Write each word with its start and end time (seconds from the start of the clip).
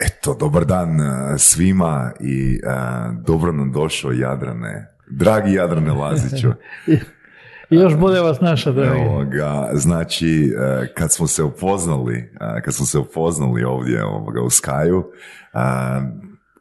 Eto, 0.00 0.34
dobar 0.34 0.64
dan 0.64 1.00
eh, 1.00 1.38
svima 1.38 2.12
i 2.20 2.60
uh, 2.64 3.24
dobro 3.26 3.52
nam 3.52 3.72
došao 3.72 4.12
Jadrane. 4.12 4.92
Dragi 5.10 5.52
Jadrane 5.52 5.92
Laziću. 5.92 6.48
I 7.70 7.76
još 7.76 7.96
bude 7.96 8.20
vas 8.20 8.40
naša, 8.40 8.72
dragi. 8.72 9.00
Evo 9.00 9.24
ga, 9.24 9.70
znači, 9.72 10.54
eh, 10.58 10.86
kad 10.94 11.12
smo 11.12 11.26
se 11.26 11.42
upoznali, 11.42 12.32
kad 12.64 12.74
smo 12.74 12.86
se 12.86 12.98
upoznali 12.98 13.64
ovdje 13.64 14.04
ovoga, 14.04 14.42
u 14.42 14.50
Skaju, 14.50 15.04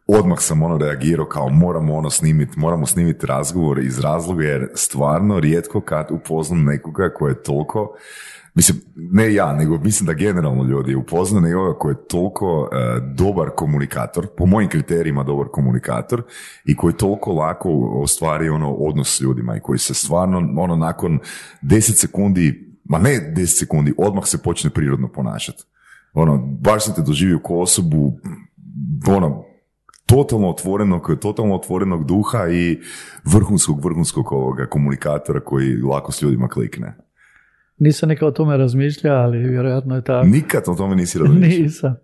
odmah 0.07 0.39
sam 0.39 0.63
ono 0.63 0.77
reagirao 0.77 1.25
kao 1.25 1.49
moramo 1.49 1.95
ono 1.95 2.09
snimiti, 2.09 2.59
moramo 2.59 2.85
snimiti 2.85 3.25
razgovor 3.25 3.79
iz 3.79 3.99
razloga 3.99 4.43
jer 4.43 4.67
stvarno 4.73 5.39
rijetko 5.39 5.81
kad 5.81 6.07
upoznam 6.11 6.63
nekoga 6.63 7.13
ko 7.13 7.27
je 7.27 7.43
toliko 7.43 7.95
Mislim, 8.55 8.81
ne 8.95 9.33
ja, 9.33 9.53
nego 9.53 9.77
mislim 9.77 10.07
da 10.07 10.13
generalno 10.13 10.63
ljudi 10.63 10.95
upoznane 10.95 11.47
nekoga 11.47 11.79
koji 11.79 11.93
je 11.93 12.07
toliko 12.07 12.69
e, 12.71 12.99
dobar 13.15 13.49
komunikator, 13.55 14.27
po 14.37 14.45
mojim 14.45 14.69
kriterijima 14.69 15.23
dobar 15.23 15.47
komunikator 15.51 16.23
i 16.65 16.75
koji 16.75 16.93
toliko 16.93 17.33
lako 17.33 17.69
ostvari 18.03 18.49
ono 18.49 18.73
odnos 18.73 19.17
s 19.17 19.21
ljudima 19.21 19.57
i 19.57 19.59
koji 19.59 19.79
se 19.79 19.93
stvarno 19.93 20.37
ono 20.57 20.75
nakon 20.75 21.19
10 21.61 21.79
sekundi, 21.79 22.77
ma 22.83 22.97
ne 22.99 23.33
10 23.35 23.59
sekundi, 23.59 23.93
odmah 23.97 24.23
se 24.25 24.37
počne 24.37 24.69
prirodno 24.69 25.07
ponašati. 25.07 25.63
Ono, 26.13 26.37
baš 26.37 26.85
sam 26.85 26.95
te 26.95 27.01
doživio 27.01 27.39
kao 27.39 27.59
osobu, 27.59 28.19
ono, 29.07 29.43
totalno 30.05 30.49
otvorenog, 30.49 31.17
totalno 31.21 31.55
otvorenog 31.55 32.05
duha 32.05 32.47
i 32.49 32.79
vrhunskog, 33.23 33.85
vrhunskog 33.85 34.31
ovoga 34.31 34.65
komunikatora 34.65 35.39
koji 35.39 35.81
lako 35.81 36.11
s 36.11 36.21
ljudima 36.21 36.47
klikne. 36.47 37.08
Nisam 37.79 38.09
nikad 38.09 38.27
o 38.27 38.31
tome 38.31 38.57
razmišljao, 38.57 39.17
ali 39.17 39.37
vjerojatno 39.37 39.95
je 39.95 40.03
tako. 40.03 40.27
Nikad 40.27 40.63
o 40.67 40.75
tome 40.75 40.95
nisi 40.95 41.19
razmišljao? 41.19 41.63
Nisam. 41.63 41.95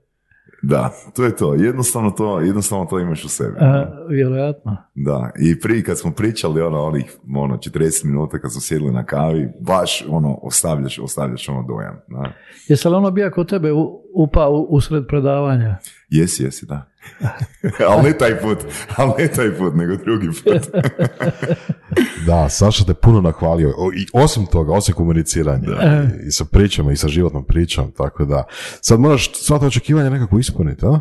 Da, 0.62 0.94
to 1.16 1.24
je 1.24 1.36
to. 1.36 1.54
Jednostavno 1.54 2.12
to, 2.12 2.40
jednostavno 2.40 2.86
to 2.86 3.00
imaš 3.00 3.26
u 3.26 3.30
sebi. 3.30 3.56
A, 3.60 3.86
vjerojatno. 4.10 4.78
Da, 4.96 5.32
i 5.40 5.60
prije 5.60 5.84
kad 5.84 6.00
smo 6.00 6.12
pričali 6.12 6.62
ono, 6.62 6.84
onih 6.84 7.18
ono, 7.36 7.58
40 7.58 8.06
minuta 8.06 8.40
kad 8.40 8.52
smo 8.52 8.62
sjedili 8.62 8.92
na 8.92 9.06
kavi, 9.06 9.50
baš 9.62 10.06
ono, 10.10 10.40
ostavljaš, 10.42 11.00
ostavljaš 11.00 11.50
ono 11.50 11.64
dojam. 11.68 11.96
Da. 12.08 12.32
Jesi 12.68 12.88
li 12.88 12.96
ono 12.96 13.12
bio 13.12 13.32
kod 13.32 13.50
tebe 13.50 13.72
upao 14.16 14.52
usred 14.70 15.08
predavanja? 15.08 15.78
Jesi, 16.10 16.44
jesi, 16.44 16.66
da. 16.66 16.90
ali 17.90 18.04
ne 18.04 18.18
taj 18.18 18.40
put, 18.40 18.58
ali 18.96 19.12
ne 19.18 19.28
taj 19.28 19.58
put, 19.58 19.76
nego 19.76 19.96
drugi 19.96 20.28
put. 20.44 20.84
da, 22.28 22.50
Saša 22.50 22.86
te 22.86 22.94
puno 22.94 23.22
nahvalio. 23.22 23.70
I 23.96 24.06
osim 24.14 24.46
toga, 24.46 24.74
osim 24.74 24.96
komuniciranja 24.96 25.68
i, 26.28 26.32
sa 26.32 26.46
pričama 26.46 26.92
i 26.92 26.98
sa 26.98 27.08
životnom 27.08 27.46
pričom, 27.46 27.92
tako 27.92 28.26
da 28.26 28.44
sad 28.82 29.00
moraš 29.00 29.32
sva 29.34 29.60
ta 29.60 29.66
očekivanja 29.66 30.10
nekako 30.10 30.40
ispuniti, 30.40 30.86
a? 30.86 31.00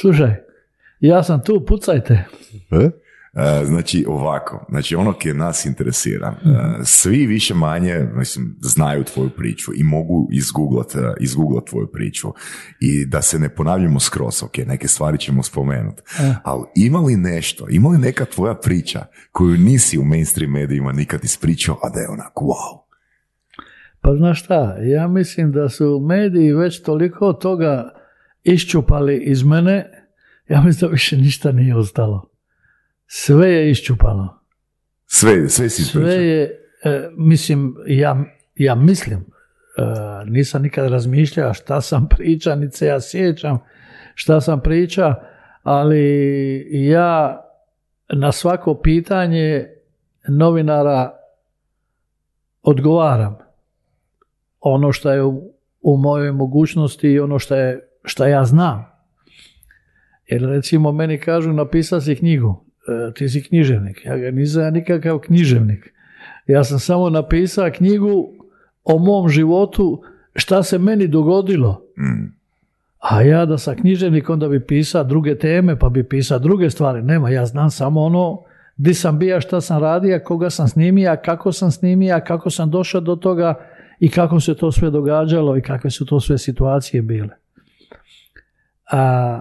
Slušaj, 0.00 0.34
ja 1.00 1.22
sam 1.22 1.44
tu, 1.44 1.64
pucajte. 1.66 2.24
E? 2.70 2.90
E, 3.34 3.64
znači 3.64 4.04
ovako, 4.08 4.66
znači 4.68 4.96
ono 4.96 5.12
koje 5.12 5.34
nas 5.34 5.66
interesira, 5.66 6.28
e, 6.28 6.84
svi 6.84 7.26
više 7.26 7.54
manje 7.54 8.08
mislim, 8.14 8.56
znaju 8.60 9.04
tvoju 9.04 9.30
priču 9.30 9.70
i 9.76 9.82
mogu 9.82 10.28
izgooglat, 10.32 10.94
e, 10.94 10.98
izgooglat 11.20 11.64
tvoju 11.64 11.86
priču 11.92 12.28
i 12.80 13.06
da 13.06 13.22
se 13.22 13.38
ne 13.38 13.48
ponavljamo 13.48 14.00
skroz, 14.00 14.42
ok, 14.42 14.58
neke 14.58 14.88
stvari 14.88 15.18
ćemo 15.18 15.42
spomenuti, 15.42 16.02
ali 16.42 16.64
ima 16.74 16.98
li 16.98 17.16
nešto, 17.16 17.66
ima 17.70 17.88
li 17.88 17.98
neka 17.98 18.24
tvoja 18.24 18.54
priča 18.54 19.06
koju 19.32 19.56
nisi 19.56 19.98
u 19.98 20.04
mainstream 20.04 20.52
medijima 20.52 20.92
nikad 20.92 21.24
ispričao, 21.24 21.78
a 21.82 21.90
da 21.90 22.00
je 22.00 22.08
onako 22.08 22.44
wow? 22.44 22.80
Pa 24.00 24.16
znaš 24.16 24.44
šta, 24.44 24.76
ja 24.82 25.08
mislim 25.08 25.52
da 25.52 25.68
su 25.68 26.00
mediji 26.00 26.52
već 26.52 26.82
toliko 26.82 27.32
toga 27.32 27.90
iščupali 28.44 29.22
iz 29.24 29.42
mene, 29.42 29.90
ja 30.48 30.62
mislim 30.62 30.88
da 30.88 30.92
više 30.92 31.16
ništa 31.16 31.52
nije 31.52 31.76
ostalo. 31.76 32.29
Sve 33.12 33.50
je 33.50 33.70
iščupano. 33.70 34.40
Sve, 35.06 35.48
sve 35.48 35.68
si 35.68 35.84
Sve 35.84 36.14
je, 36.14 36.42
e, 36.84 37.08
mislim, 37.16 37.74
ja, 37.86 38.24
ja 38.54 38.74
mislim, 38.74 39.18
e, 39.18 39.24
nisam 40.26 40.62
nikad 40.62 40.90
razmišljao 40.90 41.54
šta 41.54 41.80
sam 41.80 42.08
priča, 42.08 42.54
niti 42.54 42.76
se 42.76 42.86
ja 42.86 43.00
sjećam 43.00 43.58
šta 44.14 44.40
sam 44.40 44.60
priča, 44.60 45.14
ali 45.62 46.66
ja 46.70 47.40
na 48.12 48.32
svako 48.32 48.74
pitanje 48.74 49.68
novinara 50.28 51.14
odgovaram 52.62 53.38
ono 54.60 54.92
što 54.92 55.12
je 55.12 55.22
u, 55.22 55.54
u 55.80 55.96
mojoj 55.96 56.32
mogućnosti 56.32 57.08
i 57.08 57.20
ono 57.20 57.38
što, 57.38 57.56
je, 57.56 57.88
što 58.04 58.26
ja 58.26 58.44
znam. 58.44 58.86
Jer 60.26 60.42
recimo 60.42 60.92
meni 60.92 61.20
kažu 61.20 61.52
napisao 61.52 62.00
si 62.00 62.16
knjigu. 62.16 62.69
E, 62.90 63.12
ti 63.14 63.28
si 63.28 63.42
književnik. 63.42 64.04
Ja 64.04 64.18
ga 64.18 64.30
nisam 64.30 64.72
nikakav 64.72 65.18
književnik. 65.18 65.94
Ja 66.46 66.64
sam 66.64 66.78
samo 66.78 67.10
napisao 67.10 67.70
knjigu 67.70 68.32
o 68.84 68.98
mom 68.98 69.28
životu, 69.28 70.02
šta 70.34 70.62
se 70.62 70.78
meni 70.78 71.06
dogodilo. 71.08 71.82
Mm. 71.98 72.40
A 72.98 73.22
ja 73.22 73.46
da 73.46 73.58
sam 73.58 73.76
književnik, 73.76 74.30
onda 74.30 74.48
bi 74.48 74.66
pisao 74.66 75.04
druge 75.04 75.38
teme, 75.38 75.78
pa 75.78 75.88
bi 75.88 76.04
pisao 76.04 76.38
druge 76.38 76.70
stvari. 76.70 77.02
Nema, 77.02 77.30
ja 77.30 77.46
znam 77.46 77.70
samo 77.70 78.00
ono 78.00 78.42
di 78.76 78.94
sam 78.94 79.18
bija, 79.18 79.40
šta 79.40 79.60
sam 79.60 79.80
radio, 79.80 80.20
koga 80.24 80.50
sam 80.50 80.68
snimio, 80.68 81.16
kako 81.24 81.52
sam 81.52 81.70
snimio, 81.70 82.20
kako 82.26 82.50
sam 82.50 82.70
došao 82.70 83.00
do 83.00 83.16
toga 83.16 83.54
i 84.00 84.10
kako 84.10 84.40
se 84.40 84.54
to 84.54 84.72
sve 84.72 84.90
događalo 84.90 85.56
i 85.56 85.62
kakve 85.62 85.90
su 85.90 86.06
to 86.06 86.20
sve 86.20 86.38
situacije 86.38 87.02
bile. 87.02 87.36
A, 88.92 89.40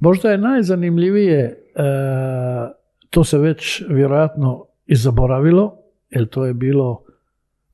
možda 0.00 0.30
je 0.30 0.38
najzanimljivije 0.38 1.65
to 3.10 3.24
se 3.24 3.38
već 3.38 3.82
vjerojatno 3.88 4.66
i 4.86 4.96
zaboravilo, 4.96 5.78
jer 6.10 6.28
to 6.28 6.44
je 6.44 6.54
bilo 6.54 7.04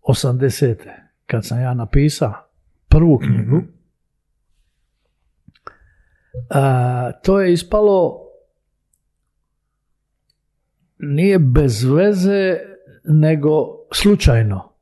80. 0.02 0.76
kad 1.26 1.46
sam 1.46 1.60
ja 1.60 1.74
napisao 1.74 2.34
prvu 2.88 3.18
knjigu. 3.18 3.56
mm 3.56 3.82
to 7.22 7.40
je 7.40 7.52
ispalo 7.52 8.18
nije 10.98 11.38
bez 11.38 11.84
veze, 11.84 12.58
nego 13.04 13.50
slučajno. 13.92 14.72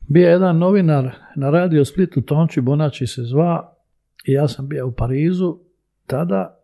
Bio 0.00 0.26
je 0.26 0.32
jedan 0.32 0.58
novinar 0.58 1.14
na 1.36 1.50
radio 1.50 1.84
Splitu, 1.84 2.20
Tonči 2.20 2.60
Bonači 2.60 3.06
se 3.06 3.22
zva, 3.22 3.76
i 4.24 4.32
ja 4.32 4.48
sam 4.48 4.68
bio 4.68 4.86
u 4.86 4.92
Parizu 4.92 5.58
tada 6.06 6.61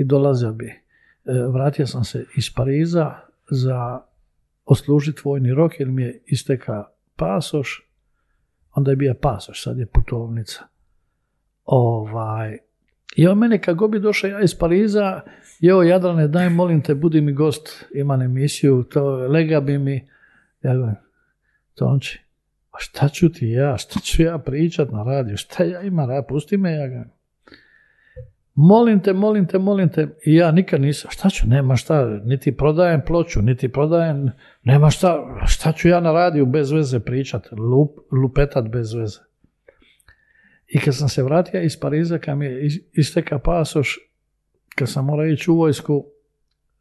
i 0.00 0.04
dolazio 0.04 0.52
bi. 0.52 0.66
E, 0.66 0.82
vratio 1.52 1.86
sam 1.86 2.04
se 2.04 2.24
iz 2.36 2.54
Pariza 2.54 3.14
za 3.50 4.00
oslužiti 4.64 5.20
vojni 5.24 5.54
rok 5.54 5.80
jer 5.80 5.88
mi 5.88 6.02
je 6.02 6.22
isteka 6.26 6.84
pasoš, 7.16 7.88
onda 8.74 8.90
je 8.90 8.96
bio 8.96 9.14
pasoš, 9.14 9.62
sad 9.62 9.78
je 9.78 9.86
putovnica. 9.86 10.64
Ovaj, 11.64 12.58
I 13.16 13.26
on 13.26 13.38
mene 13.38 13.62
kad 13.62 13.76
god 13.76 13.90
bi 13.90 14.00
došao 14.00 14.30
ja 14.30 14.40
iz 14.40 14.54
Pariza, 14.54 15.20
jo 15.60 15.82
Jadrane 15.82 16.28
daj 16.28 16.48
molim 16.48 16.82
te 16.82 16.94
budi 16.94 17.20
mi 17.20 17.32
gost, 17.32 17.86
imam 17.94 18.22
emisiju, 18.22 18.82
to 18.82 19.16
lega 19.16 19.60
bi 19.60 19.78
mi, 19.78 20.08
ja 20.62 20.74
govorim, 20.74 20.96
Tonči, 21.74 22.20
a 22.70 22.76
šta 22.78 23.08
ću 23.08 23.32
ti 23.32 23.48
ja, 23.48 23.76
šta 23.76 24.00
ću 24.00 24.22
ja 24.22 24.38
pričat 24.38 24.90
na 24.92 25.02
radiju, 25.02 25.36
šta 25.36 25.64
ja 25.64 25.82
imam, 25.82 26.08
pusti 26.28 26.56
me, 26.56 26.72
ja 26.72 26.88
govorim, 26.88 27.10
Molim 28.54 29.00
te, 29.00 29.12
molim 29.12 29.46
te, 29.46 29.58
molim 29.58 29.88
te. 29.88 30.08
I 30.24 30.34
ja 30.34 30.50
nikad 30.52 30.80
nisam, 30.80 31.10
šta 31.10 31.30
ću, 31.30 31.46
nema 31.46 31.76
šta, 31.76 32.06
niti 32.24 32.56
prodajem 32.56 33.02
ploču, 33.06 33.42
niti 33.42 33.68
prodajem, 33.68 34.30
nema 34.62 34.90
šta, 34.90 35.36
šta 35.46 35.72
ću 35.72 35.88
ja 35.88 36.00
na 36.00 36.12
radiju 36.12 36.46
bez 36.46 36.70
veze 36.70 37.00
pričat, 37.00 37.52
lup, 37.52 37.98
lupetat 38.12 38.68
bez 38.68 38.94
veze. 38.94 39.20
I 40.66 40.80
kad 40.80 40.96
sam 40.96 41.08
se 41.08 41.22
vratio 41.22 41.62
iz 41.62 41.80
Pariza, 41.80 42.18
kad 42.18 42.38
mi 42.38 42.46
je 42.46 42.68
isteka 42.92 43.38
pasoš, 43.38 43.98
kad 44.74 44.88
sam 44.88 45.04
morao 45.04 45.26
ići 45.26 45.50
u 45.50 45.56
vojsku, 45.56 46.06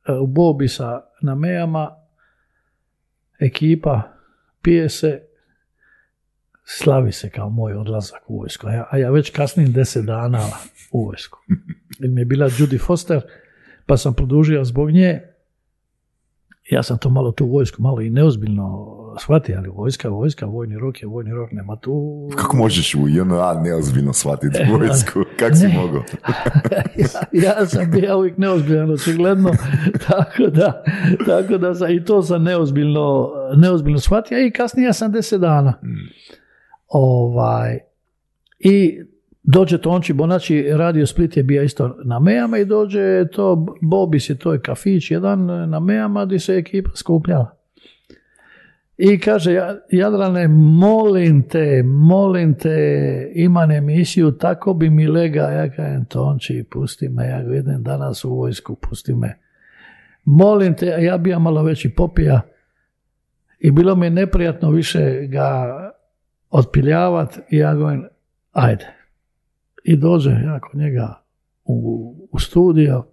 e, 0.07 0.11
u 0.11 0.27
Bobi 0.27 0.67
sa 0.67 1.01
namejama, 1.21 1.95
ekipa 3.39 4.01
pije 4.61 4.89
se, 4.89 5.28
slavi 6.77 7.11
se 7.11 7.29
kao 7.29 7.49
moj 7.49 7.73
odlazak 7.73 8.21
u 8.27 8.37
vojsku, 8.37 8.67
a 8.67 8.73
ja, 8.73 8.87
a 8.91 8.97
ja 8.97 9.11
već 9.11 9.29
kasnim 9.29 9.71
deset 9.71 10.05
dana 10.05 10.39
u 10.91 11.05
vojsku. 11.05 11.39
Jer 11.99 12.11
mi 12.11 12.21
je 12.21 12.25
bila 12.25 12.49
Judy 12.49 12.79
Foster, 12.85 13.21
pa 13.85 13.97
sam 13.97 14.13
produžio 14.13 14.63
zbog 14.63 14.91
nje. 14.91 15.21
Ja 16.71 16.83
sam 16.83 16.97
to 16.97 17.09
malo 17.09 17.31
tu 17.31 17.45
vojsku, 17.45 17.81
malo 17.81 18.01
i 18.01 18.09
neozbiljno 18.09 18.95
shvatio, 19.19 19.57
ali 19.57 19.69
vojska, 19.69 20.09
vojska, 20.09 20.45
vojni 20.45 20.77
rok 20.77 21.01
je 21.01 21.07
vojni 21.07 21.33
rok, 21.33 21.51
nema 21.51 21.75
tu... 21.75 22.29
Kako 22.35 22.57
možeš 22.57 22.95
u 22.95 23.07
JNA 23.07 23.61
neozbiljno 23.63 24.13
shvatiti 24.13 24.59
vojsku? 24.71 25.23
Kako 25.39 25.55
si 25.55 25.67
mogao? 25.67 26.03
ja, 27.33 27.51
ja 27.59 27.65
sam 27.65 27.91
bio 27.91 28.17
uvijek 28.17 28.37
neozbiljan, 28.37 28.91
očigledno, 28.91 29.51
tako 30.07 30.47
da, 30.47 30.83
tako 31.25 31.57
da 31.57 31.75
sam, 31.75 31.91
i 31.91 32.05
to 32.05 32.21
sam 32.23 32.43
neozbiljno, 32.43 33.29
neozbiljno 33.55 33.99
shvatio 33.99 34.45
i 34.45 34.51
kasnije 34.51 34.93
sam 34.93 35.11
deset 35.11 35.41
dana. 35.41 35.73
Ovaj, 36.89 37.79
I 38.59 38.99
dođe 39.43 39.77
Tonči 39.77 40.13
Bonači, 40.13 40.67
radio 40.71 41.05
Split 41.07 41.37
je 41.37 41.43
bio 41.43 41.63
isto 41.63 41.97
na 42.03 42.19
Mejama 42.19 42.57
i 42.57 42.65
dođe 42.65 43.27
to, 43.27 43.65
Bobis 43.81 44.29
je, 44.29 44.35
to 44.35 44.53
je 44.53 44.61
kafić 44.61 45.11
jedan 45.11 45.45
na 45.69 45.79
Mejama 45.79 46.25
gdje 46.25 46.39
se 46.39 46.53
ekipa 46.55 46.89
skupljala. 46.95 47.55
I 48.97 49.19
kaže, 49.19 49.53
"Ja- 49.53 49.77
Jadrane, 49.91 50.47
molim 50.47 51.43
te, 51.43 51.83
molim 51.83 52.53
te, 52.53 52.77
imam 53.35 53.71
emisiju, 53.71 54.31
tako 54.31 54.73
bi 54.73 54.89
mi 54.89 55.07
lega, 55.07 55.41
ja 55.41 55.69
kažem, 55.69 56.05
Tonči, 56.05 56.65
pusti 56.71 57.09
me, 57.09 57.27
ja 57.27 57.41
idem 57.59 57.83
danas 57.83 58.25
u 58.25 58.35
vojsku, 58.35 58.75
pusti 58.75 59.13
me. 59.13 59.37
Molim 60.25 60.73
te, 60.75 60.85
ja 60.85 61.17
bi 61.17 61.29
ja 61.29 61.39
malo 61.39 61.63
veći 61.63 61.89
popija 61.89 62.41
i 63.59 63.71
bilo 63.71 63.95
mi 63.95 64.09
neprijatno 64.09 64.71
više 64.71 65.25
ga 65.27 65.65
otpiljavati 66.49 67.39
i 67.49 67.57
ja 67.57 67.75
govorim, 67.75 68.07
ajde. 68.51 68.87
I 69.83 69.97
dođe 69.97 70.29
ja 70.29 70.59
kod 70.59 70.79
njega 70.79 71.23
u, 71.65 72.15
u 72.31 72.39
studio, 72.39 73.05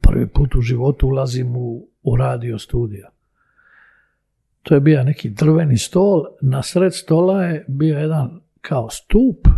prvi 0.00 0.26
put 0.28 0.54
u 0.54 0.60
životu 0.60 1.06
ulazim 1.06 1.56
u, 1.56 1.88
u 2.02 2.16
radio 2.16 2.58
studio. 2.58 3.08
To 4.62 4.74
je 4.74 4.80
bio 4.80 5.04
neki 5.04 5.30
drveni 5.30 5.78
stol, 5.78 6.24
na 6.42 6.62
sred 6.62 6.94
stola 6.94 7.44
je 7.44 7.64
bio 7.68 7.98
jedan 7.98 8.40
kao 8.60 8.90
stup 8.90 9.48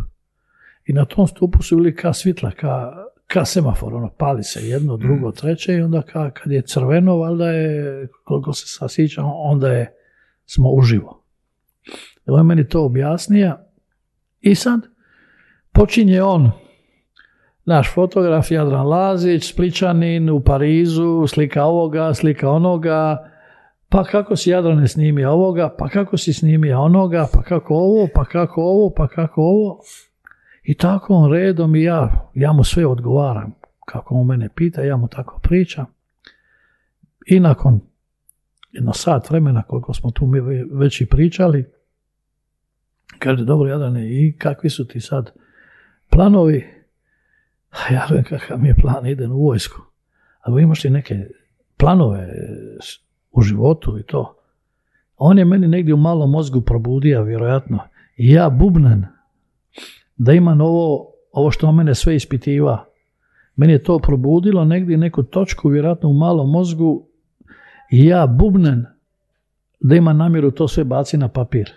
i 0.84 0.92
na 0.92 1.04
tom 1.04 1.26
stupu 1.26 1.62
su 1.62 1.76
bili 1.76 1.96
ka 1.96 2.12
svitla, 2.12 2.50
ka, 2.50 2.92
ka 3.26 3.44
semafor, 3.44 3.94
ono, 3.94 4.10
pali 4.18 4.42
se 4.42 4.68
jedno, 4.68 4.96
drugo, 4.96 5.32
treće 5.32 5.74
i 5.74 5.80
onda 5.80 6.02
ka, 6.02 6.30
kad 6.30 6.52
je 6.52 6.62
crveno, 6.62 7.16
valjda 7.16 7.50
je, 7.50 8.08
koliko 8.24 8.52
se 8.52 8.66
sad 8.66 8.92
sjećam, 8.92 9.24
onda 9.34 9.72
je 9.72 9.94
smo 10.46 10.70
uživo. 10.70 11.22
On 12.26 12.38
je 12.38 12.44
meni 12.44 12.68
to 12.68 12.84
objasnio 12.84 13.56
i 14.40 14.54
sad 14.54 14.80
počinje 15.72 16.22
on, 16.22 16.50
naš 17.64 17.94
fotograf 17.94 18.50
Jadran 18.50 18.86
Lazić, 18.86 19.52
Spličanin 19.52 20.30
u 20.30 20.40
Parizu, 20.40 21.26
slika 21.26 21.64
ovoga, 21.64 22.14
slika 22.14 22.50
onoga, 22.50 23.30
pa 23.88 24.04
kako 24.04 24.36
si 24.36 24.50
Jadrane 24.50 24.88
snimio 24.88 25.30
ovoga, 25.32 25.74
pa 25.78 25.88
kako 25.88 26.16
si 26.16 26.32
snimio 26.32 26.80
onoga, 26.80 27.26
pa 27.32 27.42
kako 27.42 27.74
ovo, 27.74 28.08
pa 28.14 28.24
kako 28.24 28.62
ovo, 28.62 28.90
pa 28.96 29.08
kako 29.08 29.40
ovo. 29.42 29.80
I 30.62 30.74
tako 30.74 31.14
on 31.14 31.32
redom 31.32 31.76
i 31.76 31.82
ja, 31.82 32.30
ja 32.34 32.52
mu 32.52 32.64
sve 32.64 32.86
odgovaram. 32.86 33.54
Kako 33.84 34.14
on 34.14 34.26
mene 34.26 34.48
pita, 34.54 34.82
ja 34.82 34.96
mu 34.96 35.08
tako 35.08 35.40
pričam. 35.42 35.86
I 37.26 37.40
nakon 37.40 37.80
jedno 38.72 38.92
sat 38.92 39.30
vremena, 39.30 39.62
koliko 39.62 39.94
smo 39.94 40.10
tu 40.10 40.26
mi 40.26 40.40
ve- 40.40 40.64
već 40.72 41.00
i 41.00 41.06
pričali, 41.06 41.70
kaže, 43.18 43.44
dobro 43.44 43.68
Jadrane, 43.68 44.06
i 44.06 44.36
kakvi 44.38 44.70
su 44.70 44.88
ti 44.88 45.00
sad 45.00 45.32
planovi? 46.10 46.66
A 47.70 47.92
ja 47.94 48.06
kažem, 48.08 48.24
kakav 48.24 48.58
mi 48.60 48.68
je 48.68 48.74
plan, 48.74 49.06
idem 49.06 49.32
u 49.32 49.44
vojsku. 49.44 49.82
Ali 50.40 50.62
imaš 50.62 50.84
li 50.84 50.90
neke 50.90 51.26
planove 51.76 52.28
u 53.32 53.42
životu 53.42 53.98
i 53.98 54.02
to? 54.02 54.36
On 55.16 55.38
je 55.38 55.44
meni 55.44 55.68
negdje 55.68 55.94
u 55.94 55.96
malom 55.96 56.30
mozgu 56.30 56.60
probudio, 56.60 57.22
vjerojatno. 57.22 57.78
I 58.16 58.32
ja 58.32 58.50
bubnem 58.50 59.06
da 60.16 60.32
imam 60.32 60.60
ovo, 60.60 61.12
ovo 61.32 61.50
što 61.50 61.72
mene 61.72 61.94
sve 61.94 62.16
ispitiva. 62.16 62.84
Meni 63.56 63.72
je 63.72 63.82
to 63.82 63.98
probudilo 63.98 64.64
negdje 64.64 64.96
neku 64.96 65.22
točku, 65.22 65.68
vjerojatno 65.68 66.08
u 66.08 66.14
malom 66.14 66.50
mozgu, 66.50 67.08
i 67.90 68.06
ja 68.06 68.26
bubnem 68.26 68.86
da 69.80 69.94
imam 69.94 70.16
namjeru 70.16 70.50
to 70.50 70.68
sve 70.68 70.84
baci 70.84 71.16
na 71.16 71.28
papir. 71.28 71.72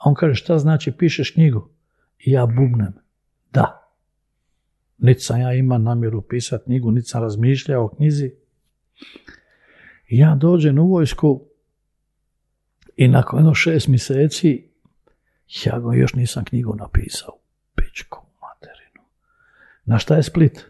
A 0.00 0.08
on 0.08 0.14
kaže, 0.14 0.34
šta 0.34 0.58
znači 0.58 0.92
pišeš 0.92 1.30
knjigu? 1.30 1.68
I 2.18 2.30
ja 2.30 2.46
bubnem, 2.46 2.92
da. 3.52 3.92
Niti 4.98 5.20
sam 5.20 5.40
ja 5.40 5.52
imao 5.52 5.78
namjeru 5.78 6.22
pisati 6.22 6.64
knjigu, 6.64 6.90
niti 6.90 7.08
sam 7.08 7.22
razmišljao 7.22 7.84
o 7.84 7.88
knjizi. 7.88 8.32
I 10.08 10.18
ja 10.18 10.34
dođem 10.34 10.78
u 10.78 10.88
vojsku 10.88 11.42
i 12.96 13.08
nakon 13.08 13.38
jedno 13.38 13.54
šest 13.54 13.88
mjeseci 13.88 14.70
ja 15.64 15.78
go 15.78 15.92
još 15.92 16.14
nisam 16.14 16.44
knjigu 16.44 16.74
napisao. 16.74 17.38
Pičku 17.74 18.18
materinu. 18.40 19.02
Na 19.84 19.98
šta 19.98 20.16
je 20.16 20.22
Split? 20.22 20.66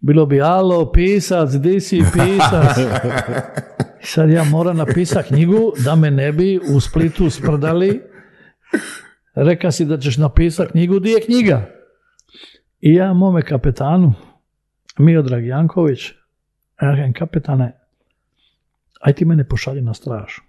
Bilo 0.00 0.26
bi, 0.26 0.40
alo, 0.40 0.92
pisac, 0.92 1.50
di 1.50 1.80
si 1.80 2.02
pisac? 2.12 2.76
I 4.02 4.06
sad 4.06 4.30
ja 4.30 4.44
moram 4.44 4.76
napisati 4.76 5.28
knjigu 5.28 5.72
da 5.84 5.96
me 5.96 6.10
ne 6.10 6.32
bi 6.32 6.60
u 6.74 6.80
Splitu 6.80 7.30
sprdali. 7.30 8.02
Reka 9.34 9.70
si 9.70 9.84
da 9.84 9.98
ćeš 9.98 10.16
napisati 10.16 10.72
knjigu, 10.72 10.98
di 10.98 11.10
je 11.10 11.20
knjiga? 11.20 11.66
I 12.80 12.94
ja 12.94 13.12
mome 13.12 13.42
kapetanu, 13.42 14.14
Miodrag 14.98 15.46
Janković, 15.46 16.08
ja 16.08 16.14
kažem, 16.78 17.12
kapetane, 17.12 17.80
aj 19.00 19.12
ti 19.12 19.24
mene 19.24 19.48
pošalji 19.48 19.80
na 19.80 19.94
stražu. 19.94 20.42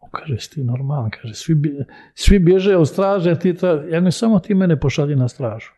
On 0.00 0.10
kaže, 0.12 0.38
si 0.38 0.50
ti 0.50 0.64
normalan, 0.64 1.10
kaže, 1.10 1.34
svi, 1.34 1.54
bje- 1.54 1.84
svi 2.14 2.38
bježe 2.38 2.76
od 2.76 2.88
straže, 2.88 3.38
ti 3.38 3.54
tra... 3.54 3.84
ja 3.88 4.00
ne 4.00 4.12
samo 4.12 4.38
ti 4.38 4.54
mene 4.54 4.80
pošalji 4.80 5.16
na 5.16 5.28
stražu. 5.28 5.70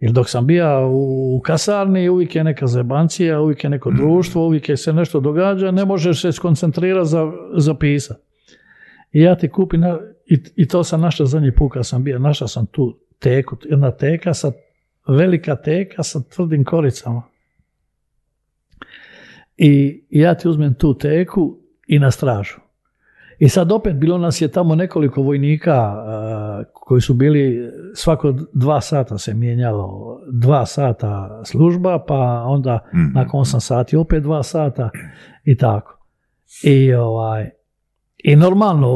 Jer 0.00 0.12
dok 0.12 0.28
sam 0.28 0.46
bio 0.46 0.88
u 0.90 1.40
kasarni, 1.44 2.08
uvijek 2.08 2.34
je 2.34 2.44
neka 2.44 2.66
zebancija, 2.66 3.40
uvijek 3.40 3.64
je 3.64 3.70
neko 3.70 3.90
društvo, 3.90 4.46
uvijek 4.46 4.68
je 4.68 4.76
se 4.76 4.92
nešto 4.92 5.20
događa, 5.20 5.70
ne 5.70 5.84
možeš 5.84 6.20
se 6.20 6.32
skoncentrirati 6.32 7.08
za, 7.08 7.32
za 7.56 7.74
pisat. 7.74 8.16
I 9.12 9.20
ja 9.20 9.36
ti 9.36 9.48
kupim, 9.48 9.82
i, 10.30 10.38
i 10.56 10.68
to 10.68 10.84
sam 10.84 11.00
našao 11.00 11.26
zadnji 11.26 11.52
put 11.54 11.72
kad 11.72 11.86
sam 11.86 12.04
bio, 12.04 12.18
našao 12.18 12.48
sam 12.48 12.66
tu 12.66 12.98
teku, 13.18 13.56
jedna 13.64 13.90
teka 13.90 14.34
sa, 14.34 14.52
velika 15.08 15.56
teka 15.56 16.02
sa 16.02 16.20
tvrdim 16.34 16.64
koricama. 16.64 17.22
I 19.56 20.04
ja 20.10 20.34
ti 20.34 20.48
uzmem 20.48 20.74
tu 20.74 20.98
teku 20.98 21.58
i 21.86 21.98
na 21.98 22.10
stražu. 22.10 22.60
I 23.38 23.48
sad 23.48 23.72
opet 23.72 23.96
bilo 23.96 24.18
nas 24.18 24.40
je 24.40 24.48
tamo 24.48 24.74
nekoliko 24.74 25.22
vojnika 25.22 25.94
koji 26.72 27.00
su 27.00 27.14
bili 27.14 27.70
svako 27.94 28.34
dva 28.52 28.80
sata 28.80 29.18
se 29.18 29.34
mijenjalo, 29.34 30.20
dva 30.32 30.66
sata 30.66 31.42
služba, 31.44 32.04
pa 32.08 32.44
onda 32.46 32.88
nakon 33.14 33.40
8 33.40 33.60
sati 33.60 33.96
opet 33.96 34.22
dva 34.22 34.42
sata 34.42 34.90
i 35.44 35.56
tako. 35.56 35.98
I 36.62 36.94
ovaj 36.94 37.50
i 38.24 38.36
normalno 38.36 38.88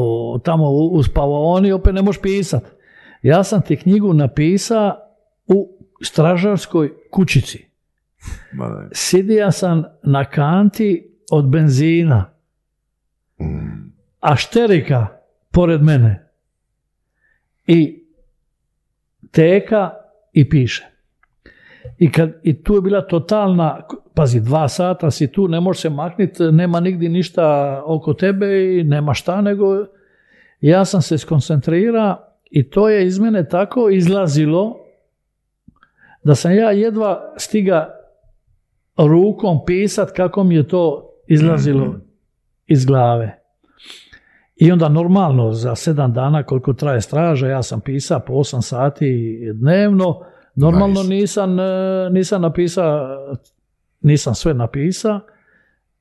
tamo 0.43 0.69
u- 0.71 1.03
spavaoni 1.03 1.71
opet 1.71 1.93
ne 1.93 2.01
možeš 2.01 2.21
pisat. 2.21 2.63
Ja 3.21 3.43
sam 3.43 3.61
ti 3.61 3.75
knjigu 3.77 4.13
napisao 4.13 4.95
u 5.47 5.77
stražarskoj 6.03 6.93
kućici. 7.11 7.65
Sidija 8.91 9.51
sam 9.51 9.83
na 10.03 10.25
kanti 10.25 11.11
od 11.31 11.47
benzina, 11.47 12.31
a 14.19 14.35
šterika 14.35 15.07
pored 15.51 15.81
mene. 15.81 16.29
I 17.67 18.03
teka 19.31 19.91
i 20.33 20.49
piše. 20.49 20.85
I, 21.97 22.11
kad, 22.11 22.31
I 22.43 22.63
tu 22.63 22.75
je 22.75 22.81
bila 22.81 23.01
totalna, 23.01 23.81
pazi, 24.13 24.41
dva 24.41 24.67
sata 24.67 25.11
si 25.11 25.31
tu, 25.31 25.47
ne 25.47 25.59
možeš 25.59 25.81
se 25.81 25.89
makniti, 25.89 26.43
nema 26.43 26.79
nigdje 26.79 27.09
ništa 27.09 27.81
oko 27.85 28.13
tebe 28.13 28.77
i 28.79 28.83
nema 28.83 29.13
šta, 29.13 29.41
nego 29.41 29.85
ja 30.61 30.85
sam 30.85 31.01
se 31.01 31.17
skoncentrirao 31.17 32.17
i 32.51 32.69
to 32.69 32.89
je 32.89 33.05
iz 33.05 33.19
mene 33.19 33.49
tako 33.49 33.89
izlazilo 33.89 34.77
da 36.23 36.35
sam 36.35 36.55
ja 36.55 36.71
jedva 36.71 37.33
stiga 37.37 37.95
rukom 38.97 39.59
pisat 39.65 40.11
kako 40.11 40.43
mi 40.43 40.55
je 40.55 40.67
to 40.67 41.11
izlazilo 41.27 41.95
iz 42.67 42.85
glave. 42.85 43.39
I 44.55 44.71
onda 44.71 44.89
normalno 44.89 45.51
za 45.51 45.75
sedam 45.75 46.13
dana 46.13 46.43
koliko 46.43 46.73
traje 46.73 47.01
straža, 47.01 47.47
ja 47.47 47.63
sam 47.63 47.81
pisao 47.81 48.19
po 48.19 48.33
osam 48.33 48.61
sati 48.61 49.39
dnevno. 49.53 50.21
Normalno 50.55 51.03
Nice. 51.03 51.13
nisam, 51.15 51.59
e, 51.59 51.63
nisam 52.11 52.41
napisao, 52.41 53.17
nisam 54.01 54.35
sve 54.35 54.53
napisao. 54.53 55.19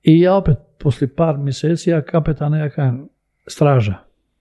I 0.03 0.21
ja 0.21 0.35
opet 0.35 0.57
poslije 0.79 1.15
par 1.15 1.39
mjeseci 1.39 1.91
ja 1.91 2.03
kapetan 2.03 2.55
ja 2.55 2.71
kažem, 2.71 3.09
straža. 3.47 3.95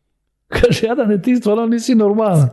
Kaže, 0.48 0.88
Jadane, 0.88 1.22
ti 1.22 1.36
stvarno 1.36 1.66
nisi 1.66 1.96
normalan. 1.96 2.50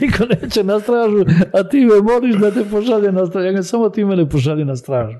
Niko 0.00 0.24
neće 0.24 0.64
na 0.64 0.80
stražu, 0.80 1.24
a 1.52 1.68
ti 1.68 1.84
me 1.84 2.00
moliš 2.02 2.36
da 2.36 2.50
te 2.50 2.64
pošalje 2.70 3.12
na 3.12 3.26
stražu. 3.26 3.46
Ja 3.46 3.52
kažem, 3.52 3.64
samo 3.64 3.88
ti 3.88 4.04
mene 4.04 4.28
pošalje 4.28 4.64
na 4.64 4.76
stražu. 4.76 5.18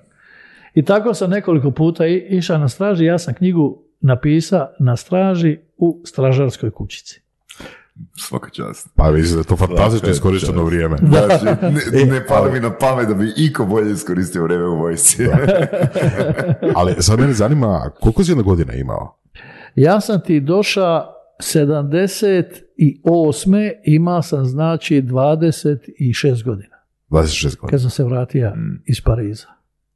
I 0.74 0.84
tako 0.84 1.14
sam 1.14 1.30
nekoliko 1.30 1.70
puta 1.70 2.06
išao 2.06 2.58
na 2.58 2.68
straži. 2.68 3.04
Ja 3.04 3.18
sam 3.18 3.34
knjigu 3.34 3.82
napisao 4.00 4.68
na 4.78 4.96
straži 4.96 5.58
u 5.76 6.00
stražarskoj 6.04 6.70
kućici. 6.70 7.22
Svaka 8.16 8.50
čast. 8.50 8.88
Pa 8.94 9.12
mislim 9.12 9.34
da 9.34 9.40
je 9.40 9.44
to 9.44 9.56
fantastično 9.56 10.08
iskorišteno 10.08 10.64
vrijeme. 10.64 10.96
Znači, 11.08 11.44
ne, 11.92 12.04
ne 12.04 12.26
pada 12.26 12.52
mi 12.52 12.60
na 12.60 12.78
pamet 12.78 13.08
da 13.08 13.14
bi 13.14 13.32
iko 13.36 13.64
bolje 13.64 13.92
iskoristio 13.92 14.42
vrijeme 14.42 14.64
u 14.64 14.78
vojsci. 14.78 15.26
Ali 16.76 16.94
sad 16.98 17.20
mene 17.20 17.32
zanima, 17.32 17.90
koliko 18.00 18.24
si 18.24 18.30
jedna 18.30 18.42
godina 18.42 18.74
imao? 18.74 19.18
Ja 19.74 20.00
sam 20.00 20.20
ti 20.20 20.40
došao 20.40 21.14
78. 21.38 23.72
imao 23.84 24.22
sam 24.22 24.44
znači 24.44 25.02
26 25.02 26.44
godina 26.44 26.76
26 27.10 27.56
godina. 27.56 27.70
kad 27.70 27.80
sam 27.80 27.90
se 27.90 28.04
vratio 28.04 28.52
iz 28.86 29.00
Pariza. 29.00 29.46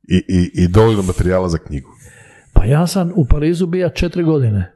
I, 0.02 0.16
i, 0.16 0.50
i 0.54 0.68
dovoljno 0.68 1.02
materijala 1.02 1.48
za 1.48 1.58
knjigu. 1.58 1.90
Pa 2.52 2.64
ja 2.64 2.86
sam 2.86 3.12
u 3.16 3.24
Parizu 3.24 3.66
bio 3.66 3.88
četiri 3.88 4.24
godine. 4.24 4.72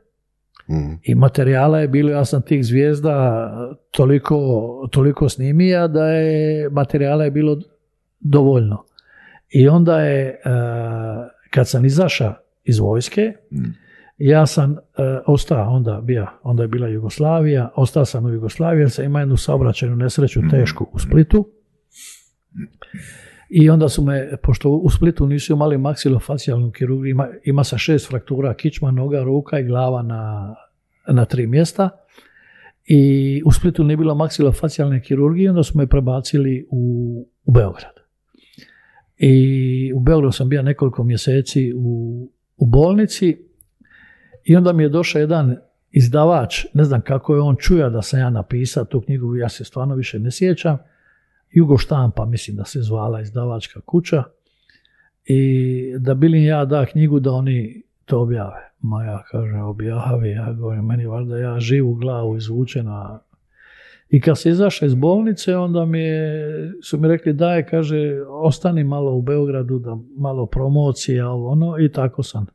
I 1.03 1.15
materijala 1.15 1.81
je 1.81 1.89
bilo, 1.89 2.11
ja 2.11 2.25
sam 2.25 2.43
tih 2.43 2.65
zvijezda 2.65 3.49
toliko, 3.91 4.89
toliko 4.93 5.29
snimija 5.29 5.89
da 5.89 6.07
je 6.07 6.71
materijala 6.71 7.25
je 7.25 7.31
bilo 7.31 7.59
dovoljno. 8.21 8.85
I 9.49 9.69
onda 9.69 10.01
je, 10.01 10.29
e, 10.29 10.39
kad 11.51 11.69
sam 11.69 11.85
izašao 11.85 12.35
iz 12.65 12.79
vojske, 12.79 13.33
ja 14.19 14.47
sam 14.47 14.73
e, 14.73 14.77
ostao, 15.27 15.71
onda, 15.71 16.01
bio, 16.03 16.27
onda 16.43 16.63
je 16.63 16.69
bila 16.69 16.89
Jugoslavija, 16.89 17.71
ostao 17.75 18.05
sam 18.05 18.25
u 18.25 18.29
Jugoslaviji 18.29 18.83
jer 18.83 18.91
sam 18.91 19.05
imao 19.05 19.21
jednu 19.21 19.37
saobraćajnu 19.37 19.97
nesreću 19.97 20.41
tešku 20.51 20.87
u 20.93 20.99
Splitu. 20.99 21.49
I 23.49 23.71
onda 23.71 23.89
su 23.89 24.03
me, 24.03 24.31
pošto 24.43 24.71
u 24.71 24.91
Splitu 24.91 25.27
nisu 25.27 25.53
imali 25.53 25.79
maksilofacijalnu 25.79 26.71
kirurgiju, 26.71 27.11
ima, 27.11 27.29
ima 27.45 27.65
sa 27.65 27.79
šest 27.79 28.09
fraktura, 28.09 28.55
kičma, 28.55 28.91
noga, 28.91 29.23
ruka 29.23 29.59
i 29.59 29.65
glava 29.65 30.03
na, 30.03 30.55
na 31.09 31.25
tri 31.25 31.47
mjesta. 31.47 31.91
I 32.85 33.43
u 33.45 33.53
Splitu 33.53 33.85
nije 33.85 33.97
bilo 33.97 34.15
maksilofacijalne 34.15 35.03
kirurgije, 35.03 35.51
onda 35.51 35.63
su 35.63 35.79
me 35.79 35.87
prebacili 35.87 36.67
u, 36.71 37.27
u 37.45 37.53
Beograd. 37.53 37.95
I 39.19 39.93
u 39.95 40.01
Beogradu 40.01 40.33
sam 40.33 40.49
bio 40.49 40.63
nekoliko 40.63 41.05
mjeseci 41.05 41.73
u, 41.77 42.29
u 42.57 42.67
bolnici 42.67 43.39
i 44.45 44.57
onda 44.57 44.73
mi 44.73 44.83
je 44.83 44.89
došao 44.89 45.21
jedan 45.21 45.57
izdavač, 45.91 46.65
ne 46.75 46.85
znam 46.85 47.01
kako 47.01 47.35
je 47.35 47.41
on 47.41 47.57
čuja 47.59 47.89
da 47.89 48.03
sam 48.03 48.21
ja 48.21 48.31
napisao 48.31 48.85
tu 48.85 49.01
knjigu, 49.01 49.37
ja 49.37 49.49
se 49.49 49.65
stvarno 49.65 49.95
više 49.95 50.19
ne 50.19 50.31
sjećam, 50.31 50.79
Jugo 51.57 51.79
štampa, 51.79 52.25
mislim 52.25 52.57
da 52.57 52.65
se 52.65 52.81
zvala 52.83 53.21
izdavačka 53.21 53.81
kuća, 53.81 54.23
i 55.25 55.93
da 55.99 56.15
bilim 56.15 56.45
ja 56.45 56.65
da 56.65 56.87
knjigu 56.87 57.21
da 57.21 57.33
oni 57.33 57.83
to 58.05 58.21
objave. 58.21 58.73
Ma 58.81 59.05
ja 59.05 59.23
kažem, 59.31 59.61
objavi, 59.61 60.31
ja 60.31 60.53
govorim, 60.53 60.85
meni 60.85 61.07
valjda 61.07 61.39
ja 61.39 61.61
živu 61.61 61.95
glavu 61.95 62.37
izvučena. 62.37 63.21
I 64.11 64.21
kad 64.21 64.39
se 64.39 64.51
izašao 64.51 64.87
iz 64.87 64.95
bolnice, 64.95 65.57
onda 65.57 65.85
mi 65.85 66.01
je, 66.01 66.73
su 66.83 66.99
mi 66.99 67.09
rekli 67.09 67.33
daj, 67.33 67.67
kaže, 67.67 68.21
ostani 68.29 68.85
malo 68.85 69.13
u 69.13 69.23
Beogradu, 69.23 69.79
da 69.79 69.97
malo 70.19 70.47
promocija, 70.47 71.29
ovo 71.31 71.49
ono, 71.51 71.79
i 71.79 71.93
tako 71.93 72.23
sam. 72.23 72.47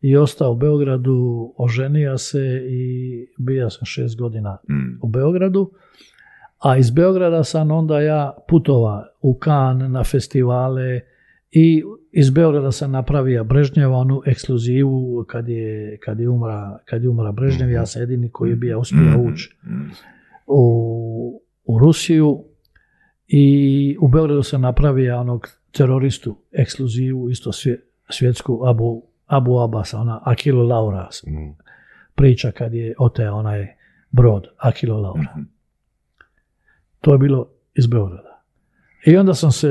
I 0.00 0.16
ostao 0.16 0.52
u 0.52 0.56
Beogradu, 0.56 1.52
oženio 1.56 2.18
se 2.18 2.62
i 2.70 3.26
bio 3.38 3.70
sam 3.70 3.84
šest 3.84 4.18
godina 4.18 4.58
Mm. 4.68 4.98
u 5.02 5.08
Beogradu. 5.08 5.70
A 6.62 6.76
iz 6.76 6.90
Beograda 6.90 7.44
sam 7.44 7.70
onda 7.70 8.00
ja 8.00 8.36
putova 8.48 9.06
u 9.20 9.34
Kan 9.34 9.92
na 9.92 10.04
festivale 10.04 11.00
i 11.50 11.82
iz 12.12 12.30
Beograda 12.30 12.72
sam 12.72 12.90
napravio 12.90 13.44
Brežnjeva, 13.44 13.96
onu 13.96 14.22
ekskluzivu 14.26 15.24
kad 15.28 15.48
je, 15.48 15.98
kad 16.04 16.20
je, 16.20 16.28
umra, 16.28 16.78
kad 16.84 17.02
je 17.02 17.08
umra 17.08 17.32
Brežnjev, 17.32 17.70
ja 17.70 17.86
sam 17.86 18.02
jedini 18.02 18.30
koji 18.30 18.50
je 18.50 18.56
bio 18.56 18.78
uspio 18.80 19.18
ući 19.32 19.56
Mm. 19.64 19.90
u, 20.46 21.42
u 21.64 21.78
Rusiju 21.78 22.44
i 23.26 23.96
u 24.00 24.08
Beogradu 24.08 24.42
sam 24.42 24.60
napravio 24.60 25.20
onog 25.20 25.48
teroristu 25.72 26.36
ekskluzivu, 26.52 27.30
isto 27.30 27.52
svje, 27.52 27.80
svjetsku 28.10 28.60
Abu, 28.66 29.02
Abu 29.26 29.58
Abbas, 29.60 29.94
ona 29.94 30.20
Akilo 30.24 30.62
Lauras 30.62 31.22
Mm. 31.26 31.56
priča 32.14 32.50
kad 32.50 32.74
je 32.74 32.94
oteo 32.98 33.34
onaj 33.34 33.66
brod 34.10 34.46
Akilo 34.58 35.00
Laura. 35.00 35.34
To 37.02 37.12
je 37.12 37.18
bilo 37.18 37.48
iz 37.74 37.86
Beograda. 37.86 38.42
I 39.06 39.16
onda 39.16 39.34
sam 39.34 39.52
se, 39.52 39.68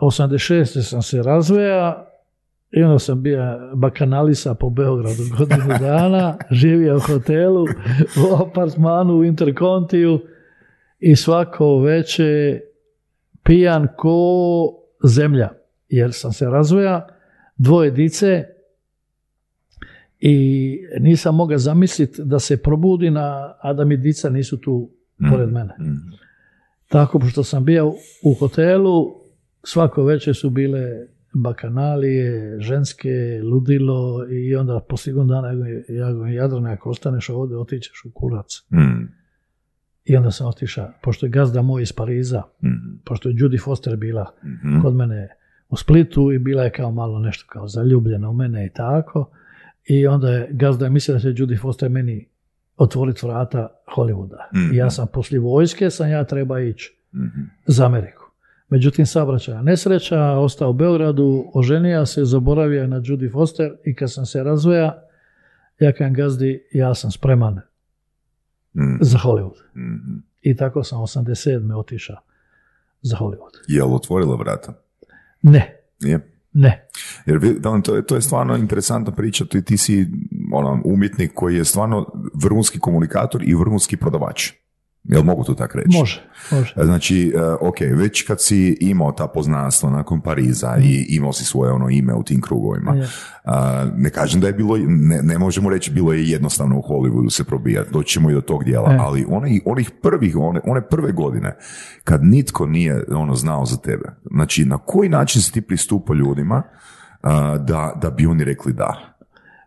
86. 0.00 0.82
sam 0.82 1.02
se 1.02 1.22
razveja 1.22 2.06
i 2.70 2.82
onda 2.82 2.98
sam 2.98 3.22
bio 3.22 3.40
bakanalisa 3.74 4.54
po 4.54 4.70
Beogradu 4.70 5.22
godinu 5.38 5.78
dana, 5.80 6.38
živio 6.50 6.96
u 6.96 7.00
hotelu, 7.00 7.64
u 8.16 8.42
apartmanu, 8.42 9.14
u 9.14 9.24
Interkontiju 9.24 10.20
i 10.98 11.16
svako 11.16 11.78
veće 11.78 12.60
pijan 13.42 13.88
ko 13.96 14.74
zemlja. 15.04 15.48
Jer 15.88 16.12
sam 16.12 16.32
se 16.32 16.46
razvoja, 16.46 17.06
dvoje 17.56 17.90
dice 17.90 18.44
i 20.20 20.78
nisam 21.00 21.34
mogao 21.34 21.58
zamisliti 21.58 22.22
da 22.24 22.38
se 22.38 22.62
probudi, 22.62 23.10
na, 23.10 23.54
a 23.60 23.72
da 23.72 23.84
mi 23.84 23.96
dica 23.96 24.30
nisu 24.30 24.60
tu 24.60 24.90
pored 25.30 25.52
mene. 25.52 25.74
Tako, 26.88 27.18
pošto 27.18 27.44
sam 27.44 27.64
bio 27.64 27.86
u 28.24 28.34
hotelu, 28.40 29.06
svako 29.64 30.04
večer 30.04 30.36
su 30.36 30.50
bile 30.50 30.80
bakanalije, 31.34 32.56
ženske, 32.60 33.08
ludilo 33.42 34.26
i 34.30 34.54
onda 34.56 34.80
godinu 35.06 35.24
dana 35.24 35.48
ja 35.48 35.54
govorim, 35.54 35.84
ja 35.88 36.12
govorim, 36.12 36.34
Jadrane, 36.34 36.72
ako 36.72 36.90
ostaneš 36.90 37.28
ovdje, 37.30 37.56
otićeš 37.56 38.04
u 38.04 38.10
kurac. 38.14 38.46
Mm. 38.72 39.08
I 40.04 40.16
onda 40.16 40.30
sam 40.30 40.46
otišao, 40.46 40.88
pošto 41.02 41.26
je 41.26 41.30
gazda 41.30 41.62
moj 41.62 41.82
iz 41.82 41.92
Pariza, 41.92 42.42
Mm. 42.62 42.98
pošto 43.04 43.28
je 43.28 43.34
Judy 43.34 43.64
Foster 43.64 43.96
bila 43.96 44.34
Mhm. 44.44 44.80
kod 44.82 44.94
mene 44.94 45.28
u 45.68 45.76
Splitu 45.76 46.32
i 46.32 46.38
bila 46.38 46.64
je 46.64 46.72
kao 46.72 46.90
malo 46.92 47.18
nešto 47.18 47.44
kao 47.48 47.68
zaljubljena 47.68 48.30
u 48.30 48.34
mene 48.34 48.66
i 48.66 48.70
tako. 48.74 49.30
I 49.84 50.06
onda 50.06 50.30
je 50.30 50.48
gazda 50.50 50.84
je 50.84 50.90
mislio 50.90 51.14
da 51.14 51.20
će 51.20 51.28
Judy 51.28 51.60
Foster 51.60 51.90
meni 51.90 52.28
otvoriti 52.78 53.26
vrata 53.26 53.68
Hollywooda. 53.88 54.38
Mhm. 54.54 54.72
I 54.72 54.76
ja 54.76 54.90
sam 54.90 55.06
poslije 55.06 55.40
vojske, 55.40 55.90
sam 55.90 56.10
ja 56.10 56.24
treba 56.24 56.60
ići 56.60 56.98
Mhm. 57.12 57.40
za 57.66 57.86
Ameriku. 57.86 58.24
Međutim, 58.68 59.06
saobraćajna 59.06 59.62
nesreća, 59.62 60.20
ostao 60.22 60.70
u 60.70 60.74
Beogradu, 60.74 61.50
oženio 61.54 62.06
se, 62.06 62.24
zaboravio 62.24 62.86
na 62.86 62.96
Judy 62.98 63.32
Foster 63.32 63.76
i 63.84 63.94
kad 63.94 64.12
sam 64.12 64.26
se 64.26 64.42
razvoja, 64.42 65.02
ja 65.78 65.92
kažem 65.92 66.14
gazdi, 66.14 66.62
ja 66.72 66.94
sam 66.94 67.10
spreman 67.10 67.60
Mm. 68.74 68.98
za 69.00 69.18
Hollywood. 69.18 69.56
Mhm. 69.76 70.16
I 70.42 70.56
tako 70.56 70.84
sam 70.84 71.00
87. 71.00 71.36
otišao 71.72 72.16
za 73.02 73.16
Hollywood. 73.16 73.54
Je 73.68 73.84
li 73.84 73.90
otvorila 73.92 74.36
vrata? 74.36 74.72
Ne, 75.42 75.80
Nije. 76.00 76.37
Ne. 76.52 76.88
Jer 77.26 77.60
to, 77.82 78.02
to 78.02 78.14
je 78.14 78.22
stvarno 78.22 78.56
interesantna 78.56 79.14
priča, 79.14 79.44
ti, 79.44 79.64
ti 79.64 79.76
si 79.76 80.06
ono, 80.52 80.82
umjetnik 80.84 81.32
koji 81.34 81.56
je 81.56 81.64
stvarno 81.64 82.06
vrhunski 82.42 82.78
komunikator 82.78 83.42
i 83.42 83.54
vrhunski 83.54 83.96
prodavač. 83.96 84.50
Jel 85.04 85.22
mogu 85.22 85.44
to 85.44 85.54
tako 85.54 85.78
reći? 85.78 85.98
Može, 85.98 86.22
može. 86.50 86.74
Znači, 86.84 87.32
e, 87.36 87.40
ok, 87.60 87.76
već 87.80 88.22
kad 88.22 88.42
si 88.42 88.78
imao 88.80 89.12
ta 89.12 89.26
poznanstva 89.26 89.90
nakon 89.90 90.20
Pariza 90.20 90.76
i 90.82 91.06
imao 91.08 91.32
si 91.32 91.44
svoje 91.44 91.72
ono 91.72 91.90
ime 91.90 92.14
u 92.14 92.22
tim 92.22 92.40
krugovima, 92.40 92.94
Je. 92.94 93.08
a, 93.44 93.86
ne 93.96 94.10
kažem 94.10 94.40
da 94.40 94.46
je 94.46 94.52
bilo, 94.52 94.76
ne, 94.86 95.22
ne 95.22 95.38
možemo 95.38 95.70
reći 95.70 95.90
bilo 95.90 96.12
je 96.12 96.28
jednostavno 96.30 96.78
u 96.78 96.82
Hollywoodu 96.82 97.30
se 97.30 97.44
probijati, 97.44 97.90
doći 97.92 98.12
ćemo 98.12 98.30
i 98.30 98.34
do 98.34 98.40
tog 98.40 98.64
dijela, 98.64 98.92
E. 98.92 98.96
ali 99.00 99.26
one, 99.28 99.60
onih 99.64 99.90
prvih, 100.02 100.36
one, 100.36 100.60
one 100.64 100.88
prve 100.88 101.12
godine, 101.12 101.56
kad 102.04 102.24
nitko 102.24 102.66
nije 102.66 103.04
ono 103.10 103.34
znao 103.34 103.66
za 103.66 103.76
tebe, 103.76 104.08
znači 104.30 104.64
na 104.64 104.78
koji 104.78 105.08
način 105.08 105.42
si 105.42 105.52
ti 105.52 105.60
pristupao 105.60 106.14
ljudima 106.14 106.62
da, 107.60 107.92
da 108.02 108.10
bi 108.10 108.26
oni 108.26 108.44
rekli 108.44 108.72
da? 108.72 109.14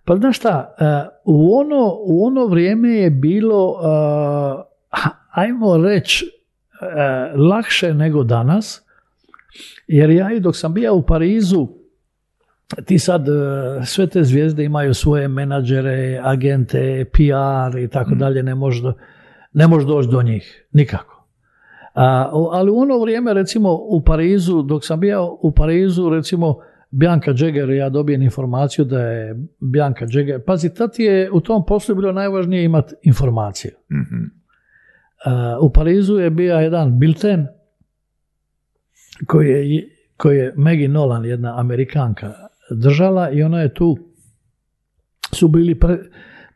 Pa 0.06 0.16
znaš 0.16 0.38
šta, 0.38 0.76
e, 0.80 0.84
u 1.26 1.56
ono, 1.56 1.98
u 2.06 2.26
ono 2.26 2.46
vrijeme 2.46 2.90
je 2.90 3.10
bilo, 3.10 3.76
e, 3.84 4.72
ajmo 5.32 5.78
reći, 5.78 6.26
e, 6.26 7.38
lakše 7.38 7.94
nego 7.94 8.24
danas, 8.24 8.86
jer 9.88 10.10
ja 10.10 10.32
i 10.34 10.40
dok 10.40 10.56
sam 10.58 10.74
bio 10.74 10.96
u 10.96 11.02
Parizu, 11.02 11.68
ti 12.86 13.00
sad 13.00 13.28
e, 13.28 13.32
sve 13.86 14.08
te 14.08 14.24
zvijezde 14.24 14.64
imaju 14.64 14.94
svoje 14.94 15.28
menadžere, 15.28 16.20
agente, 16.24 17.06
PR 17.12 17.78
i 17.78 17.88
tako 17.88 18.16
dalje, 18.16 18.44
ne 18.44 18.56
možeš 18.56 18.82
ne 19.54 19.68
možeš 19.68 19.88
doći 19.88 20.10
do 20.10 20.22
njih, 20.22 20.68
nikako. 20.72 21.28
A, 21.94 22.30
ali 22.52 22.72
u 22.72 22.78
ono 22.78 23.00
vrijeme, 23.00 23.34
recimo 23.34 23.74
u 23.74 24.04
Parizu, 24.06 24.62
dok 24.62 24.86
sam 24.86 25.00
bio 25.00 25.38
u 25.42 25.52
Parizu, 25.52 26.10
recimo 26.10 26.58
Bianca 26.92 27.34
Jagger, 27.38 27.70
ja 27.70 27.90
dobijem 27.90 28.22
informaciju 28.22 28.86
da 28.86 29.00
je 29.00 29.36
Bianca 29.60 30.06
Jagger, 30.10 30.42
pazi, 30.46 30.74
tad 30.74 30.90
je 30.98 31.32
u 31.32 31.40
tom 31.40 31.66
poslu 31.66 31.96
bilo 31.96 32.12
najvažnije 32.12 32.64
imati 32.64 32.96
informaciju. 33.04 33.72
Mhm. 33.92 34.41
U 35.62 35.70
Parizu 35.74 36.20
je 36.20 36.30
bio 36.30 36.56
jedan 36.56 37.00
bilten 37.00 37.48
koji 39.28 39.50
je, 39.50 39.90
koji 40.18 40.38
je 40.38 40.54
Maggie 40.56 40.88
Nolan, 40.88 41.26
jedna 41.26 41.60
Amerikanka, 41.60 42.34
držala 42.72 43.30
i 43.30 43.44
ona 43.44 43.62
je 43.62 43.74
tu 43.74 43.98
su 45.34 45.48
bili 45.48 45.80
pre, 45.80 45.98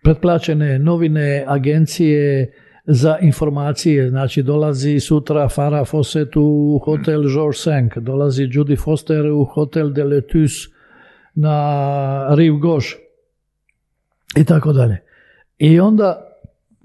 pretplaćene 0.04 0.80
novine, 0.80 1.46
agencije 1.48 2.54
za 2.86 3.18
informacije. 3.22 4.10
Znači 4.10 4.44
dolazi 4.44 5.00
sutra 5.00 5.50
Farah 5.50 5.88
Fawcett 5.88 6.38
u 6.38 6.80
hotel 6.86 7.22
George 7.22 7.58
Sank, 7.58 7.98
dolazi 7.98 8.44
Judy 8.44 8.84
Foster 8.84 9.26
u 9.26 9.46
hotel 9.46 9.90
de 9.90 10.04
Letus 10.04 10.52
na 11.36 12.36
Rive 12.36 12.60
Gauche 12.60 12.96
i 14.38 14.46
tako 14.46 14.74
dalje. 14.74 15.02
I 15.58 15.80
onda 15.80 16.38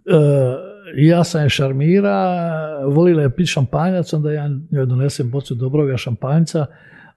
e, 0.06 0.69
ja 0.96 1.24
sam 1.24 1.42
je 1.42 1.48
šarmira, 1.48 2.38
volila 2.86 3.22
je 3.22 3.30
piti 3.30 3.46
šampanjac, 3.46 4.12
onda 4.12 4.32
ja 4.32 4.48
njoj 4.70 4.86
donesem 4.86 5.30
bocu 5.30 5.54
dobroga 5.54 5.96
šampanjca, 5.96 6.66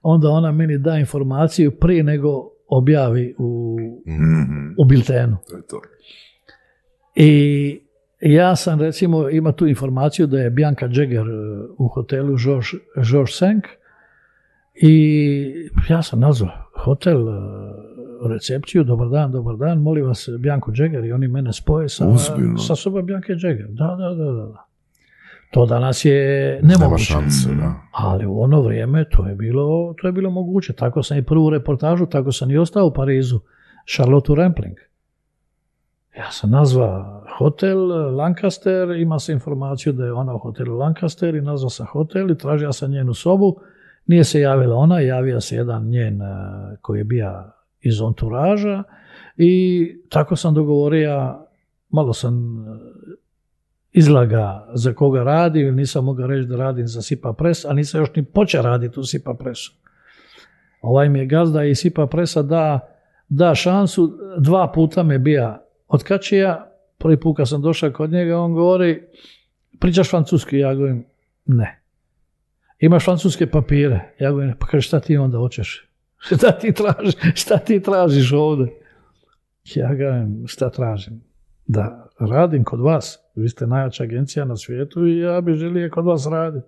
onda 0.02 0.28
ona 0.28 0.52
meni 0.52 0.78
da 0.78 0.96
informaciju 0.96 1.70
prije 1.70 2.02
nego 2.02 2.50
objavi 2.68 3.34
u, 3.38 3.78
Mhm. 4.06 4.74
u 4.78 4.84
biltenu. 4.84 5.36
To 5.48 5.56
je 5.56 5.62
to. 5.62 5.80
I 7.16 7.80
ja 8.20 8.56
sam 8.56 8.80
recimo 8.80 9.28
ima 9.28 9.52
tu 9.52 9.66
informaciju 9.66 10.26
da 10.26 10.38
je 10.40 10.50
Bianca 10.50 10.88
Jagger 10.92 11.26
e, 11.28 11.32
u 11.78 11.88
hotelu 11.88 12.36
George, 12.44 12.66
George 13.10 13.32
Sank 13.32 13.64
i 14.74 15.70
ja 15.88 16.02
sam 16.02 16.20
nazvao 16.20 16.50
hotel 16.84 17.28
e, 17.28 17.32
recepciju, 18.28 18.84
dobar 18.84 19.08
dan, 19.08 19.32
dobar 19.32 19.56
dan, 19.56 19.78
molim 19.78 20.06
vas 20.06 20.28
Bianco 20.38 20.72
Jagger 20.74 21.04
i 21.04 21.12
oni 21.12 21.28
mene 21.28 21.52
spoje 21.52 21.88
sa, 21.88 22.08
Ozbiljno? 22.08 22.58
sa 22.58 22.76
sobom 22.76 23.06
Bianca 23.06 23.32
Jagger. 23.32 23.66
Da, 23.68 23.96
da, 23.98 24.14
da, 24.14 24.32
da. 24.32 24.64
To 25.50 25.66
danas 25.66 26.04
je 26.04 26.60
nemoguće. 26.62 27.04
šanse, 27.04 27.48
da. 27.48 27.74
Ali 27.92 28.26
u 28.26 28.40
ono 28.40 28.60
vrijeme 28.60 29.04
to 29.10 29.26
je 29.26 29.34
bilo, 29.34 29.94
to 30.00 30.08
je 30.08 30.12
bilo 30.12 30.30
moguće. 30.30 30.72
Tako 30.72 31.02
sam 31.02 31.18
i 31.18 31.22
prvu 31.22 31.50
reportažu, 31.50 32.06
tako 32.06 32.32
sam 32.32 32.50
i 32.50 32.58
ostao 32.58 32.86
u 32.86 32.92
Parizu. 32.92 33.40
Charlotte 33.86 34.34
Rampling. 34.36 34.76
Ja 36.16 36.30
sam 36.30 36.50
nazvao 36.50 37.24
hotel 37.38 37.86
Lancaster, 38.16 38.90
ima 38.90 39.18
se 39.18 39.32
informaciju 39.32 39.92
da 39.92 40.04
je 40.04 40.12
ona 40.12 40.34
u 40.34 40.38
hotelu 40.38 40.78
Lancaster 40.78 41.34
i 41.34 41.40
nazvao 41.40 41.70
sam 41.70 41.86
hotel 41.86 42.30
i 42.30 42.38
tražio 42.38 42.72
sam 42.72 42.90
njenu 42.90 43.14
sobu. 43.14 43.60
Nije 44.06 44.24
se 44.24 44.40
javila 44.40 44.76
ona, 44.76 45.00
javio 45.00 45.40
se 45.40 45.56
jedan 45.56 45.84
njen 45.84 46.22
eh, 46.22 46.26
koji 46.80 46.98
je 46.98 47.04
bio 47.04 47.44
iz 47.84 48.00
onturaža 48.00 48.82
i 49.36 49.86
tako 50.08 50.36
sam 50.36 50.54
dogovorio, 50.54 51.34
malo 51.88 52.12
sam 52.12 52.58
eh, 52.58 52.78
izlaga 53.92 54.66
za 54.74 54.92
koga 54.92 55.22
radi, 55.22 55.60
ili 55.60 55.72
nisam 55.72 56.04
mogao 56.04 56.26
reći 56.26 56.48
da 56.48 56.56
radim 56.56 56.86
za 56.86 57.02
Sipa 57.02 57.32
Pres, 57.32 57.64
a 57.64 57.72
nisam 57.72 58.00
još 58.00 58.14
ni 58.16 58.24
počeo 58.24 58.62
raditi 58.62 59.00
u 59.00 59.04
Sipa 59.04 59.34
Presu. 59.34 59.72
Ovaj 60.80 61.08
mi 61.08 61.18
je 61.18 61.26
gazda 61.26 61.64
iz 61.64 61.78
Sipa 61.78 62.06
Presa 62.06 62.42
da, 62.42 62.80
da 63.28 63.54
šansu, 63.54 64.18
dva 64.38 64.72
puta 64.72 65.02
me 65.02 65.18
bija 65.18 65.64
otkačija, 65.88 66.70
prvi 66.98 67.20
put 67.20 67.36
kad 67.36 67.48
sam 67.48 67.62
došao 67.62 67.92
kod 67.92 68.10
njega, 68.10 68.38
on 68.38 68.52
govori, 68.52 69.02
pričaš 69.80 70.10
francuski, 70.10 70.58
ja 70.58 70.74
govorim, 70.74 71.04
ne. 71.44 71.80
Imaš 72.78 73.04
francuske 73.04 73.46
papire, 73.46 74.14
ja 74.18 74.30
govorim, 74.30 74.54
pa 74.58 74.66
kaže, 74.66 74.86
šta 74.86 75.00
ti 75.00 75.16
onda 75.16 75.38
hoćeš? 75.38 75.88
Šta 76.26 76.52
ti 76.52 76.72
tražiš, 76.72 77.14
šta 77.34 77.58
ti 77.58 77.80
tražiš 77.82 78.32
ovdje? 78.32 78.66
Ja 79.74 79.94
govorim, 79.94 80.44
šta 80.46 80.70
tražim? 80.70 81.22
Da 81.66 82.08
radim 82.18 82.64
kod 82.64 82.80
vas, 82.80 83.18
vi 83.34 83.48
ste 83.48 83.66
najjača 83.66 84.02
agencija 84.04 84.44
na 84.44 84.56
svijetu 84.56 85.06
i 85.06 85.18
ja 85.18 85.40
bi 85.40 85.54
želio 85.54 85.90
kod 85.90 86.04
vas 86.04 86.26
raditi. 86.26 86.66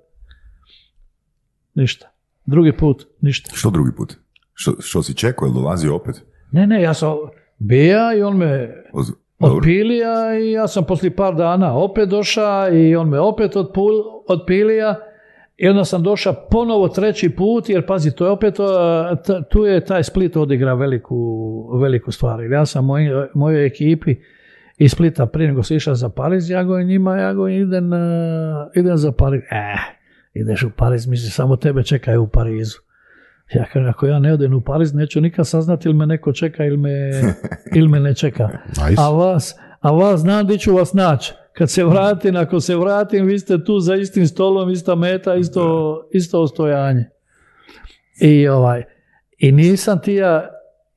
Ništa. 1.74 2.08
Drugi 2.46 2.72
put, 2.76 3.06
ništa. 3.20 3.50
Što 3.54 3.70
drugi 3.70 3.92
put? 3.96 4.14
Što, 4.54 4.74
što 4.80 5.02
si 5.02 5.14
čekao, 5.14 5.46
jel 5.46 5.54
dolazi 5.54 5.88
opet? 5.88 6.22
Ne, 6.52 6.66
ne, 6.66 6.82
ja 6.82 6.94
sam 6.94 7.16
bija 7.58 8.14
i 8.14 8.22
on 8.22 8.36
me 8.36 8.82
Oz- 8.92 9.12
otpilija 9.38 10.38
i 10.38 10.50
ja 10.52 10.68
sam 10.68 10.84
poslije 10.84 11.16
par 11.16 11.34
dana 11.34 11.74
opet 11.78 12.08
došao 12.08 12.74
i 12.74 12.96
on 12.96 13.08
me 13.08 13.20
opet 13.20 13.56
otpul, 13.56 13.92
otpilija 14.28 14.96
i 15.56 15.68
onda 15.68 15.84
sam 15.84 16.02
došao 16.02 16.46
ponovo 16.50 16.88
treći 16.88 17.30
put 17.30 17.68
jer 17.68 17.86
pazi, 17.86 18.14
to 18.14 18.24
je 18.24 18.30
opet, 18.30 18.54
tu 19.50 19.64
je 19.64 19.84
taj 19.84 20.02
Split 20.02 20.36
odigra 20.36 20.74
veliku, 20.74 21.16
veliku 21.80 22.12
stvar. 22.12 22.40
Jer 22.40 22.52
ja 22.52 22.66
sam 22.66 22.84
moj, 22.84 23.08
mojoj 23.34 23.66
ekipi 23.66 24.16
iz 24.78 24.92
Splita 24.92 25.26
prije 25.26 25.48
nego 25.48 25.62
sam 25.62 25.76
išao 25.76 25.94
za 25.94 26.08
Pariz, 26.08 26.50
ja 26.50 26.64
govorim 26.64 26.88
njima, 26.88 27.16
ja 27.16 27.32
govorim 27.32 27.62
idem, 27.62 27.92
uh, 27.92 27.98
idem 28.74 28.96
za 28.96 29.12
Pariz. 29.12 29.40
Eh, 29.50 29.96
ideš 30.34 30.62
u 30.62 30.70
Pariz, 30.76 31.06
misli 31.06 31.30
samo 31.30 31.56
tebe 31.56 31.82
čekaju 31.82 32.22
u 32.22 32.28
Parizu. 32.28 32.78
Ja 33.54 33.64
kažem, 33.64 33.88
ako 33.88 34.06
ja 34.06 34.18
ne 34.18 34.32
odem 34.32 34.54
u 34.54 34.60
Pariz, 34.60 34.94
neću 34.94 35.20
nikad 35.20 35.46
saznati 35.46 35.88
ili 35.88 35.98
me 35.98 36.06
neko 36.06 36.32
čeka 36.32 36.64
ili 36.64 36.76
me, 36.76 37.10
ili 37.78 37.88
me 37.88 38.00
ne 38.00 38.14
čeka. 38.14 38.48
Nice. 38.68 39.02
A 39.02 39.10
vas, 39.10 39.54
a 39.80 39.90
vas 39.90 40.20
znam 40.20 40.46
di 40.46 40.58
ću 40.58 40.74
vas 40.74 40.92
naći. 40.92 41.34
Kad 41.58 41.70
se 41.70 41.84
vratim, 41.84 42.36
ako 42.36 42.60
se 42.60 42.76
vratim, 42.76 43.26
vi 43.26 43.38
ste 43.38 43.64
tu 43.64 43.80
za 43.80 43.94
istim 43.94 44.26
stolom, 44.26 44.70
ista 44.70 44.94
meta, 44.94 45.34
isto, 45.34 46.08
isto 46.12 46.40
ostojanje. 46.40 47.04
I 48.20 48.48
ovaj, 48.48 48.84
i 49.38 49.52
nisam 49.52 50.02
ti 50.02 50.14
ja, 50.14 50.48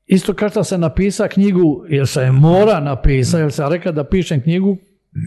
isto 0.06 0.34
kao 0.34 0.48
što 0.48 0.64
sam 0.64 0.80
napisao 0.80 1.28
knjigu, 1.28 1.84
jer 1.88 2.06
sam 2.06 2.24
je 2.24 2.32
mora 2.32 2.80
napisati, 2.80 3.42
jer 3.42 3.52
sam 3.52 3.72
rekao 3.72 3.92
da 3.92 4.04
pišem 4.04 4.42
knjigu, 4.42 4.76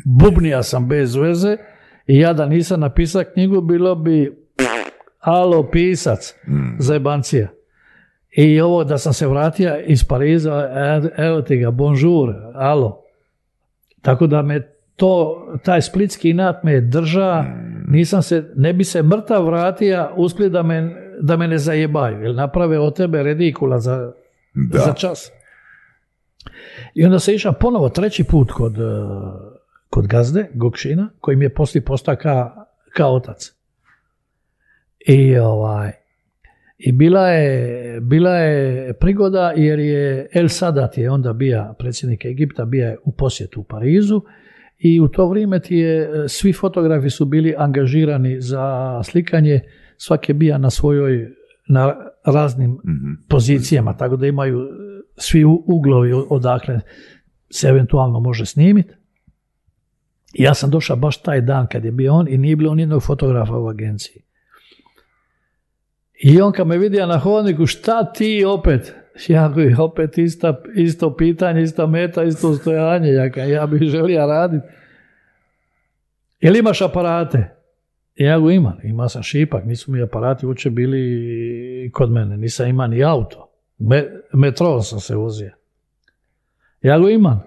bubnija 0.05 0.63
sam 0.63 0.87
bez 0.87 1.15
veze, 1.15 1.57
i 2.07 2.19
ja 2.19 2.33
da 2.33 2.45
nisam 2.45 2.79
napisao 2.79 3.23
knjigu, 3.33 3.61
bilo 3.61 3.95
bi 3.95 4.37
alo 5.19 5.69
pisac, 5.71 6.35
zajebancija. 6.79 7.47
I 8.31 8.61
ovo 8.61 8.83
da 8.83 8.97
sam 8.97 9.13
se 9.13 9.27
vratio 9.27 9.79
iz 9.85 10.03
Pariza, 10.03 10.69
evo 11.17 11.41
ti 11.41 11.57
ga, 11.57 11.71
bonjour, 11.71 12.33
alo. 12.55 13.03
Tako 14.01 14.27
da 14.27 14.41
me 14.41 14.72
to, 14.95 15.37
taj 15.63 15.81
splitski 15.81 16.29
inat 16.29 16.63
me 16.63 16.81
drža, 16.81 17.45
nisam 17.87 18.21
se, 18.21 18.51
ne 18.55 18.73
bi 18.73 18.83
se 18.83 19.03
mrtav 19.03 19.45
vratio 19.45 20.09
u 20.15 20.29
Split 20.29 20.51
da 20.51 20.63
me, 20.63 20.95
da 21.21 21.37
me 21.37 21.47
ne 21.47 21.57
zajebaju, 21.57 22.21
jer 22.21 22.35
naprave 22.35 22.79
od 22.79 22.95
tebe 22.95 23.23
redikula 23.23 23.79
za, 23.79 24.11
Da. 24.53 24.79
za 24.79 24.93
čas. 24.93 25.31
I 26.95 27.05
onda 27.05 27.19
se 27.19 27.35
išao 27.35 27.53
ponovo 27.53 27.89
treći 27.89 28.23
put 28.23 28.51
kod, 28.51 28.77
eh, 28.77 28.83
kod 29.89 30.07
gazde, 30.07 30.49
Gokšina, 30.53 31.09
koji 31.19 31.37
mi 31.37 31.45
je 31.45 31.53
poslije 31.53 31.85
postao 31.85 32.15
ka, 32.15 32.51
ka 32.93 33.07
otac. 33.07 33.53
I 35.07 35.37
ovaj, 35.37 35.91
i 36.77 36.91
bila 36.91 37.27
je, 37.27 37.99
bila 38.01 38.35
je 38.35 38.93
prigoda 38.93 39.53
jer 39.55 39.79
je 39.79 40.27
El 40.33 40.47
Sadat 40.47 40.97
je 40.97 41.09
onda 41.09 41.33
bio 41.33 41.75
predsjednik 41.79 42.25
Egipta, 42.25 42.65
bio 42.65 42.87
je 42.87 42.97
u 43.03 43.11
posjetu 43.11 43.61
u 43.61 43.63
Parizu 43.63 44.21
i 44.85 44.99
u 44.99 45.07
to 45.07 45.27
vrijeme 45.29 45.59
ti 45.59 45.75
je, 45.75 46.01
e, 46.01 46.27
svi 46.27 46.53
fotografi 46.53 47.09
su 47.09 47.25
bili 47.25 47.55
angažirani 47.57 48.41
za 48.41 48.99
slikanje, 49.03 49.61
svaki 49.97 50.31
je 50.31 50.33
bio 50.33 50.57
na 50.57 50.69
svojoj, 50.69 51.29
na 51.67 51.95
raznim 52.25 52.71
Mhm. 52.71 53.13
pozicijama, 53.29 53.97
tako 53.97 54.15
da 54.15 54.27
imaju 54.27 54.59
e, 54.59 54.65
svi 55.17 55.43
uglovi 55.67 56.13
odakle 56.29 56.79
se 57.49 57.67
eventualno 57.67 58.19
može 58.19 58.45
snimiti. 58.45 58.93
Ja 60.33 60.53
sam 60.53 60.69
došao 60.69 60.95
baš 60.95 61.21
taj 61.21 61.41
dan 61.41 61.67
kad 61.71 61.85
je 61.85 61.91
bio 61.91 62.13
on 62.13 62.27
i 62.27 62.37
nije 62.37 62.55
bilo 62.55 62.75
nijednog 62.75 63.03
fotografa 63.03 63.57
u 63.57 63.67
agenciji. 63.67 64.21
I 66.23 66.41
on 66.41 66.51
kad 66.51 66.67
me 66.67 66.77
vidio 66.77 67.05
na 67.05 67.17
hodniku, 67.19 67.65
šta 67.65 68.13
ti 68.13 68.43
opet? 68.47 68.93
Ja 69.27 69.47
govorim, 69.47 69.79
opet 69.79 70.17
ista, 70.17 70.61
isto 70.75 71.15
pitanje, 71.15 71.61
ista 71.61 71.87
meta, 71.87 72.23
isto 72.23 72.53
stojanje. 72.55 73.09
Ja, 73.09 73.45
ja 73.45 73.65
bih 73.65 73.81
želio 73.81 74.27
raditi. 74.27 74.67
Jel 76.39 76.55
imaš 76.55 76.81
aparate? 76.81 77.49
Ja 78.15 78.39
go 78.39 78.49
imam, 78.49 78.77
ima 78.83 79.09
sam 79.09 79.23
šipak, 79.23 79.65
nisu 79.65 79.91
mi 79.91 80.01
aparati 80.01 80.45
uopće 80.45 80.69
bili 80.69 81.89
kod 81.93 82.11
mene, 82.11 82.37
nisam 82.37 82.67
imao 82.67 82.87
ni 82.87 83.03
auto. 83.03 83.49
Me, 83.77 84.09
metro 84.33 84.81
sam 84.81 84.99
se 84.99 85.15
vozio. 85.15 85.51
Ja 86.81 86.99
go 86.99 87.09
imam. 87.09 87.43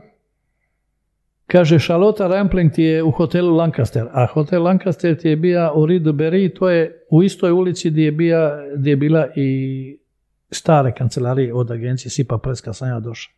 Kaže, 1.47 1.79
Charlotte 1.79 2.29
Rampling 2.29 2.73
ti 2.73 2.83
je 2.83 3.03
u 3.03 3.11
hotelu 3.11 3.57
Lancaster, 3.57 4.07
a 4.13 4.27
hotel 4.27 4.63
Lancaster 4.63 5.17
ti 5.19 5.29
je 5.29 5.37
bio 5.37 5.73
u 5.75 5.87
Ridu 5.87 6.13
Beri, 6.13 6.55
to 6.55 6.71
je 6.71 7.05
u 7.11 7.23
istoj 7.23 7.51
ulici 7.51 7.91
gdje 7.91 8.05
je, 8.05 8.13
bija, 8.13 8.59
gdje 8.77 8.91
je 8.91 8.97
bila 8.97 9.29
i 9.37 9.99
stare 10.51 10.95
kancelarije 10.95 11.55
od 11.55 11.71
agencije 11.71 12.11
Sipa 12.11 12.39
Preska 12.39 12.73
sam 12.73 12.89
ja 12.89 13.01
došao. 13.01 13.33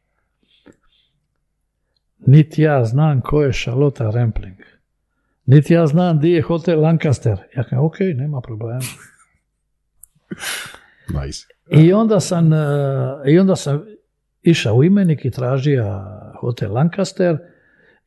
Niti 2.18 2.62
ja 2.62 2.85
znam 2.85 3.21
ko 3.21 3.42
je 3.42 3.53
Charlotte 3.53 4.05
Rampling. 4.05 4.57
Niti 5.47 5.75
ja 5.75 5.87
znam 5.87 6.21
di 6.21 6.31
je 6.31 6.42
hotel 6.42 6.81
Lancaster. 6.81 7.38
Ja 7.57 7.62
kažem, 7.62 7.79
ok, 7.79 7.97
nema 8.14 8.40
problema. 8.40 8.81
Nice. 11.23 11.47
I 11.71 11.92
onda 11.92 12.21
sam, 12.21 12.53
e, 12.53 12.57
i 13.27 13.38
onda 13.38 13.57
sam 13.57 13.85
išao 14.42 14.75
u 14.75 14.85
imenik 14.85 15.25
i 15.25 15.31
tražio 15.31 16.05
hotel 16.40 16.73
Lancaster 16.75 17.38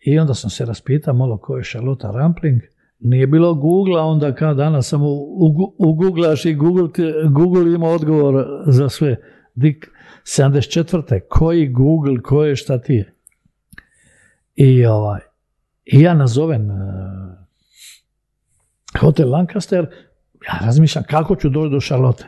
I 0.02 0.20
onda 0.20 0.34
sam 0.34 0.50
se 0.50 0.66
raspitao 0.66 1.14
malo 1.14 1.38
ko 1.38 1.58
je 1.58 1.64
Charlotte 1.64 2.08
Rampling. 2.14 2.62
Nije 3.02 3.28
bilo 3.28 3.54
Google, 3.54 4.02
onda 4.02 4.36
kao 4.36 4.54
danas 4.54 4.90
samo 4.90 5.08
ugu- 5.10 5.76
uguglaš 5.78 6.46
i 6.46 6.54
Google, 6.56 6.88
Google 7.30 7.74
ima 7.74 7.88
odgovor 7.88 8.46
za 8.68 8.90
sve. 8.90 9.16
Dik 9.56 9.92
74. 10.24 11.20
Koji 11.30 11.68
Google, 11.68 12.22
ko 12.22 12.44
je 12.44 12.56
šta 12.56 12.78
ti 12.82 12.94
je? 12.94 13.14
I, 14.56 14.86
ovaj, 14.86 15.20
i 15.86 16.02
ja 16.02 16.14
nazovem 16.14 16.72
eh, 16.72 16.76
hotel 19.00 19.32
Lancaster, 19.32 19.88
ja 20.48 20.66
razmišljam 20.66 21.04
kako 21.10 21.36
ću 21.36 21.50
doći 21.50 21.72
do 21.72 21.80
Charlotte. 21.80 22.24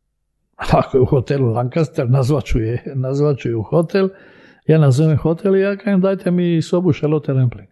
Ako 0.80 0.96
je 0.96 1.00
u 1.00 1.06
hotelu 1.06 1.52
Lancaster, 1.52 2.10
nazvaću 2.10 2.58
je, 2.58 2.82
nazvaću 3.04 3.48
je 3.48 3.56
u 3.56 3.62
hotel, 3.62 4.08
ja 4.66 4.78
nazovem 4.78 5.16
hotel 5.16 5.56
i 5.56 5.60
ja 5.60 5.76
kažem 5.76 6.00
dajte 6.00 6.30
mi 6.30 6.62
sobu 6.62 6.92
Charlotte 6.92 7.32
Rampling. 7.32 7.68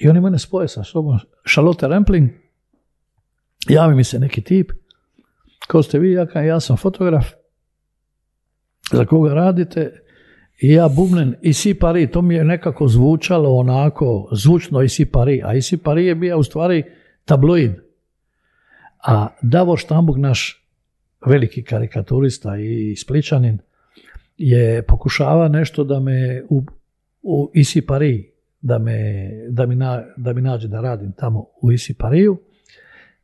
I 0.00 0.08
oni 0.08 0.20
mene 0.20 0.38
spoje 0.38 0.68
sa 0.68 0.84
sobom. 0.84 1.18
Charlotte 1.44 1.88
Rampling, 1.88 2.30
javi 3.68 3.94
mi 3.94 4.04
se 4.04 4.18
neki 4.18 4.40
tip, 4.40 4.72
ko 5.68 5.82
ste 5.82 5.98
vi, 5.98 6.12
ja 6.12 6.42
ja 6.42 6.60
sam 6.60 6.76
fotograf, 6.76 7.26
za 8.92 9.04
koga 9.04 9.34
radite, 9.34 10.02
i 10.60 10.72
ja 10.72 10.88
bubnem 10.88 11.34
Isi 11.42 11.74
Paris, 11.74 12.10
to 12.12 12.22
mi 12.22 12.34
je 12.34 12.44
nekako 12.44 12.88
zvučalo 12.88 13.56
onako, 13.56 14.28
zvučno 14.32 14.82
Isi 14.82 15.04
Paris, 15.04 15.40
a 15.44 15.54
Isi 15.54 15.76
Paris 15.76 16.06
je 16.06 16.14
bio 16.14 16.38
u 16.38 16.42
stvari 16.42 16.84
tabloid. 17.24 17.72
A 19.06 19.28
Davor 19.42 19.78
Štambuk, 19.78 20.16
naš 20.16 20.66
veliki 21.26 21.62
karikaturista 21.62 22.56
i 22.56 22.96
spličanin, 22.96 23.58
je 24.36 24.82
pokušava 24.82 25.48
nešto 25.48 25.84
da 25.84 26.00
me 26.00 26.42
u, 26.48 26.62
u 27.22 27.50
Isi 27.54 27.86
Paris, 27.86 28.26
da, 28.60 28.78
me, 28.78 29.30
da, 29.48 29.66
mi 29.66 29.76
na, 29.76 30.04
da 30.16 30.32
mi 30.32 30.40
nađe 30.40 30.68
da 30.68 30.80
radim 30.80 31.12
tamo 31.12 31.46
u 31.62 31.72
Isi 31.72 31.94
Pariju. 31.94 32.40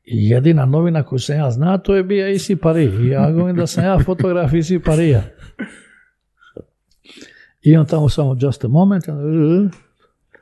I 0.04 0.28
jedina 0.28 0.66
novina 0.66 1.02
koju 1.02 1.18
sam 1.18 1.36
ja 1.36 1.50
zna, 1.50 1.78
to 1.78 1.94
je 1.94 2.02
bio 2.02 2.28
Isi 2.28 2.56
Paris. 2.56 2.94
I 3.00 3.06
ja 3.06 3.30
govorim 3.32 3.56
da 3.56 3.66
sam 3.66 3.84
ja 3.84 3.98
fotograf 4.04 4.52
Isi 4.52 4.78
Parija. 4.78 5.22
I 7.62 7.76
on 7.76 7.86
tamo 7.86 8.08
samo 8.08 8.36
just 8.40 8.64
a 8.64 8.68
moment. 8.68 9.04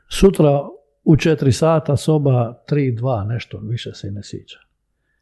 Sutra 0.09 0.61
u 1.04 1.16
četiri 1.16 1.52
sata 1.52 1.96
soba 1.96 2.62
3-2, 2.70 3.28
nešto, 3.28 3.59
više 3.59 3.94
se 3.94 4.09
i 4.09 4.11
ne 4.11 4.22
sjeća. 4.22 4.59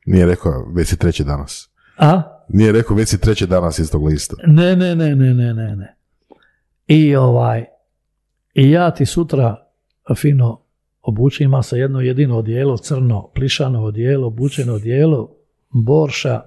Nije 0.06 0.26
rekao, 0.26 0.72
već 0.74 0.88
si 0.88 0.98
treći 0.98 1.24
danas. 1.24 1.70
A? 1.98 2.22
Nije 2.48 2.72
rekao, 2.72 2.96
već 2.96 3.08
si 3.08 3.20
treći 3.20 3.46
danas 3.46 3.78
iz 3.78 3.90
tog 3.90 4.06
lista. 4.06 4.36
Ne, 4.46 4.76
ne, 4.76 4.96
ne, 4.96 5.16
ne, 5.16 5.34
ne, 5.34 5.54
ne, 5.54 5.76
ne. 5.76 5.96
I 6.86 7.16
ovaj, 7.16 7.64
i 8.54 8.70
ja 8.70 8.90
ti 8.90 9.06
sutra 9.06 9.66
fino 10.16 10.60
obučem, 11.02 11.44
ima 11.44 11.62
se 11.62 11.78
jedno 11.78 12.00
jedino 12.00 12.38
odijelo, 12.38 12.76
crno, 12.76 13.30
plišano 13.34 13.84
odijelo, 13.84 14.26
obučeno 14.26 14.74
odijelo, 14.74 15.30
borša, 15.70 16.42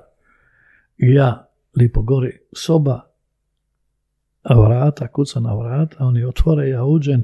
i 0.97 1.13
ja 1.13 1.47
lipo 1.79 2.01
gori 2.01 2.39
soba, 2.55 3.01
a 4.43 4.59
vrata, 4.59 5.07
kuca 5.07 5.39
na 5.39 5.55
vrata, 5.55 6.05
oni 6.05 6.23
otvore, 6.23 6.69
ja 6.69 6.83
uđem, 6.83 7.23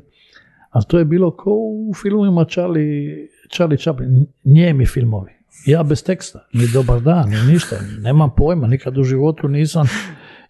ali 0.70 0.86
to 0.88 1.00
je 1.00 1.06
bilo 1.06 1.32
ko 1.32 1.52
u 1.90 1.94
filmovima 2.02 2.46
Charlie, 2.46 3.28
Charlie 3.54 3.78
Chaplin, 3.78 4.26
njemi 4.44 4.86
filmovi. 4.86 5.32
Ja 5.66 5.84
bez 5.84 6.04
teksta, 6.04 6.48
ni 6.54 6.68
dobar 6.74 7.02
dan, 7.02 7.30
ni 7.30 7.52
ništa, 7.54 7.76
nemam 8.00 8.30
pojma, 8.38 8.68
nikad 8.68 8.98
u 8.98 9.04
životu 9.04 9.48
nisam. 9.48 9.88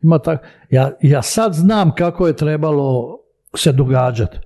Ima 0.01 0.19
tak, 0.19 0.47
ja, 0.69 0.91
ja 1.01 1.21
sad 1.21 1.53
znam 1.53 1.95
kako 1.95 2.27
je 2.27 2.35
trebalo 2.35 3.17
se 3.55 3.71
događati. 3.71 4.37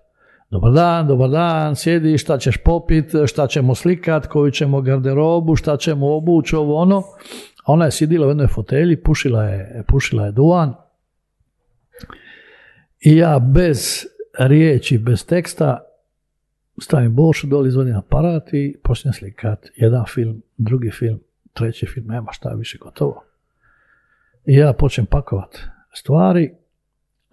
Dobar 0.50 0.72
dan, 0.72 1.08
dobar 1.08 1.30
dan, 1.30 1.76
sjedi, 1.76 2.18
šta 2.18 2.38
ćeš 2.38 2.58
popit, 2.58 3.12
šta 3.28 3.48
ćemo 3.48 3.76
slikat, 3.76 4.28
koju 4.28 4.52
ćemo 4.52 4.82
garderobu, 4.82 5.56
šta 5.56 5.78
ćemo 5.78 6.16
obući, 6.16 6.56
ovo 6.56 6.76
ono. 6.76 7.04
Ona 7.66 7.86
je 7.86 7.92
sjedila 7.92 8.28
u 8.28 8.30
jednoj 8.30 8.48
fotelji, 8.48 9.04
pušila 9.04 9.44
je, 9.44 9.84
pušila 9.88 10.26
je 10.26 10.32
duvan. 10.32 10.74
I 13.00 13.18
ja 13.18 13.40
bez 13.40 14.06
riječi, 14.40 14.98
bez 14.98 15.26
teksta, 15.26 15.80
stavim 16.82 17.16
boršu, 17.16 17.48
doli 17.48 17.70
izvodim 17.70 17.96
aparat 17.96 18.54
i 18.54 18.78
počnem 18.84 19.14
slikat. 19.14 19.68
Jedan 19.76 20.06
film, 20.14 20.42
drugi 20.58 20.92
film, 20.92 21.20
treći 21.54 21.86
film, 21.86 22.08
nema 22.08 22.32
šta 22.32 22.50
više 22.50 22.78
gotovo. 22.78 23.24
I 24.46 24.56
ja 24.56 24.74
počnem 24.74 25.06
pakovat 25.06 25.58
stvari, 25.94 26.56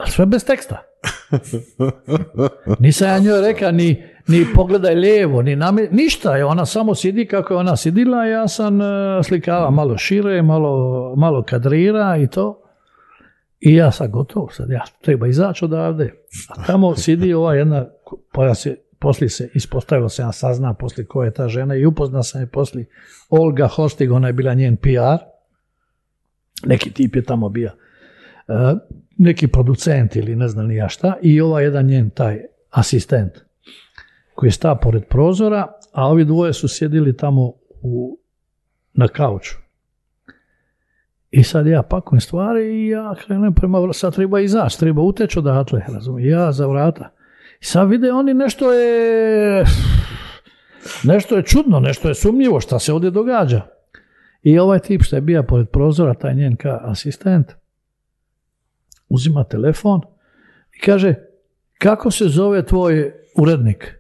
sve 0.07 0.27
bez 0.27 0.45
teksta. 0.45 0.83
Nisam 2.81 3.09
ja 3.09 3.19
njoj 3.19 3.41
rekao 3.41 3.73
ni, 3.73 4.03
ni 4.29 4.47
pogledaj 4.55 4.95
lijevo, 4.95 5.43
ni 5.43 5.57
nami, 5.57 5.89
ništa. 5.91 6.37
Je 6.37 6.45
ona 6.45 6.67
samo 6.67 6.95
sidi 6.95 7.27
kako 7.27 7.55
je 7.55 7.59
ona 7.59 7.77
sidila, 7.77 8.27
ja 8.27 8.49
sam 8.49 8.81
uh, 8.81 8.87
slikava 9.25 9.71
malo 9.71 9.99
šire, 9.99 10.43
malo, 10.43 11.15
malo 11.17 11.43
kadrira 11.43 12.17
i 12.17 12.27
to. 12.27 12.59
I 13.61 13.75
ja 13.75 13.91
sam 13.91 14.11
gotov, 14.11 14.49
sad 14.53 14.71
ja 14.71 14.85
treba 15.01 15.27
izaći 15.27 15.65
odavde. 15.65 16.15
A 16.49 16.65
tamo 16.67 16.97
sidi 16.97 17.35
ova 17.35 17.55
jedna, 17.55 17.87
pa 18.33 18.55
se, 18.55 18.77
poslije 18.99 19.29
se 19.29 19.51
ispostavilo 19.55 20.09
se, 20.09 20.23
ja 20.23 20.33
sazna 20.33 20.75
poslije 20.75 21.07
ko 21.07 21.25
je 21.25 21.35
ta 21.35 21.49
žena 21.49 21.77
i 21.77 21.87
upozna 21.87 22.23
sam 22.23 22.41
je 22.41 22.47
poslije 22.47 22.87
Olga 23.29 23.67
Hostig, 23.67 24.13
ona 24.13 24.27
je 24.27 24.33
bila 24.33 24.55
njen 24.55 24.77
PR. 24.77 25.25
Neki 26.67 26.91
tip 26.91 27.17
je 27.17 27.25
tamo 27.25 27.49
bio. 27.49 27.71
Neki 29.19 29.47
producent 29.47 30.17
ili 30.17 30.37
ne 30.37 30.49
znam 30.49 30.67
ni 30.67 30.77
ja 30.77 30.89
šta 30.89 31.15
i 31.23 31.41
ovaj 31.41 31.65
jedan 31.65 31.87
njen 31.87 32.11
taj 32.11 32.41
asistent 32.71 33.33
koji 34.35 34.49
je 34.49 34.53
sta 34.53 34.75
pored 34.75 35.05
prozora, 35.05 35.73
a 35.93 36.09
ovi 36.09 36.25
dvoje 36.25 36.53
su 36.53 36.69
sjedili 36.69 37.17
tamo 37.17 37.53
u, 37.83 38.19
na 38.93 39.09
kauču. 39.09 39.55
I 41.31 41.43
sad 41.43 41.67
ja 41.67 41.83
pakujem 41.83 42.21
stvari 42.21 42.85
i 42.85 42.89
ja 42.89 43.15
krenem 43.27 43.55
prema, 43.55 43.79
vr- 43.79 43.93
sad 43.93 44.15
treba 44.15 44.41
izaći, 44.41 44.79
treba 44.79 45.03
uteći 45.03 45.39
odatle, 45.39 45.85
razumijem, 45.89 46.31
ja 46.31 46.53
za 46.53 46.67
vrata. 46.67 47.11
I 47.61 47.65
sad 47.65 47.91
vide 47.91 48.13
oni 48.13 48.35
nešto 48.35 48.73
je, 48.73 49.65
nešto 51.05 51.37
je 51.37 51.43
čudno, 51.43 51.81
nešto 51.81 52.09
je 52.09 52.15
sumnjivo, 52.15 52.61
šta 52.61 52.79
se 52.79 52.93
ovdje 52.93 53.11
događa. 53.11 53.63
I 54.43 54.59
ovaj 54.59 54.79
tip 54.79 55.03
što 55.03 55.17
je 55.17 55.23
bio 55.23 55.43
pored 55.43 55.69
prozora, 55.69 56.15
taj 56.15 56.35
njen 56.35 56.57
ka 56.57 56.81
asistent, 56.83 57.53
uzima 59.13 59.45
telefon 59.45 60.01
i 60.77 60.81
kaže, 60.81 61.15
kako 61.79 62.11
se 62.11 62.25
zove 62.25 62.67
tvoj 62.67 63.13
urednik? 63.37 63.95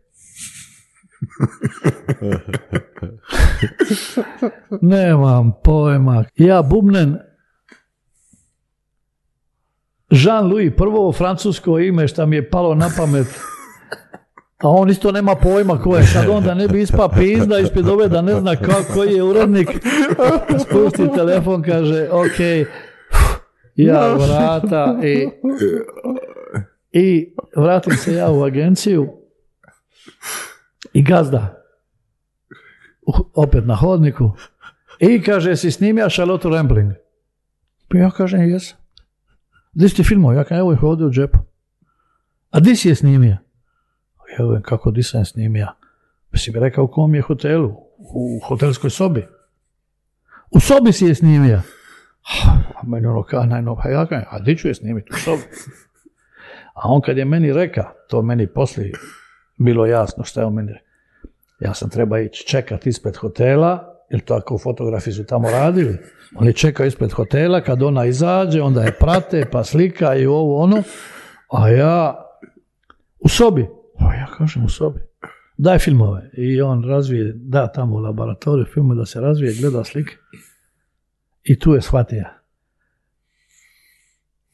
Nemam 4.81 5.53
pojma. 5.65 6.25
Ja 6.37 6.63
bubnen 6.63 7.19
Jean-Louis, 10.11 10.77
prvo 10.77 11.13
francusko 11.13 11.79
ime 11.79 12.09
što 12.09 12.27
mi 12.27 12.37
je 12.37 12.51
palo 12.51 12.75
na 12.75 12.91
pamet. 12.97 13.27
A 14.59 14.69
on 14.69 14.91
isto 14.91 15.13
nema 15.13 15.35
pojma 15.35 15.79
ko 15.79 15.97
je. 15.97 16.07
Sad 16.07 16.29
onda 16.29 16.55
ne 16.55 16.69
bi 16.69 16.83
ispa 16.83 17.09
pizda 17.19 17.59
ispred 17.59 17.89
ove 17.89 18.09
da 18.09 18.23
ne 18.23 18.41
zna 18.41 18.57
kako 18.57 18.93
koji 18.95 19.15
je 19.15 19.23
urednik. 19.23 19.69
Spusti 20.59 21.09
telefon, 21.15 21.63
kaže, 21.63 22.09
ok, 22.11 22.67
ja 23.77 24.15
vrata 24.15 24.99
i, 25.05 25.29
i 27.05 27.35
vratim 27.57 27.93
se 27.97 28.15
ja 28.15 28.31
u 28.31 28.43
agenciju 28.43 29.09
i 30.93 31.03
gazda. 31.03 31.63
Opet 33.35 33.67
na 33.67 33.75
hodniku. 33.75 34.31
I 34.99 35.23
kaže 35.23 35.57
si 35.57 35.71
snimio 35.71 36.11
Charlotte 36.11 36.49
Rampling? 36.49 36.93
Pa 37.89 37.99
ja 37.99 38.11
kažem 38.11 38.41
jesam. 38.41 38.79
Di 39.73 39.89
si 39.89 39.97
ti 39.97 40.05
filmao? 40.05 40.33
Ja 40.33 40.45
kažem 40.45 40.59
evo 40.59 40.73
ih 40.73 40.83
ovdje 40.83 41.07
u 41.07 41.11
džepu. 41.11 41.39
A 42.51 42.61
di 42.61 42.77
si 42.77 42.89
je 42.89 42.95
snimio? 42.95 43.37
Ja 44.33 44.39
govorim 44.39 44.63
kako 44.63 44.91
di 44.91 45.03
sam 45.03 45.21
je 45.21 45.25
snimio? 45.25 45.67
Pa 46.31 46.39
si 46.39 46.51
mi 46.51 46.61
rekao 46.61 46.85
u 46.85 46.89
kom 46.89 47.15
je 47.15 47.23
hotelu 47.23 47.73
u 47.99 48.41
hotelskoj 48.49 48.91
sobi. 48.91 49.27
U 50.51 50.61
sobi 50.61 50.93
si 50.93 51.07
je 51.07 51.15
snimio 51.15 51.61
a 52.75 52.87
meni 52.91 53.07
ono 53.07 53.23
kao 53.23 53.47
najno, 53.47 53.77
pa 53.77 53.89
ja 53.89 54.07
kažem, 54.07 54.27
a 54.31 54.39
di 54.39 54.57
ću 54.57 54.69
je 54.69 54.75
snimiti 54.75 55.13
u 55.13 55.17
sobi? 55.17 55.43
A 56.75 56.81
on 56.89 57.01
kad 57.01 57.19
je 57.19 57.25
meni 57.25 57.53
reka, 57.53 57.93
to 58.09 58.23
meni 58.23 58.47
poslije 58.47 58.93
bilo 59.59 59.87
jasno 59.87 60.25
šta 60.25 60.41
je 60.41 60.47
on 60.47 60.55
meni. 60.55 60.73
Ja 61.61 61.75
sam 61.75 61.91
treba 61.91 62.21
ići 62.21 62.47
čekat 62.47 62.87
ispred 62.87 63.17
hotela, 63.17 63.93
jer 64.11 64.21
tako 64.21 64.59
fotografi 64.59 65.13
su 65.13 65.27
tamo 65.27 65.51
radili. 65.51 65.99
On 66.35 66.47
je 66.47 66.53
čekao 66.53 66.87
ispred 66.87 67.13
hotela, 67.13 67.61
kad 67.61 67.83
ona 67.83 68.07
izađe, 68.07 68.63
onda 68.63 68.83
je 68.83 68.93
prate, 68.93 69.49
pa 69.53 69.65
slika 69.65 70.15
i 70.15 70.27
ovo 70.27 70.63
ono. 70.63 70.83
A 71.53 71.69
ja 71.69 72.27
u 73.19 73.29
sobi. 73.29 73.67
A 73.99 74.15
ja 74.15 74.27
kažem 74.39 74.65
u 74.65 74.69
sobi. 74.69 75.01
Daj 75.59 75.79
filmove. 75.79 76.31
I 76.33 76.61
on 76.61 76.85
razvije, 76.85 77.33
da 77.37 77.73
tamo 77.73 77.95
u 77.95 77.99
laboratoriju 77.99 78.67
filmove 78.75 78.99
da 78.99 79.07
se 79.07 79.21
razvije, 79.21 79.55
gleda 79.61 79.85
slike. 79.85 80.17
I 81.45 81.59
tu 81.59 81.73
je 81.75 81.83
shvatio 81.83 82.25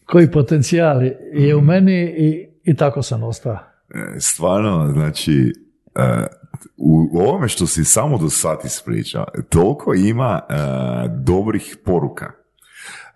koji 0.08 0.30
potencijal 0.30 1.02
je 1.32 1.56
u 1.56 1.60
meni 1.60 2.14
i, 2.18 2.48
i 2.64 2.76
tako 2.76 3.02
sam 3.02 3.22
ostao. 3.22 3.58
E, 3.94 4.20
Stvarno, 4.20 4.92
znači, 4.92 5.52
e, 5.94 6.26
u 6.76 7.08
u 7.12 7.18
ovome 7.18 7.48
što 7.48 7.66
si 7.66 7.84
samo 7.84 8.18
do 8.18 8.30
sad 8.30 8.58
ispričao, 8.64 9.24
toliko 9.48 9.94
ima 9.94 10.40
e, 10.48 10.54
dobrih 11.08 11.76
poruka. 11.84 12.32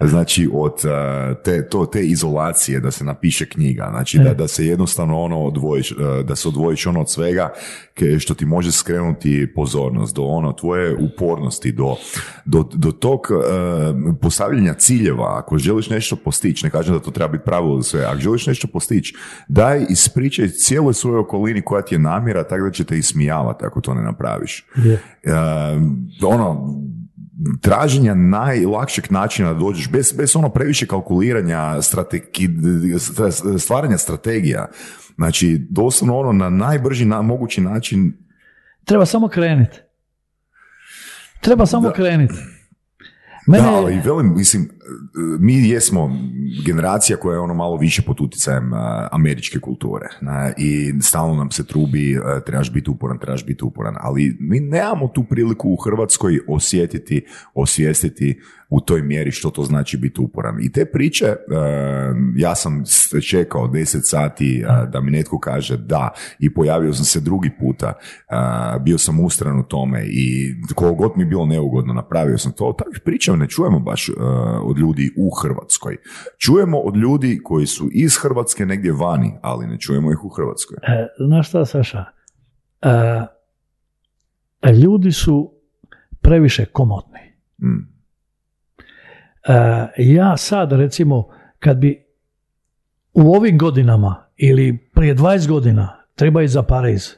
Znači 0.04 0.50
od 0.52 0.84
e, 0.84 1.34
te, 1.44 1.68
to, 1.68 1.86
te 1.86 2.00
izolacije 2.00 2.80
da 2.80 2.90
se 2.90 3.04
napiše 3.04 3.48
knjiga, 3.48 3.88
znači 3.90 4.18
da, 4.18 4.34
da 4.34 4.48
se 4.48 4.66
jednostavno 4.66 5.20
ono 5.20 5.40
odvojiš, 5.40 5.92
e, 5.92 5.94
da 6.22 6.36
se 6.36 6.48
odvojiš 6.48 6.86
ono 6.86 7.00
od 7.00 7.10
svega 7.10 7.52
što 8.18 8.34
ti 8.34 8.46
može 8.46 8.72
skrenuti 8.72 9.52
pozornost, 9.54 10.16
do 10.16 10.22
ono 10.22 10.52
tvoje 10.52 10.96
upornosti, 10.96 11.72
do, 11.72 11.96
do, 12.44 12.68
do 12.74 12.92
tog 12.92 13.20
e, 13.30 14.14
postavljanja 14.20 14.74
ciljeva, 14.74 15.38
ako 15.38 15.58
želiš 15.58 15.90
nešto 15.90 16.16
postići, 16.16 16.66
ne 16.66 16.70
kažem 16.70 16.94
da 16.94 17.00
to 17.00 17.10
treba 17.10 17.32
biti 17.32 17.44
pravilo 17.44 17.80
za 17.80 17.82
sve, 17.82 18.04
ako 18.04 18.18
želiš 18.18 18.46
nešto 18.46 18.68
postići, 18.68 19.14
daj 19.48 19.86
ispričaj 19.88 20.48
cijeloj 20.48 20.94
svojoj 20.94 21.18
okolini 21.18 21.62
koja 21.62 21.82
ti 21.82 21.94
je 21.94 21.98
namjera, 21.98 22.48
tako 22.48 22.64
da 22.64 22.70
će 22.70 22.84
te 22.84 22.98
ismijavati 22.98 23.64
ako 23.64 23.80
to 23.80 23.94
ne 23.94 24.02
napraviš. 24.02 24.66
E, 25.22 25.32
ono, 26.22 26.76
traženja 27.60 28.14
najlakšeg 28.14 29.04
načina 29.10 29.52
da 29.52 29.58
dođeš, 29.58 29.90
bez, 29.90 30.12
bez 30.12 30.36
ono 30.36 30.48
previše 30.48 30.86
kalkuliranja, 30.86 31.82
strategi, 31.82 32.48
stvaranja 33.58 33.98
strategija. 33.98 34.66
Znači, 35.14 35.66
doslovno 35.70 36.18
ono 36.18 36.32
na 36.32 36.50
najbrži 36.50 37.04
na, 37.04 37.22
mogući 37.22 37.60
način 37.60 38.12
Treba 38.84 39.06
samo 39.06 39.28
krenuti. 39.28 39.78
Treba 41.40 41.66
samo 41.66 41.90
krenuti. 41.90 42.34
Mene, 43.46 43.62
Da, 43.62 43.70
ali 43.70 44.00
velim, 44.04 44.34
mislim, 44.36 44.70
mi 45.38 45.68
jesmo 45.68 46.10
generacija 46.66 47.16
koja 47.16 47.34
je 47.34 47.40
ono 47.40 47.54
malo 47.54 47.76
više 47.76 48.02
pod 48.02 48.20
utjecajem 48.20 48.70
američke 49.12 49.58
kulture 49.60 50.06
ne, 50.20 50.54
i 50.58 50.92
stalno 51.00 51.34
nam 51.34 51.50
se 51.50 51.66
trubi 51.66 52.18
a, 52.24 52.40
trebaš 52.40 52.72
biti 52.72 52.90
uporan, 52.90 53.18
trebaš 53.18 53.46
biti 53.46 53.64
uporan, 53.64 53.94
ali 54.00 54.36
mi 54.40 54.60
nemamo 54.60 55.08
tu 55.08 55.24
priliku 55.24 55.68
u 55.70 55.76
Hrvatskoj 55.76 56.40
osjetiti, 56.48 57.24
osvijestiti 57.54 58.40
u 58.68 58.80
toj 58.80 59.02
mjeri 59.02 59.30
što 59.30 59.50
to 59.50 59.64
znači 59.64 59.96
biti 59.96 60.20
uporan. 60.20 60.58
I 60.62 60.72
te 60.72 60.84
priče, 60.84 61.26
a, 61.26 62.14
ja 62.36 62.54
sam 62.54 62.84
čekao 63.30 63.68
10 63.68 63.98
sati 64.02 64.64
a, 64.68 64.84
da 64.84 65.00
mi 65.00 65.10
netko 65.10 65.38
kaže 65.38 65.76
da 65.76 66.10
i 66.38 66.54
pojavio 66.54 66.92
sam 66.94 67.04
se 67.04 67.20
drugi 67.20 67.50
puta, 67.60 67.92
bio 68.80 68.98
sam 68.98 69.20
ustran 69.20 69.58
u 69.58 69.62
tome 69.62 70.04
i 70.06 70.54
koliko 70.74 71.12
mi 71.16 71.24
bilo 71.24 71.46
neugodno, 71.46 71.92
napravio 71.92 72.38
sam 72.38 72.52
to. 72.52 72.74
Takvih 72.78 73.00
priča 73.04 73.36
ne 73.36 73.48
čujemo 73.48 73.80
baš 73.80 74.10
od 74.62 74.78
ljudi 74.82 75.10
u 75.16 75.30
Hrvatskoj. 75.42 75.96
Čujemo 76.38 76.78
od 76.78 76.96
ljudi 76.96 77.40
koji 77.44 77.66
su 77.66 77.88
iz 77.92 78.16
Hrvatske 78.22 78.66
negdje 78.66 78.92
vani, 78.92 79.32
ali 79.42 79.66
ne 79.66 79.78
čujemo 79.78 80.12
ih 80.12 80.24
u 80.24 80.28
Hrvatskoj. 80.28 80.76
e, 80.82 81.08
znaš 81.26 81.48
šta, 81.48 81.64
Saša? 81.64 82.04
E, 82.82 84.72
ljudi 84.72 85.12
su 85.12 85.52
previše 86.20 86.64
komotni. 86.64 87.20
Mm. 87.58 87.92
E, 89.48 89.88
ja 89.96 90.36
sad, 90.36 90.72
recimo, 90.72 91.28
kad 91.58 91.76
bi 91.76 92.06
u 93.12 93.34
ovim 93.34 93.58
godinama 93.58 94.26
ili 94.36 94.78
prije 94.94 95.14
20 95.14 95.48
godina 95.48 96.04
treba 96.14 96.42
ići 96.42 96.52
za 96.52 96.62
Pariz, 96.62 97.10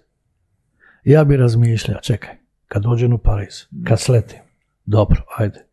ja 1.05 1.25
bi 1.25 1.37
razmišljao, 1.37 2.01
čekaj, 2.01 2.35
kad 2.69 2.83
dođem 2.83 3.13
u 3.13 3.19
Pariz, 3.19 3.65
kad 3.85 4.01
sletim, 4.01 4.39
dobro, 4.85 5.23
ajde, 5.37 5.67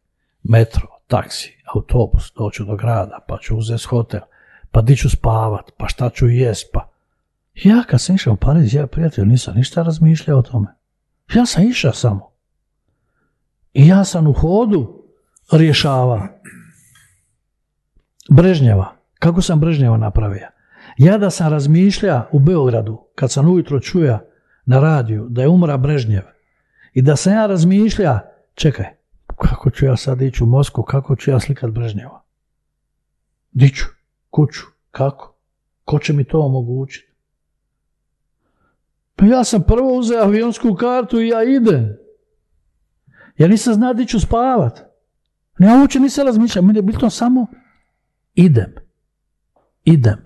metro, 0.44 0.88
taksi, 1.08 1.61
autobus, 1.76 2.32
doću 2.38 2.66
do 2.66 2.76
grada, 2.76 3.20
pa 3.28 3.38
ću 3.38 3.58
uzeti 3.58 3.86
hotel, 3.90 4.20
pa 4.72 4.82
di 4.82 4.96
ću 4.96 5.10
spavat, 5.10 5.72
pa 5.78 5.88
šta 5.88 6.10
ću 6.10 6.28
jest, 6.30 6.70
pa... 6.74 6.92
Ja 7.54 7.84
kad 7.88 8.02
sam 8.02 8.16
išao 8.16 8.34
u 8.34 8.38
Pariz, 8.38 8.74
ja 8.74 8.88
prijatelj, 8.88 9.26
nisam 9.26 9.56
ništa 9.56 9.84
razmišljao 9.84 10.40
o 10.40 10.42
tome. 10.42 10.68
Ja 11.34 11.46
sam 11.46 11.64
išao 11.64 11.94
samo. 11.94 12.32
I 13.74 13.88
ja 13.88 14.04
sam 14.04 14.28
u 14.28 14.34
hodu 14.34 15.04
rješava 15.52 16.28
Brežnjeva. 18.30 18.96
Kako 19.20 19.42
sam 19.42 19.60
Brežnjeva 19.60 19.98
napravio? 19.98 20.48
Ja 20.98 21.18
da 21.18 21.30
sam 21.30 21.52
razmišlja 21.52 22.28
u 22.32 22.40
Beogradu, 22.40 23.02
kad 23.16 23.32
sam 23.32 23.50
ujutro 23.50 23.80
čuja 23.80 24.20
na 24.66 24.80
radiju 24.80 25.28
da 25.30 25.42
je 25.42 25.48
umra 25.48 25.78
Brežnjev, 25.78 26.24
i 26.94 27.02
da 27.02 27.16
sam 27.16 27.34
ja 27.34 27.46
razmišlja, 27.46 28.20
čekaj, 28.54 28.86
kako 29.42 29.70
ću 29.70 29.86
ja 29.86 29.98
sad 29.98 30.22
ići 30.22 30.44
u 30.44 30.48
Moskvu, 30.48 30.84
kako 30.84 31.16
ću 31.16 31.32
ja 31.32 31.40
slikat 31.40 31.72
Brežnjeva? 31.72 32.22
Di 33.52 33.70
ću? 33.70 33.86
Kuću? 34.30 34.62
Kako? 34.92 35.36
Ko 35.86 36.00
će 36.00 36.14
mi 36.14 36.24
to 36.24 36.40
omogućiti? 36.40 37.12
Pa 39.16 39.26
ja 39.26 39.44
sam 39.44 39.64
prvo 39.64 39.98
uzeo 39.98 40.24
avionsku 40.24 40.76
kartu 40.76 41.20
i 41.20 41.28
ja 41.28 41.44
idem. 41.44 41.98
Ja 43.38 43.48
nisam 43.48 43.74
znao 43.74 43.94
di 43.94 44.06
ću 44.06 44.20
spavat. 44.20 44.80
Ja 45.60 45.80
uopće 45.82 46.00
nisam 46.00 46.26
razmišljao, 46.26 46.66
meni 46.66 46.80
je 46.80 46.84
bitno 46.84 47.10
samo 47.10 47.48
idem. 48.34 48.74
Idem. 49.84 50.18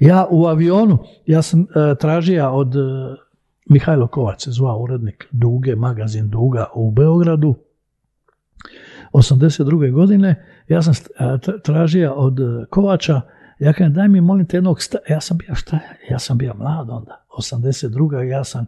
Ja 0.00 0.26
u 0.30 0.46
avionu, 0.46 0.98
ja 1.26 1.42
sam 1.42 1.60
e, 1.60 1.64
tražio 2.00 2.50
od 2.50 2.76
e, 2.76 2.78
Mihajlo 3.66 4.08
Kovac 4.08 4.44
se 4.44 4.50
zvao 4.50 4.78
urednik 4.78 5.28
Duge, 5.30 5.76
magazin 5.76 6.28
Duga 6.28 6.66
u 6.74 6.90
Beogradu. 6.90 7.65
82. 9.16 9.92
godine 9.92 10.44
ja 10.68 10.82
sam 10.82 10.94
tražio 11.62 12.12
od 12.12 12.40
e, 12.40 12.44
Kovača 12.70 13.20
ja 13.58 13.72
kažem, 13.72 13.92
daj 13.92 14.08
mi 14.08 14.20
molim 14.20 14.46
te 14.46 14.56
jednog 14.56 14.82
sta- 14.82 14.98
ja 15.08 15.20
sam 15.20 15.38
bio 15.38 15.54
šta, 15.54 15.78
ja 16.10 16.18
sam 16.18 16.38
bio 16.38 16.54
mlad 16.54 16.90
onda 16.90 17.24
82. 17.38 18.20
ja 18.20 18.44
sam 18.44 18.66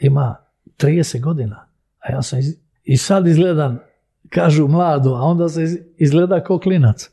ima 0.00 0.36
30 0.78 1.20
godina 1.20 1.66
a 2.00 2.12
ja 2.12 2.22
sam 2.22 2.38
i 2.84 2.96
sad 2.96 3.26
izgledam 3.26 3.78
kažu 4.28 4.68
mlado, 4.68 5.10
a 5.10 5.20
onda 5.20 5.48
se 5.48 5.62
iz- 5.62 5.78
izgleda 5.96 6.44
kao 6.44 6.58
klinac. 6.58 7.10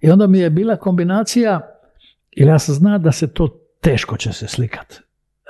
I 0.00 0.10
onda 0.10 0.26
mi 0.26 0.38
je 0.38 0.50
bila 0.50 0.76
kombinacija, 0.76 1.60
ili 2.30 2.48
ja 2.50 2.58
sam 2.58 2.74
zna 2.74 2.98
da 2.98 3.12
se 3.12 3.28
to 3.28 3.48
teško 3.80 4.16
će 4.16 4.32
se 4.32 4.46
slikat. 4.48 5.00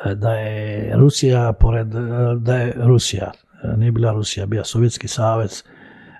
E, 0.04 0.14
Da 0.14 0.32
je 0.32 0.96
Rusija 0.96 1.52
pored, 1.52 1.94
e, 1.94 1.98
da 2.38 2.56
je 2.56 2.74
Rusija, 2.76 3.32
nije 3.76 3.92
bila 3.92 4.12
Rusija, 4.12 4.46
bio 4.46 4.64
Sovjetski 4.64 5.08
savez, 5.08 5.62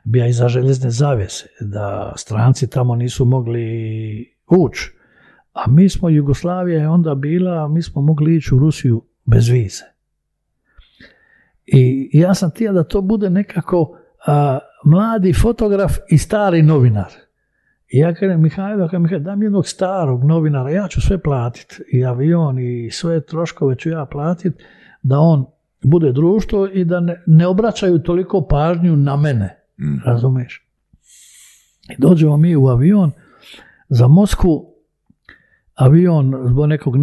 bija 0.04 0.26
iza 0.26 0.48
željezne 0.48 0.90
zavjese, 0.90 1.46
da 1.60 2.12
stranci 2.16 2.70
tamo 2.70 2.96
nisu 2.96 3.24
mogli 3.24 4.34
ući. 4.46 4.92
A 5.52 5.70
mi 5.70 5.88
smo, 5.88 6.08
Jugoslavija 6.08 6.80
je 6.80 6.88
onda 6.88 7.14
bila, 7.14 7.68
mi 7.68 7.82
smo 7.82 8.02
mogli 8.02 8.36
ići 8.36 8.54
u 8.54 8.58
Rusiju 8.58 9.02
bez 9.24 9.48
vize. 9.48 9.84
I 11.66 12.10
ja 12.12 12.34
sam 12.34 12.50
htio 12.50 12.72
da 12.72 12.84
to 12.84 13.00
bude 13.00 13.30
nekako 13.30 13.98
mladi 14.84 15.32
fotograf 15.32 15.92
i 16.08 16.18
stari 16.18 16.62
novinar. 16.62 17.12
I 17.88 17.98
ja 17.98 18.14
kažem 18.14 18.40
Mihajlo, 18.40 18.88
kažem, 18.88 19.02
Mihajlo, 19.02 19.24
daj 19.24 19.36
mi 19.36 19.44
jednog 19.44 19.66
starog 19.66 20.24
novinara, 20.24 20.70
ja 20.70 20.88
ću 20.88 21.00
sve 21.00 21.18
platiti, 21.18 21.82
i 21.92 22.04
avion 22.04 22.58
i 22.58 22.90
sve 22.90 23.20
troškove 23.20 23.76
ću 23.76 23.90
ja 23.90 24.06
platiti, 24.06 24.64
da 25.02 25.18
on 25.18 25.46
bude 25.82 26.12
društvo 26.12 26.68
i 26.68 26.84
da 26.84 27.00
ne 27.26 27.46
obraćaju 27.46 27.98
toliko 27.98 28.46
pažnju 28.46 28.96
na 28.96 29.16
mene, 29.16 29.59
Mm. 29.80 29.98
razumiješ? 30.04 30.66
I 31.90 31.94
dođemo 31.98 32.36
mi 32.36 32.56
u 32.56 32.66
avion 32.66 33.12
za 33.88 34.08
Moskvu, 34.08 34.74
avion 35.74 36.34
zbog 36.46 36.66
nekog 36.66 36.96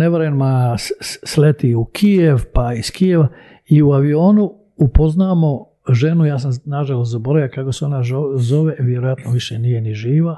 s- 1.01 1.19
sleti 1.23 1.75
u 1.75 1.85
Kijev, 1.85 2.39
pa 2.53 2.73
iz 2.73 2.91
Kijeva 2.91 3.27
i 3.65 3.81
u 3.81 3.91
avionu 3.91 4.53
upoznamo 4.75 5.65
ženu, 5.89 6.25
ja 6.25 6.39
sam 6.39 6.51
nažalost 6.65 7.11
zaboravio 7.11 7.49
kako 7.55 7.71
se 7.71 7.85
ona 7.85 8.01
zove, 8.37 8.75
vjerojatno 8.79 9.31
više 9.31 9.59
nije 9.59 9.81
ni 9.81 9.93
živa, 9.93 10.37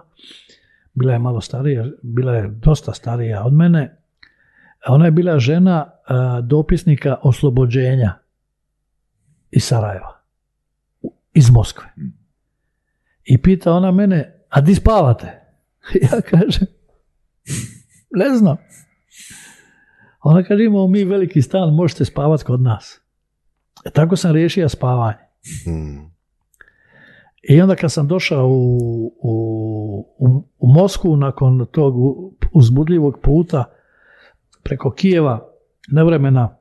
bila 0.94 1.14
je 1.14 1.20
malo 1.20 1.42
starija, 1.42 1.86
bila 2.02 2.36
je 2.36 2.48
dosta 2.48 2.94
starija 2.94 3.44
od 3.44 3.54
mene, 3.54 3.98
ona 4.88 5.06
je 5.06 5.12
bila 5.12 5.40
žena 5.40 5.92
a, 6.08 6.42
dopisnika 6.42 7.16
oslobođenja 7.22 8.14
iz 9.52 9.64
Sarajeva, 9.64 10.20
iz 11.34 11.50
Moskve. 11.50 11.86
I 13.30 13.38
pita 13.38 13.74
ona 13.74 13.92
mene, 13.92 14.46
a 14.50 14.62
di 14.62 14.76
spavate? 14.76 15.28
Ja 16.02 16.22
kažem, 16.22 16.68
ne 18.12 18.38
znam. 18.38 18.58
Ona 20.22 20.44
kaže, 20.44 20.64
imamo 20.64 20.88
mi 20.88 21.04
veliki 21.04 21.42
stan, 21.42 21.74
možete 21.74 22.06
spavati 22.06 22.44
kod 22.44 22.62
nas. 22.62 23.02
E, 23.86 23.90
tako 23.90 24.16
sam 24.16 24.32
riješio 24.32 24.70
spavanje. 24.70 25.18
Mm. 25.68 26.12
I 27.50 27.62
onda 27.62 27.76
kad 27.76 27.92
sam 27.92 28.08
došao 28.08 28.48
u, 28.48 28.78
u, 29.22 29.34
u, 30.18 30.44
u 30.60 30.74
Moskvu 30.74 31.18
nakon 31.18 31.66
tog 31.72 31.96
uzbudljivog 32.52 33.20
puta 33.24 33.66
preko 34.64 34.92
Kijeva, 34.92 35.50
nevremena, 35.92 36.58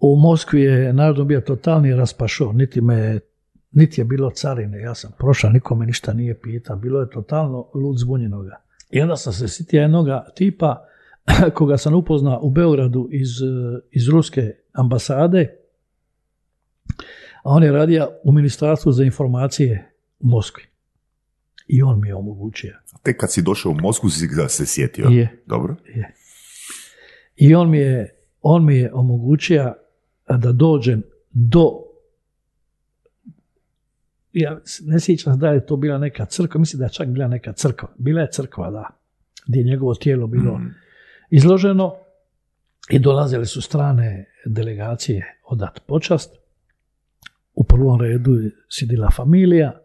u 0.00 0.16
Moskvi 0.16 0.62
je 0.62 0.92
naravno 0.92 1.24
bio 1.24 1.40
totalni 1.40 1.94
raspašo, 1.94 2.52
niti 2.52 2.80
me 2.80 3.20
niti 3.72 4.00
je 4.00 4.04
bilo 4.04 4.30
carine, 4.30 4.80
ja 4.80 4.94
sam 4.94 5.12
prošao, 5.18 5.50
nikome 5.50 5.86
ništa 5.86 6.12
nije 6.12 6.40
pita, 6.40 6.74
bilo 6.74 7.00
je 7.00 7.10
totalno 7.10 7.70
lud 7.74 7.98
zbunjenoga. 7.98 8.60
I 8.90 9.00
onda 9.00 9.16
sam 9.16 9.32
se 9.32 9.48
sitio 9.48 9.82
jednoga 9.82 10.26
tipa, 10.34 10.86
koga 11.56 11.76
sam 11.76 11.94
upoznao 11.94 12.40
u 12.42 12.50
Beogradu 12.50 13.08
iz, 13.10 13.28
iz 13.90 14.08
ruske 14.08 14.52
ambasade, 14.72 15.56
a 17.42 17.50
on 17.50 17.62
je 17.62 17.72
radio 17.72 18.10
u 18.24 18.32
Ministarstvu 18.32 18.92
za 18.92 19.04
informacije 19.04 19.92
u 20.20 20.26
Moskvi. 20.26 20.64
I 21.66 21.82
on 21.82 22.00
mi 22.00 22.08
je 22.08 22.14
omogućio. 22.14 22.76
Tek 23.02 23.20
kad 23.20 23.32
si 23.32 23.42
došao 23.42 23.72
u 23.72 23.74
Moskvu 23.74 24.10
si 24.10 24.26
ga 24.26 24.48
se 24.48 24.66
sjetio. 24.66 25.06
Je. 25.06 25.42
Dobro. 25.46 25.76
Je. 25.94 26.14
I 27.36 27.54
on 27.54 27.70
mi 27.70 27.78
je, 27.78 28.16
on 28.42 28.64
mi 28.64 28.76
je 28.76 28.92
omogućio 28.94 29.74
da 30.28 30.52
dođem 30.52 31.02
do 31.30 31.89
ja 34.32 34.60
ne 34.80 35.00
sjećam 35.00 35.38
da 35.38 35.48
je 35.48 35.66
to 35.66 35.76
bila 35.76 35.98
neka 35.98 36.24
crkva, 36.24 36.58
mislim 36.58 36.78
da 36.78 36.84
je 36.84 36.92
čak 36.92 37.08
bila 37.08 37.28
neka 37.28 37.52
crkva. 37.52 37.88
Bila 37.98 38.20
je 38.20 38.30
crkva, 38.32 38.70
da, 38.70 38.88
gdje 39.46 39.58
je 39.60 39.64
njegovo 39.64 39.94
tijelo 39.94 40.26
bilo 40.26 40.58
Mm. 40.58 40.74
izloženo 41.30 41.94
i 42.90 42.98
dolazile 42.98 43.46
su 43.46 43.60
strane 43.62 44.26
delegacije 44.46 45.38
odat 45.44 45.80
počast. 45.86 46.36
U 47.54 47.64
prvom 47.64 48.00
redu 48.00 48.34
je 48.34 48.50
sidila 48.68 49.10
familija 49.10 49.80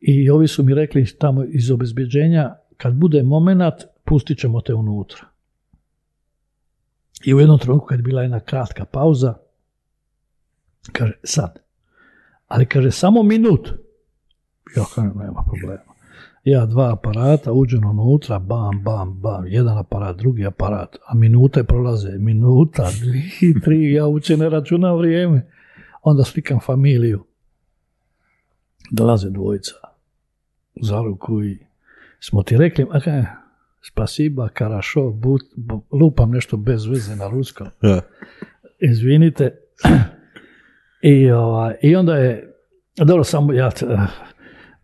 i 0.00 0.30
ovi 0.30 0.48
su 0.48 0.62
mi 0.62 0.74
rekli 0.74 1.06
tamo 1.18 1.44
iz 1.44 1.70
obezbjeđenja 1.70 2.56
kad 2.76 2.94
bude 2.94 3.22
momenat 3.22 3.82
pustit 4.04 4.38
ćemo 4.38 4.60
te 4.60 4.74
unutra. 4.74 5.26
I 7.24 7.34
u 7.34 7.40
jednom 7.40 7.58
trenutku 7.58 7.86
kad 7.86 7.98
je 7.98 8.02
bila 8.02 8.22
jedna 8.22 8.40
kratka 8.40 8.84
pauza 8.84 9.34
kaže 10.92 11.12
sad. 11.22 11.58
Ali 12.54 12.66
kaže 12.66 12.90
samo 12.90 13.22
minut. 13.22 13.68
Ja 14.76 14.84
kažem 14.94 15.12
nema 15.18 15.44
problema. 15.46 15.94
Ja 16.44 16.66
dva 16.66 16.92
aparata, 16.92 17.52
uđem 17.52 17.84
unutra, 17.90 18.38
bam, 18.38 18.82
bam, 18.82 19.14
bam, 19.20 19.46
jedan 19.46 19.78
aparat, 19.78 20.16
drugi 20.16 20.46
aparat, 20.46 20.96
a 21.06 21.14
minute 21.14 21.64
prolaze, 21.64 22.18
minuta, 22.18 22.90
dvije, 23.00 23.60
tri, 23.64 23.92
ja 23.92 24.06
uopće 24.06 24.36
ne 24.36 24.48
računam 24.48 24.96
vrijeme. 24.98 25.46
Onda 26.02 26.24
slikam 26.24 26.60
familiju. 26.60 27.24
Dolaze 28.90 29.30
dvojica 29.30 29.74
za 30.82 31.00
ruku 31.00 31.42
i 31.44 31.58
smo 32.20 32.42
ti 32.42 32.56
rekli, 32.56 32.86
a 32.90 33.00
kaj, 33.00 33.24
spasiba, 33.82 34.48
karašo, 34.48 35.10
but, 35.10 35.42
bu- 35.56 35.80
lupam 35.90 36.30
nešto 36.30 36.56
bez 36.56 36.86
veze 36.86 37.16
na 37.16 37.28
ruskom. 37.28 37.66
Izvinite. 38.80 39.58
I, 41.04 41.30
ovaj, 41.30 41.74
I 41.82 41.96
onda 41.96 42.16
je, 42.16 42.54
dobro, 42.96 43.24
samo 43.24 43.52
ja, 43.52 43.70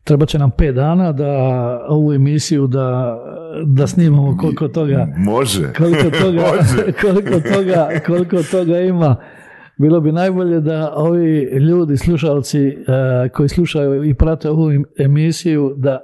treba 0.05 0.27
će 0.27 0.39
nam 0.39 0.51
pet 0.51 0.75
dana 0.75 1.13
da 1.13 1.27
ovu 1.89 2.13
emisiju 2.13 2.67
da, 2.67 3.19
da 3.67 3.87
snimamo 3.87 4.37
koliko 4.37 4.69
toga 4.69 5.07
Može. 5.17 5.73
koliko 5.79 6.11
toga, 6.23 6.41
Može. 6.41 6.93
koliko 7.03 7.49
toga, 7.55 7.89
koliko 8.07 8.37
toga 8.51 8.79
ima. 8.81 9.17
Bilo 9.77 10.01
bi 10.01 10.13
najbolje 10.13 10.61
da 10.61 10.93
ovi 10.97 11.41
ljudi, 11.43 11.97
slušalci 11.97 12.67
eh, 12.67 13.29
koji 13.29 13.49
slušaju 13.49 14.05
i 14.05 14.15
prate 14.15 14.51
ovu 14.51 14.71
em- 14.71 14.85
emisiju, 14.99 15.75
da 15.77 15.99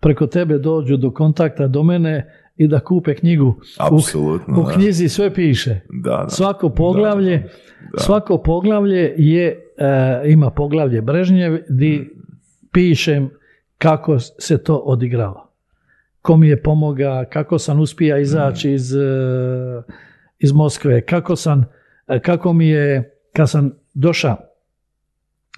preko 0.00 0.26
tebe 0.26 0.58
dođu 0.58 0.96
do 0.96 1.10
kontakta 1.10 1.66
do 1.66 1.82
mene 1.82 2.32
i 2.56 2.68
da 2.68 2.80
kupe 2.80 3.14
knjigu. 3.14 3.54
Apsolutno, 3.78 4.58
U, 4.58 4.62
u 4.62 4.66
da. 4.66 4.72
knjizi 4.72 5.08
sve 5.08 5.34
piše. 5.34 5.80
Da, 5.90 6.10
da. 6.10 6.28
Svako 6.28 6.70
poglavlje, 6.70 7.48
svako 7.98 8.38
poglavlje 8.38 9.14
je, 9.16 9.72
eh, 9.78 10.22
ima 10.30 10.50
poglavlje 10.50 11.02
Brežnjev 11.02 11.58
di 11.68 12.10
pišem 12.72 13.30
kako 13.78 14.18
se 14.18 14.58
to 14.58 14.76
odigralo. 14.76 15.50
Ko 16.22 16.36
mi 16.36 16.48
je 16.48 16.62
pomoga, 16.62 17.24
kako 17.32 17.58
sam 17.58 17.80
uspija 17.80 18.18
izaći 18.18 18.72
iz, 18.72 18.94
eh, 18.94 19.82
iz 20.38 20.52
Moskve, 20.52 21.00
kako 21.00 21.36
sam, 21.36 21.64
eh, 22.08 22.20
kako 22.20 22.52
mi 22.52 22.68
je, 22.68 23.18
kad 23.32 23.50
sam 23.50 23.72
došao, 23.94 24.36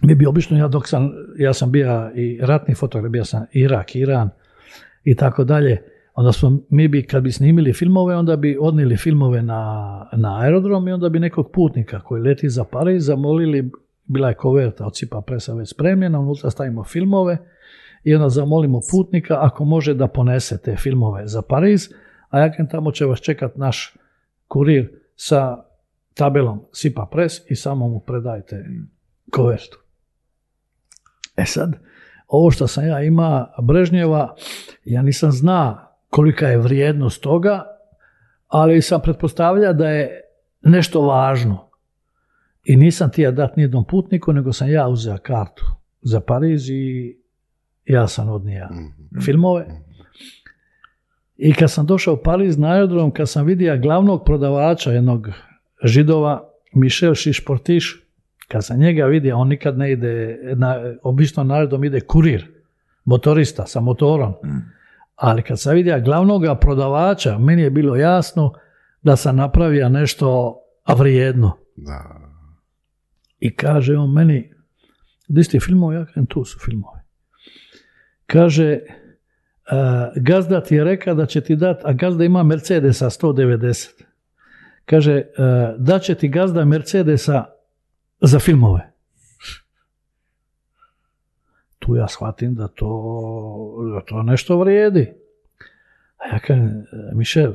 mi 0.03 0.15
bi 0.15 0.27
obično, 0.27 0.59
ja 0.59 0.69
dok 0.69 0.89
sam, 0.89 1.11
ja 1.39 1.53
sam 1.53 1.73
bio 1.73 2.11
i 2.15 2.39
ratni 2.43 2.75
fotograf, 2.75 3.11
bio 3.11 3.25
sam 3.25 3.45
Irak, 3.53 3.97
Iran 3.97 4.31
i 5.05 5.15
tako 5.15 5.45
dalje, 5.45 5.83
onda 6.18 6.33
smo, 6.33 6.59
mi 6.70 6.88
bi, 6.88 7.02
kad 7.07 7.22
bi 7.22 7.33
snimili 7.33 7.72
filmove, 7.72 8.16
onda 8.16 8.37
bi 8.37 8.59
odnijeli 8.61 8.96
filmove 8.96 9.42
na, 9.42 10.09
na 10.12 10.40
aerodrom 10.40 10.88
i 10.88 10.92
onda 10.92 11.09
bi 11.09 11.18
nekog 11.18 11.50
putnika 11.52 12.00
koji 12.00 12.22
leti 12.22 12.48
za 12.48 12.64
Pariz 12.64 13.04
zamolili, 13.04 13.70
bila 14.04 14.28
je 14.28 14.35
koverta 14.35 14.87
od 14.87 14.94
Cipa 14.94 15.20
Presa 15.20 15.54
već 15.54 15.70
spremljena, 15.70 16.20
unutra 16.20 16.50
stavimo 16.50 16.85
filmove 16.85 17.38
i 18.04 18.14
onda 18.14 18.28
zamolimo 18.28 18.81
putnika 18.90 19.38
ako 19.40 19.64
može 19.64 19.94
da 19.94 20.09
ponese 20.09 20.59
te 20.62 20.76
filmove 20.76 21.26
za 21.26 21.42
Pariz, 21.42 21.88
a 22.28 22.38
ja 22.38 22.66
tamo 22.70 22.90
će 22.90 23.04
vas 23.04 23.20
čekat 23.20 23.57
naš 23.57 23.96
kurir 24.48 24.92
sa 25.16 25.64
tabelom 26.14 26.61
Sipa 26.72 27.09
Pres 27.12 27.50
i 27.50 27.54
samo 27.54 27.88
mu 27.88 28.00
predajte 28.00 28.64
kovertu. 29.33 29.78
E 31.37 31.44
sad, 31.44 31.72
ovo 32.28 32.50
što 32.50 32.66
sam 32.66 32.87
ja 32.87 33.02
ima 33.02 33.46
Brežnjeva, 33.62 34.35
ja 34.85 35.02
nisam 35.02 35.33
zna 35.33 35.88
kolika 36.11 36.49
je 36.49 36.59
vrijednost 36.59 37.23
toga, 37.23 37.64
ali 38.47 38.83
sam 38.83 39.01
pretpostavlja 39.01 39.73
da 39.73 39.88
je 39.88 40.21
nešto 40.62 41.03
važno. 41.03 41.68
I 42.64 42.77
nisam 42.77 43.11
ti 43.11 43.23
ja 43.23 43.31
dat 43.31 43.57
nijednom 43.57 43.85
putniku, 43.85 44.33
nego 44.33 44.53
sam 44.53 44.71
ja 44.71 44.88
uzeo 44.88 45.16
kartu 45.23 45.64
za 46.03 46.21
Pariz 46.21 46.71
i 46.71 47.16
ja 47.85 48.09
sam 48.09 48.29
odnija 48.29 48.68
filmove. 49.25 49.66
I 51.37 51.53
kad 51.53 51.71
sam 51.71 51.87
došao 51.87 52.14
u 52.14 52.23
Pariz 52.25 52.59
na 52.59 52.73
aerodrom, 52.73 53.11
kad 53.11 53.29
sam 53.29 53.47
vidio 53.47 53.79
glavnog 53.79 54.25
prodavača 54.25 54.92
jednog 54.92 55.29
židova, 55.85 56.51
Michel 56.75 57.14
Šišportiš, 57.14 58.05
kad 58.49 58.64
sam 58.64 58.79
njega 58.79 59.05
vidio, 59.05 59.38
on 59.38 59.49
nikad 59.49 59.79
ne 59.79 59.92
ide, 59.92 60.38
na, 60.57 60.94
obično 61.03 61.44
na 61.44 61.55
aerodrom 61.55 61.85
ide 61.85 62.01
kurir, 62.01 62.47
motorista 63.05 63.66
sa 63.66 63.81
motorom. 63.81 64.35
Ali 65.18 65.42
kad 65.42 65.61
sam 65.61 65.74
vidio 65.74 66.00
glavnog 66.00 66.42
prodavača, 66.61 67.38
meni 67.38 67.62
je 67.62 67.70
bilo 67.70 67.96
jasno 67.96 68.52
da 69.02 69.16
sam 69.16 69.37
napravio 69.37 69.88
nešto 69.88 70.57
vrijedno. 70.96 71.59
Da. 71.76 72.20
I 73.38 73.57
kaže 73.57 73.96
on 73.96 74.12
meni, 74.12 74.52
di 75.28 75.44
ste 75.44 75.61
filmovi? 75.61 75.96
Ja 75.96 76.07
kažem, 76.07 76.26
tu 76.26 76.44
su 76.44 76.59
filmovi. 76.64 77.00
Kaže, 78.26 78.64
"E, 78.72 78.81
gazda 80.16 80.62
ti 80.62 80.74
je 80.74 80.85
rekao 80.85 81.14
da 81.14 81.26
će 81.26 81.40
ti 81.40 81.57
dat, 81.57 81.85
a 81.85 81.92
gazda 81.92 82.24
ima 82.24 82.42
Mercedesa 82.42 83.11
190. 83.11 84.04
Kaže, 84.85 85.12
"E, 85.14 85.24
da 85.78 85.98
će 85.98 86.14
ti 86.14 86.28
gazda 86.28 86.64
Mercedesa 86.64 87.44
za 88.20 88.38
filmove. 88.38 88.88
Tu 91.88 91.96
ja 91.96 92.09
shvatim 92.09 92.55
da 92.55 92.68
to, 92.68 92.88
da 93.94 94.01
to 94.01 94.22
nešto 94.22 94.59
vrijedi. 94.59 95.12
A 96.16 96.35
ja 96.35 96.38
kažem, 96.38 96.66
"E, 96.66 97.14
Mišel, 97.14 97.53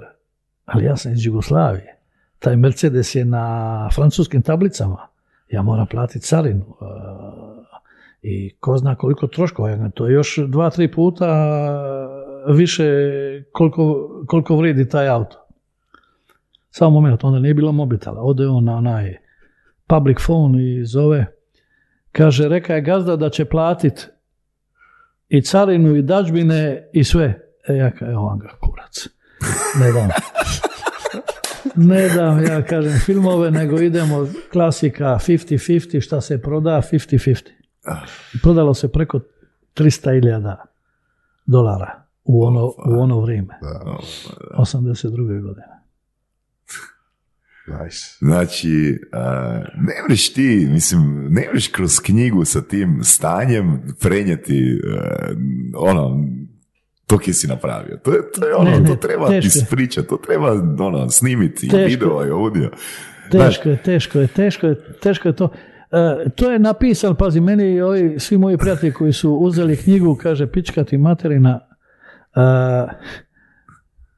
ali 0.66 0.86
ja 0.86 0.98
sam 0.98 1.12
iz 1.12 1.26
Jugoslavije. 1.26 1.98
Taj 2.40 2.56
Mercedes 2.56 3.16
je 3.16 3.26
na 3.26 3.90
francuskim 3.96 4.42
tablicama. 4.42 5.08
Ja 5.50 5.62
moram 5.62 5.88
platiti 5.88 6.26
carinu. 6.26 6.66
e, 6.82 6.86
I 8.22 8.56
ko 8.60 8.78
zna 8.78 8.96
koliko 8.96 9.28
troškova. 9.28 9.70
Ja 9.70 9.90
To 9.90 10.08
je 10.08 10.14
još 10.14 10.38
dva, 10.48 10.70
tri 10.70 10.92
puta 10.92 11.28
više 12.48 12.86
koliko, 13.52 14.10
koliko 14.28 14.56
vrijedi 14.56 14.90
taj 14.90 15.10
auto. 15.10 15.46
Samo 16.70 16.92
moment, 16.92 17.24
onda 17.24 17.40
nije 17.40 17.54
bilo 17.54 17.72
mobitela. 17.72 18.22
Ode 18.22 18.48
on 18.48 18.64
na 18.64 18.76
onaj 18.76 19.18
public 19.88 20.18
phone 20.26 20.64
i 20.64 20.86
zove. 20.86 21.26
Kaže, 22.12 22.48
reka 22.48 22.76
je 22.76 22.82
gazda 22.82 23.16
da 23.16 23.30
će 23.30 23.46
platit 23.46 24.13
i 25.34 25.42
carinu 25.42 25.96
i 25.96 26.02
dađbine 26.02 26.90
i 26.94 27.04
sve. 27.04 27.40
E 27.68 27.76
ja 27.76 27.92
kažem, 27.92 28.10
evo 28.10 28.26
vam 28.26 28.40
ga 28.40 28.50
kurac. 28.62 29.08
Ne 29.80 29.92
dam. 29.92 30.10
Ne 31.76 32.10
dam, 32.10 32.44
ja 32.44 32.62
kažem, 32.62 33.00
filmove, 33.06 33.52
nego 33.52 33.80
idemo 33.80 34.28
klasika 34.52 35.06
50-50, 35.06 36.02
šta 36.02 36.22
se 36.22 36.42
proda, 36.42 36.82
50-50. 36.92 37.50
I 38.34 38.40
Prodalo 38.44 38.74
se 38.74 38.92
preko 38.92 39.20
300.000 39.76 40.56
dolara 41.46 42.04
u 42.24 42.44
ono, 42.44 42.66
u 42.66 43.00
ono 43.00 43.20
vrijeme. 43.20 43.60
82. 44.58 45.42
godine. 45.42 45.73
Nice. 47.68 48.18
Znači, 48.20 49.00
ne 49.78 49.94
mreš 50.08 50.34
ti, 50.34 50.68
mislim, 50.72 51.28
ne 51.30 51.48
mreš 51.52 51.68
kroz 51.68 52.00
knjigu 52.00 52.46
sa 52.46 52.62
tim 52.62 53.00
stanjem 53.04 53.82
prenijeti 54.02 54.82
a, 54.98 55.30
ono, 55.76 56.28
to 57.08 57.18
kje 57.18 57.34
si 57.34 57.48
napravio. 57.48 57.98
To 58.04 58.14
je, 58.14 58.32
to 58.32 58.48
je 58.48 58.56
ono, 58.56 58.70
Ne, 58.70 58.80
ne, 58.80 58.88
to 58.88 58.96
treba 58.96 59.36
ispričati, 59.36 60.08
to 60.08 60.18
treba 60.18 60.52
ono, 60.80 61.10
snimiti, 61.10 61.66
i 61.66 61.70
Teško. 61.70 61.90
video 61.90 62.28
i 62.28 62.32
audio. 62.32 62.72
Teško 63.32 63.70
je, 63.70 63.78
teško 63.78 64.20
je, 64.20 64.28
teško 64.28 64.68
je, 64.68 64.76
teško 65.02 65.28
je 65.28 65.36
to. 65.36 65.54
E, 65.92 66.30
to 66.30 66.52
je 66.52 66.60
napisan, 66.60 67.16
pazi, 67.16 67.42
meni 67.42 67.74
i 67.74 67.82
ovi, 67.82 68.20
svi 68.20 68.38
moji 68.38 68.58
prijatelji 68.58 68.94
koji 68.94 69.14
su 69.14 69.32
uzeli 69.32 69.78
knjigu, 69.78 70.16
kaže, 70.16 70.48
pička 70.48 70.84
ti 70.84 70.98
materina, 70.98 71.60
e, 72.36 72.94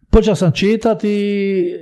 počeo 0.10 0.36
sam 0.36 0.52
čitati 0.52 1.10
i 1.10 1.74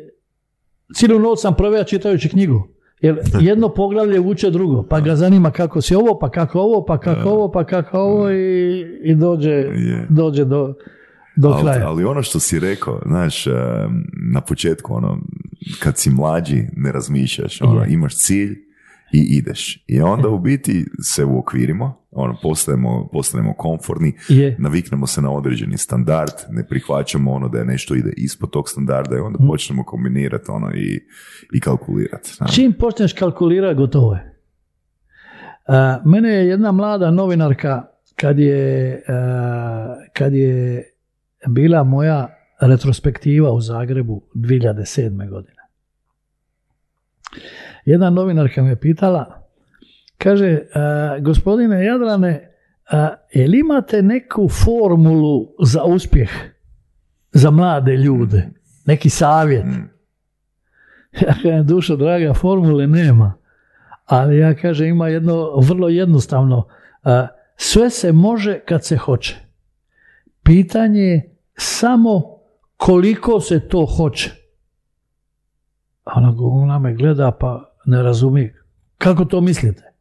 cijelu 0.95 1.19
noć 1.19 1.41
sam 1.41 1.55
proveo 1.55 1.83
čitajući 1.83 2.29
knjigu. 2.29 2.67
Jer 3.01 3.19
jedno 3.41 3.69
poglavlje 3.69 4.19
vuče 4.19 4.49
drugo, 4.49 4.83
pa 4.83 4.99
ga 4.99 5.15
zanima 5.15 5.51
kako 5.51 5.81
si 5.81 5.95
ovo, 5.95 6.19
pa 6.19 6.29
kako 6.29 6.59
ovo, 6.59 6.85
pa 6.85 6.99
kako 6.99 7.29
ovo, 7.29 7.51
pa 7.51 7.65
kako 7.65 7.97
ovo 7.97 8.31
i, 8.31 8.85
i 9.03 9.15
dođe, 9.15 9.65
dođe 10.09 10.45
do, 10.45 10.73
do 11.35 11.49
ali, 11.49 11.63
kraja. 11.63 11.87
ali 11.87 12.03
ono 12.03 12.21
što 12.21 12.39
si 12.39 12.59
rekao, 12.59 13.01
znaš, 13.05 13.45
na 14.31 14.41
početku, 14.41 14.93
ono, 14.93 15.17
kad 15.79 15.97
si 15.97 16.09
mlađi, 16.09 16.67
ne 16.75 16.91
razmišljaš, 16.91 17.61
ono, 17.61 17.85
imaš 17.85 18.17
cilj 18.17 18.57
i 19.13 19.37
ideš. 19.37 19.83
I 19.87 20.01
onda 20.01 20.29
u 20.29 20.39
biti 20.39 20.85
se 21.03 21.25
uokvirimo, 21.25 22.05
ono, 22.11 22.35
postajemo, 22.41 23.09
postanemo 23.11 23.53
komfortni, 23.53 24.13
Je. 24.29 24.55
naviknemo 24.59 25.07
se 25.07 25.21
na 25.21 25.31
određeni 25.31 25.77
standard, 25.77 26.31
ne 26.49 26.67
prihvaćamo 26.67 27.31
ono 27.31 27.49
da 27.49 27.59
je 27.59 27.65
nešto 27.65 27.95
ide 27.95 28.13
ispod 28.17 28.49
tog 28.49 28.69
standarda 28.69 29.15
i 29.15 29.19
onda 29.19 29.37
Mhm. 29.39 29.47
počnemo 29.47 29.83
kombinirati 29.83 30.45
ono 30.47 30.71
i, 30.71 30.99
i 31.53 31.59
kalkulirati. 31.59 32.31
Čim 32.53 32.73
počneš 32.73 33.13
kalkulirati, 33.13 33.75
gotovo 33.75 34.13
je. 34.13 34.33
Mene 36.05 36.29
je 36.29 36.47
jedna 36.47 36.71
mlada 36.71 37.11
novinarka, 37.11 37.83
kad 38.15 38.39
je, 38.39 39.01
kad 40.13 40.33
je 40.33 40.83
bila 41.47 41.83
moja 41.83 42.27
retrospektiva 42.61 43.51
u 43.51 43.61
Zagrebu 43.61 44.21
2007. 44.35 45.29
godine. 45.29 45.62
Jedna 47.85 48.09
novinarka 48.09 48.63
me 48.63 48.75
pitala, 48.75 49.43
kaže, 50.17 50.59
a, 50.73 51.17
gospodine 51.19 51.85
Jadrane, 51.85 52.51
a, 52.91 53.09
jel 53.31 53.55
imate 53.55 54.01
neku 54.01 54.49
formulu 54.49 55.47
za 55.59 55.83
uspjeh 55.83 56.29
za 57.31 57.51
mlade 57.51 57.97
ljude? 57.97 58.49
Neki 58.85 59.09
savjet? 59.09 59.65
Ja 61.21 61.33
kažem, 61.33 61.67
dušo 61.67 61.95
draga, 61.95 62.33
formule 62.33 62.87
nema. 62.87 63.33
Ali 64.05 64.37
ja 64.37 64.55
kažem, 64.55 64.87
ima 64.87 65.07
jedno 65.07 65.55
vrlo 65.55 65.89
jednostavno. 65.89 66.67
a, 67.03 67.27
Sve 67.55 67.89
se 67.89 68.11
može 68.11 68.59
kad 68.59 68.85
se 68.85 68.97
hoće. 68.97 69.35
Pitanje 70.43 71.01
je 71.01 71.37
samo 71.55 72.21
koliko 72.77 73.39
se 73.39 73.67
to 73.67 73.85
hoće. 73.85 74.31
Ona, 76.05 76.33
ona 76.39 76.79
me 76.79 76.93
gleda 76.93 77.31
pa 77.31 77.72
ne 77.85 78.03
razumije. 78.03 78.63
Kako 78.97 79.25
to 79.25 79.41
mislite? 79.41 79.93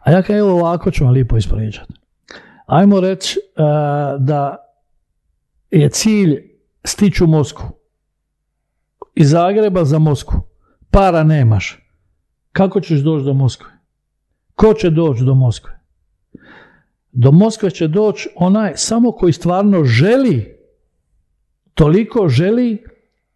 A 0.00 0.10
ja 0.10 0.22
kažem, 0.22 0.38
evo 0.38 0.52
ovako 0.52 0.90
ću 0.90 1.04
vam 1.04 1.12
lipo 1.12 1.36
ispričati. 1.36 1.92
Ajmo 2.66 3.00
reći 3.00 3.38
a, 3.56 4.16
da 4.18 4.56
je 5.70 5.88
cilj 5.88 6.42
stići 6.84 7.24
u 7.24 7.26
Moskvu 7.26 7.66
iz 9.14 9.30
Zagreba 9.30 9.84
za 9.84 9.98
Moskvu. 9.98 10.40
Para 10.90 11.24
nemaš. 11.24 11.78
Kako 12.52 12.80
ćeš 12.80 13.00
doći 13.00 13.24
do 13.24 13.34
Moskve? 13.34 13.70
Ko 14.54 14.74
će 14.74 14.90
doći 14.90 15.24
do 15.24 15.34
Moskve? 15.34 15.80
Do 17.12 17.32
Moskve 17.32 17.70
će 17.70 17.88
doći 17.88 18.28
onaj 18.36 18.72
samo 18.76 19.12
koji 19.12 19.32
stvarno 19.32 19.84
želi, 19.84 20.56
toliko 21.74 22.28
želi 22.28 22.84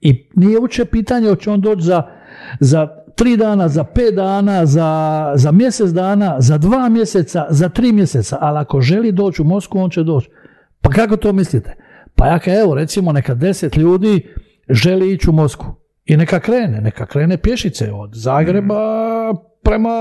i 0.00 0.28
nije 0.34 0.58
uopće 0.58 0.84
pitanje 0.84 1.28
hoće 1.28 1.50
on 1.50 1.60
doći 1.60 1.82
za, 1.82 2.02
za 2.60 2.95
tri 3.16 3.36
dana, 3.36 3.68
za 3.68 3.84
pet 3.84 4.14
dana, 4.14 4.66
za, 4.66 5.32
za 5.34 5.52
mjesec 5.52 5.90
dana, 5.90 6.36
za 6.38 6.58
dva 6.58 6.88
mjeseca, 6.88 7.46
za 7.50 7.68
tri 7.68 7.92
mjeseca, 7.92 8.38
ali 8.40 8.58
ako 8.58 8.80
želi 8.80 9.12
doći 9.12 9.42
u 9.42 9.44
Moskvu, 9.44 9.78
on 9.78 9.90
će 9.90 10.02
doći. 10.02 10.30
Pa 10.80 10.90
kako 10.90 11.16
to 11.16 11.32
mislite? 11.32 11.76
Pa 12.14 12.26
ja 12.26 12.38
kažem, 12.38 12.60
evo 12.60 12.74
recimo 12.74 13.12
neka 13.12 13.34
deset 13.34 13.76
ljudi 13.76 14.28
želi 14.68 15.12
ići 15.12 15.30
u 15.30 15.32
Moskvu 15.32 15.74
i 16.04 16.16
neka 16.16 16.40
krene, 16.40 16.80
neka 16.80 17.06
krene 17.06 17.36
pješice 17.36 17.92
od 17.92 18.10
Zagreba 18.14 18.80
prema, 19.62 19.98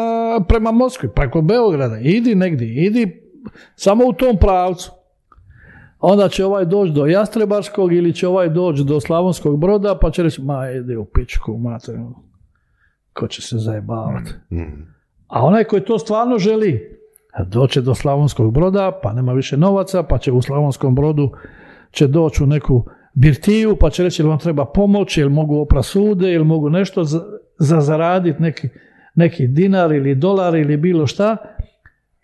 prema 0.47 0.71
Moskvi, 0.71 1.09
preko 1.15 1.41
Beograda, 1.41 1.99
idi 1.99 2.35
negdje, 2.35 2.85
idi 2.85 3.21
samo 3.75 4.05
u 4.05 4.13
tom 4.13 4.37
pravcu. 4.37 4.91
Onda 5.99 6.29
će 6.29 6.45
ovaj 6.45 6.65
doći 6.65 6.91
do 6.91 7.05
Jastrebarskog 7.05 7.93
ili 7.93 8.13
će 8.13 8.27
ovaj 8.27 8.49
doći 8.49 8.83
do 8.83 8.99
Slavonskog 8.99 9.59
broda, 9.59 9.97
pa 10.01 10.11
će 10.11 10.23
reći, 10.23 10.41
ma 10.41 10.69
ide 10.69 10.97
u 10.97 11.05
pičku, 11.05 11.57
materinu. 11.57 12.15
Ko 13.15 13.27
će 13.27 13.41
se 13.41 13.57
zajebavati? 13.57 14.31
A 15.27 15.45
onaj 15.45 15.63
koji 15.63 15.85
to 15.85 15.99
stvarno 15.99 16.37
želi, 16.37 16.99
doće 17.47 17.81
do 17.81 17.95
Slavonskog 17.95 18.53
broda, 18.53 18.99
pa 19.03 19.13
nema 19.13 19.33
više 19.33 19.57
novaca, 19.57 20.03
pa 20.03 20.17
će 20.17 20.31
u 20.31 20.41
Slavonskom 20.41 20.95
brodu 20.95 21.31
će 21.91 22.07
doći 22.07 22.43
u 22.43 22.47
neku 22.47 22.85
birtiju, 23.13 23.75
pa 23.79 23.89
će 23.89 24.03
reći 24.03 24.21
jel 24.21 24.29
vam 24.29 24.39
treba 24.39 24.65
pomoć, 24.65 25.17
jel 25.17 25.29
mogu 25.29 25.59
opra 25.59 25.83
sude, 25.83 26.29
jel 26.29 26.43
mogu 26.43 26.69
nešto 26.69 27.03
za, 27.03 27.21
za 27.59 27.81
zaraditi 27.81 28.41
neki, 28.41 28.69
neki 29.15 29.47
dinar 29.47 29.91
ili 29.91 30.15
dolar 30.15 30.55
ili 30.55 30.77
bilo 30.77 31.07
šta. 31.07 31.37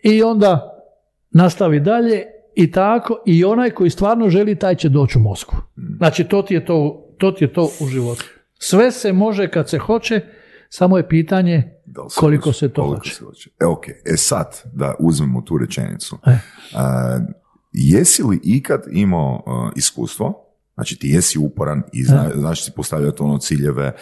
I 0.02 0.22
onda 0.22 0.78
nastavi 1.30 1.80
dalje 1.80 2.22
i 2.54 2.70
tako 2.70 3.22
i 3.26 3.44
onaj 3.44 3.70
koji 3.70 3.90
stvarno 3.90 4.30
želi 4.30 4.54
taj 4.54 4.74
će 4.74 4.88
doći 4.88 5.18
u 5.18 5.20
Moskvu. 5.20 5.58
Znači 5.96 6.24
to 6.24 6.42
ti 6.42 6.54
je 6.54 6.64
to, 6.64 7.06
to, 7.18 7.30
ti 7.30 7.44
je 7.44 7.52
to 7.52 7.68
u 7.80 7.86
životu. 7.86 8.24
Sve 8.58 8.90
se 8.90 9.12
može 9.12 9.48
kad 9.48 9.68
se 9.68 9.78
hoće, 9.78 10.20
samo 10.74 10.96
je 10.96 11.08
pitanje 11.08 11.72
Da 11.86 12.02
li 12.02 12.10
se 12.10 12.20
koliko 12.20 12.44
hoće, 12.44 12.58
se 12.58 12.68
to 12.68 12.82
koliko 12.82 12.98
hoće. 12.98 13.14
se 13.14 13.24
hoće. 13.24 13.50
E, 13.60 13.66
ok. 13.66 13.88
E 13.88 14.16
sad, 14.16 14.60
da 14.72 14.94
uzmemo 14.98 15.40
tu 15.40 15.58
rečenicu. 15.58 16.18
E. 16.26 16.36
A, 16.74 17.18
jesi 17.72 18.22
li 18.22 18.40
ikad 18.42 18.82
imao 18.92 19.42
a, 19.46 19.70
iskustvo, 19.76 20.34
znači 20.74 20.98
ti 20.98 21.08
jesi 21.08 21.38
uporan 21.38 21.82
i 21.92 22.04
zna, 22.04 22.30
znaš 22.34 22.64
si 22.64 22.70
postavljati 22.76 23.22
ono 23.22 23.38
ciljeve, 23.38 23.92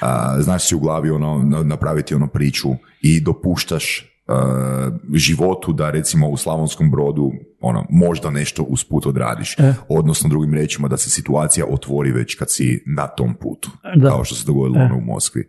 a, 0.00 0.36
znaš 0.42 0.68
si 0.68 0.74
u 0.74 0.80
glavi 0.80 1.10
ono, 1.10 1.42
na- 1.42 1.62
napraviti 1.62 2.14
ono 2.14 2.26
priču 2.26 2.68
i 3.02 3.20
dopuštaš 3.20 4.06
a, 4.28 4.90
životu 5.14 5.72
da 5.72 5.90
recimo 5.90 6.28
u 6.28 6.36
Slavonskom 6.36 6.90
brodu 6.90 7.32
ono, 7.60 7.86
možda 7.90 8.30
nešto 8.30 8.62
usput 8.62 9.06
odradiš. 9.06 9.58
E. 9.58 9.74
Odnosno 9.88 10.28
drugim 10.28 10.54
riječima 10.54 10.88
da 10.88 10.96
se 10.96 11.10
situacija 11.10 11.66
otvori 11.66 12.12
već 12.12 12.34
kad 12.34 12.50
si 12.50 12.82
na 12.86 13.06
tom 13.06 13.34
putu. 13.34 13.70
Da. 13.96 14.08
Kao 14.08 14.24
što 14.24 14.34
se 14.34 14.46
dogodilo 14.46 14.80
E. 14.80 14.84
ono 14.84 14.96
u 14.96 15.00
Moskvi. 15.00 15.48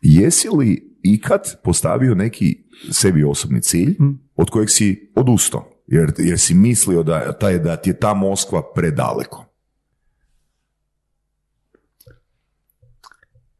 Jesi 0.00 0.48
li 0.48 0.98
ikad 1.02 1.62
postavio 1.64 2.14
neki 2.14 2.64
sebi 2.90 3.24
osobni 3.24 3.62
cilj 3.62 3.96
od 4.36 4.50
kojeg 4.50 4.70
si 4.70 5.12
odustao? 5.16 5.70
Jer, 5.86 6.12
jer 6.18 6.38
si 6.38 6.54
mislio 6.54 7.02
da, 7.02 7.38
taj, 7.38 7.58
da 7.58 7.76
ti 7.76 7.90
je 7.90 8.00
ta 8.00 8.14
Moskva 8.14 8.62
predaleko. 8.74 9.44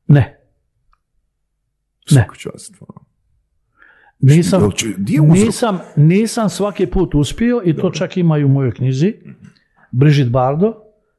Ne, 0.09 0.37
Ne. 2.11 2.27
Ono. 2.81 3.07
nisam, 4.21 4.63
nisam, 5.33 5.79
nisam 5.97 6.49
svaki 6.49 6.87
put 6.87 7.15
uspio 7.15 7.63
i 7.65 7.77
to 7.77 7.91
čak 7.91 8.17
ima 8.17 8.39
i 8.39 8.45
u 8.45 8.49
mojoj 8.49 8.75
knjizi. 8.75 9.15
Brigitte 9.91 10.31
Bardo, 10.31 10.75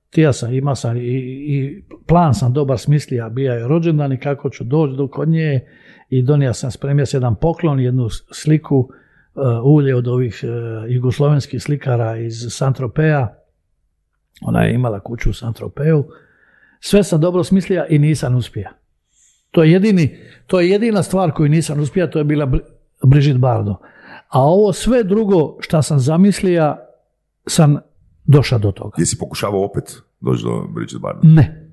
ti 0.10 0.22
ja 0.22 0.34
sam, 0.34 0.54
ima 0.54 0.76
sam 0.76 0.98
i, 0.98 1.02
i 1.02 1.84
plan 2.08 2.34
sam 2.34 2.54
dobar 2.54 2.78
smislija, 2.78 3.30
bija 3.30 3.54
je 3.54 3.68
rođendan 3.68 4.14
i 4.14 4.20
kako 4.20 4.50
ću 4.50 4.64
doći 4.64 4.96
do 4.98 5.08
kod 5.08 5.30
nje 5.30 5.68
i 6.10 6.22
donio 6.22 6.54
sam, 6.54 6.72
spremio 6.72 7.06
sam 7.06 7.18
jedan 7.18 7.36
poklon, 7.36 7.80
jednu 7.80 8.10
sliku, 8.32 8.78
uh, 8.78 9.44
ulje 9.64 9.96
od 9.96 10.08
ovih 10.08 10.44
uh, 10.44 10.92
jugoslovenskih 10.92 11.62
slikara 11.62 12.18
iz 12.18 12.46
Santropea. 12.50 13.28
Ona 14.42 14.64
je 14.64 14.74
imala 14.74 15.00
kuću 15.00 15.30
u 15.30 15.34
Santropeju. 15.34 16.06
Sve 16.80 17.04
sam 17.04 17.22
dobro 17.22 17.44
smislija 17.44 17.86
i 17.86 18.00
nisam 18.00 18.36
uspio. 18.36 18.70
To 19.52 19.64
je, 19.64 19.72
jedini, 19.72 20.18
to 20.48 20.60
je 20.60 20.70
jedina 20.70 21.04
stvar 21.04 21.32
koju 21.32 21.50
nisam 21.50 21.80
uspio, 21.80 22.08
to 22.08 22.20
je 22.20 22.24
bila 22.24 22.46
Bri- 22.46 22.64
Brigitte 23.04 23.40
Bardo. 23.40 23.76
A 24.30 24.42
ovo 24.42 24.74
sve 24.74 25.04
drugo 25.04 25.58
što 25.60 25.82
sam 25.82 26.00
zamislija, 26.00 26.88
sam 27.46 27.78
došao 28.28 28.60
do 28.60 28.72
toga. 28.72 28.96
Jesi 28.98 29.18
pokušavao 29.18 29.66
opet 29.66 30.02
doći 30.20 30.44
do 30.44 30.68
Bridget 30.76 31.02
Barda? 31.02 31.20
Ne. 31.24 31.64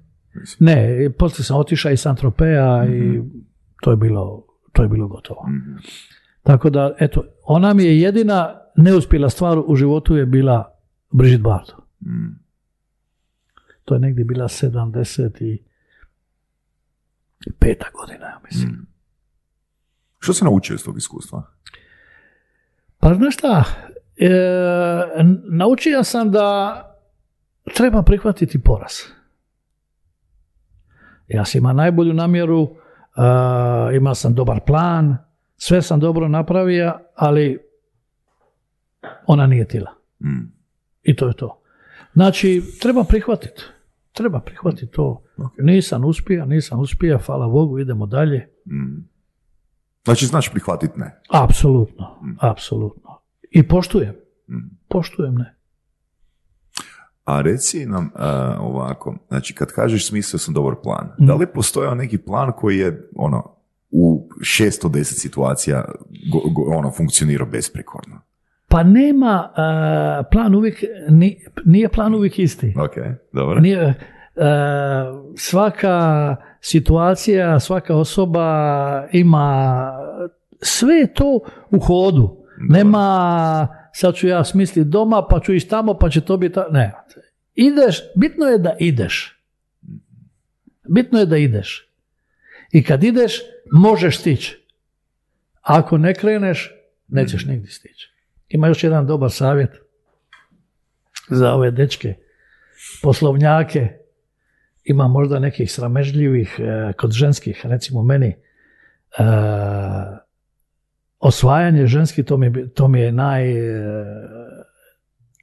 Ne, 0.58 1.10
poslije 1.18 1.44
sam 1.44 1.56
otišao 1.56 1.92
iz 1.92 2.00
Santropea 2.00 2.86
i 2.86 3.22
to 3.82 3.90
je 3.90 3.96
bilo, 3.96 4.46
to 4.72 4.82
je 4.82 4.88
bilo 4.88 5.08
gotovo. 5.08 5.48
Tako 6.42 6.70
da, 6.70 6.94
eto, 6.98 7.24
ona 7.44 7.74
mi 7.74 7.84
je 7.84 8.00
jedina 8.00 8.60
neuspjela 8.76 9.30
stvar 9.30 9.58
u 9.66 9.76
životu 9.76 10.16
je 10.16 10.26
bila 10.26 10.78
Brigitte 11.10 11.42
Bardo. 11.42 11.72
To 13.84 13.94
je 13.94 14.00
negdje 14.00 14.24
bila 14.24 14.48
75. 14.48 15.58
godina, 18.00 18.26
ja 18.26 18.40
mislim. 18.44 18.86
Što 20.18 20.32
si 20.32 20.44
naučio 20.44 20.74
iz 20.74 20.84
tog 20.84 20.96
iskustva? 20.96 21.42
Pa 22.98 23.14
znaš 23.14 23.34
šta, 23.34 23.64
e, 24.16 24.30
naučio 25.50 26.04
sam 26.04 26.30
da 26.30 26.80
treba 27.74 28.02
prihvatiti 28.02 28.62
poraz. 28.62 28.92
Ja 31.28 31.44
sam 31.44 31.58
imao 31.58 31.72
najbolju 31.72 32.14
namjeru, 32.14 32.62
e, 32.62 33.96
imao 33.96 34.14
sam 34.14 34.34
dobar 34.34 34.60
plan, 34.66 35.16
sve 35.56 35.82
sam 35.82 36.00
dobro 36.00 36.28
napravio, 36.28 36.98
ali 37.14 37.58
ona 39.26 39.46
nije 39.46 39.68
tila. 39.68 39.90
Mm. 40.20 40.52
I 41.02 41.16
to 41.16 41.28
je 41.28 41.34
to. 41.34 41.60
Znači, 42.12 42.62
treba 42.80 43.04
prihvatiti. 43.04 43.62
Treba 44.12 44.40
prihvatiti 44.40 44.92
to. 44.92 45.22
Nisam 45.58 46.04
uspio, 46.04 46.44
nisam 46.44 46.80
uspio, 46.80 47.18
hvala 47.26 47.48
Bogu, 47.48 47.78
idemo 47.78 48.06
dalje. 48.06 48.48
Znači, 50.04 50.26
znaš 50.26 50.50
prihvatiti 50.50 50.98
ne. 50.98 51.20
Apsolutno, 51.30 52.18
apsolutno. 52.40 53.20
I 53.54 53.62
poštujem. 53.62 54.14
Poštujem, 54.88 55.34
ne. 55.34 55.54
A 57.24 57.40
reci 57.40 57.86
nam 57.86 58.10
a, 58.14 58.56
ovako, 58.60 59.14
znači 59.28 59.54
kad 59.54 59.72
kažeš 59.72 60.08
smislio 60.08 60.38
sam 60.38 60.54
dobar 60.54 60.74
plan, 60.82 61.10
da 61.18 61.34
li 61.34 61.46
postojao 61.46 61.94
neki 61.94 62.18
plan 62.18 62.52
koji 62.56 62.78
je 62.78 63.08
ono 63.16 63.54
u 63.90 64.28
610 64.40 65.02
situacija 65.04 65.84
go, 66.32 66.38
go- 66.50 66.76
ono 66.76 66.90
funkcionirao 66.90 67.46
besprekorno? 67.46 68.20
Pa 68.68 68.82
nema, 68.82 69.52
a, 69.56 70.22
plan 70.30 70.54
uvijek, 70.54 70.82
ni- 71.08 71.44
nije 71.64 71.88
plan 71.88 72.14
uvijek 72.14 72.38
isti. 72.38 72.74
Ok, 72.78 72.94
dobro. 73.32 73.60
Nije, 73.60 73.94
a, 74.36 75.22
svaka 75.36 76.36
situacija, 76.60 77.60
svaka 77.60 77.96
osoba 77.96 78.48
ima, 79.12 79.82
sve 80.60 81.06
to 81.14 81.40
u 81.70 81.78
hodu. 81.78 82.43
Nema, 82.58 83.88
sad 83.92 84.14
ću 84.14 84.28
ja 84.28 84.44
smisliti 84.44 84.88
doma, 84.88 85.26
pa 85.30 85.40
ću 85.40 85.54
ići 85.54 85.68
tamo, 85.68 85.98
pa 85.98 86.10
će 86.10 86.20
to 86.20 86.36
biti... 86.36 86.60
Ne. 86.70 86.92
Ideš, 87.54 88.00
bitno 88.16 88.46
je 88.46 88.58
da 88.58 88.76
ideš. 88.78 89.40
Bitno 90.88 91.18
je 91.18 91.26
da 91.26 91.36
ideš. 91.36 91.90
I 92.72 92.84
kad 92.84 93.04
ideš, 93.04 93.40
možeš 93.72 94.18
stići. 94.18 94.64
Ako 95.62 95.98
ne 95.98 96.14
kreneš, 96.14 96.74
nećeš 97.08 97.44
nigdje 97.44 97.70
stići. 97.70 98.12
Ima 98.48 98.68
još 98.68 98.84
jedan 98.84 99.06
dobar 99.06 99.30
savjet 99.30 99.70
za 101.28 101.52
ove 101.52 101.70
dečke, 101.70 102.14
poslovnjake. 103.02 103.88
Ima 104.84 105.08
možda 105.08 105.38
nekih 105.38 105.72
sramežljivih 105.72 106.56
e, 106.58 106.92
kod 106.92 107.12
ženskih, 107.12 107.60
recimo 107.66 108.02
meni. 108.02 108.36
Osvajanje 111.24 111.86
ženski, 111.86 112.22
to 112.22 112.36
mi, 112.36 112.46
je- 112.48 112.68
to 112.68 112.88
mi 112.88 113.00
je 113.00 113.12
naj, 113.12 113.44
e, 113.50 113.84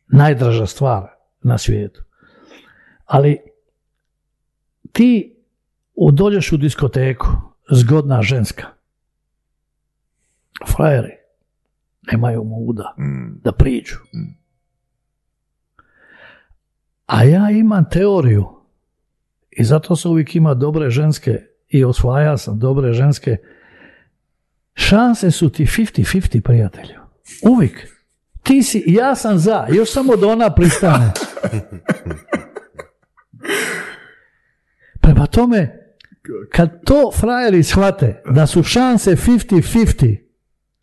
najdraža 0.08 0.66
stvar 0.66 1.08
na 1.42 1.58
svijetu. 1.58 2.04
Ali 3.06 3.38
ti 4.92 5.38
dođeš 6.14 6.52
u 6.52 6.58
diskoteku, 6.58 7.28
zgodna 7.72 8.22
ženska. 8.22 8.66
Frajeri 10.68 11.12
nemaju 12.12 12.44
muda 12.44 12.96
Mm, 12.98 13.40
da 13.44 13.52
priđu. 13.52 13.96
A 17.06 17.24
ja 17.24 17.50
imam 17.52 17.90
teoriju 17.90 18.46
i 19.52 19.64
zato 19.64 19.96
se 19.96 20.08
uvijek 20.08 20.36
ima 20.36 20.54
dobre 20.54 20.90
ženske 20.90 21.42
i 21.68 21.84
osvaja 21.84 22.38
sam 22.38 22.60
dobre 22.60 22.94
ženske. 22.94 23.38
Šanse 24.74 25.32
su 25.32 25.50
ti 25.50 25.66
50-50 25.66 26.42
prijatelju. 26.42 27.00
Uvijek. 27.50 27.88
Ti 28.44 28.64
si, 28.64 28.84
ja 28.88 29.16
sam 29.16 29.38
za, 29.38 29.68
još 29.72 29.92
samo 29.92 30.16
da 30.16 30.28
ona 30.28 30.54
pristane. 30.54 31.12
Prema 35.02 35.26
tome, 35.26 35.82
kad 36.52 36.84
to 36.86 37.12
frajeri 37.16 37.64
shvate 37.64 38.24
da 38.26 38.48
su 38.48 38.64
šanse 38.64 39.12
50-50, 39.12 40.18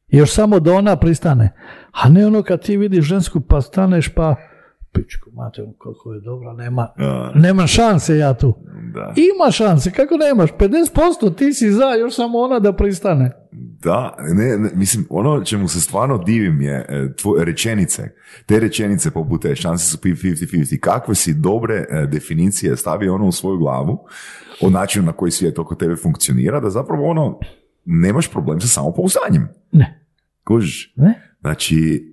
još 0.09 0.33
samo 0.33 0.61
da 0.61 0.73
ona 0.73 0.97
pristane, 0.97 1.53
a 1.93 2.09
ne 2.09 2.27
ono 2.27 2.43
kad 2.43 2.63
ti 2.63 2.77
vidiš 2.77 3.05
žensku 3.05 3.41
pa 3.41 3.61
staneš 3.61 4.09
pa 4.09 4.37
pičku 4.93 5.31
mate 5.33 5.63
koliko 5.79 6.13
je 6.13 6.21
dobra, 6.21 6.53
nema, 6.53 6.89
nema 7.35 7.67
šanse 7.67 8.17
ja 8.17 8.35
tu. 8.35 8.55
da. 8.95 9.13
Ima 9.17 9.51
šanse, 9.51 9.91
kako 9.91 10.17
nemaš? 10.17 10.51
50% 10.53 11.35
ti 11.37 11.53
si 11.53 11.71
za, 11.71 11.95
još 12.01 12.15
samo 12.15 12.39
ona 12.39 12.59
da 12.59 12.73
pristane. 12.73 13.31
Da, 13.83 14.17
ne, 14.35 14.59
ne, 14.59 14.71
mislim, 14.75 15.07
ono 15.11 15.45
čemu 15.45 15.69
se 15.69 15.81
stvarno 15.81 16.19
divim 16.19 16.61
je 16.61 16.87
e, 16.89 17.09
tvo- 17.17 17.45
rečenice. 17.45 18.03
Te 18.47 18.61
rečenice 18.61 19.11
poput 19.11 19.43
te 19.43 19.57
šanse 19.57 19.87
su 19.87 19.99
50-50. 19.99 20.81
Kakve 20.81 21.15
si 21.15 21.35
dobre 21.35 21.75
e, 21.91 22.07
definicije 22.07 22.77
stavio 22.77 23.15
ono 23.15 23.27
u 23.27 23.33
svoju 23.33 23.59
glavu 23.59 23.99
o 24.63 24.71
načinu 24.71 25.05
na 25.07 25.13
koji 25.13 25.31
svijet 25.31 25.59
oko 25.59 25.75
tebe 25.75 25.97
funkcionira, 25.97 26.61
da 26.61 26.71
zapravo 26.71 27.11
ono, 27.11 27.39
nemaš 27.85 28.31
problem 28.31 28.61
sa 28.61 28.69
samopouzdanjem. 28.69 29.49
Ne, 29.73 30.05
Kužiš? 30.45 30.93
ne? 30.97 31.23
Znači, 31.41 32.05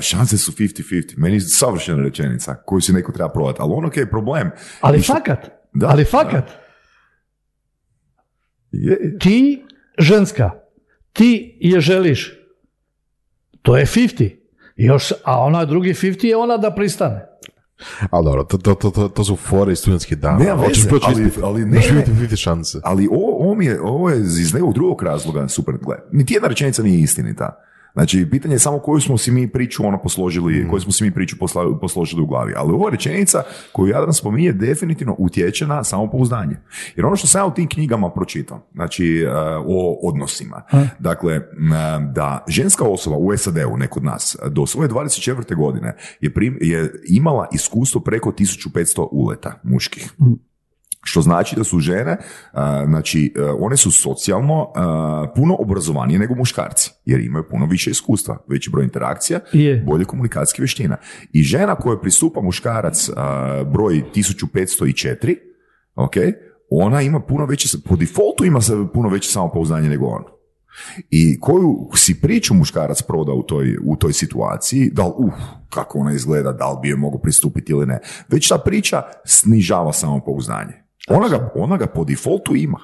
šanse 0.00 0.38
su 0.38 0.52
50-50. 0.52 1.14
Meni 1.16 1.36
je 1.36 1.40
savršena 1.40 2.02
rečenica 2.02 2.54
koju 2.56 2.80
si 2.80 2.92
neko 2.92 3.12
treba 3.12 3.28
prodati. 3.28 3.58
Ali 3.60 3.72
ono 3.72 3.90
je 3.96 4.10
problem. 4.10 4.50
Ali 4.80 5.02
što- 5.02 5.12
fakat, 5.14 5.50
Da, 5.74 5.88
ali 5.88 6.04
fakat, 6.04 6.50
Je, 8.72 8.90
je. 8.92 9.18
ti 9.18 9.64
ženska, 9.98 10.50
ti 11.12 11.58
je 11.60 11.80
želiš, 11.80 12.32
to 13.62 13.76
je 13.76 13.86
50. 13.86 14.30
Još, 14.76 15.12
a 15.24 15.40
ona 15.40 15.64
drugi 15.64 15.90
50 15.90 16.24
je 16.24 16.36
ona 16.36 16.56
da 16.56 16.70
pristane. 16.70 17.26
Ali 18.10 18.24
dobro, 18.24 18.44
to, 18.44 18.58
to, 18.58 18.74
to, 18.74 18.90
to, 18.90 19.08
to 19.08 19.24
su 19.24 19.36
fore 19.36 19.72
iz 19.72 19.78
studentskih 19.78 20.18
dana. 20.18 20.54
Veze, 20.54 20.88
proći 20.88 21.06
ali- 21.08 21.22
ispit, 21.22 21.42
ali 21.44 21.60
ne, 21.60 21.70
ne. 21.70 22.04
50 22.06 22.36
šanse. 22.36 22.78
Ali 22.84 23.08
ovo, 23.10 23.36
ovo, 23.38 23.54
mi 23.54 23.66
je, 23.66 23.80
ovo 23.80 24.10
je 24.10 24.20
iz 24.20 24.54
nekog 24.54 24.74
drugog 24.74 25.02
razloga 25.02 25.48
super. 25.48 25.74
Gle, 25.76 25.96
niti 26.12 26.34
jedna 26.34 26.48
rečenica 26.48 26.82
nije 26.82 27.00
istinita. 27.00 27.62
Znači, 27.92 28.26
pitanje 28.30 28.54
je 28.54 28.58
samo 28.58 28.78
koju 28.78 29.00
smo 29.00 29.18
si 29.18 29.30
mi 29.30 29.48
priču 29.48 29.86
ono 29.86 30.02
posložili, 30.02 30.68
koju 30.70 30.80
smo 30.80 30.92
si 30.92 31.04
mi 31.04 31.10
priču 31.10 31.36
posla- 31.36 31.80
posložili 31.80 32.22
u 32.22 32.26
glavi. 32.26 32.52
Ali 32.56 32.72
ova 32.72 32.90
rečenica 32.90 33.42
koju 33.72 33.88
Jadran 33.88 34.12
spominje 34.12 34.52
definitivno 34.52 35.14
utječe 35.18 35.66
na 35.66 35.84
samopouzdanje. 35.84 36.56
Jer 36.96 37.06
ono 37.06 37.16
što 37.16 37.26
sam 37.26 37.40
ja 37.40 37.46
u 37.46 37.54
tim 37.54 37.68
knjigama 37.68 38.10
pročitao, 38.10 38.66
znači 38.74 39.24
uh, 39.26 39.32
o 39.68 39.98
odnosima, 40.08 40.62
dakle, 40.98 41.36
uh, 41.36 41.42
da 42.12 42.44
ženska 42.48 42.84
osoba 42.84 43.16
u 43.16 43.36
SAD-u, 43.36 43.76
ne 43.76 43.86
kod 43.86 44.04
nas, 44.04 44.36
do 44.50 44.66
svoje 44.66 44.88
24. 44.88 45.56
godine 45.56 45.96
je, 46.20 46.34
prim, 46.34 46.58
je 46.60 46.92
imala 47.08 47.48
iskustvo 47.52 48.00
preko 48.00 48.30
1500 48.30 49.08
uleta 49.12 49.60
muških. 49.62 50.10
Što 51.04 51.20
znači 51.20 51.56
da 51.56 51.64
su 51.64 51.78
žene, 51.78 52.16
znači, 52.86 53.34
a, 53.36 53.54
one 53.58 53.76
su 53.76 53.90
socijalno 53.90 54.72
puno 55.36 55.56
obrazovanije 55.58 56.18
nego 56.18 56.34
muškarci, 56.34 56.90
jer 57.04 57.20
imaju 57.20 57.44
puno 57.50 57.66
više 57.66 57.90
iskustva, 57.90 58.38
veći 58.48 58.70
broj 58.70 58.84
interakcija, 58.84 59.40
Je. 59.52 59.82
bolje 59.86 60.04
komunikacijske 60.04 60.62
vještina. 60.62 60.96
I 61.32 61.42
žena 61.42 61.74
koja 61.74 62.00
pristupa 62.00 62.40
muškarac 62.40 63.10
broj 63.72 64.02
1504, 64.14 65.36
ok, 65.94 66.14
ona 66.70 67.02
ima 67.02 67.20
puno 67.20 67.46
veće, 67.46 67.68
po 67.88 67.96
defaultu 67.96 68.44
ima 68.44 68.58
puno 68.94 69.08
veće 69.08 69.30
samopouzdanje 69.30 69.88
nego 69.88 70.06
on. 70.06 70.22
I 71.10 71.40
koju 71.40 71.88
si 71.94 72.20
priču 72.20 72.54
muškarac 72.54 73.02
proda 73.02 73.32
u 73.32 73.42
toj, 73.42 73.76
u 73.84 73.96
toj 73.96 74.12
situaciji, 74.12 74.90
da 74.92 75.06
li, 75.06 75.12
uh, 75.16 75.32
kako 75.70 75.98
ona 75.98 76.12
izgleda, 76.12 76.52
da 76.52 76.70
li 76.70 76.78
bi 76.82 76.88
joj 76.88 76.96
mogao 76.96 77.20
pristupiti 77.20 77.72
ili 77.72 77.86
ne, 77.86 77.98
već 78.28 78.48
ta 78.48 78.58
priča 78.58 79.02
snižava 79.24 79.92
samopouzdanje. 79.92 80.81
Ona 81.08 81.28
ga, 81.28 81.50
ona 81.54 81.76
ga 81.76 81.86
po 81.86 82.04
defaultu 82.04 82.56
ima. 82.56 82.78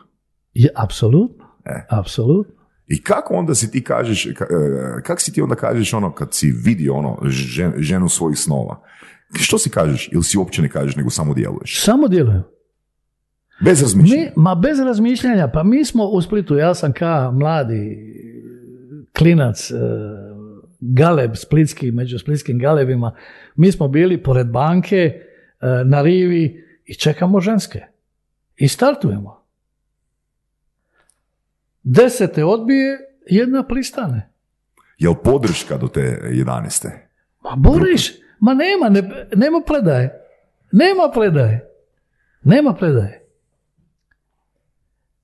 Je, 0.54 0.68
apsolutno, 0.76 1.44
E. 1.66 1.86
apsolutno. 1.90 2.54
I 2.86 3.02
kako 3.02 3.34
onda 3.34 3.54
si 3.54 3.70
ti 3.70 3.84
kažeš, 3.84 4.26
ka- 4.26 4.46
e, 4.98 5.02
kak 5.02 5.20
si 5.20 5.32
ti 5.32 5.42
onda 5.42 5.54
kažeš 5.54 5.94
ono 5.94 6.12
kad 6.12 6.28
si 6.32 6.52
vidio 6.56 6.94
ono 6.94 7.18
žen- 7.22 7.72
ženu 7.78 8.08
svojih 8.08 8.38
snova? 8.38 8.80
Što 9.34 9.58
si 9.58 9.70
kažeš? 9.70 10.08
Ili 10.12 10.24
si 10.24 10.38
uopće 10.38 10.62
ne 10.62 10.68
kažeš 10.68 10.96
nego 10.96 11.10
samo 11.10 11.34
djeluješ? 11.34 11.84
Samo 11.84 12.08
djelujem. 12.08 12.42
Bez 13.60 13.82
razmišljanja. 13.82 14.22
Mi, 14.22 14.30
ma 14.36 14.54
bez 14.54 14.78
razmišljanja, 14.80 15.48
pa 15.48 15.62
mi 15.62 15.84
smo 15.84 16.04
u 16.04 16.22
Splitu, 16.22 16.56
ja 16.56 16.74
sam 16.74 16.92
ka 16.92 17.30
mladi 17.30 17.96
klinac, 19.12 19.70
e, 19.70 19.74
galeb 20.80 21.30
splitski, 21.36 21.90
među 21.90 22.18
splitskim 22.18 22.58
galebima, 22.58 23.14
mi 23.56 23.72
smo 23.72 23.88
bili 23.88 24.22
pored 24.22 24.46
banke 24.46 24.96
e, 24.96 25.20
na 25.84 26.02
rivi 26.02 26.64
i 26.84 26.94
čekamo 26.94 27.40
ženske. 27.40 27.80
I 28.58 28.68
startujemo. 28.68 29.44
Desete 31.82 32.44
odbije, 32.44 32.98
jedna 33.26 33.66
pristane. 33.66 34.32
Jel 34.98 35.14
podrška 35.24 35.76
do 35.76 35.88
te 35.88 36.20
11. 36.24 36.88
Ma 37.44 37.56
Boriš, 37.56 38.12
ma 38.40 38.54
nema, 38.54 38.88
ne, 38.88 39.28
nema 39.36 39.60
predaje. 39.66 40.24
Nema 40.72 41.10
predaje. 41.14 41.70
Nema 42.42 42.74
predaje. 42.74 43.26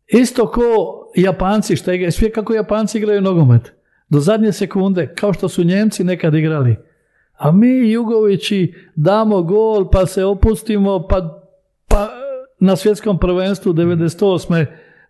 Isto 0.06 0.50
ko 0.50 0.62
Japanci 1.16 1.76
što 1.76 1.92
igraju, 1.92 2.12
sve 2.12 2.30
kako 2.30 2.54
Japanci 2.54 2.98
igraju 2.98 3.20
nogomet. 3.20 3.72
Do 4.08 4.20
zadnje 4.20 4.52
sekunde, 4.52 5.14
kao 5.14 5.32
što 5.32 5.48
su 5.48 5.64
Njemci 5.64 6.04
nekad 6.04 6.34
igrali. 6.34 6.76
A 7.32 7.52
mi 7.52 7.90
Jugovići 7.90 8.74
damo 8.96 9.42
gol, 9.42 9.90
pa 9.90 10.06
se 10.06 10.24
opustimo, 10.24 11.06
pa 11.08 11.43
na 12.64 12.76
svjetskom 12.76 13.18
prvenstvu 13.18 13.72
98. 13.72 14.66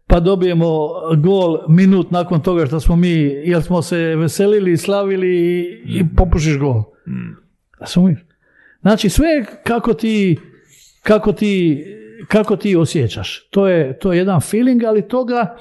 pa 0.07 0.21
dobijemo 0.21 0.89
gol 1.17 1.59
minut 1.69 2.11
nakon 2.11 2.43
toga 2.43 2.67
što 2.67 2.81
smo 2.81 2.97
mi, 2.97 3.11
jer 3.45 3.63
smo 3.63 3.83
se 3.83 3.97
veselili, 3.97 4.77
slavili 4.77 5.29
i, 5.29 5.83
i 5.87 6.05
popušiš 6.17 6.59
gol. 6.59 6.83
Razumiješ? 7.81 8.19
Znači 8.83 9.09
sve 9.09 9.45
kako 9.65 9.95
ti 9.95 10.39
kako 11.05 11.33
ti, 11.33 11.85
kako 12.29 12.57
ti 12.57 12.77
osjećaš. 12.77 13.49
To 13.51 13.69
je, 13.69 13.99
to 13.99 14.13
je 14.13 14.19
jedan 14.19 14.41
feeling, 14.41 14.85
ali 14.85 15.09
toga, 15.09 15.57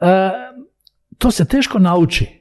e, 0.00 0.30
to 1.18 1.30
se 1.30 1.44
teško 1.44 1.78
nauči. 1.78 2.35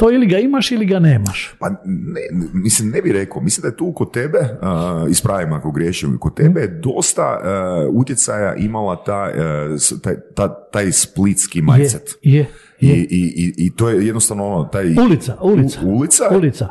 To 0.00 0.10
ili 0.10 0.26
ga 0.26 0.38
imaš 0.38 0.70
ili 0.70 0.86
ga 0.86 0.98
nemaš. 0.98 1.54
Pa 1.58 1.70
ne, 1.84 2.20
mislim, 2.54 2.90
ne 2.90 3.02
bi 3.02 3.12
rekao. 3.12 3.42
Mislim 3.42 3.62
da 3.62 3.68
je 3.68 3.76
tu 3.76 3.92
kod 3.92 4.12
tebe, 4.12 4.38
uh, 4.38 5.10
ispravim 5.10 5.52
ako 5.52 5.70
griješim, 5.70 6.18
kod 6.18 6.34
tebe 6.36 6.60
je 6.60 6.68
dosta 6.82 7.40
uh, 7.88 7.94
utjecaja 7.94 8.54
imala 8.54 9.04
ta, 9.04 9.30
uh, 9.34 10.00
taj, 10.02 10.14
ta, 10.34 10.70
taj 10.70 10.92
splitski 10.92 11.62
mindset. 11.62 12.18
Je, 12.22 12.38
je, 12.38 12.46
I, 12.80 12.88
je. 12.88 12.96
i, 12.96 13.06
i, 13.36 13.66
I 13.66 13.76
to 13.76 13.88
je 13.88 14.06
jednostavno 14.06 14.46
ono, 14.46 14.64
taj... 14.64 14.84
Ulica, 15.06 15.36
ulica. 15.42 15.80
U- 15.84 15.88
ulica 15.88 16.24
Ulica. 16.32 16.68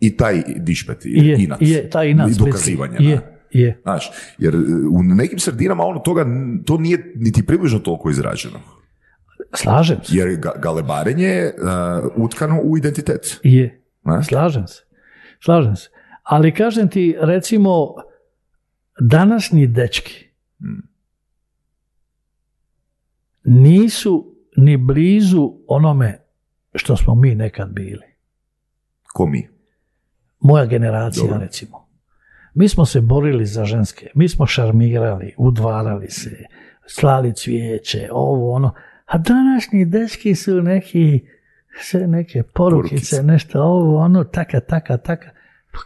i 0.00 0.16
taj 0.16 0.42
dišpet, 0.56 0.98
Je, 1.04 1.36
inat. 1.38 1.58
je, 1.62 1.90
taj 1.90 2.10
inat 2.10 2.30
I 2.30 2.34
dokazivanje. 2.38 2.96
da. 2.98 3.04
Je, 3.04 3.20
je. 3.50 3.80
Znaš, 3.82 4.10
jer 4.38 4.56
u 4.90 5.02
nekim 5.02 5.38
sredinama 5.38 5.84
ono 5.84 5.98
toga, 5.98 6.26
to 6.64 6.78
nije 6.78 7.12
niti 7.16 7.42
približno 7.42 7.78
toliko 7.78 8.10
izraženo. 8.10 8.58
Slažem 9.54 9.98
se. 10.04 10.16
Jer 10.16 10.36
ga, 10.36 10.52
galebarenje 10.56 11.26
je 11.26 11.54
uh, 11.54 12.24
utkano 12.24 12.60
u 12.62 12.76
identitet. 12.76 13.40
Je. 13.42 13.82
Ne? 14.04 14.24
Slažem 14.24 14.66
se. 14.66 14.82
Slažem 15.44 15.76
se. 15.76 15.88
Ali 16.22 16.54
kažem 16.54 16.88
ti, 16.88 17.16
recimo, 17.20 17.94
današnji 19.00 19.66
dečki 19.66 20.28
nisu 23.48 24.34
ni 24.56 24.76
blizu 24.76 25.52
onome 25.66 26.18
što 26.74 26.96
smo 26.96 27.14
mi 27.14 27.34
nekad 27.34 27.68
bili. 27.70 28.06
Ko 29.12 29.26
mi? 29.26 29.48
Moja 30.40 30.66
generacija, 30.66 31.22
Dobro. 31.22 31.38
recimo. 31.38 31.88
Mi 32.54 32.68
smo 32.68 32.86
se 32.86 33.00
borili 33.00 33.46
za 33.46 33.64
ženske, 33.64 34.10
mi 34.14 34.28
smo 34.28 34.46
šarmirali, 34.46 35.34
udvarali 35.38 36.10
se, 36.10 36.44
slali 36.86 37.34
cvijeće, 37.34 38.08
ovo, 38.12 38.52
ono. 38.52 38.74
A 39.08 39.18
današnji 39.18 39.84
dečki 39.84 40.34
su 40.34 40.62
neki, 40.62 41.20
sve 41.80 42.06
neke 42.06 42.42
porukice, 42.42 43.22
nešto 43.22 43.62
ovo, 43.62 43.98
ono, 43.98 44.24
taka, 44.24 44.60
taka, 44.60 44.96
taka. 44.96 45.30
Pa 45.72 45.78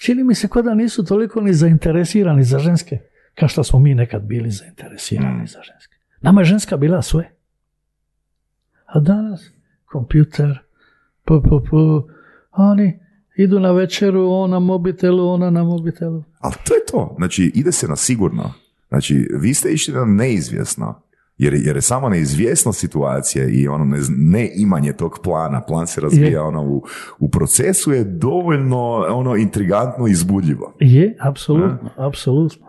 Čini 0.00 0.24
mi 0.24 0.34
se 0.34 0.48
kao 0.48 0.62
da 0.62 0.74
nisu 0.74 1.04
toliko 1.04 1.40
ni 1.40 1.52
zainteresirani 1.54 2.44
za 2.44 2.58
ženske, 2.58 2.98
kao 3.34 3.48
što 3.48 3.64
smo 3.64 3.78
mi 3.78 3.94
nekad 3.94 4.22
bili 4.22 4.50
zainteresirani 4.50 5.42
Mm. 5.42 5.46
za 5.46 5.58
ženske. 5.62 5.96
Nama 6.20 6.40
je 6.40 6.44
ženska 6.44 6.76
bila 6.76 7.02
sve. 7.02 7.30
A 8.86 9.00
danas, 9.00 9.50
kompjuter, 9.84 10.58
pu, 11.24 11.42
pu, 11.42 11.64
pu, 11.70 12.08
oni 12.52 12.98
idu 13.36 13.60
na 13.60 13.72
večeru, 13.72 14.28
on 14.30 14.50
na 14.50 14.58
mobitelu, 14.58 15.28
ona 15.28 15.50
na 15.50 15.64
mobitelu. 15.64 16.24
Ali 16.38 16.54
to 16.66 16.74
je 16.74 16.80
to. 16.90 17.14
Znači, 17.18 17.52
ide 17.54 17.72
se 17.72 17.88
na 17.88 17.96
sigurno. 17.96 18.52
Znači, 18.88 19.28
vi 19.40 19.54
ste 19.54 19.68
išli 19.68 19.94
na 19.94 20.04
neizvjesno. 20.04 21.02
Jer, 21.40 21.54
jer 21.54 21.76
je 21.76 21.82
sama 21.82 22.08
neizvjesnost 22.08 22.80
situacije 22.80 23.50
i 23.50 23.68
ono 23.68 23.84
ne, 23.84 23.98
ne 24.08 24.50
imanje 24.54 24.92
tog 24.92 25.18
plana, 25.22 25.60
plan 25.60 25.86
se 25.86 26.00
razvija 26.00 26.28
Je. 26.30 26.40
ono 26.40 26.62
u, 26.62 26.82
u 27.18 27.30
procesu 27.30 27.92
je 27.92 28.04
dovoljno 28.04 28.80
ono 29.08 29.36
intrigantno 29.36 30.06
i 30.06 30.10
izbudljivo. 30.10 30.74
Je, 30.80 31.16
apsolutno, 31.20 31.90
apsolutno. 31.96 32.66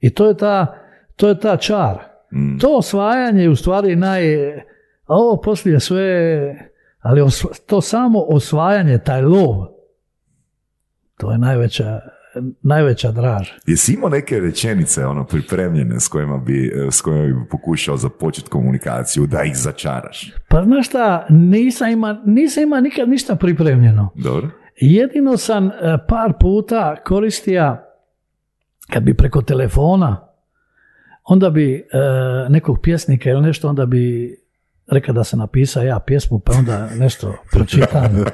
I 0.00 0.10
to 0.10 0.28
je 0.28 0.36
ta, 0.36 0.74
to 1.16 1.28
je 1.28 1.40
ta 1.40 1.56
čar. 1.56 1.98
Mm. 2.32 2.58
To 2.58 2.76
osvajanje 2.76 3.42
je 3.42 3.50
u 3.50 3.56
stvari 3.56 3.96
naj... 3.96 4.52
A 5.06 5.14
ovo 5.14 5.40
poslije 5.40 5.80
sve... 5.80 6.04
Ali 7.00 7.20
osva- 7.20 7.58
to 7.66 7.80
samo 7.80 8.24
osvajanje, 8.28 8.98
taj 8.98 9.22
lov, 9.22 9.66
to 11.16 11.32
je 11.32 11.38
najveća, 11.38 12.00
najveća 12.62 13.12
draž. 13.12 13.48
Jesi 13.66 13.92
imao 13.94 14.08
neke 14.10 14.40
rečenice 14.40 15.06
ono 15.06 15.24
pripremljene 15.24 16.00
s 16.00 16.08
kojima 16.08 16.38
bi, 16.38 16.72
s 16.90 17.00
kojima 17.00 17.26
bi 17.26 17.48
pokušao 17.50 17.96
započeti 17.96 18.50
komunikaciju 18.50 19.26
da 19.26 19.42
ih 19.42 19.56
začaraš? 19.56 20.32
Pa 20.48 20.64
znaš 20.64 20.86
šta, 20.86 21.26
nisam 21.30 21.90
ima, 21.90 22.22
nisam 22.26 22.62
ima 22.62 22.80
nikad 22.80 23.08
ništa 23.08 23.36
pripremljeno. 23.36 24.10
Dobro? 24.14 24.48
Jedino 24.76 25.36
sam 25.36 25.66
e, 25.66 25.70
par 26.08 26.32
puta 26.40 26.96
koristio 27.04 27.76
kad 28.92 29.02
bi 29.02 29.14
preko 29.14 29.42
telefona 29.42 30.28
onda 31.24 31.50
bi 31.50 31.74
e, 31.74 31.82
nekog 32.48 32.78
pjesnika 32.82 33.30
ili 33.30 33.42
nešto 33.42 33.68
onda 33.68 33.86
bi 33.86 34.36
rekao 34.86 35.14
da 35.14 35.24
sam 35.24 35.38
napisao 35.38 35.82
ja 35.82 36.00
pjesmu 36.06 36.38
pa 36.38 36.52
onda 36.58 36.88
nešto 36.98 37.34
pročitam 37.52 38.04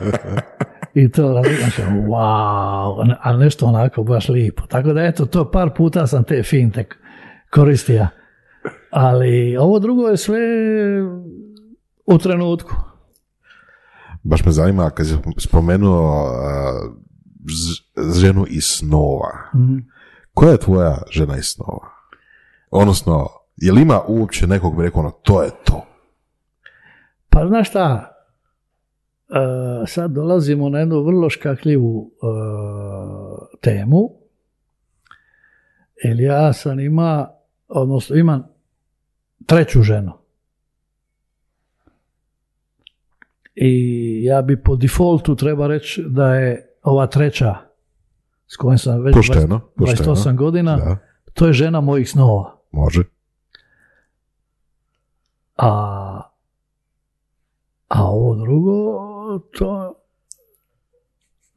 i 0.94 1.10
to 1.10 1.42
znači, 1.60 1.82
wow, 1.82 3.14
a 3.20 3.36
nešto 3.36 3.66
onako 3.66 4.02
baš 4.02 4.28
lipo. 4.28 4.62
Tako 4.66 4.92
da 4.92 5.02
eto, 5.04 5.26
to 5.26 5.50
par 5.50 5.70
puta 5.76 6.06
sam 6.06 6.24
te 6.24 6.42
finte 6.42 6.84
koristio. 7.50 8.06
Ali 8.90 9.56
ovo 9.56 9.78
drugo 9.78 10.08
je 10.08 10.16
sve 10.16 10.38
u 12.06 12.18
trenutku. 12.18 12.74
Baš 14.22 14.44
me 14.44 14.52
zanima 14.52 14.90
kad 14.90 15.06
si 15.06 15.14
spomenuo 15.38 16.30
ž- 17.46 18.10
ženu 18.20 18.44
iz 18.48 18.64
snova. 18.64 19.30
Koja 20.34 20.52
je 20.52 20.58
tvoja 20.58 21.02
žena 21.10 21.36
iz 21.36 21.44
snova? 21.44 21.88
Odnosno, 22.70 23.28
je 23.56 23.72
li 23.72 23.82
ima 23.82 24.00
uopće 24.08 24.46
nekog 24.46 24.76
bi 24.76 24.82
rekao 24.82 25.00
ono, 25.00 25.10
to 25.10 25.42
je 25.42 25.50
to? 25.64 25.84
Pa 27.30 27.46
znaš 27.48 27.68
šta, 27.68 28.13
sad 29.86 30.10
dolazimo 30.10 30.68
na 30.68 30.78
jednu 30.78 31.02
vrlo 31.02 31.30
škakljivu 31.30 32.10
e, 32.12 32.26
temu. 33.60 34.10
Jer 36.04 36.20
ja 36.20 36.52
sam 36.52 36.80
ima, 36.80 37.28
odnosno 37.68 38.16
imam 38.16 38.48
treću 39.46 39.82
ženu. 39.82 40.12
I 43.54 44.20
ja 44.24 44.42
bi 44.42 44.62
po 44.62 44.76
defaultu 44.76 45.36
treba 45.36 45.66
reći 45.66 46.04
da 46.08 46.34
je 46.34 46.76
ova 46.82 47.06
treća 47.06 47.54
s 48.46 48.56
kojom 48.56 48.78
sam 48.78 49.02
već 49.02 49.14
Pošteno, 49.14 49.60
20 49.76 49.76
pošteno. 49.76 50.14
28 50.14 50.36
godina, 50.36 50.76
Da, 50.76 50.96
to 51.34 51.46
je 51.46 51.52
žena 51.52 51.80
mojih 51.80 52.10
snova. 52.10 52.56
može. 52.70 53.02
A, 55.56 55.70
a 57.88 58.04
ovo 58.04 58.34
drugo, 58.34 58.98
to, 59.38 59.94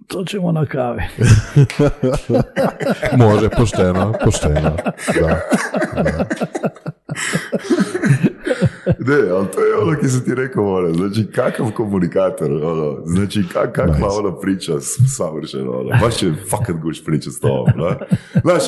to 0.08 0.24
ćemo 0.26 0.52
na 0.52 0.66
kavi. 0.66 1.04
Može, 3.18 3.50
pošteno, 3.50 4.14
pošteno. 4.24 4.78
Da. 5.22 5.42
Ne, 9.00 9.30
ali 9.32 9.48
to 9.48 9.62
je 9.62 9.76
ono 9.78 10.00
ki 10.00 10.08
sam 10.08 10.22
ti 10.22 10.36
rekao, 10.36 10.66
ono, 10.68 10.94
znači 10.94 11.28
kakav 11.28 11.72
komunikator, 11.72 12.52
ono, 12.54 12.98
znači 13.06 13.44
kak, 13.54 13.72
kakva 13.72 13.94
Nice. 13.96 14.06
ono 14.18 14.32
priča 14.34 14.80
s- 14.80 14.98
savršeno, 15.08 15.72
ono, 15.72 15.90
baš 16.02 16.24
je 16.24 16.34
fakat 16.50 16.76
guš 16.78 17.04
priča 17.04 17.30
s 17.32 17.40
tobom, 17.40 17.66
da? 17.78 18.00
Znaš, 18.42 18.64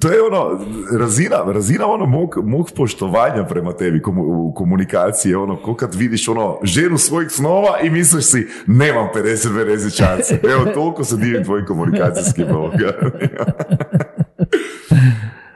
to 0.00 0.08
je 0.08 0.22
ono, 0.22 0.60
razina, 0.92 1.36
razina 1.44 1.86
ono 1.86 2.06
mog, 2.06 2.34
mog 2.38 2.70
poštovanja 2.72 3.44
prema 3.44 3.72
tebi 3.72 4.02
komu, 4.02 4.22
u 4.24 4.54
komunikaciji, 4.54 5.34
ono, 5.34 5.56
ko 5.56 5.74
kad 5.74 5.94
vidiš 5.94 6.28
ono, 6.28 6.58
ženu 6.64 6.98
svojih 6.98 7.30
snova 7.30 7.80
i 7.80 7.90
misliš 7.90 8.24
si, 8.24 8.46
nemam 8.66 9.08
50-50 9.16 9.56
šanse. 9.96 10.40
Evo, 10.44 10.64
toliko 10.66 11.04
se 11.04 11.16
divim 11.16 11.44
tvojim 11.44 11.66
komunikacijskim 11.66 12.46
ovoga. 12.56 12.92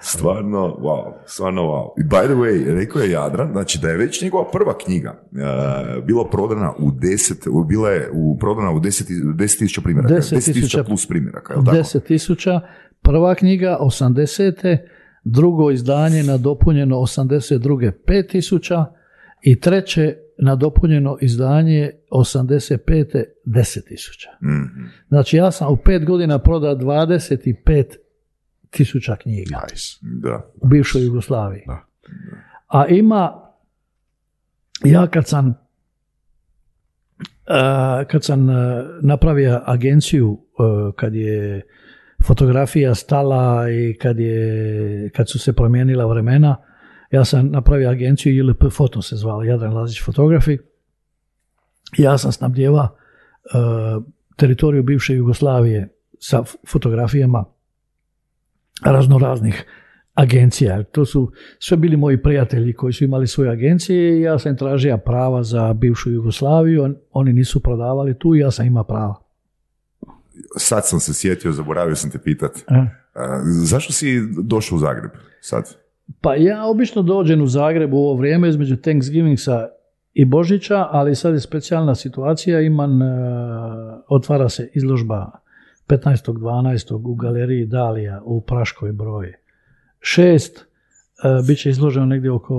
Stvarno, 0.02 0.76
wow, 0.80 1.12
stvarno 1.26 1.62
wow. 1.62 1.88
I 1.98 2.02
by 2.02 2.24
the 2.24 2.34
way, 2.34 2.74
rekao 2.74 3.02
je 3.02 3.10
Jadran, 3.10 3.52
znači 3.52 3.78
da 3.82 3.88
je 3.88 3.96
već 3.96 4.22
njegova 4.22 4.50
prva 4.50 4.78
knjiga 4.78 5.22
uh, 5.30 6.04
bila 6.04 6.28
prodana 6.30 6.72
u 6.78 6.90
deset, 6.90 7.46
bila 7.68 7.90
je 7.90 8.10
u, 8.12 8.38
prodana 8.38 8.70
u 8.70 8.80
deset, 8.80 9.06
deset 9.34 9.58
tisuća 9.58 9.80
primjeraka. 9.80 10.14
10 10.14 10.16
Deset 10.16 10.44
tisuća 10.44 10.52
tisuća 10.52 10.84
plus 10.84 11.06
primjeraka, 11.08 11.52
je 11.52 11.58
li 11.58 11.64
tako? 11.64 11.76
10 11.76 12.06
tisuća, 12.06 12.60
prva 13.02 13.34
knjiga 13.34 13.78
80. 13.80 14.78
drugo 15.24 15.70
izdanje 15.70 16.22
nadopunjeno 16.22 16.96
82. 16.96 17.92
5 18.06 18.30
tisuća 18.30 18.84
i 19.42 19.60
treće 19.60 20.16
nadopunjeno 20.38 21.16
izdanje 21.20 21.90
85. 22.10 23.24
10 23.46 23.88
tisuća. 23.88 24.28
Mhm. 24.42 24.86
Znači 25.08 25.36
ja 25.36 25.50
sam 25.50 25.72
u 25.72 25.76
pet 25.76 26.04
godina 26.04 26.38
prodao 26.38 26.74
25 26.74 28.01
tisuća 28.72 29.16
knjiga 29.16 29.60
Nice. 29.70 29.98
Da. 30.02 30.50
u 30.54 30.66
bivšoj 30.66 31.04
Jugoslaviji. 31.04 31.62
Da. 31.66 31.84
A 32.68 32.86
ima, 32.86 33.50
ja 34.84 35.06
kad 35.06 35.28
sam 35.28 35.54
a, 37.46 38.04
kad 38.10 38.24
sam 38.24 38.48
a, 38.50 38.84
napravio 39.02 39.60
agenciju, 39.64 40.40
a, 40.58 40.90
kad 40.96 41.14
je 41.14 41.62
fotografija 42.26 42.94
stala 42.94 43.70
i 43.70 43.98
kad, 44.00 44.18
je, 44.18 45.10
kad 45.16 45.30
su 45.30 45.38
se 45.38 45.52
promijenila 45.52 46.06
vremena, 46.06 46.56
ja 47.10 47.24
sam 47.24 47.50
napravio 47.50 47.90
agenciju 47.90 48.36
ILP 48.36 48.62
Foto 48.72 49.02
se 49.02 49.16
zvala, 49.16 49.44
Jadran 49.44 49.74
Lazić 49.74 50.04
fotografi. 50.04 50.58
Ja 51.98 52.18
sam 52.18 52.32
snabdjeva 52.32 52.96
teritoriju 54.36 54.82
bivše 54.82 55.14
Jugoslavije 55.14 55.88
sa 56.18 56.42
fotografijama 56.68 57.44
raznoraznih 58.84 59.64
agencija. 60.14 60.82
To 60.82 61.04
su 61.04 61.32
sve 61.58 61.76
bili 61.76 61.96
moji 61.96 62.22
prijatelji 62.22 62.72
koji 62.72 62.92
su 62.92 63.04
imali 63.04 63.26
svoje 63.26 63.50
agencije 63.50 64.18
i 64.18 64.20
ja 64.20 64.38
sam 64.38 64.56
tražio 64.56 64.98
prava 64.98 65.42
za 65.42 65.72
bivšu 65.72 66.10
Jugoslaviju. 66.10 66.94
Oni 67.10 67.32
nisu 67.32 67.60
prodavali 67.60 68.18
tu 68.18 68.34
i 68.34 68.38
ja 68.38 68.50
sam 68.50 68.66
imao 68.66 68.84
prava. 68.84 69.14
Sad 70.56 70.88
sam 70.88 71.00
se 71.00 71.14
sjetio, 71.14 71.52
zaboravio 71.52 71.96
sam 71.96 72.10
te 72.10 72.18
pitat. 72.18 72.56
E. 72.56 72.62
Zašto 73.64 73.92
si 73.92 74.20
došao 74.42 74.76
u 74.76 74.78
Zagreb 74.78 75.10
sad? 75.40 75.76
Pa 76.20 76.34
ja 76.34 76.66
obično 76.66 77.02
dođem 77.02 77.42
u 77.42 77.46
Zagreb 77.46 77.94
u 77.94 77.96
ovo 77.96 78.14
vrijeme 78.14 78.48
između 78.48 78.76
Thanksgivingsa 78.76 79.68
i 80.14 80.24
Božića, 80.24 80.86
ali 80.90 81.14
sad 81.14 81.34
je 81.34 81.40
specijalna 81.40 81.94
situacija, 81.94 82.60
imam, 82.60 83.02
e, 83.02 83.06
otvara 84.08 84.48
se 84.48 84.70
izložba 84.74 85.30
15.12. 85.88 86.94
u 87.04 87.14
galeriji 87.14 87.66
Dalija 87.66 88.22
u 88.24 88.40
Praškoj 88.40 88.92
broji. 88.92 89.32
Šest, 90.00 90.58
e, 90.58 90.64
bit 91.46 91.58
će 91.58 91.70
izloženo 91.70 92.06
negdje 92.06 92.30
oko 92.30 92.54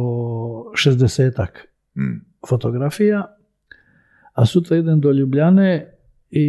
60 0.75 1.49
Mm. 1.95 2.25
fotografija, 2.49 3.35
a 4.33 4.45
sutra 4.45 4.77
idem 4.77 4.99
do 4.99 5.11
Ljubljane 5.11 5.93
i 6.29 6.47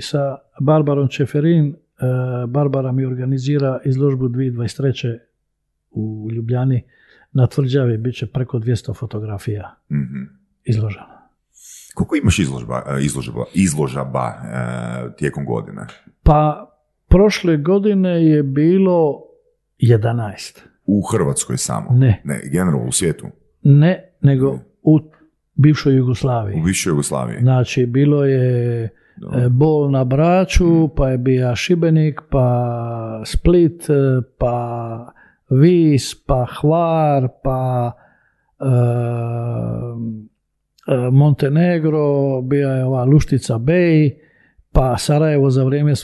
sa 0.00 0.36
Barbarom 0.60 1.08
Čeferin, 1.08 1.66
e, 1.68 1.74
Barbara 2.48 2.92
mi 2.92 3.04
organizira 3.04 3.80
izložbu 3.84 4.28
2023. 4.28 5.18
u 5.90 6.28
Ljubljani 6.32 6.82
na 7.32 7.46
tvrđavi, 7.46 7.98
bit 7.98 8.14
će 8.14 8.26
preko 8.26 8.58
200 8.58 8.94
fotografija 8.94 9.74
Mhm. 9.90 10.22
izloženo. 10.64 11.21
Koliko 11.94 12.16
imaš 12.16 12.38
izložba, 12.38 12.82
e, 12.86 13.04
izložba, 13.04 13.44
izložaba 13.54 14.26
e, 14.26 15.16
tijekom 15.16 15.44
godine? 15.44 15.86
Pa 16.22 16.68
prošle 17.08 17.56
godine 17.56 18.26
je 18.26 18.42
bilo 18.42 19.22
11. 19.78 20.60
U 20.86 21.02
Hrvatskoj 21.02 21.56
samo? 21.56 21.86
Ne. 21.90 22.22
Ne, 22.24 22.40
generalno 22.44 22.88
u 22.88 22.92
svijetu? 22.92 23.26
Ne, 23.62 24.14
nego 24.20 24.58
u 24.82 25.00
bivšoj 25.54 25.96
Jugoslaviji. 25.96 26.60
U 26.60 26.64
bivšoj 26.64 26.90
Jugoslaviji? 26.90 27.38
Znači, 27.40 27.86
bilo 27.86 28.24
je 28.24 28.88
Dobro. 29.16 29.40
e, 29.40 29.48
Bol 29.48 29.90
na 29.90 30.04
Braču, 30.04 30.88
pa 30.96 31.08
je 31.08 31.18
bio 31.18 31.56
Šibenik, 31.56 32.20
pa 32.30 33.22
Split, 33.24 33.86
pa 34.38 35.12
Vis, 35.50 36.24
pa 36.26 36.46
Hvar, 36.60 37.28
pa 37.42 37.92
e, 38.60 38.64
Montenegro, 41.12 42.40
bio 42.42 42.68
je 42.68 42.84
ova 42.84 43.04
Luštica 43.04 43.58
Bej, 43.58 44.18
pa 44.72 44.98
Sarajevo 44.98 45.50
za 45.50 45.64
vrijeme 45.64 45.92
e, 45.92 45.96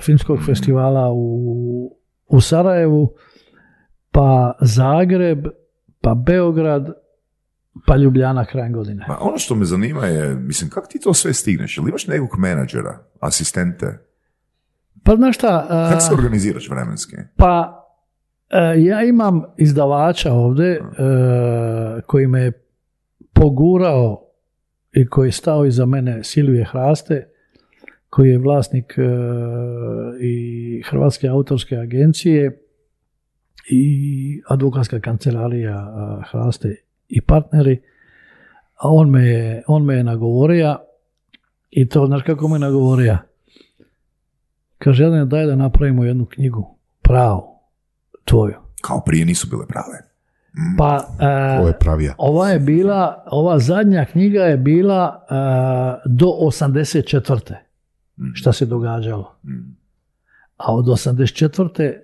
filmskog 0.00 0.38
festivala 0.46 1.10
u, 1.12 1.96
u 2.26 2.40
Sarajevu, 2.40 3.14
pa 4.10 4.56
Zagreb, 4.60 5.44
pa 6.00 6.14
Beograd, 6.14 6.88
pa 7.86 7.96
Ljubljana 7.96 8.44
krajem 8.44 8.72
godine. 8.72 9.04
Ma 9.08 9.16
ono 9.20 9.38
što 9.38 9.54
me 9.54 9.64
zanima 9.64 10.06
je, 10.06 10.34
mislim, 10.34 10.70
kako 10.70 10.86
ti 10.86 11.00
to 11.00 11.14
sve 11.14 11.32
stigneš? 11.32 11.78
Jel 11.78 11.88
imaš 11.88 12.06
nekog 12.06 12.38
menadžera, 12.38 12.98
asistente? 13.20 13.98
Pa 15.02 15.16
znaš 15.16 15.34
šta, 15.34 15.66
a, 15.70 15.88
Kako 15.90 16.00
se 16.00 16.14
organiziraš 16.14 16.70
vremenski? 16.70 17.16
pa 17.36 17.84
e, 18.50 18.82
ja 18.82 19.02
imam 19.02 19.42
izdavača 19.56 20.32
ovdje 20.32 20.72
e, 20.72 20.80
koji 22.06 22.26
me 22.26 22.40
je 22.40 22.52
pogurao 23.32 24.23
i 24.94 25.06
koji 25.06 25.28
je 25.28 25.32
stao 25.32 25.66
iza 25.66 25.86
mene 25.86 26.24
Silvije 26.24 26.64
Hraste, 26.64 27.28
koji 28.10 28.30
je 28.30 28.38
vlasnik 28.38 28.94
e, 28.98 29.02
i 30.20 30.82
Hrvatske 30.90 31.28
autorske 31.28 31.76
agencije 31.76 32.60
i 33.70 34.42
advokatska 34.48 35.00
kancelarija 35.00 35.76
e, 35.76 36.22
Hraste 36.30 36.76
i 37.08 37.20
partneri, 37.20 37.82
a 38.74 38.88
on 38.88 39.10
me 39.10 39.26
je, 39.26 39.62
on 39.66 39.84
me 39.84 39.94
je 39.94 40.04
nagovorio 40.04 40.76
i 41.70 41.88
to, 41.88 42.06
znaš 42.06 42.22
kako 42.22 42.48
me 42.48 42.58
nagovorio? 42.58 43.18
Kaže, 44.78 45.04
jedan 45.04 45.28
daj 45.28 45.46
da 45.46 45.56
napravimo 45.56 46.04
jednu 46.04 46.26
knjigu, 46.26 46.78
pravu, 47.02 47.42
tvoju. 48.24 48.54
Kao 48.82 49.02
prije 49.06 49.24
nisu 49.24 49.46
bile 49.50 49.66
prave. 49.66 50.13
Pa, 50.78 51.06
e, 51.20 51.58
Ovo 51.58 51.68
je 51.68 51.78
pravija. 51.78 52.14
ova 52.18 52.48
je 52.48 52.58
bila, 52.58 53.24
ova 53.26 53.58
zadnja 53.58 54.04
knjiga 54.04 54.40
je 54.40 54.56
bila 54.56 55.24
e, 55.30 55.34
do 56.08 56.26
84. 56.26 57.54
šta 58.34 58.52
se 58.52 58.66
događalo. 58.66 59.36
Mm. 59.44 59.76
A 60.56 60.74
od 60.74 60.84
84. 60.84 61.94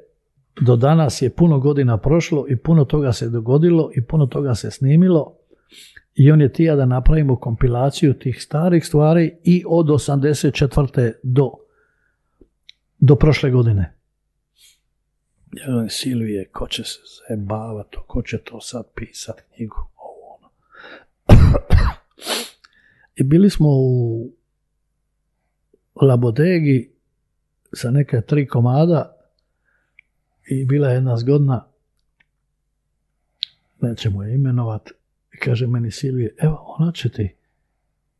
do 0.61 0.77
danas 0.77 1.23
je 1.23 1.31
puno 1.31 1.59
godina 1.59 1.97
prošlo 1.97 2.47
i 2.49 2.57
puno 2.57 2.85
toga 2.85 3.13
se 3.13 3.29
dogodilo 3.29 3.91
i 3.95 4.03
puno 4.03 4.27
toga 4.27 4.55
se 4.55 4.71
snimilo 4.71 5.37
i 6.15 6.33
on 6.33 6.41
je 6.41 6.53
tija 6.53 6.77
da 6.77 6.87
napravimo 6.87 7.37
kompilaciju 7.37 8.15
tih 8.15 8.43
starih 8.43 8.87
stvari 8.87 9.37
i 9.45 9.65
od 9.69 9.87
84. 9.87 11.13
do, 11.23 11.51
do 12.99 13.15
prošle 13.15 13.51
godine. 13.51 14.00
Govorim, 15.53 15.89
Silvije, 15.91 16.49
ko 16.49 16.69
će 16.69 16.85
se 16.85 16.99
zajebavati, 17.19 17.97
ko 18.07 18.23
će 18.23 18.39
to 18.39 18.61
sad 18.61 18.85
pisati 18.95 19.43
knjigu, 19.55 19.77
ovo 19.97 20.39
ono. 20.39 20.51
I 23.15 23.23
bili 23.23 23.51
smo 23.51 23.69
u 23.69 24.33
Labodegi 26.03 26.93
sa 27.73 27.91
neke 27.91 28.21
tri 28.21 28.47
komada 28.47 29.17
i 30.51 30.65
bila 30.65 30.89
je 30.89 30.95
jedna 30.95 31.17
zgodna, 31.17 31.67
nećemo 33.81 34.23
je 34.23 34.35
imenovat, 34.35 34.91
kaže 35.43 35.67
meni 35.67 35.91
Silvije, 35.91 36.35
evo 36.39 36.77
ona 36.79 36.93
će 36.93 37.09
ti, 37.09 37.37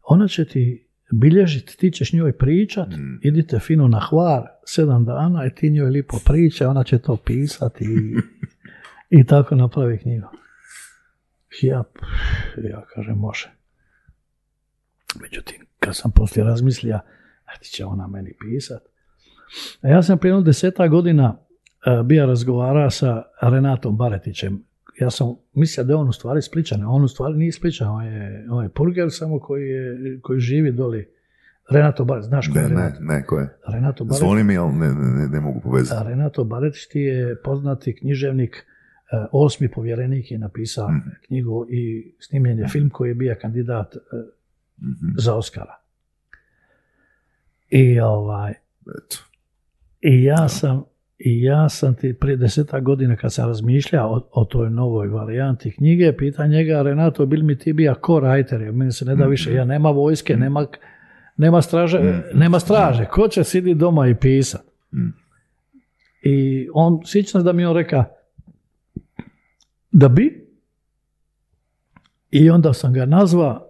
ona 0.03 0.29
će 0.29 0.45
ti 0.45 0.90
bilježiti, 1.13 1.77
ti 1.77 1.91
ćeš 1.91 2.13
njoj 2.13 2.39
pričat, 2.39 2.89
Mm. 2.89 3.19
idite 3.23 3.59
fino 3.59 3.89
na 3.89 4.01
hvar 4.11 4.43
sedam 4.65 5.05
dana 5.05 5.47
i 5.47 5.55
ti 5.55 5.71
njoj 5.71 5.91
lipo 5.91 6.17
priča, 6.25 6.69
ona 6.69 6.85
će 6.85 6.99
to 6.99 7.17
pisati 7.17 7.85
i, 7.85 8.17
i 9.21 9.25
tako 9.27 9.55
napravi 9.55 9.99
knjigu. 9.99 10.27
Ja, 11.63 11.85
ja 12.71 12.85
kažem, 12.95 13.19
može. 13.19 13.51
Međutim, 15.23 15.67
kad 15.79 15.97
sam 15.97 16.11
poslije 16.11 16.45
razmislio, 16.45 16.99
a 17.45 17.59
ti 17.61 17.69
će 17.69 17.85
ona 17.85 18.07
meni 18.07 18.33
pisat. 18.41 18.83
A 19.83 19.89
ja 19.89 20.03
sam 20.03 20.19
prije 20.19 20.31
jedno 20.31 20.43
deseta 20.43 20.89
godina 20.89 21.37
e, 21.87 22.03
bio 22.05 22.27
razgovara 22.27 22.91
sa 22.91 23.23
Renatom 23.43 23.97
Baretićem. 23.97 24.65
Ja 25.01 25.11
sam 25.11 25.27
mislio 25.55 25.85
da 25.85 25.93
je 25.93 25.97
on 25.97 26.09
u 26.09 26.13
stvari 26.13 26.43
spličan, 26.43 26.83
a 26.83 26.89
on 26.89 27.05
u 27.05 27.09
stvari 27.09 27.35
nije 27.35 27.53
spličan, 27.53 27.89
on 27.89 28.05
je, 28.05 28.47
on 28.51 28.65
je 28.65 28.69
purger 28.71 29.09
samo 29.11 29.39
koji, 29.41 29.63
je, 29.65 29.97
koji 30.23 30.41
živi 30.41 30.73
doli. 30.73 31.09
Renato 31.71 32.05
Baretić, 32.05 32.29
znaš 32.29 32.49
ko 32.49 32.59
je 32.59 32.63
Ne, 32.63 32.69
ne, 32.69 32.75
Renato? 32.77 32.99
ne, 33.03 33.25
ko 33.25 33.39
je? 33.39 33.49
Renato 33.67 34.05
Baretić. 34.05 34.21
Zvoni 34.21 34.45
mi, 34.45 34.57
ali 34.57 34.73
ne, 34.73 34.89
ne, 34.89 35.11
ne, 35.13 35.29
ne 35.29 35.41
mogu 35.41 35.61
povezati. 35.61 36.09
Renato 36.09 36.45
Baretić 36.45 36.87
ti 36.87 37.01
je 37.01 37.37
poznati 37.37 37.95
književnik, 37.95 38.57
e, 38.57 38.63
osmi 39.33 39.69
povjerenik 39.69 40.31
je 40.31 40.39
napisao 40.39 40.89
Mhm. 40.89 41.09
knjigu 41.27 41.67
i 41.71 42.15
snimljen 42.21 42.59
je 42.59 42.69
film 42.69 42.91
koji 42.91 43.09
je 43.09 43.15
bio 43.15 43.37
kandidat 43.41 43.95
e, 43.95 43.99
Mhm. 44.79 45.07
za 45.19 45.35
Oscara. 45.35 45.75
I 47.71 48.01
ovaj, 48.01 48.51
Eto. 48.99 49.17
i 50.01 50.25
ja 50.25 50.49
sam 50.49 50.85
i 51.25 51.43
ja 51.43 51.69
sam 51.69 51.95
ti 51.95 52.15
prije 52.21 52.37
deseta 52.37 52.81
godina 52.81 53.17
kad 53.17 53.33
sam 53.33 53.49
razmišljao 53.49 54.11
o, 54.11 54.29
o 54.33 54.45
toj 54.45 54.71
novoj 54.71 55.09
varijanti 55.09 55.71
knjige, 55.71 56.17
pita 56.17 56.47
njega, 56.47 56.83
Renato, 56.83 57.27
bil 57.27 57.45
mi 57.45 57.59
ti 57.59 57.73
bija 57.73 57.95
co-writer, 57.95 58.61
jer 58.61 58.73
meni 58.73 58.93
se 58.93 59.05
ne 59.05 59.17
da 59.17 59.27
više, 59.27 59.55
ja 59.55 59.65
nema 59.65 59.91
vojske, 59.91 60.37
nema, 60.37 60.67
nema, 61.37 61.63
straže, 61.63 62.23
nema 62.35 62.61
straže, 62.61 63.05
ko 63.05 63.29
će 63.29 63.45
sidi 63.45 63.75
doma 63.75 64.09
i 64.09 64.15
pisat? 64.15 64.65
Mm. 64.93 65.09
I 66.23 66.69
on, 66.75 67.01
sjećam 67.07 67.45
da 67.45 67.53
mi 67.53 67.65
on 67.65 67.77
reka, 67.77 68.05
da 69.93 70.09
bi, 70.09 70.49
i 72.31 72.51
onda 72.51 72.73
sam 72.73 72.93
ga 72.93 73.05
nazva, 73.05 73.67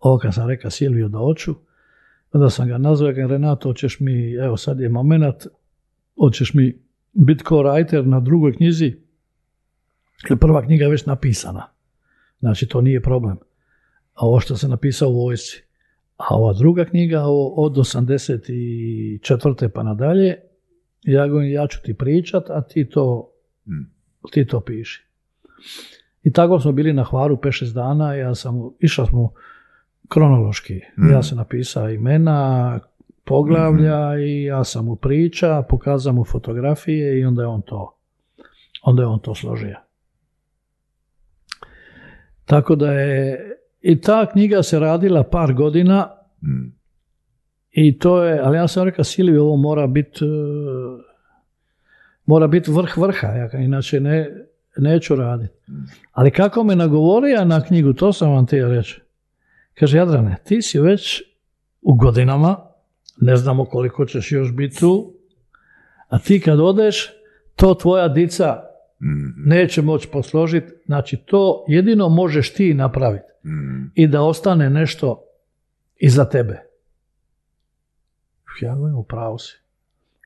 ovo 0.00 0.18
kad 0.18 0.34
sam 0.34 0.48
reka 0.48 0.70
Silvio 0.70 1.08
da 1.08 1.18
oću, 1.18 1.54
onda 2.32 2.50
sam 2.50 2.68
ga 2.68 2.78
nazvao, 2.78 3.12
kažem, 3.12 3.30
Renato, 3.30 3.68
hoćeš 3.68 4.00
mi, 4.00 4.32
evo 4.34 4.56
sad 4.56 4.80
je 4.80 4.88
moment, 4.88 5.46
hoćeš 6.18 6.54
mi 6.54 6.78
biti 7.12 7.44
co-writer 7.44 8.06
na 8.06 8.20
drugoj 8.20 8.52
knjizi, 8.52 8.96
jer 10.30 10.38
prva 10.38 10.62
knjiga 10.62 10.84
je 10.84 10.90
već 10.90 11.06
napisana. 11.06 11.66
Znači, 12.40 12.66
to 12.68 12.80
nije 12.80 13.02
problem. 13.02 13.36
A 14.14 14.26
ovo 14.26 14.40
što 14.40 14.56
sam 14.56 14.70
napisao 14.70 15.08
u 15.08 15.24
vojsci. 15.24 15.62
A 16.16 16.24
ova 16.30 16.52
druga 16.52 16.84
knjiga 16.84 17.22
o- 17.22 17.54
od 17.56 17.78
84. 17.78 19.68
pa 19.68 19.82
nadalje, 19.82 20.34
ja 21.02 21.26
govorim, 21.28 21.50
ja 21.52 21.66
ću 21.66 21.78
ti 21.84 21.94
pričat, 21.94 22.50
a 22.50 22.62
ti 22.62 22.88
to, 22.88 23.30
Mm. 23.66 23.84
ti 24.32 24.46
to 24.46 24.60
piši. 24.60 25.04
I 26.22 26.32
tako 26.32 26.60
smo 26.60 26.72
bili 26.72 26.92
na 26.92 27.04
Hvaru 27.04 27.36
5-6 27.36 27.72
dana, 27.72 28.14
ja 28.14 28.34
sam, 28.34 28.54
išao 28.80 29.06
smo 29.06 29.32
kronološki. 30.08 30.74
Mm. 30.98 31.10
Ja 31.10 31.22
sam 31.22 31.38
napisao 31.38 31.90
imena, 31.90 32.80
poglavlja 33.28 34.18
i 34.18 34.44
ja 34.44 34.64
sam 34.64 34.84
mu 34.84 34.96
priča, 34.96 35.62
pokazao 35.68 36.12
mu 36.12 36.24
fotografije 36.24 37.20
i 37.20 37.24
onda 37.24 37.42
je 37.42 37.48
on 37.48 37.62
to, 37.62 37.98
onda 38.82 39.02
je 39.02 39.06
on 39.06 39.20
to 39.20 39.34
složio. 39.34 39.76
Tako 42.44 42.76
da 42.76 42.92
je 42.92 43.38
i 43.80 44.00
ta 44.00 44.26
knjiga 44.26 44.62
se 44.62 44.78
radila 44.78 45.22
par 45.22 45.54
godina 45.54 46.18
Mm. 46.42 46.72
i 47.70 47.98
to 47.98 48.24
je, 48.24 48.40
ali 48.40 48.56
ja 48.56 48.68
sam 48.68 48.84
rekao 48.84 49.04
Silvi, 49.04 49.38
ovo 49.38 49.56
mora 49.56 49.86
biti 49.86 50.24
mora 52.24 52.46
biti 52.46 52.70
vrh 52.70 52.96
vrha, 52.96 53.26
ja 53.26 53.58
inače 53.58 54.00
ne, 54.00 54.30
neću 54.76 55.16
raditi. 55.16 55.54
Ali 56.12 56.30
kako 56.30 56.64
me 56.64 56.76
nagovorio 56.76 57.44
na 57.44 57.64
knjigu, 57.64 57.92
to 57.92 58.12
sam 58.12 58.32
vam 58.32 58.46
htio 58.46 58.68
reći. 58.68 59.00
Kaže, 59.74 59.98
Jadrane, 59.98 60.36
ti 60.44 60.62
si 60.62 60.80
već 60.80 61.22
u 61.82 61.94
godinama, 61.94 62.56
ne 63.20 63.36
znamo 63.36 63.64
koliko 63.64 64.04
ćeš 64.04 64.32
još 64.32 64.52
biti 64.52 64.78
tu, 64.78 65.14
a 66.08 66.18
ti 66.18 66.40
kad 66.40 66.60
odeš, 66.60 67.12
to 67.56 67.74
tvoja 67.74 68.08
dica 68.08 68.62
neće 69.36 69.82
moći 69.82 70.08
posložiti, 70.12 70.72
znači 70.86 71.16
to 71.16 71.64
jedino 71.68 72.08
možeš 72.08 72.54
ti 72.54 72.74
napraviti 72.74 73.32
i 73.94 74.06
da 74.06 74.22
ostane 74.22 74.70
nešto 74.70 75.24
iza 75.96 76.24
tebe. 76.24 76.62
Ja 78.60 78.74
govorim, 78.74 78.96
u 78.96 79.04
pravu 79.04 79.38
si. 79.38 79.58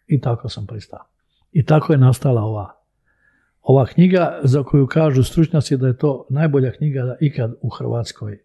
I 0.06 0.20
tako 0.20 0.48
sam 0.48 0.66
pristao. 0.66 1.06
I 1.52 1.64
tako 1.64 1.92
je 1.92 1.98
nastala 1.98 2.42
ova, 2.42 2.82
ova 3.62 3.86
knjiga 3.86 4.40
za 4.42 4.62
koju 4.62 4.86
kažu 4.86 5.22
stručnjaci 5.22 5.76
da 5.76 5.86
je 5.86 5.96
to 5.96 6.26
najbolja 6.30 6.72
knjiga 6.72 7.16
ikad 7.20 7.54
u 7.60 7.68
Hrvatskoj 7.68 8.42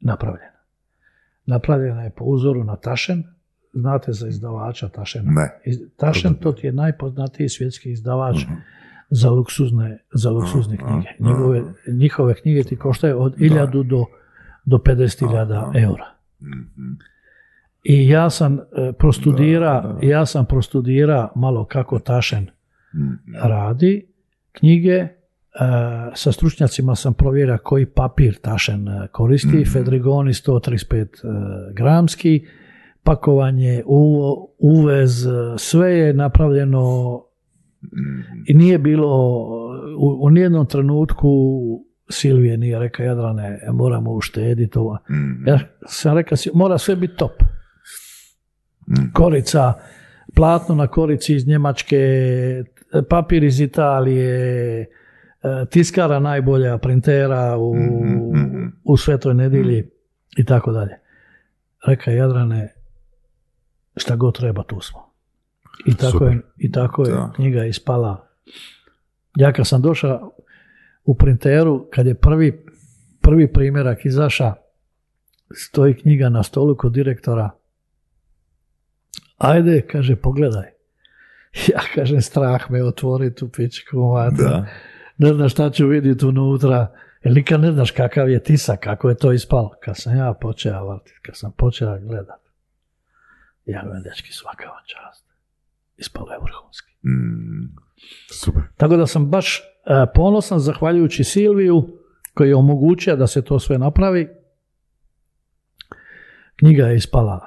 napravljena. 0.00 0.60
Napravljena 1.46 2.02
je 2.02 2.10
po 2.10 2.24
uzoru 2.24 2.64
na 2.64 2.76
Tašen. 2.76 3.24
Znate 3.76 4.12
za 4.12 4.28
izdavača 4.28 4.88
Tašena? 4.88 5.30
Ne. 5.32 5.50
Tašen 5.96 6.34
to 6.34 6.52
ti 6.52 6.66
je 6.66 6.72
najpoznatiji 6.72 7.48
svjetski 7.48 7.90
izdavač 7.90 8.36
za 9.10 9.30
luksuzne, 9.30 9.98
za 10.12 10.30
luksuzne 10.30 10.76
Aha, 10.76 10.88
knjige. 10.88 11.08
Njegove, 11.20 11.62
njihove 11.88 12.34
knjige 12.34 12.62
ti 12.62 12.76
koštaju 12.76 13.20
od 13.20 13.36
1000 13.36 13.82
do, 13.82 14.04
do 14.64 14.76
50.000 14.78 15.52
Aha. 15.52 15.72
eura. 15.76 16.06
Mhm. 16.42 16.92
I 17.84 18.08
ja 18.08 18.30
sam 18.30 18.54
e, 18.54 18.62
prostudira, 18.92 19.80
Da, 19.82 19.92
da. 19.92 20.06
ja 20.06 20.26
sam 20.26 20.46
prostudira 20.46 21.28
malo 21.34 21.64
kako 21.64 21.98
Tašen 21.98 22.46
Mhm. 22.94 23.12
radi 23.36 24.06
knjige. 24.52 24.92
e, 24.92 25.08
sa 26.14 26.32
stručnjacima 26.32 26.94
sam 26.94 27.14
provjerio 27.14 27.58
koji 27.58 27.86
papir 27.86 28.34
Tašen 28.36 28.88
e, 28.88 29.08
koristi. 29.08 29.48
Mhm. 29.56 29.64
Fedrigoni 29.64 30.32
135 30.32 30.94
e, 30.94 31.28
gramski, 31.72 32.46
pakovanje, 33.06 33.82
uvez, 34.58 35.26
sve 35.58 35.92
je 35.92 36.12
napravljeno 36.12 36.82
i 38.46 38.54
nije 38.54 38.78
bilo 38.78 39.08
u, 39.98 40.18
u 40.26 40.30
nijednom 40.30 40.66
trenutku 40.66 41.28
Silvije 42.10 42.56
nije 42.56 42.78
rekao 42.78 43.06
Jadrane, 43.06 43.60
moramo 43.72 44.12
uštediti 44.12 44.78
ovo. 44.78 44.98
Mhm. 45.10 45.48
Ja 45.48 45.58
sam 45.86 46.16
rekao, 46.16 46.38
mora 46.54 46.78
sve 46.78 46.96
biti 46.96 47.16
top. 47.16 47.42
Mhm. 48.90 49.06
Korica, 49.12 49.72
platno 50.34 50.74
na 50.74 50.86
korici 50.86 51.34
iz 51.34 51.46
Njemačke, 51.46 51.98
papir 53.10 53.44
iz 53.44 53.60
Italije, 53.60 54.80
e, 54.80 54.86
tiskara 55.70 56.18
najbolja, 56.18 56.78
printera 56.78 57.56
u, 57.58 57.74
Mhm, 57.76 58.66
u 58.84 58.96
Svetoj 58.96 59.34
nedjelji 59.34 59.90
i 60.36 60.44
tako 60.44 60.72
dalje. 60.72 60.98
Reka 61.86 62.10
Jadrane, 62.10 62.74
šta 63.96 64.16
god 64.16 64.36
treba, 64.36 64.62
tu 64.62 64.80
smo. 64.80 65.12
I 65.86 65.94
tako 65.96 66.10
Super. 66.10 66.28
je, 66.28 66.40
i 66.56 66.72
tako 66.72 67.02
je 67.02 67.12
Da. 67.12 67.32
knjiga 67.36 67.64
ispala. 67.64 68.28
Ja 69.36 69.52
kad 69.52 69.66
sam 69.66 69.82
došao 69.82 70.32
u 71.04 71.14
printeru, 71.14 71.88
kad 71.92 72.06
je 72.06 72.14
prvi, 72.14 72.64
prvi 73.20 73.52
primjerak 73.52 74.04
izaša, 74.04 74.54
stoji 75.54 75.94
knjiga 75.94 76.28
na 76.28 76.42
stolu 76.42 76.76
kod 76.76 76.92
direktora. 76.92 77.50
Ajde, 79.38 79.82
kaže, 79.90 80.16
pogledaj. 80.16 80.64
Ja 81.72 81.80
kažem, 81.94 82.20
strah 82.22 82.70
me 82.70 82.84
otvori 82.84 83.34
tu 83.34 83.48
pičku. 83.48 83.96
Da. 84.38 84.66
Ne 85.18 85.34
znaš 85.34 85.52
šta 85.52 85.70
ću 85.70 85.86
vidjeti 85.86 86.26
unutra. 86.26 86.92
Jer 87.24 87.34
nikad 87.34 87.60
ne 87.60 87.72
znaš 87.72 87.90
kakav 87.90 88.30
je 88.30 88.42
tisak, 88.42 88.80
kako 88.80 89.08
je 89.08 89.16
to 89.16 89.32
ispalo. 89.32 89.74
Kad 89.84 89.96
sam 89.96 90.16
ja 90.16 90.34
počeo 90.40 90.92
vrtiti, 90.92 91.20
kad 91.22 91.36
sam 91.36 91.52
počeo 91.52 91.98
gledat, 91.98 92.40
ja 93.66 93.82
govorim, 93.82 94.02
dečki, 94.02 94.32
svaka 94.32 94.64
vam 94.64 94.82
čast. 94.86 95.26
Ispalo 95.96 96.32
je 96.32 96.38
vrhunski. 96.38 96.92
Mhm. 97.04 97.76
Super. 98.32 98.62
Tako 98.76 98.96
da 98.96 99.06
sam 99.06 99.26
baš 99.26 99.58
e, 99.58 99.62
ponosan 100.14 100.58
zahvaljujući 100.58 101.24
Silviju 101.24 101.98
koji 102.34 102.48
je 102.48 102.56
omogućio 102.56 103.16
da 103.16 103.26
se 103.26 103.42
to 103.42 103.58
sve 103.58 103.78
napravi. 103.78 104.28
Knjiga 106.56 106.86
je 106.86 106.96
ispala 106.96 107.40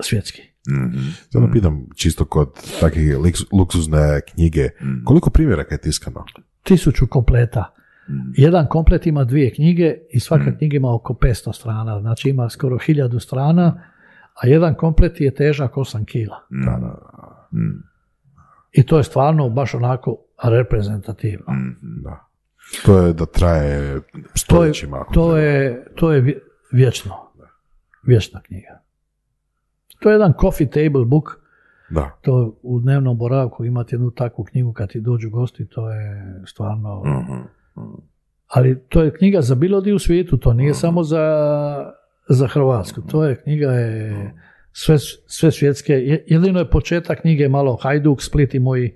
svjetski. 0.00 0.42
Mhm. 0.70 0.98
Sada 1.30 1.48
pitam 1.52 1.86
čisto 1.96 2.24
kod 2.24 2.48
takve 2.80 3.00
luksuzne 3.52 4.20
knjige, 4.20 4.68
Mhm. 4.82 5.04
koliko 5.04 5.30
primjeraka 5.30 5.74
je 5.74 5.80
tiskano? 5.80 6.24
Tisuću 6.62 7.06
kompleta. 7.06 7.74
Mhm. 8.10 8.30
Jedan 8.36 8.66
komplet 8.68 9.06
ima 9.06 9.24
dvije 9.24 9.54
knjige 9.54 9.94
i 10.10 10.20
svaka 10.20 10.56
knjiga 10.58 10.76
ima 10.76 10.94
oko 10.94 11.14
500 11.14 11.52
strana, 11.52 12.00
znači 12.00 12.28
ima 12.28 12.50
skoro 12.50 12.78
hiljadu 12.78 13.18
strana, 13.20 13.82
a 14.34 14.46
jedan 14.46 14.74
komplet 14.74 15.20
je 15.20 15.30
težak 15.32 15.72
8 15.72 16.04
kila. 16.04 16.36
Mhm. 16.52 16.64
Da, 16.64 16.78
da, 16.78 16.94
Mhm. 17.52 17.70
I 18.72 18.82
to 18.82 18.96
je 18.98 19.04
stvarno 19.04 19.48
baš 19.48 19.74
onako 19.74 20.16
reprezentativno. 20.44 21.44
Mhm. 21.48 22.02
da. 22.02 22.24
To 22.84 22.98
je 22.98 23.12
da 23.12 23.26
traje 23.26 24.00
To 24.00 24.16
je, 24.16 24.22
stoljećima. 24.34 25.04
to 25.04 25.24
treba. 25.24 25.38
je, 25.38 25.86
to 25.94 26.12
je 26.12 26.20
vje- 26.20 26.40
vječno. 26.72 27.14
Vječna 28.02 28.40
knjiga. 28.40 28.80
To 29.98 30.10
je 30.10 30.14
jedan 30.14 30.32
coffee 30.34 30.66
table 30.68 31.04
book, 31.04 31.24
Da. 31.90 32.10
to 32.22 32.58
u 32.62 32.80
dnevnom 32.80 33.18
boravku 33.18 33.64
imati 33.64 33.94
jednu 33.94 34.10
takvu 34.10 34.44
knjigu 34.44 34.72
kad 34.72 34.88
ti 34.88 35.00
dođu 35.00 35.30
gosti, 35.30 35.66
to 35.66 35.90
je 35.90 36.24
stvarno... 36.46 37.02
Mhm. 37.06 37.40
Ali 38.46 38.82
to 38.88 39.02
je 39.02 39.14
knjiga 39.14 39.40
za 39.40 39.54
bilo 39.54 39.80
di 39.80 39.92
u 39.92 39.98
svijetu, 39.98 40.36
to 40.36 40.52
nije 40.52 40.74
samo 40.74 41.02
za, 41.02 41.24
za 42.28 42.46
Hrvatsku. 42.46 43.00
To 43.02 43.24
je 43.24 43.36
knjiga 43.36 43.66
je 43.66 44.34
sve, 44.72 44.96
sve 45.26 45.50
svjetske. 45.50 45.92
Je- 45.92 46.24
Jedino 46.26 46.58
je 46.58 46.70
početak 46.70 47.20
knjige 47.20 47.48
malo 47.48 47.76
Hajduk, 47.76 48.22
Split 48.22 48.54
i 48.54 48.58
moji, 48.58 48.94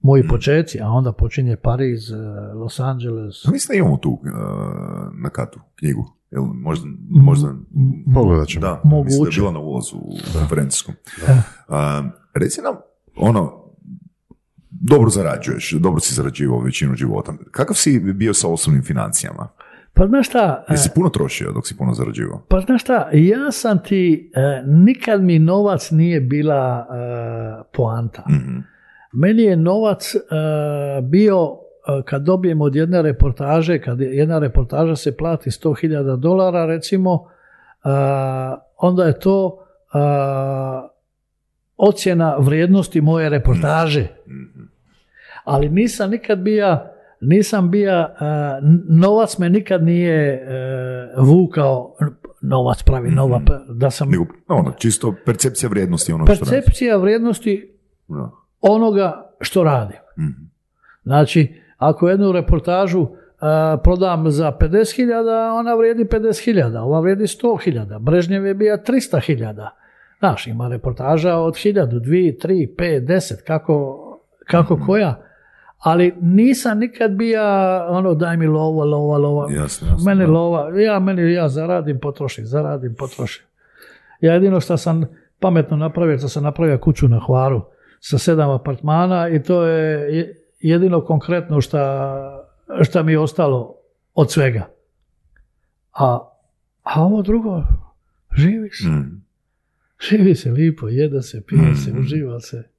moji 0.00 0.28
počeci, 0.28 0.80
a 0.80 0.88
onda 0.88 1.12
počinje 1.12 1.56
Pariz, 1.56 2.10
eh, 2.10 2.16
Los 2.54 2.80
Angeles. 2.80 3.44
Ja 3.44 3.50
Mislim 3.52 3.68
da 3.68 3.78
imamo 3.78 3.96
tu 3.96 4.10
uh, 4.10 4.20
na 5.14 5.30
katu 5.30 5.60
knjigu. 5.74 6.04
Jel, 6.30 6.42
možda, 6.44 6.86
možda 7.10 7.54
Pogledat 8.14 8.48
ćemo. 8.48 8.60
Da, 8.60 8.80
Moguće. 8.84 9.04
mislim 9.06 9.24
da 9.24 9.30
je 9.30 9.40
bila 9.40 9.52
na 9.52 9.58
ulazu 9.60 9.96
u 9.96 10.10
konferencijskom. 10.32 10.94
Da. 11.26 11.42
A, 11.68 12.02
reci 12.34 12.60
nam, 12.60 12.74
ono, 13.16 13.52
dobro 14.70 15.10
zarađuješ, 15.10 15.72
dobro 15.72 16.00
si 16.00 16.14
zarađivao 16.14 16.60
većinu 16.60 16.94
života. 16.94 17.32
Kakav 17.50 17.74
si 17.74 18.00
bio 18.00 18.34
sa 18.34 18.48
osobnim 18.48 18.82
financijama? 18.82 19.48
Pa 20.00 20.06
znaš 20.06 20.26
šta, 20.26 20.64
Jesi 20.70 20.90
puno 20.94 21.08
trošio 21.08 21.52
dok 21.52 21.66
si 21.66 21.76
puno 21.76 21.94
zarađivao? 21.94 22.42
Pa 22.48 22.60
znaš 22.60 22.82
šta, 22.82 23.08
ja 23.12 23.52
sam 23.52 23.78
ti, 23.82 24.30
e, 24.34 24.62
nikad 24.66 25.22
mi 25.22 25.38
novac 25.38 25.90
nije 25.90 26.20
bila 26.20 26.86
e, 26.90 27.62
poanta. 27.76 28.24
Mhm. 28.28 28.58
Meni 29.12 29.42
je 29.42 29.56
novac 29.56 30.14
e, 30.14 30.20
bio, 31.02 31.36
e, 31.42 32.02
kad 32.04 32.22
dobijem 32.22 32.60
od 32.60 32.76
jedne 32.76 33.02
reportaže, 33.02 33.78
kad 33.78 34.00
jedna 34.00 34.38
reportaža 34.38 34.96
se 34.96 35.16
plati 35.16 35.50
100.000 35.50 36.16
dolara 36.16 36.66
recimo, 36.66 37.28
e, 37.84 37.88
onda 38.76 39.04
je 39.04 39.18
to 39.18 39.58
e, 39.58 39.98
ocjena 41.76 42.36
vrijednosti 42.38 43.00
moje 43.00 43.28
reportaže. 43.28 44.06
Ali 45.44 45.68
nisam 45.68 46.10
nikad 46.10 46.38
bija 46.38 46.99
nisam 47.20 47.70
n- 48.62 48.82
novac 48.88 49.38
me 49.38 49.50
nikad 49.50 49.82
nije 49.82 50.32
e, 50.34 50.40
vukao, 51.18 51.96
novac 52.40 52.82
pravi 52.82 53.10
nova, 53.10 53.40
da 53.68 53.90
sam, 53.90 54.10
Nego, 54.10 54.26
ono, 54.48 54.72
čisto 54.78 55.14
percepcija 55.26 55.70
vrijednosti 55.70 56.12
onoga 56.12 56.34
što 56.34 56.44
percepcija 56.44 56.96
vrijednosti 56.96 57.74
onoga 58.60 59.32
što 59.40 59.64
radim. 59.64 59.98
Mhm. 60.18 60.44
Znači, 61.02 61.54
ako 61.76 62.08
jednu 62.08 62.32
reportažu 62.32 63.06
a, 63.40 63.76
prodam 63.84 64.30
za 64.30 64.52
50.000, 64.60 65.58
ona 65.58 65.74
vrijedi 65.74 66.04
50.000, 66.04 66.78
ova 66.78 67.00
vrijedi 67.00 67.24
100.000, 67.24 67.98
Brežnjev 67.98 68.46
je 68.46 68.54
bija 68.54 68.78
300.000. 68.82 69.68
Znaš, 70.18 70.46
ima 70.46 70.68
reportaža 70.68 71.36
od 71.36 71.54
1000, 71.54 71.86
2, 71.86 72.46
3, 72.46 72.76
5, 72.78 73.06
10, 73.06 73.42
kako, 73.46 73.96
kako 74.44 74.80
koja. 74.86 75.29
Ali 75.80 76.14
nisam 76.20 76.78
nikad 76.78 77.10
bija 77.10 77.44
ono 77.88 78.14
daj 78.14 78.36
mi 78.36 78.46
lova, 78.46 78.84
lova, 78.86 79.18
lova. 79.18 79.46
Jasno, 79.52 79.88
jasno, 79.88 80.04
meni 80.04 80.26
da. 80.26 80.32
lova, 80.32 80.70
ja, 80.76 80.98
meni, 80.98 81.32
ja 81.32 81.48
zaradim, 81.48 81.98
potrošim, 82.00 82.46
zaradim, 82.46 82.94
potrošim. 82.94 83.44
Ja 84.20 84.34
jedino 84.34 84.60
što 84.60 84.76
sam 84.76 85.04
pametno 85.38 85.76
napravio, 85.76 86.16
da 86.16 86.28
sam 86.28 86.42
napravio 86.42 86.78
kuću 86.78 87.08
na 87.08 87.20
Hvaru 87.20 87.62
sa 88.00 88.18
sedam 88.18 88.50
apartmana 88.50 89.28
i 89.28 89.42
to 89.42 89.62
je 89.64 90.16
je- 90.16 90.36
jedino 90.60 91.00
konkretno 91.00 91.60
šta 92.82 93.02
mi 93.04 93.12
je 93.12 93.18
ostalo 93.18 93.74
od 94.14 94.30
svega. 94.32 94.68
A, 95.92 96.28
a 96.82 97.02
ovo 97.02 97.22
drugo, 97.22 97.62
živi 98.32 98.70
se. 98.70 98.88
Mm. 98.88 99.22
Živi 100.10 100.34
se 100.34 100.50
lipo, 100.50 100.88
jede 100.88 101.22
se, 101.22 101.42
pije 101.42 101.74
se, 101.76 101.92
uživa 101.92 102.40
se. 102.40 102.69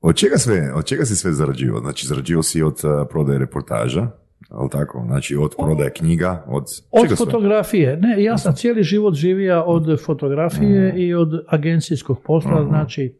Od 0.00 0.16
čega, 0.16 0.38
sve, 0.38 0.72
od 0.74 0.84
čega 0.84 1.04
si 1.04 1.16
sve 1.16 1.32
zarađivao? 1.32 1.80
Znači, 1.80 2.06
zarađivao 2.06 2.42
si 2.42 2.62
od 2.62 2.72
uh, 2.84 3.08
prodaje 3.10 3.38
reportaža, 3.38 4.06
ali 4.48 4.70
tako? 4.70 5.02
Znači, 5.06 5.36
od 5.36 5.54
prodaje 5.58 5.92
knjiga, 5.92 6.44
od, 6.48 6.64
Od 6.90 7.02
čega 7.02 7.16
sve? 7.16 7.26
fotografije. 7.26 7.96
Ne, 7.96 8.22
ja 8.22 8.38
sam 8.38 8.54
cijeli 8.54 8.82
život 8.82 9.14
živio 9.14 9.62
od 9.62 10.00
fotografije 10.04 10.94
i 10.96 11.14
od 11.14 11.28
agencijskog 11.48 12.22
posla, 12.24 12.66
znači 12.68 13.18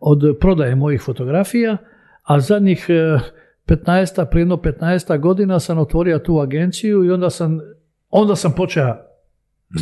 od 0.00 0.36
prodaje 0.40 0.74
mojih 0.74 1.02
fotografija, 1.02 1.76
a 2.22 2.40
zadnjih 2.40 2.86
eh, 2.88 3.18
15, 3.66 4.30
prije 4.30 4.42
jedno 4.42 4.56
15 4.56 5.20
godina 5.20 5.60
sam 5.60 5.78
otvorio 5.78 6.18
tu 6.18 6.38
agenciju 6.38 7.04
i 7.04 7.10
onda 7.10 7.30
sam, 7.30 7.60
onda 8.08 8.36
sam 8.36 8.52
počeo 8.56 8.96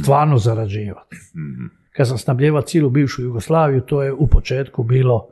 stvarno 0.02 0.38
zarađivati. 0.38 1.16
Mhm. 1.16 1.66
Kad 1.92 2.08
sam 2.08 2.18
snabljevao 2.18 2.62
cijelu 2.62 2.90
bivšu 2.90 3.22
Jugoslaviju, 3.22 3.80
to 3.80 4.02
je 4.02 4.12
u 4.12 4.26
početku 4.26 4.82
bilo 4.82 5.28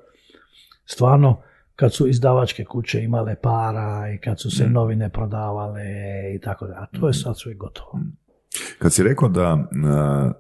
stvarno 0.91 1.43
kad 1.77 1.95
su 1.95 2.09
izdavačke 2.09 2.65
kuće 2.65 3.03
imale 3.03 3.37
para 3.43 4.13
i 4.15 4.19
kad 4.19 4.41
su 4.41 4.51
se 4.51 4.69
novine 4.69 5.09
prodavale 5.09 5.83
i 6.35 6.41
tako 6.41 6.67
da. 6.67 6.73
A 6.73 6.87
to 7.01 7.07
je 7.07 7.15
sad 7.15 7.39
sve 7.39 7.55
gotovo. 7.55 8.01
Kad 8.79 8.93
si 8.93 9.03
rekao 9.03 9.29
da 9.29 9.55
uh, 9.55 10.33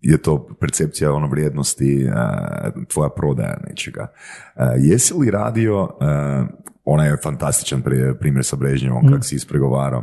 je 0.00 0.22
to 0.22 0.48
percepcija 0.60 1.12
ono 1.12 1.26
vrijednosti 1.26 2.08
uh, 2.08 2.84
tvoja 2.88 3.10
prodaja 3.10 3.56
nečega, 3.68 4.06
uh, 4.56 4.62
jesi 4.78 5.14
li 5.14 5.30
radio, 5.30 5.88
onaj 6.84 7.08
je 7.08 7.16
fantastičan 7.22 7.82
pri- 7.82 8.18
primjer 8.18 8.44
sa 8.44 8.56
Brežnjevom 8.56 9.12
kak 9.12 9.24
si 9.24 9.36
ispregovarao, 9.36 10.02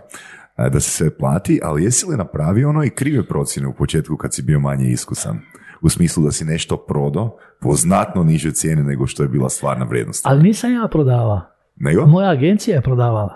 da 0.58 0.80
se 0.80 0.90
sve 0.90 1.18
plati, 1.18 1.60
ali 1.64 1.84
jesi 1.84 2.06
li 2.06 2.18
napravio 2.18 2.70
ono 2.70 2.84
i 2.84 2.90
krive 2.90 3.28
procjene 3.28 3.68
u 3.68 3.74
početku 3.74 4.18
kad 4.18 4.34
si 4.34 4.42
bio 4.42 4.60
manje 4.60 4.90
iskusan? 4.90 5.40
U 5.84 5.90
smislu 5.90 6.24
da 6.24 6.32
si 6.32 6.46
nešto 6.46 6.78
prodao 6.78 7.38
po 7.62 7.74
znatno 7.74 8.24
nižoj 8.24 8.52
cijeni 8.52 8.84
nego 8.84 9.08
što 9.08 9.24
je 9.24 9.30
bila 9.30 9.50
stvarna 9.50 9.86
vrijednost. 9.86 10.26
Ali 10.26 10.44
nisam 10.44 10.74
ja 10.74 10.88
prodavao. 10.88 11.42
Nego? 11.76 12.06
Moja 12.06 12.30
agencija 12.30 12.76
je 12.76 12.82
prodavala. 12.82 13.34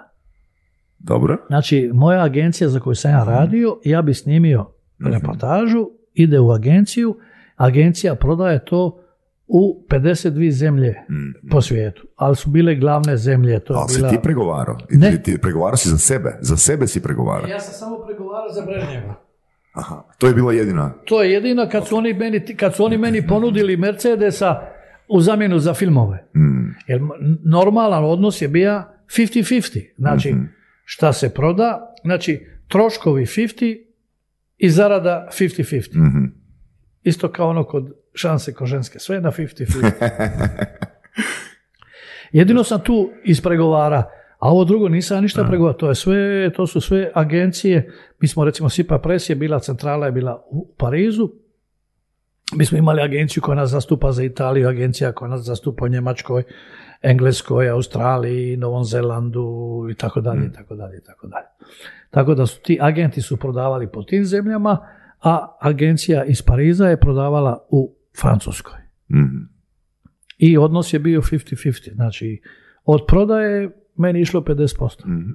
Dobro. 0.99 1.37
Znači, 1.47 1.91
moja 1.93 2.23
agencija 2.23 2.69
za 2.69 2.79
koju 2.79 2.95
sam 2.95 3.11
ja 3.11 3.23
radio, 3.25 3.77
ja 3.83 4.01
bi 4.01 4.13
snimio 4.13 4.65
Mhm. 5.01 5.13
reportažu, 5.13 5.85
ide 6.13 6.39
u 6.39 6.51
agenciju, 6.51 7.17
agencija 7.55 8.15
prodaje 8.15 8.65
to 8.65 9.03
u 9.47 9.85
52 9.89 10.51
zemlje 10.51 10.95
Mhm. 11.09 11.49
po 11.51 11.61
svijetu. 11.61 12.07
Ali 12.15 12.35
su 12.35 12.49
bile 12.49 12.75
glavne 12.75 13.17
zemlje. 13.17 13.59
To 13.59 13.73
Ali 13.73 13.89
si 13.89 13.97
bila... 13.97 14.09
ti 14.09 14.17
pregovarao. 14.23 14.77
Ne. 14.89 15.11
Ti, 15.11 15.23
ti 15.23 15.37
pregovarao 15.37 15.77
si 15.77 15.89
za 15.89 15.97
sebe. 15.97 16.37
Za 16.41 16.57
sebe 16.57 16.87
si 16.87 17.03
pregovarao. 17.03 17.47
Ja 17.47 17.59
sam 17.59 17.73
samo 17.75 18.05
pregovarao 18.05 18.49
za 18.51 18.61
Brežnjeva. 18.61 19.13
Aha. 19.77 20.03
To 20.17 20.27
je 20.27 20.33
bila 20.33 20.53
jedina. 20.53 20.93
To 21.05 21.23
je 21.23 21.31
jedino 21.31 21.69
kad 21.71 21.87
su 21.87 21.97
oni 21.97 22.13
meni, 22.13 22.55
kad 22.55 22.75
su 22.75 22.85
oni 22.85 22.97
meni 22.97 23.27
ponudili 23.27 23.77
Mercedesa 23.77 24.61
u 25.07 25.21
zamjenu 25.21 25.59
za 25.59 25.73
filmove. 25.73 26.27
Mm. 26.35 26.75
Jer 26.87 27.01
normalan 27.43 28.05
odnos 28.05 28.41
je 28.41 28.47
bio 28.47 28.83
50-50. 29.07 29.93
Znači, 29.97 30.35
šta 30.85 31.13
se 31.13 31.33
proda, 31.33 31.95
znači 32.03 32.45
troškovi 32.67 33.25
50 33.25 33.77
i 34.57 34.69
zarada 34.69 35.27
50-50. 35.31 35.95
Mhm. 35.95 36.25
Isto 37.03 37.31
kao 37.31 37.49
ono 37.49 37.63
kod 37.63 37.93
šanse 38.13 38.53
kod 38.53 38.67
ženske. 38.67 38.99
Sve 38.99 39.21
na 39.21 39.31
50-50. 39.31 39.91
Jedino 42.31 42.63
sam 42.63 42.79
tu 42.83 43.11
ispregovara, 43.23 44.03
a 44.39 44.49
ovo 44.51 44.65
drugo 44.65 44.89
nisam 44.89 45.21
ništa 45.23 45.43
pregovarao. 45.43 45.77
To, 45.77 45.89
je 45.89 45.95
sve, 45.95 46.51
to 46.55 46.67
su 46.67 46.81
sve 46.81 47.11
agencije. 47.13 47.93
Mi 48.19 48.27
smo 48.27 48.45
recimo 48.45 48.69
Sipa 48.69 48.97
Press 48.97 49.29
je 49.29 49.35
bila, 49.35 49.59
centrala 49.59 50.05
je 50.05 50.11
bila 50.11 50.45
u 50.49 50.67
Parizu. 50.77 51.29
Mi 52.55 52.65
smo 52.65 52.77
imali 52.77 53.01
agenciju 53.01 53.43
koja 53.43 53.55
nas 53.55 53.69
zastupa 53.69 54.11
za 54.11 54.23
Italiju, 54.23 54.67
agencija 54.67 55.11
koja 55.11 55.29
nas 55.29 55.41
zastupa 55.41 55.85
u 55.85 55.87
Njemačkoj, 55.87 56.43
Engleskoj, 57.01 57.69
Australiji, 57.69 58.57
Novom 58.57 58.83
Zelandu 58.83 59.87
i 59.91 59.95
tako 59.95 60.21
dalje, 60.21 60.45
i 60.45 60.53
tako 60.53 60.75
dalje, 60.75 60.97
i 60.97 61.03
tako 61.03 61.27
dalje. 61.27 61.45
Tako 62.09 62.35
da 62.35 62.45
su 62.45 62.61
ti 62.61 62.77
agenti 62.81 63.21
su 63.21 63.37
prodavali 63.37 63.91
po 63.91 64.03
tim 64.03 64.25
zemljama, 64.25 64.87
a 65.21 65.57
agencija 65.59 66.23
iz 66.23 66.41
Pariza 66.41 66.87
je 66.87 66.99
prodavala 66.99 67.67
u 67.69 67.95
Francuskoj. 68.21 68.79
Mhm. 69.11 69.37
I 70.37 70.57
odnos 70.57 70.93
je 70.93 70.99
bio 70.99 71.21
50-50. 71.21 71.93
Znači, 71.93 72.41
od 72.85 73.01
prodaje 73.07 73.71
meni 73.97 74.21
išlo 74.21 74.41
50%. 74.41 75.05
Mhm. 75.05 75.31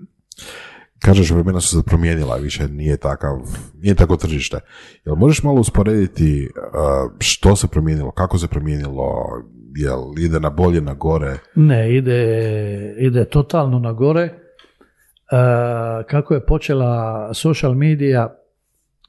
Kažeš, 0.98 1.30
vremena 1.30 1.60
su 1.60 1.76
se 1.78 1.82
promijenila, 1.86 2.36
više 2.36 2.68
nije 2.68 2.96
takav, 2.96 3.38
nije 3.80 3.94
tako 3.94 4.16
tržište. 4.16 4.58
Jel 5.04 5.14
možeš 5.14 5.42
malo 5.42 5.60
usporediti 5.60 6.48
uh, 6.56 7.12
što 7.18 7.56
se 7.56 7.68
promijenilo, 7.68 8.10
kako 8.10 8.38
se 8.38 8.48
promijenilo, 8.48 9.24
jel 9.74 10.00
ide 10.18 10.40
na 10.40 10.50
bolje, 10.50 10.80
na 10.80 10.94
gore? 10.94 11.38
Ne, 11.54 11.96
ide, 11.96 12.94
ide 12.98 13.24
totalno 13.24 13.78
na 13.78 13.92
gore. 13.92 14.22
E, 14.22 16.04
kako 16.10 16.34
je 16.34 16.46
počela 16.46 17.34
social 17.34 17.74
medija, 17.74 18.36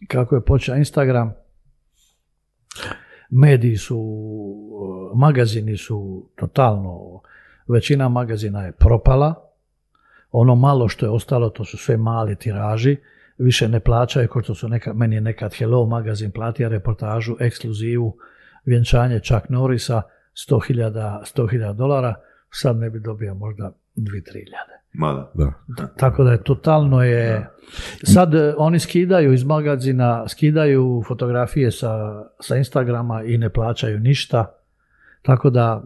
kako 0.08 0.36
je 0.36 0.45
počela 0.45 0.78
Instagram, 0.78 1.34
mediji 3.30 3.78
su, 3.78 3.99
magazini 5.16 5.78
su 5.78 6.30
totalno, 6.36 7.22
većina 7.68 8.09
magazina 8.09 8.61
je 8.61 8.72
propala, 8.72 9.49
ono 10.32 10.55
malo 10.55 10.88
što 10.88 11.05
je 11.05 11.09
ostalo, 11.09 11.49
to 11.49 11.66
su 11.66 11.78
sve 11.78 11.97
mali 11.97 12.36
tiraži, 12.36 12.97
više 13.38 13.70
ne 13.70 13.80
plaćaju, 13.80 14.28
kao 14.28 14.41
što 14.41 14.55
su 14.55 14.70
nekad, 14.70 14.95
meni 14.95 15.16
je 15.16 15.22
nekad 15.22 15.53
Hello 15.53 15.86
magazin 15.86 16.32
platio 16.32 16.70
reportažu, 16.70 17.36
ekskluzivu, 17.39 18.18
vjenčanje 18.66 19.20
Chuck 19.20 19.49
Norrisa, 19.49 20.01
100.000 20.49 20.91
100.000 21.36 21.74
dolara, 21.74 22.16
sad 22.51 22.78
ne 22.78 22.89
bi 22.89 22.99
dobio 22.99 23.34
možda 23.34 23.72
2-3 23.95 24.34
hiljade. 24.34 24.74
Mada. 24.93 25.32
Da. 25.68 25.88
Tako 25.97 26.24
da 26.24 26.32
je 26.32 26.43
totalno 26.43 27.03
je... 27.03 27.49
Sad 28.03 28.36
e, 28.36 28.53
oni 28.57 28.80
skidaju 28.80 29.34
iz 29.34 29.43
magazina, 29.43 30.28
skidaju 30.28 31.03
fotografije 31.07 31.72
sa, 31.72 32.24
sa 32.39 32.55
Instagrama 32.55 33.24
i 33.24 33.38
ne 33.38 33.49
plaćaju 33.49 33.99
ništa. 33.99 34.55
Tako 35.22 35.49
da 35.49 35.84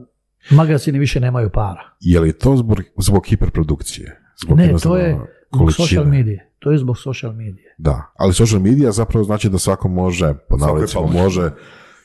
magazini 0.49 0.99
više 0.99 1.19
nemaju 1.19 1.49
para. 1.49 1.81
Je 1.99 2.19
li 2.19 2.33
to 2.33 2.57
zbog, 2.57 2.77
zbog 2.97 3.27
hiperprodukcije? 3.27 4.21
Zbog 4.43 4.57
Ne, 4.57 4.73
to 4.83 4.97
je 4.97 5.17
zbog 5.53 5.73
social 5.73 6.05
medije. 6.05 6.51
To 6.59 6.71
je 6.71 6.77
zbog 6.77 6.97
social 6.97 7.33
medije. 7.33 7.75
Da, 7.77 8.11
ali 8.15 8.33
social 8.33 8.61
media 8.61 8.91
zapravo 8.91 9.23
znači 9.23 9.49
da 9.49 9.57
svako 9.57 9.87
može, 9.87 10.33
po 10.49 10.55
je 10.55 10.85
pametno. 10.93 11.21
može, 11.21 11.51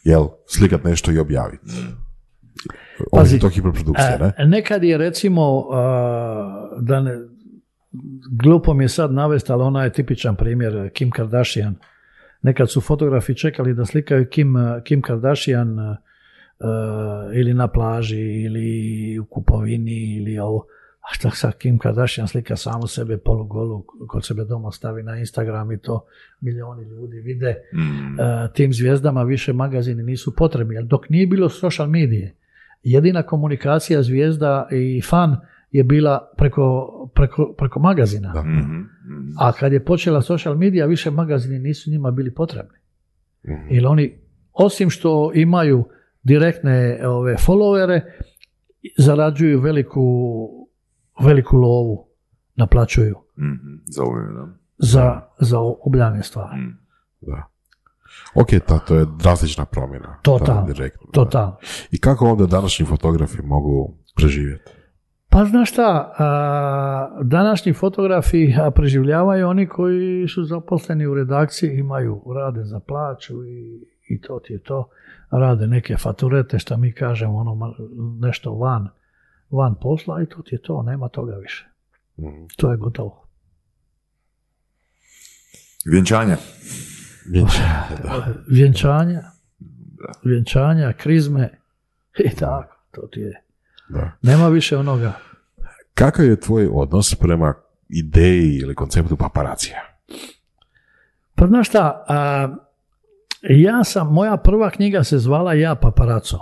jel, 0.04 0.26
slikat 0.46 0.84
nešto 0.84 1.12
i 1.12 1.18
objaviti. 1.18 1.66
Pazi, 1.66 3.10
Pazi, 3.12 3.38
to 3.38 3.48
hiperprodukcija, 3.48 4.18
ne? 4.18 4.32
E, 4.38 4.46
nekad 4.46 4.84
je 4.84 4.98
recimo, 4.98 5.68
a, 5.72 6.68
da 6.80 7.00
ne, 7.00 7.12
glupo 8.42 8.74
mi 8.74 8.84
je 8.84 8.88
sad 8.88 9.12
navesti, 9.12 9.52
ali 9.52 9.62
ona 9.62 9.84
je 9.84 9.92
tipičan 9.92 10.36
primjer, 10.36 10.90
Kim 10.94 11.10
Kardashian. 11.10 11.74
Nekad 12.42 12.70
su 12.70 12.80
fotografi 12.80 13.34
čekali 13.34 13.74
da 13.74 13.84
slikaju 13.84 14.26
Kim, 14.30 14.54
Kim 14.84 15.02
Kardashian 15.02 15.76
ili 17.34 17.54
na 17.54 17.68
plaži, 17.68 18.20
ili 18.20 19.18
u 19.18 19.24
kupovini, 19.24 20.16
ili 20.16 20.38
ovo. 20.38 20.66
A 21.02 21.14
šta 21.14 21.30
sad 21.30 21.58
Kim 21.58 21.78
Kardashian 21.78 22.28
slika 22.28 22.56
samu 22.56 22.86
sebe 22.86 23.18
polugolu, 23.18 23.84
kod 24.08 24.26
sebe 24.26 24.44
doma 24.44 24.70
stavi 24.70 25.02
na 25.02 25.18
Instagram 25.18 25.72
i 25.72 25.78
to 25.78 26.04
milijoni 26.40 26.82
ljudi 26.82 27.20
vide. 27.20 27.56
Mm. 27.74 28.20
E, 28.20 28.52
tim 28.54 28.72
zvijezdama 28.72 29.22
više 29.22 29.52
magazini 29.52 30.02
nisu 30.02 30.36
potrebni. 30.36 30.74
Jer 30.74 30.84
dok 30.84 31.08
nije 31.08 31.26
bilo 31.26 31.48
social 31.48 31.88
medije, 31.88 32.34
jedina 32.82 33.22
komunikacija 33.22 34.02
zvijezda 34.02 34.68
i 34.72 35.02
fan 35.02 35.36
je 35.70 35.84
bila 35.84 36.32
preko, 36.36 36.88
preko, 37.14 37.54
preko 37.58 37.80
magazina. 37.80 38.32
Da. 38.32 38.42
Mhm. 38.42 38.50
Mhm. 38.50 39.30
A 39.38 39.52
kad 39.52 39.72
je 39.72 39.84
počela 39.84 40.22
social 40.22 40.56
medija, 40.56 40.86
više 40.86 41.10
magazini 41.10 41.58
nisu 41.58 41.90
njima 41.90 42.10
bili 42.10 42.34
potrebni. 42.34 42.78
Mhm. 43.48 43.66
Jer 43.70 43.86
oni, 43.86 44.18
osim 44.52 44.90
što 44.90 45.32
imaju 45.34 45.84
direktne 46.22 47.08
ove 47.08 47.36
followere, 47.36 48.00
zarađuju 48.98 49.60
veliku, 49.60 50.48
veliku 51.20 51.56
lovu, 51.56 52.06
naplaćuju 52.56 53.16
Mhm. 53.38 53.74
Za 53.86 54.02
ove, 54.02 54.22
da. 54.22 54.48
za, 54.78 55.20
za 55.40 55.58
obljane 55.60 56.22
stvari. 56.22 56.60
Mm. 56.60 56.78
Da. 57.20 57.42
Ok, 58.34 58.48
ta, 58.66 58.78
to 58.78 58.94
je 58.94 59.06
drastična 59.18 59.64
promjena. 59.64 60.18
Totalno, 60.22 60.60
Ta, 60.66 60.72
direktno, 60.72 61.06
da. 61.06 61.12
Totalno. 61.12 61.56
I 61.90 62.00
kako 62.00 62.26
onda 62.26 62.46
današnji 62.46 62.86
fotografi 62.86 63.42
mogu 63.42 63.94
preživjeti? 64.16 64.70
Pa 65.28 65.44
znaš 65.44 65.70
šta, 65.70 66.14
a, 66.18 67.18
današnji 67.22 67.72
fotografi 67.72 68.54
a, 68.60 68.70
preživljavaju 68.70 69.48
oni 69.48 69.68
koji 69.68 70.28
su 70.28 70.44
zaposleni 70.44 71.06
u 71.06 71.14
redakciji, 71.14 71.78
imaju 71.78 72.22
rade 72.34 72.64
za 72.64 72.80
plaću 72.80 73.44
i, 73.44 73.86
i 74.08 74.20
to 74.20 74.40
ti 74.44 74.52
je 74.52 74.58
to. 74.62 74.88
Rade 75.32 75.66
neke 75.66 75.96
faturete, 75.96 76.58
što 76.58 76.76
mi 76.76 76.92
kažemo, 76.92 77.38
ono, 77.38 77.74
nešto 78.20 78.54
van, 78.54 78.88
van 79.50 79.74
posla 79.80 80.22
i 80.22 80.26
to 80.26 80.42
ti 80.42 80.54
je 80.54 80.62
to, 80.62 80.82
nema 80.82 81.08
toga 81.08 81.34
više. 81.36 81.68
Mhm. 82.18 82.44
To 82.56 82.70
je 82.70 82.76
gotovo. 82.76 83.22
Vjenčanje. 85.84 86.36
Vjenčanje, 87.26 87.96
da. 88.02 88.26
Vjenčanja, 88.48 89.22
vjenčanja, 90.24 90.92
krizme 90.92 91.58
i 92.18 92.34
tako, 92.34 92.76
to 92.90 93.00
ti 93.12 93.20
je. 93.20 93.42
Da. 93.88 94.12
Nema 94.22 94.48
više 94.48 94.78
onoga. 94.78 95.12
Kakav 95.94 96.24
je 96.24 96.40
tvoj 96.40 96.68
odnos 96.72 97.14
prema 97.14 97.54
ideji 97.88 98.56
ili 98.56 98.74
konceptu 98.74 99.16
paparacija? 99.16 99.78
Pa 101.34 101.46
znaš 101.46 101.68
šta, 101.68 102.04
a, 102.08 102.48
ja 103.42 103.84
sam, 103.84 104.12
moja 104.12 104.36
prva 104.36 104.70
knjiga 104.70 105.04
se 105.04 105.18
zvala 105.18 105.52
Ja 105.52 105.74
paparaco. 105.74 106.38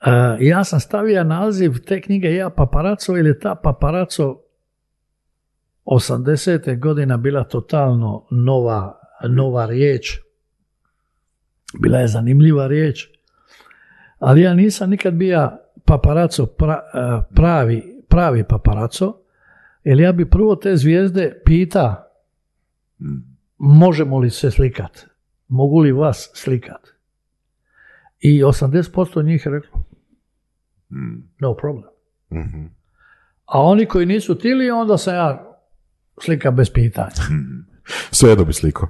A, 0.00 0.36
ja 0.40 0.64
sam 0.64 0.80
stavio 0.80 1.24
naziv 1.24 1.72
te 1.86 2.00
knjige 2.00 2.34
Ja 2.34 2.50
paparaco 2.50 3.16
ili 3.16 3.38
ta 3.40 3.54
paparaco 3.54 4.40
80. 5.84 6.78
godina 6.78 7.16
bila 7.16 7.44
totalno 7.44 8.26
nova, 8.30 9.00
nova 9.28 9.66
riječ. 9.66 10.20
Bila 11.80 11.98
je 11.98 12.08
zanimljiva 12.08 12.66
riječ. 12.66 13.08
Ali 14.18 14.42
ja 14.42 14.54
nisam 14.54 14.90
nikad 14.90 15.14
bio 15.14 15.50
paparaco 15.84 16.46
pra- 16.58 16.80
a, 16.92 17.22
pravi, 17.34 18.04
pravi 18.08 18.44
paparaco, 18.44 19.18
jer 19.84 20.00
ja 20.00 20.12
bi 20.12 20.30
prvo 20.30 20.56
te 20.56 20.76
zvijezde 20.76 21.42
pita 21.44 22.08
možemo 23.58 24.18
li 24.18 24.30
se 24.30 24.50
slikat? 24.50 25.11
Mogu 25.52 25.80
li 25.80 25.92
vas 25.92 26.30
slikat? 26.34 26.88
I 28.20 28.42
80% 28.42 29.24
njih 29.24 29.46
je 29.46 29.52
reklo 29.52 29.84
no 31.38 31.54
problem. 31.54 31.90
Mhm. 32.32 32.64
A 33.44 33.60
oni 33.60 33.86
koji 33.86 34.06
nisu 34.06 34.38
tili, 34.38 34.70
onda 34.70 34.98
sam 34.98 35.14
ja 35.14 35.58
slika 36.22 36.50
bez 36.50 36.70
pitanja. 36.70 37.10
Sve 38.10 38.28
jedno 38.28 38.44
bi 38.44 38.52
sliko. 38.52 38.88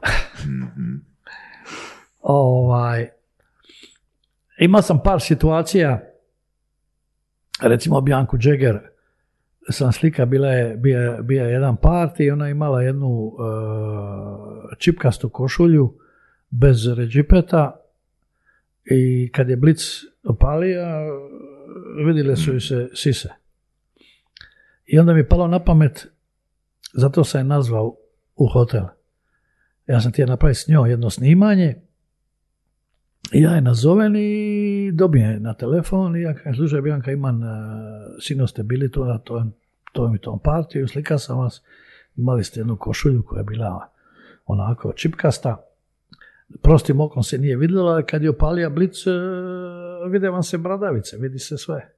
ovaj, 2.20 3.08
imao 4.60 4.82
sam 4.82 5.00
par 5.04 5.20
situacija, 5.20 6.00
recimo 7.62 8.00
Biancu 8.00 8.36
Jagger, 8.40 8.78
sam 9.70 9.92
slika, 9.92 10.26
bila 10.26 10.48
je, 10.48 10.76
bija, 10.76 11.18
bija 11.22 11.44
jedan 11.44 11.76
part 11.76 12.20
i 12.20 12.30
ona 12.30 12.46
je 12.46 12.50
imala 12.50 12.82
jednu 12.82 13.08
uh, 13.08 13.34
čipkastu 14.78 15.28
košulju 15.28 15.94
bez 16.52 16.86
ređipeta 16.96 17.80
i 18.84 19.30
kad 19.32 19.48
je 19.48 19.56
blic 19.56 19.80
opalio, 20.24 20.82
vidjele 22.06 22.36
su 22.36 22.60
se 22.60 22.88
sise. 22.94 23.28
I 24.86 24.98
onda 24.98 25.12
mi 25.12 25.20
je 25.20 25.28
palo 25.28 25.46
na 25.48 25.64
pamet, 25.64 26.06
zato 26.92 27.24
sam 27.24 27.40
je 27.40 27.44
nazvao 27.44 27.96
u 28.36 28.46
hotel. 28.52 28.84
Ja 29.86 30.00
sam 30.00 30.12
htio 30.12 30.26
napraviti 30.26 30.60
s 30.60 30.68
njom 30.68 30.86
jedno 30.86 31.10
snimanje 31.10 31.74
ja 33.32 33.50
je 33.50 33.60
nazovem 33.60 34.16
i 34.16 34.92
dobijem 34.94 35.30
je 35.30 35.40
na 35.40 35.54
telefon 35.54 36.16
i 36.16 36.22
ja 36.22 36.34
kažem, 36.34 36.54
slušaj 36.54 36.80
Bianca, 36.80 37.10
imam, 37.10 37.42
uh, 37.42 37.48
sino 38.20 38.46
ste 38.46 38.62
bili 38.62 38.90
tu 38.90 39.04
na 39.04 39.18
tom, 39.18 39.52
tom 39.92 40.14
i 40.14 40.18
tom 40.18 40.38
partiju, 40.38 40.88
slika 40.88 41.18
sam 41.18 41.38
vas, 41.38 41.62
imali 42.16 42.44
ste 42.44 42.60
jednu 42.60 42.76
košulju 42.76 43.22
koja 43.22 43.40
je 43.40 43.44
bila 43.44 43.88
onako 44.46 44.92
čipkasta, 44.92 45.56
prostim 46.62 47.00
okom 47.00 47.22
se 47.22 47.38
nije 47.38 47.56
vidjela, 47.56 48.02
kad 48.02 48.22
je 48.22 48.30
opalija 48.30 48.70
blic, 48.70 49.06
uh, 49.06 49.12
vide 50.10 50.30
vam 50.30 50.42
se 50.42 50.58
bradavice, 50.58 51.16
vidi 51.16 51.38
se 51.38 51.58
sve. 51.58 51.92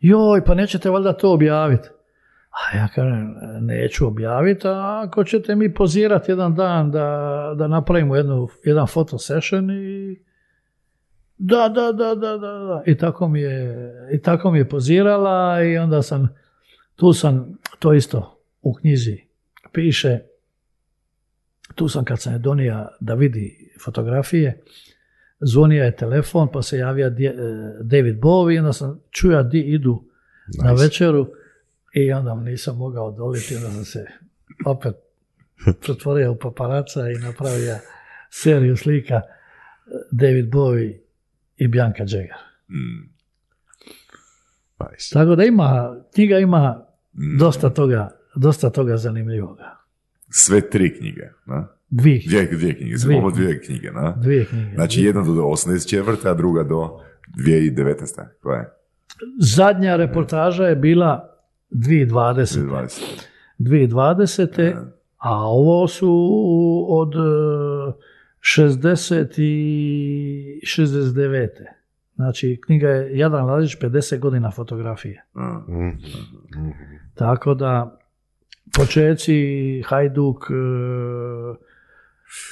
Joj, 0.00 0.44
pa 0.44 0.54
nećete 0.54 0.90
valjda 0.90 1.12
to 1.12 1.32
objaviti. 1.32 1.88
A 2.50 2.76
ja 2.76 2.88
kažem, 2.94 3.34
neću 3.60 4.06
objaviti, 4.06 4.68
a 4.68 5.02
ako 5.06 5.24
ćete 5.24 5.54
mi 5.54 5.74
pozirati 5.74 6.32
jedan 6.32 6.54
dan 6.54 6.90
da, 6.90 7.54
da 7.58 7.68
napravimo 7.68 8.16
jednu, 8.16 8.48
jedan 8.64 8.86
foto 8.86 9.18
session 9.18 9.70
i 9.70 10.18
da, 11.38 11.68
da, 11.68 11.92
da, 11.92 12.14
da, 12.14 12.36
da, 12.36 12.52
da. 12.52 12.82
I 12.86 12.96
tako 12.96 13.28
mi 13.28 13.40
je, 13.40 13.92
i 14.12 14.22
tako 14.22 14.50
mi 14.50 14.58
je 14.58 14.68
pozirala 14.68 15.62
i 15.62 15.78
onda 15.78 16.02
sam, 16.02 16.28
tu 16.96 17.12
sam, 17.12 17.58
to 17.78 17.94
isto 17.94 18.40
u 18.62 18.74
knjizi 18.74 19.18
piše, 19.72 20.18
tu 21.74 21.88
sam 21.88 22.04
kad 22.04 22.20
sam 22.20 22.32
je 22.32 22.38
donija 22.38 22.88
da 23.00 23.14
vidi 23.14 23.57
fotografije, 23.84 24.62
zvonio 25.40 25.84
je 25.84 25.96
telefon 25.96 26.48
pa 26.52 26.62
se 26.62 26.78
javio 26.78 27.06
eh, 27.06 27.12
David 27.82 28.16
Bowie 28.20 28.54
i 28.54 28.58
onda 28.58 28.72
sam 28.72 29.00
čuja 29.10 29.42
di 29.42 29.60
idu 29.60 30.04
na 30.64 30.72
večeru 30.72 31.32
i 31.94 32.12
onda 32.12 32.34
nisam 32.34 32.76
mogao 32.76 33.06
odoliti, 33.06 33.56
onda 33.56 33.70
sam 33.70 33.84
se 33.84 34.06
opet 34.66 34.94
pretvorio 35.84 36.32
u 36.32 36.36
paparaca 36.36 37.10
i 37.10 37.14
napravio 37.14 37.76
seriju 38.30 38.76
slika 38.76 39.14
eh, 39.14 39.22
David 40.10 40.50
Bowie 40.50 40.98
i 41.56 41.68
Bianca 41.68 42.02
Jagger. 42.02 42.36
Nice. 44.80 45.12
Tako 45.12 45.36
da 45.36 45.44
ima, 45.44 45.96
knjiga 46.14 46.38
ima 46.38 46.86
dosta 47.38 47.70
toga, 47.70 48.10
dosta 48.34 48.70
toga 48.70 48.96
zanimljivoga. 48.96 49.76
Sve 50.30 50.70
tri 50.70 50.98
knjige, 50.98 51.28
na? 51.46 51.77
Dvije, 51.90 52.22
Dvije, 52.26 52.46
dvije 52.46 52.76
knjige, 52.76 52.96
Dvije. 52.96 53.18
ovo 53.18 53.30
dvije 53.30 53.60
knjige, 53.62 53.90
na? 53.90 54.14
dvije 54.16 54.44
knjige. 54.44 54.74
Znači 54.74 55.02
jedna 55.02 55.22
do 55.22 55.30
84. 55.30 56.28
a 56.28 56.34
druga 56.34 56.62
do 56.62 57.00
2019. 57.44 58.24
Koja 58.42 58.58
je? 58.58 58.68
Zadnja 59.38 59.96
reportaža 59.96 60.64
je 60.64 60.76
bila 60.76 61.38
2020. 61.70 62.58
2020. 62.68 63.02
2020. 63.58 64.74
A 65.18 65.46
ovo 65.46 65.88
su 65.88 66.10
od 66.88 67.14
e, 67.14 67.18
60 68.40 69.40
i 69.40 70.60
69. 70.64 71.48
Znači, 72.14 72.60
knjiga 72.64 72.88
je 72.88 73.18
Jadran 73.18 73.46
Ladić 73.46 73.78
50 73.78 74.18
godina 74.18 74.50
fotografije. 74.50 75.24
Tako 77.14 77.54
da, 77.54 77.98
počeci 78.76 79.82
Hajduk, 79.86 80.36
e, 80.50 80.54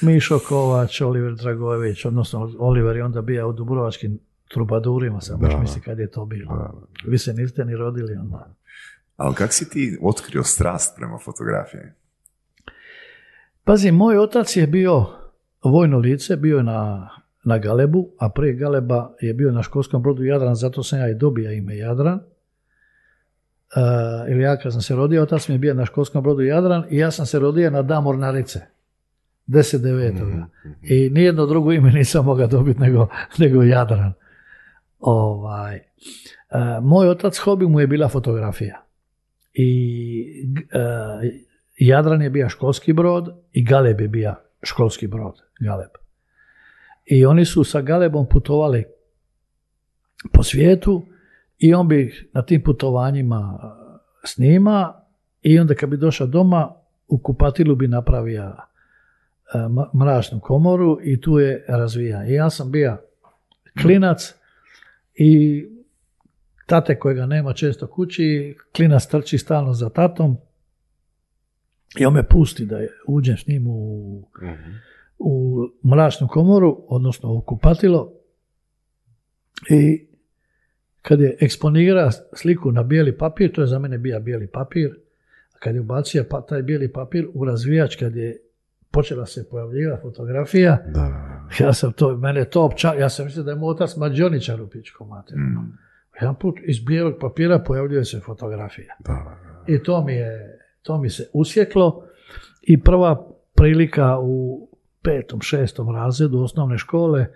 Mišo 0.01 0.39
Kovač, 0.39 1.01
Oliver 1.01 1.33
Dragojević, 1.33 2.05
odnosno 2.05 2.51
Oliver 2.59 2.95
je 2.95 3.03
onda 3.03 3.21
bio 3.21 3.49
u 3.49 3.53
Dubrovačkim 3.53 4.19
trubadurima, 4.47 5.21
sam 5.21 5.39
baš 5.39 5.53
misli 5.59 5.81
kad 5.81 5.99
je 5.99 6.11
to 6.11 6.25
bilo. 6.25 6.81
Vi 7.05 7.17
se 7.17 7.33
niste 7.33 7.65
ni 7.65 7.75
rodili 7.75 8.15
onda. 8.15 8.53
Ali 9.17 9.35
kak 9.35 9.53
si 9.53 9.69
ti 9.69 9.97
otkrio 10.01 10.43
strast 10.43 10.95
prema 10.95 11.17
fotografiji? 11.17 11.81
Pazi, 13.63 13.91
moj 13.91 14.17
otac 14.17 14.55
je 14.55 14.67
bio 14.67 15.05
vojno 15.63 15.97
lice, 15.97 16.35
bio 16.35 16.57
je 16.57 16.63
na, 16.63 17.09
na 17.43 17.57
Galebu, 17.57 18.09
a 18.19 18.29
prije 18.29 18.53
Galeba 18.53 19.15
je 19.21 19.33
bio 19.33 19.51
na 19.51 19.63
školskom 19.63 20.01
brodu 20.01 20.23
Jadran, 20.23 20.55
zato 20.55 20.83
sam 20.83 20.99
ja 20.99 21.09
i 21.09 21.15
dobio 21.15 21.51
ime 21.51 21.77
Jadran. 21.77 22.15
Uh, 22.15 22.21
ili 24.31 24.41
ja 24.41 24.57
kad 24.57 24.71
sam 24.71 24.81
se 24.81 24.95
rodio, 24.95 25.23
otac 25.23 25.47
mi 25.47 25.55
je 25.55 25.59
bio 25.59 25.73
na 25.73 25.85
školskom 25.85 26.23
brodu 26.23 26.41
Jadran 26.41 26.85
i 26.89 26.97
ja 26.97 27.11
sam 27.11 27.25
se 27.25 27.39
rodio 27.39 27.71
na 27.71 27.81
Dan 27.81 28.03
Mornarice. 28.03 28.76
10.9. 29.47 30.45
I 30.81 31.09
nijedno 31.09 31.45
drugo 31.45 31.71
ime 31.71 31.91
nisam 31.91 32.25
mogao 32.25 32.47
dobiti 32.47 32.79
nego, 32.79 33.07
nego 33.37 33.63
Jadran. 33.63 34.13
Ovaj, 34.99 35.75
e, 35.75 35.83
moj 36.81 37.09
otac 37.09 37.37
hobi 37.37 37.67
mu 37.67 37.79
je 37.79 37.87
bila 37.87 38.09
fotografija. 38.09 38.83
I 39.53 40.49
e, 40.71 41.47
Jadran 41.77 42.21
je 42.21 42.29
bio 42.29 42.49
školski 42.49 42.93
brod 42.93 43.35
i 43.51 43.65
Galeb 43.65 44.01
je 44.01 44.07
bio 44.07 44.35
školski 44.63 45.07
brod. 45.07 45.35
Galeb. 45.59 45.91
I 47.05 47.25
oni 47.25 47.45
su 47.45 47.63
sa 47.63 47.81
Galebom 47.81 48.25
putovali 48.29 48.85
po 50.33 50.43
svijetu 50.43 51.05
i 51.57 51.73
on 51.73 51.87
bi 51.87 52.29
na 52.33 52.41
tim 52.41 52.63
putovanjima 52.63 53.59
snima 54.23 54.93
i 55.41 55.59
onda 55.59 55.75
kad 55.75 55.89
bi 55.89 55.97
došao 55.97 56.27
doma 56.27 56.73
u 57.07 57.17
kupatilu 57.17 57.75
bi 57.75 57.87
napravio 57.87 58.43
e, 58.43 58.53
mračnu 59.95 60.39
komoru 60.39 60.99
i 61.03 61.21
tu 61.21 61.39
je 61.39 61.65
razvija. 61.67 62.25
I 62.27 62.33
ja 62.33 62.49
sam 62.49 62.71
bio 62.71 62.97
klinac 63.81 64.33
i 65.15 65.65
tate 66.65 66.99
kojega 66.99 67.25
nema 67.25 67.53
često 67.53 67.87
kući, 67.87 68.55
klinac 68.75 69.05
trči 69.07 69.37
stalno 69.37 69.73
za 69.73 69.89
tatom 69.89 70.37
i 71.99 72.05
on 72.05 72.13
me 72.13 72.27
pusti 72.27 72.65
da 72.65 72.77
je- 72.77 72.89
uđem 73.07 73.37
s 73.37 73.47
njim 73.47 73.67
u, 73.67 74.23
u 75.19 75.61
mračnu 75.87 76.27
komoru, 76.27 76.85
odnosno 76.87 77.33
u 77.33 77.41
kupatilo 77.41 78.13
i 79.69 80.07
kad 81.01 81.19
je 81.19 81.37
eksponira 81.41 82.11
sliku 82.11 82.71
na 82.71 82.83
bijeli 82.83 83.17
papir, 83.17 83.51
to 83.51 83.61
je 83.61 83.67
za 83.67 83.79
mene 83.79 83.97
bio 83.97 84.19
bijeli 84.19 84.47
papir, 84.47 84.91
a 85.55 85.59
kad 85.59 85.75
je 85.75 85.81
ubacio 85.81 86.25
pa 86.29 86.41
taj 86.41 86.61
bijeli 86.61 86.91
papir 86.93 87.27
u 87.33 87.45
razvijač, 87.45 87.95
kad 87.95 88.15
je 88.15 88.37
počela 88.97 89.25
se 89.25 89.49
pojavljivati 89.49 90.01
fotografija, 90.01 90.77
Da. 90.93 91.37
Ja 91.59 91.73
sam 91.73 91.93
to, 91.93 92.17
mene 92.17 92.45
to 92.45 92.63
opća, 92.63 92.93
ja 92.93 93.09
sam 93.09 93.25
mislio 93.25 93.43
da 93.43 93.51
je 93.51 93.57
moj 93.57 93.71
otac 93.71 93.95
mađoničar 93.95 94.61
u 94.61 94.69
pičkom 94.69 95.07
materiju. 95.09 95.43
Mm. 95.43 95.77
Jedan 96.21 96.35
put 96.35 96.59
iz 96.63 96.79
bijelog 96.79 97.13
papira 97.21 97.59
pojavljuje 97.59 98.05
se 98.05 98.19
fotografija. 98.19 98.95
I 99.67 99.83
to 99.83 100.03
mi 100.03 100.13
je, 100.13 100.59
to 100.81 100.97
mi 100.97 101.09
se 101.09 101.29
usjeklo 101.33 102.03
i 102.61 102.81
prva 102.81 103.27
prilika 103.55 104.17
u 104.19 104.69
petom, 105.01 105.41
šestom 105.41 105.95
razredu 105.95 106.39
osnovne 106.39 106.77
škole, 106.77 107.27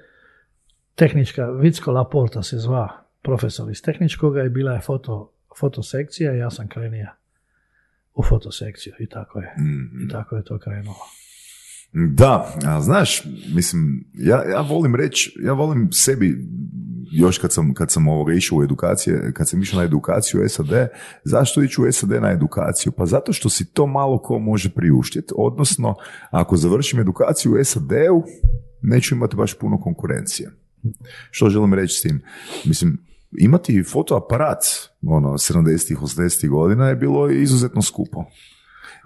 tehnička, 0.96 1.46
Vicko 1.46 1.92
Laporta 1.92 2.44
se 2.44 2.58
zva 2.58 2.90
profesor 3.22 3.72
iz 3.72 3.82
tehničkoga 3.82 4.44
i 4.44 4.50
bila 4.50 4.74
je 4.74 4.82
foto, 4.82 5.34
fotosekcija 5.60 6.34
i 6.34 6.38
ja 6.38 6.50
sam 6.50 6.68
krenija 6.68 7.16
u 8.14 8.24
fotosekciju 8.24 8.94
i 9.00 9.08
tako 9.08 9.40
je. 9.40 9.54
Mm. 9.58 10.06
I 10.06 10.10
tako 10.10 10.36
je 10.36 10.44
to 10.44 10.60
krenulo. 10.60 11.21
Da, 11.94 12.56
a 12.66 12.82
znaš, 12.82 13.24
mislim, 13.56 14.06
ja, 14.14 14.44
ja 14.50 14.62
volim 14.62 14.96
reći, 14.96 15.36
ja 15.44 15.54
volim 15.54 15.90
sebi, 15.92 16.48
još 17.12 17.38
kad 17.38 17.54
sam, 17.54 17.74
kad 17.74 17.92
sam 17.92 18.08
ovoga 18.08 18.34
išao 18.34 18.58
u 18.58 18.64
edukacije, 18.64 19.34
kad 19.34 19.50
sam 19.50 19.62
išao 19.62 19.80
na 19.80 19.86
edukaciju 19.86 20.44
u 20.46 20.50
SAD, 20.50 20.90
zašto 21.24 21.64
ići 21.64 21.82
u 21.82 21.92
SAD 21.92 22.10
na 22.10 22.32
edukaciju? 22.32 22.92
Pa 22.92 23.06
zato 23.06 23.34
što 23.34 23.50
si 23.50 23.66
to 23.66 23.88
malo 23.88 24.22
ko 24.22 24.40
može 24.40 24.70
priuštiti, 24.70 25.34
odnosno, 25.38 25.96
ako 26.32 26.58
završim 26.58 27.00
edukaciju 27.00 27.54
u 27.54 27.64
SAD-u, 27.64 28.24
neću 28.82 29.16
imati 29.16 29.36
baš 29.36 29.54
puno 29.54 29.82
konkurencije. 29.82 30.52
Što 31.32 31.50
želim 31.50 31.74
reći 31.74 31.98
s 31.98 32.02
tim? 32.02 32.22
Mislim, 32.66 32.98
imati 33.40 33.84
fotoaparat 33.84 34.64
ono, 35.02 35.30
70-ih, 35.30 35.98
80-ih 35.98 36.50
godina 36.50 36.90
je 36.90 36.96
bilo 36.96 37.30
izuzetno 37.30 37.82
skupo. 37.82 38.26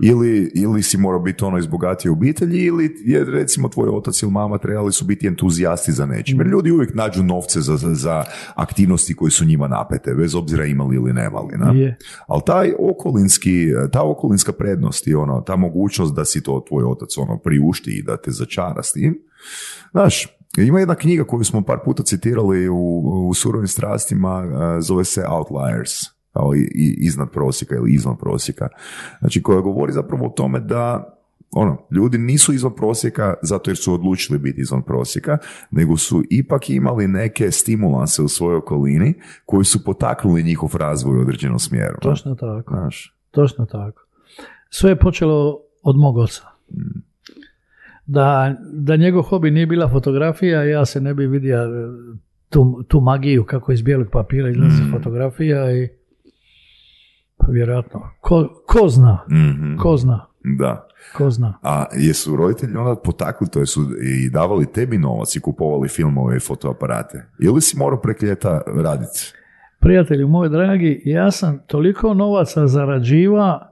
Ili, 0.01 0.51
ili 0.55 0.83
si 0.83 0.97
morao 0.97 1.19
biti 1.19 1.43
ono 1.43 1.57
iz 1.57 1.67
bogatije 1.67 2.11
obitelji 2.11 2.63
ili 2.63 2.95
je 3.05 3.25
recimo 3.25 3.69
tvoj 3.69 3.89
otac 3.89 4.21
ili 4.21 4.31
mama 4.31 4.57
trebali 4.57 4.91
su 4.91 5.05
biti 5.05 5.27
entuzijasti 5.27 5.91
za 5.91 6.05
nečim. 6.05 6.39
Jer 6.39 6.47
ljudi 6.47 6.71
uvijek 6.71 6.93
nađu 6.93 7.23
novce 7.23 7.61
za, 7.61 7.77
za, 7.77 7.93
za 7.93 8.23
aktivnosti 8.55 9.15
koje 9.15 9.31
su 9.31 9.45
njima 9.45 9.67
napete, 9.67 10.13
bez 10.13 10.35
obzira 10.35 10.65
imali 10.65 10.95
ili 10.95 11.13
nemali. 11.13 11.57
Na? 11.57 11.71
Je. 11.71 11.97
Ali 12.27 12.41
taj 12.45 12.73
okolinski, 12.79 13.67
ta 13.91 14.03
okolinska 14.03 14.51
prednost 14.51 15.07
i 15.07 15.15
ono, 15.15 15.41
ta 15.41 15.55
mogućnost 15.55 16.15
da 16.15 16.25
si 16.25 16.43
to 16.43 16.65
tvoj 16.67 16.83
otac 16.83 17.17
ono 17.17 17.37
priušti 17.37 17.91
i 17.91 18.03
da 18.03 18.17
te 18.17 18.31
začara 18.31 18.83
s 18.83 18.91
tim, 18.91 19.21
znaš, 19.91 20.27
ima 20.57 20.79
jedna 20.79 20.95
knjiga 20.95 21.23
koju 21.23 21.43
smo 21.43 21.61
par 21.61 21.79
puta 21.85 22.03
citirali 22.03 22.69
u, 22.69 23.01
u 23.29 23.33
surovim 23.33 23.67
strastima, 23.67 24.29
a, 24.29 24.81
zove 24.81 25.03
se 25.03 25.25
Outliers, 25.29 25.91
kao 26.35 26.55
i, 26.55 26.95
iznad 26.97 27.29
prosjeka 27.31 27.75
ili 27.75 27.93
izvan 27.93 28.17
prosjeka. 28.17 28.67
Znači 29.19 29.41
koja 29.41 29.61
govori 29.61 29.93
zapravo 29.93 30.25
o 30.25 30.29
tome 30.29 30.59
da 30.59 31.11
ono, 31.51 31.77
ljudi 31.91 32.17
nisu 32.17 32.53
izvan 32.53 32.75
prosjeka 32.75 33.33
zato 33.41 33.69
jer 33.69 33.77
su 33.77 33.93
odlučili 33.93 34.39
biti 34.39 34.61
izvan 34.61 34.81
prosjeka, 34.81 35.37
nego 35.71 35.97
su 35.97 36.23
ipak 36.29 36.69
imali 36.69 37.07
neke 37.07 37.51
stimulanse 37.51 38.21
u 38.21 38.27
svojoj 38.27 38.57
okolini 38.57 39.13
koji 39.45 39.65
su 39.65 39.83
potaknuli 39.83 40.43
njihov 40.43 40.75
razvoj 40.75 41.17
u 41.17 41.21
određenom 41.21 41.59
smjeru. 41.59 41.97
Točno 42.01 42.35
tako. 42.35 42.73
Znaš, 42.73 43.15
Točno 43.31 43.65
tako. 43.65 44.01
Sve 44.69 44.89
je 44.89 44.99
počelo 44.99 45.59
od 45.83 45.95
mog 45.95 46.17
oca. 46.17 46.41
Da, 48.05 48.55
da 48.73 48.95
njegov 48.95 49.23
hobi 49.23 49.51
nije 49.51 49.65
bila 49.65 49.89
fotografija, 49.89 50.63
ja 50.63 50.85
se 50.85 51.01
ne 51.01 51.13
bi 51.13 51.27
vidio 51.27 51.59
tu, 52.49 52.83
tu 52.87 52.99
magiju 52.99 53.43
kako 53.43 53.71
iz 53.71 53.81
bijelog 53.81 54.07
papira 54.11 54.49
izlazi 54.49 54.83
fotografija 54.91 55.71
i 55.71 55.89
vjerojatno, 57.49 58.09
ko, 58.21 58.63
ko 58.67 58.87
zna, 58.87 59.25
Mhm. 59.31 59.77
ko 59.77 59.97
zna, 59.97 60.25
Da. 60.59 60.87
ko 61.17 61.29
zna. 61.29 61.59
A 61.61 61.85
jesu 61.93 62.35
roditelji 62.35 62.75
onda 62.75 62.95
potakli, 62.95 63.47
to 63.49 63.65
su 63.65 63.81
i 64.01 64.29
davali 64.29 64.65
tebi 64.65 64.97
novac 64.97 65.35
i 65.35 65.39
kupovali 65.39 65.89
filmove 65.89 66.37
i 66.37 66.39
fotoaparate? 66.39 67.25
Ili 67.39 67.61
si 67.61 67.77
morao 67.77 68.01
prek 68.01 68.21
ljeta 68.21 68.61
raditi? 68.75 69.33
Prijatelji 69.79 70.25
moj 70.25 70.49
dragi, 70.49 71.01
ja 71.05 71.31
sam 71.31 71.59
toliko 71.67 72.13
novaca 72.13 72.67
zarađiva, 72.67 73.71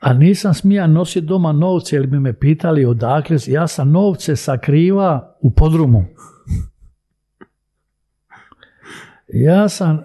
a 0.00 0.12
nisam 0.12 0.54
smija 0.54 0.86
nositi 0.86 1.26
doma 1.26 1.52
novce 1.52 1.96
jer 1.96 2.06
bi 2.06 2.20
me 2.20 2.32
pitali 2.32 2.84
odakle, 2.84 3.36
ja 3.46 3.66
sam 3.66 3.90
novce 3.90 4.36
sakriva 4.36 5.36
u 5.40 5.50
podrumu. 5.50 6.04
Ja 9.28 9.68
sam 9.68 10.00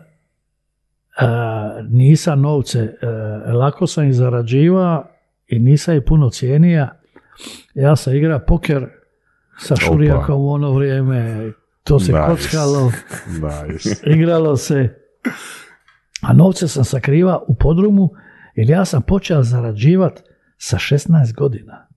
nisam 1.90 2.42
novce, 2.42 2.94
a, 3.02 3.54
lako 3.54 3.88
sam 3.88 4.08
ih 4.08 4.16
zarađiva 4.16 5.10
i 5.48 5.60
nisam 5.60 5.96
ih 5.96 6.02
puno 6.08 6.30
cijenija. 6.30 7.00
Ja 7.74 7.96
sam 7.96 8.16
igra 8.16 8.40
poker 8.40 8.88
sa 9.60 9.76
šurijakom 9.76 10.42
u 10.42 10.50
ono 10.50 10.72
vrijeme, 10.72 11.52
to 11.84 12.00
se 12.00 12.12
Nice. 12.12 12.26
kockalo 12.28 12.92
Nice. 13.28 13.90
igralo 14.16 14.58
se, 14.58 14.96
a 16.22 16.34
novce 16.34 16.68
sam 16.68 16.84
sakriva 16.84 17.44
u 17.48 17.56
podrumu 17.56 18.10
jer 18.56 18.70
ja 18.70 18.86
sam 18.86 19.02
počeo 19.02 19.44
zarađivat 19.44 20.24
sa 20.58 20.78
16 20.78 21.34
godina. 21.36 21.88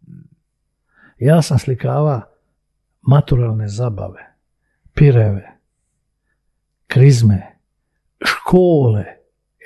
Ja 1.19 1.43
sam 1.43 1.59
slikava 1.59 2.23
maturalne 3.01 3.69
zabave, 3.69 4.37
pireve, 4.95 5.59
krizme, 6.87 7.50
škole. 8.25 9.05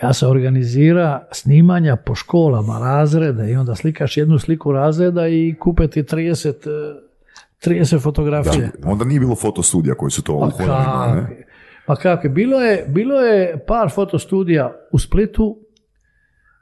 Ja 0.02 0.12
sam 0.12 0.30
organizira 0.30 1.26
snimanja 1.32 1.96
po 1.96 2.14
školama, 2.14 2.78
razrede 2.78 3.50
i 3.50 3.56
onda 3.56 3.74
slikaš 3.74 4.16
jednu 4.16 4.38
sliku 4.38 4.72
razreda 4.72 5.28
i 5.28 5.54
kupe 5.60 5.88
ti 5.88 6.02
30, 6.02 6.48
eh, 6.48 7.04
30 7.66 8.02
fotografije. 8.02 8.70
Onda 8.84 9.04
nije 9.04 9.20
bilo 9.20 9.34
fotostudija 9.34 9.94
koji 9.94 10.10
su 10.10 10.22
to 10.22 10.40
Pa 10.40 10.46
uhodali, 10.46 11.16
ne? 11.16 11.26
kako? 11.26 11.42
Pa 11.86 11.96
kako? 11.96 12.28
Bilo 12.28 12.60
je, 12.60 12.84
bilo 12.88 13.20
je 13.20 13.64
par 13.66 13.90
fotostudija 13.90 14.72
u 14.92 14.98
Splitu, 14.98 15.58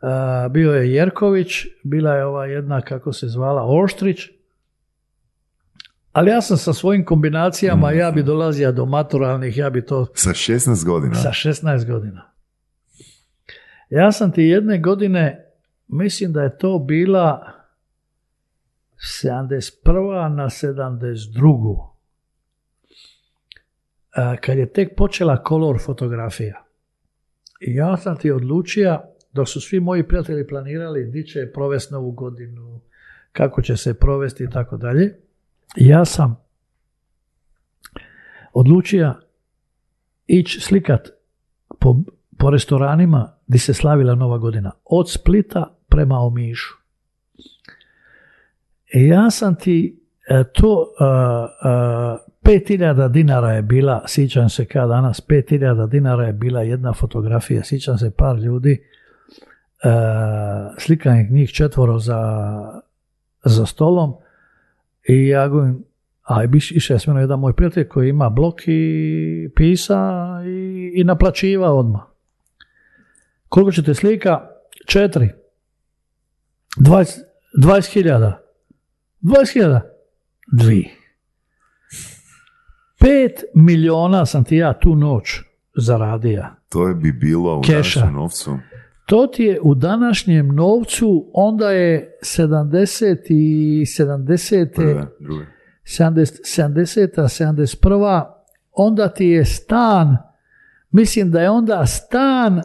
a, 0.03 0.49
bio 0.51 0.73
je 0.73 0.93
Jerković, 0.95 1.49
bila 1.85 2.15
je 2.15 2.27
ova 2.27 2.47
jedna, 2.47 2.81
kako 2.81 3.13
se 3.13 3.29
zvala, 3.29 3.65
Oštrić, 3.67 4.19
ali 6.13 6.31
ja 6.31 6.41
sam 6.41 6.57
sa 6.57 6.73
svojim 6.73 7.05
kombinacijama, 7.05 7.93
ja 7.93 8.11
bi 8.11 8.23
dolazio 8.23 8.73
do 8.73 8.87
maturalnih, 8.87 9.57
ja 9.57 9.71
bi 9.71 9.87
to 9.87 10.07
Sa 10.15 10.31
16 10.31 10.85
godina. 10.85 11.15
sa 11.15 11.29
16 11.31 11.87
godina. 11.87 12.33
Ja 13.91 14.13
sam 14.13 14.33
ti 14.33 14.43
jedne 14.43 14.79
godine, 14.79 15.47
mislim 15.89 16.33
da 16.33 16.43
je 16.43 16.59
to 16.59 16.79
bila 16.79 17.53
71. 19.25 20.29
na 20.35 20.45
72. 20.45 21.89
A, 24.17 24.37
kad 24.37 24.59
je 24.59 24.73
tek 24.73 24.97
počela 24.97 25.43
kolor 25.43 25.81
fotografija. 25.81 26.65
I 27.61 27.75
ja 27.75 27.97
sam 27.97 28.17
ti 28.17 28.31
odlučio, 28.31 29.01
dok 29.33 29.49
su 29.49 29.61
svi 29.61 29.81
moji 29.81 30.09
prijatelji 30.09 30.47
planirali 30.47 31.05
di 31.05 31.27
će 31.27 31.53
provesti 31.55 31.95
novu 31.95 32.11
godinu, 32.11 32.81
kako 33.33 33.63
će 33.63 33.77
se 33.77 33.95
provesti 33.95 34.45
i 34.45 34.51
tako 34.51 34.77
dalje, 34.77 35.17
ja 35.77 36.05
sam 36.05 36.37
odlučio 38.53 39.15
ići 40.27 40.61
slikat 40.61 41.09
po, 41.81 41.97
po 42.39 42.51
restoranima 42.51 43.33
gdje 43.47 43.59
se 43.59 43.75
slavila 43.75 44.15
Nova 44.15 44.39
godina. 44.39 44.71
Od 44.85 45.11
Splita 45.11 45.77
prema 45.89 46.19
Omišu. 46.19 46.75
I 48.95 49.07
ja 49.07 49.31
sam 49.31 49.55
ti 49.55 50.01
e, 50.29 50.45
to, 50.53 50.79
uh, 50.79 50.87
uh, 52.19 52.33
5000 52.43 53.09
dinara 53.09 53.53
je 53.53 53.63
bila, 53.63 54.05
sjećam 54.07 54.49
se 54.49 54.65
kada 54.65 54.87
danas, 54.87 55.23
5000 55.29 55.89
dinara 55.89 56.27
je 56.27 56.33
bila 56.33 56.63
jedna 56.63 56.93
fotografija, 56.93 57.65
sjećam 57.65 57.99
se 57.99 58.11
par 58.11 58.37
ljudi, 58.39 58.83
uh, 59.85 60.75
slikanih 60.79 61.31
njih 61.31 61.51
četvoro 61.51 61.99
za, 61.99 62.21
za 63.45 63.67
stolom 63.67 64.15
i 65.09 65.27
ja 65.27 65.49
govorim, 65.49 65.85
a 66.23 66.45
išao 66.71 66.95
je 66.95 67.21
jedan 67.21 67.41
moj 67.41 67.53
prijatelj 67.53 67.89
koji 67.89 68.09
ima 68.09 68.31
blok 68.31 68.61
i 68.67 69.51
pisa 69.57 70.11
i, 70.47 70.93
i 70.95 71.05
naplaćiva 71.05 71.73
odmah. 71.73 72.03
Koliko 73.49 73.73
ćete 73.73 73.95
slika? 73.95 74.41
Četiri. 74.87 75.29
20 76.81 77.21
20.000. 77.59 78.33
20.000. 79.23 79.81
Dvi. 80.53 80.91
Pet 82.99 83.45
miliona 83.55 84.27
sam 84.27 84.45
ti 84.45 84.57
ja 84.57 84.79
tu 84.79 84.95
noć 84.95 85.41
zaradio. 85.77 86.45
To 86.69 86.89
je 86.89 86.95
bi 86.95 87.13
bilo 87.13 87.59
u 87.59 87.63
Keša. 87.63 88.01
našem 88.01 88.15
novcu. 88.15 88.59
To 89.07 89.27
ti 89.27 89.43
je 89.43 89.61
u 89.63 89.75
današnjem 89.75 90.49
novcu, 90.49 91.31
onda 91.35 91.71
je 91.71 92.19
70 92.23 93.27
i 93.29 93.85
70. 93.85 94.75
Prve, 94.75 95.07
druge. 95.21 95.45
70, 95.85 96.63
70. 96.63 97.79
71. 97.87 98.25
onda 98.73 99.09
ti 99.09 99.27
je 99.27 99.45
stan, 99.45 100.17
mislim 100.91 101.31
da 101.31 101.41
je 101.41 101.51
onda 101.51 101.87
stan 101.87 102.63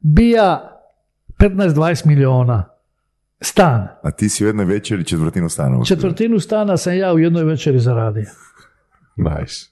bija 0.00 0.72
15-20 1.38 2.06
miliona. 2.06 2.64
Stan. 3.40 3.88
A 4.02 4.10
ti 4.10 4.28
si 4.28 4.44
u 4.44 4.46
jednoj 4.46 4.64
večeri 4.64 5.04
četvrtinu 5.04 5.48
stana. 5.48 5.84
Četvrtinu 5.84 6.40
stana 6.40 6.76
sam 6.76 6.96
ja 6.96 7.12
u 7.12 7.18
jednoj 7.18 7.44
večeri 7.44 7.78
zaradio. 7.78 8.24
Nice. 9.16 9.66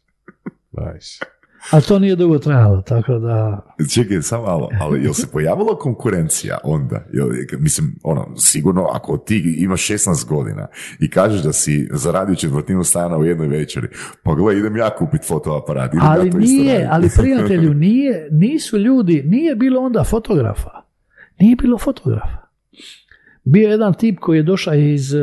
Nice. 0.72 1.24
Ali 1.70 1.82
to 1.82 1.98
nije 1.98 2.16
dugo 2.16 2.38
trajalo, 2.38 2.82
tako 2.82 3.18
da... 3.18 3.60
Čekaj, 3.94 4.22
samo 4.22 4.42
malo, 4.42 4.68
ali 4.80 5.02
jel 5.04 5.12
se 5.12 5.26
pojavila 5.32 5.78
konkurencija 5.78 6.58
onda? 6.64 7.04
Jel, 7.12 7.28
mislim, 7.58 7.96
ono, 8.02 8.36
sigurno 8.36 8.86
ako 8.92 9.16
ti 9.16 9.54
imaš 9.58 9.88
16 9.88 10.28
godina 10.28 10.66
i 11.00 11.10
kažeš 11.10 11.42
da 11.42 11.52
si 11.52 11.88
zaradio 11.92 12.34
četvrtinu 12.34 12.84
stana 12.84 13.16
u 13.16 13.24
jednoj 13.24 13.46
večeri, 13.46 13.88
pa 14.22 14.34
gle, 14.34 14.58
idem 14.58 14.76
ja 14.76 14.90
kupit 14.90 15.28
fotoaparat. 15.28 15.94
idem 15.94 16.06
Ali 16.06 16.26
ja 16.26 16.32
to 16.32 16.38
nije, 16.38 16.88
ali 16.90 17.08
prijatelju, 17.18 17.74
nije, 17.74 18.28
nisu 18.30 18.78
ljudi, 18.78 19.22
nije 19.26 19.54
bilo 19.54 19.80
onda 19.80 20.04
fotografa. 20.04 20.70
Nije 21.40 21.56
bilo 21.56 21.78
fotografa. 21.78 22.44
Bio 23.44 23.66
je 23.66 23.70
jedan 23.70 23.94
tip 23.94 24.18
koji 24.20 24.36
je 24.38 24.42
došao 24.42 24.74
iz, 24.74 25.14
eh, 25.14 25.20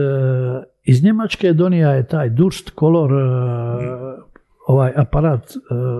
iz 0.84 1.04
Njemačke, 1.04 1.54
donija 1.54 1.92
je 1.92 2.08
taj 2.08 2.30
Durst 2.30 2.72
Color 2.80 3.12
eh, 3.12 4.31
ovaj 4.72 4.92
aparat 4.96 5.52
eh, 5.52 5.56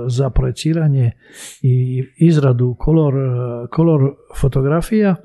za 0.08 0.30
projeciranje 0.30 1.12
i 1.62 2.04
izradu 2.18 2.76
kolor, 2.80 3.14
eh, 3.16 3.68
kolor 3.68 4.16
fotografija. 4.40 5.16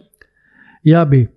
Ja 0.82 1.04
bi 1.04 1.28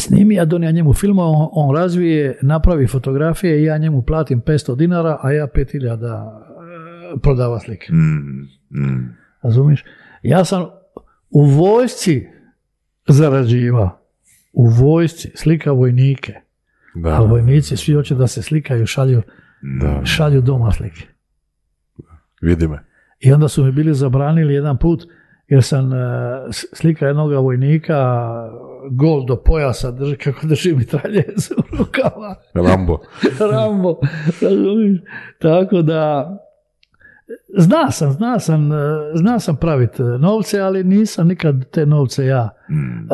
snimi, 0.00 0.34
ja 0.34 0.44
donija 0.44 0.70
njemu 0.70 0.92
filmove, 0.92 1.28
on, 1.28 1.48
on 1.52 1.76
razvije, 1.76 2.38
napravi 2.42 2.86
fotografije 2.86 3.60
i 3.60 3.64
ja 3.64 3.78
njemu 3.78 4.02
platim 4.02 4.42
500 4.42 4.76
dinara, 4.76 5.18
a 5.22 5.32
ja 5.32 5.46
5000 5.46 5.92
eh, 5.94 7.20
prodava 7.22 7.60
slike. 7.60 7.92
Mm, 7.92 8.48
mm. 8.70 9.16
Razumiješ? 9.42 9.84
Ja 10.22 10.44
sam 10.44 10.66
u 11.30 11.44
vojsci 11.44 12.26
zarađivao. 13.08 13.98
U 14.52 14.66
vojsci 14.66 15.30
slika 15.34 15.72
vojnike. 15.72 16.34
Da. 16.94 17.08
A 17.08 17.20
vojnici 17.20 17.76
svi 17.76 17.94
hoće 17.94 18.14
da 18.14 18.26
se 18.26 18.42
slikaju, 18.42 18.86
šalju, 18.86 19.22
Da. 19.62 20.04
šalju 20.04 20.40
doma 20.40 20.72
slike. 20.72 21.06
Vidi 22.40 22.68
me. 22.68 22.78
I 23.20 23.32
onda 23.32 23.48
su 23.48 23.64
mi 23.64 23.72
bili 23.72 23.94
zabranili 23.94 24.54
jedan 24.54 24.76
put 24.78 25.02
jer 25.48 25.62
sam 25.62 25.92
e, 25.92 25.96
slika 26.52 27.06
jednog 27.06 27.32
vojnika 27.32 28.22
gol 28.90 29.26
do 29.26 29.36
pojasa 29.36 29.90
drži, 29.90 30.16
kako 30.16 30.46
drži 30.46 30.74
mitraljez 30.74 31.50
u 31.58 31.76
rukama. 31.76 32.34
Rambo. 32.68 33.00
Rambo. 33.52 33.98
Tako 35.38 35.82
da 35.82 36.30
zna 37.58 37.90
sam, 37.90 38.12
zna 38.12 38.38
sam, 38.38 38.72
e, 38.72 38.76
zna 39.14 39.38
sam 39.38 39.56
praviti 39.56 40.02
novce, 40.02 40.60
ali 40.60 40.84
nisam 40.84 41.28
nikad 41.28 41.70
te 41.70 41.86
novce 41.86 42.26
ja 42.26 42.50
Mm. 42.70 43.08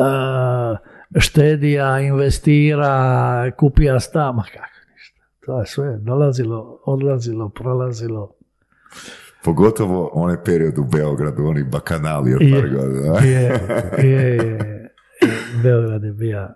e, 1.15 1.19
štedija, 1.19 1.99
investira, 1.99 3.51
kupija 3.57 3.99
stan, 3.99 4.35
ma 4.35 4.43
kako. 4.43 4.78
To 5.49 5.59
je 5.59 5.65
sve 5.65 5.97
dolazilo, 5.97 6.79
odlazilo, 6.85 7.49
prolazilo. 7.49 8.31
Pogotovo 9.43 10.11
onaj 10.13 10.43
period 10.43 10.77
u 10.77 10.83
Beogradu, 10.83 11.45
oni 11.45 11.63
bakanali 11.63 12.33
od 12.33 12.41
par 12.53 12.69
godina. 12.69 13.19
Je, 13.19 13.59
je, 13.97 14.35
je. 14.35 14.95
Beograd 15.63 16.03
je 16.03 16.11
bio 16.11 16.47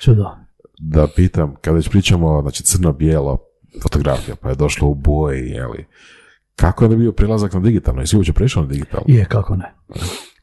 čudo. 0.00 0.30
Da 0.78 1.06
pitam, 1.16 1.54
kada 1.60 1.76
već 1.76 1.88
pričamo, 1.88 2.42
znači 2.42 2.62
crno-bijelo 2.62 3.38
fotografija, 3.82 4.36
pa 4.36 4.48
je 4.48 4.54
došlo 4.54 4.88
u 4.88 4.94
boji, 4.94 5.48
jeli, 5.48 5.86
kako 6.56 6.84
je 6.84 6.96
bio 6.96 7.12
prilazak 7.12 7.52
na 7.52 7.60
digitalno? 7.60 8.00
Jesi 8.00 8.16
uopće 8.16 8.32
prešao 8.32 8.62
na 8.62 8.68
digitalno? 8.68 9.04
Je, 9.06 9.24
kako 9.24 9.56
ne. 9.56 9.74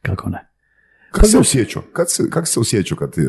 Kako 0.02 0.28
ne. 0.30 0.48
Kako 1.16 1.26
se 1.26 1.38
osjećao? 1.38 1.82
Kako 1.92 2.10
se, 2.10 2.30
kako 2.30 2.46
se 2.46 2.60
osjećao 2.60 2.98
kad 2.98 3.08
e, 3.08 3.22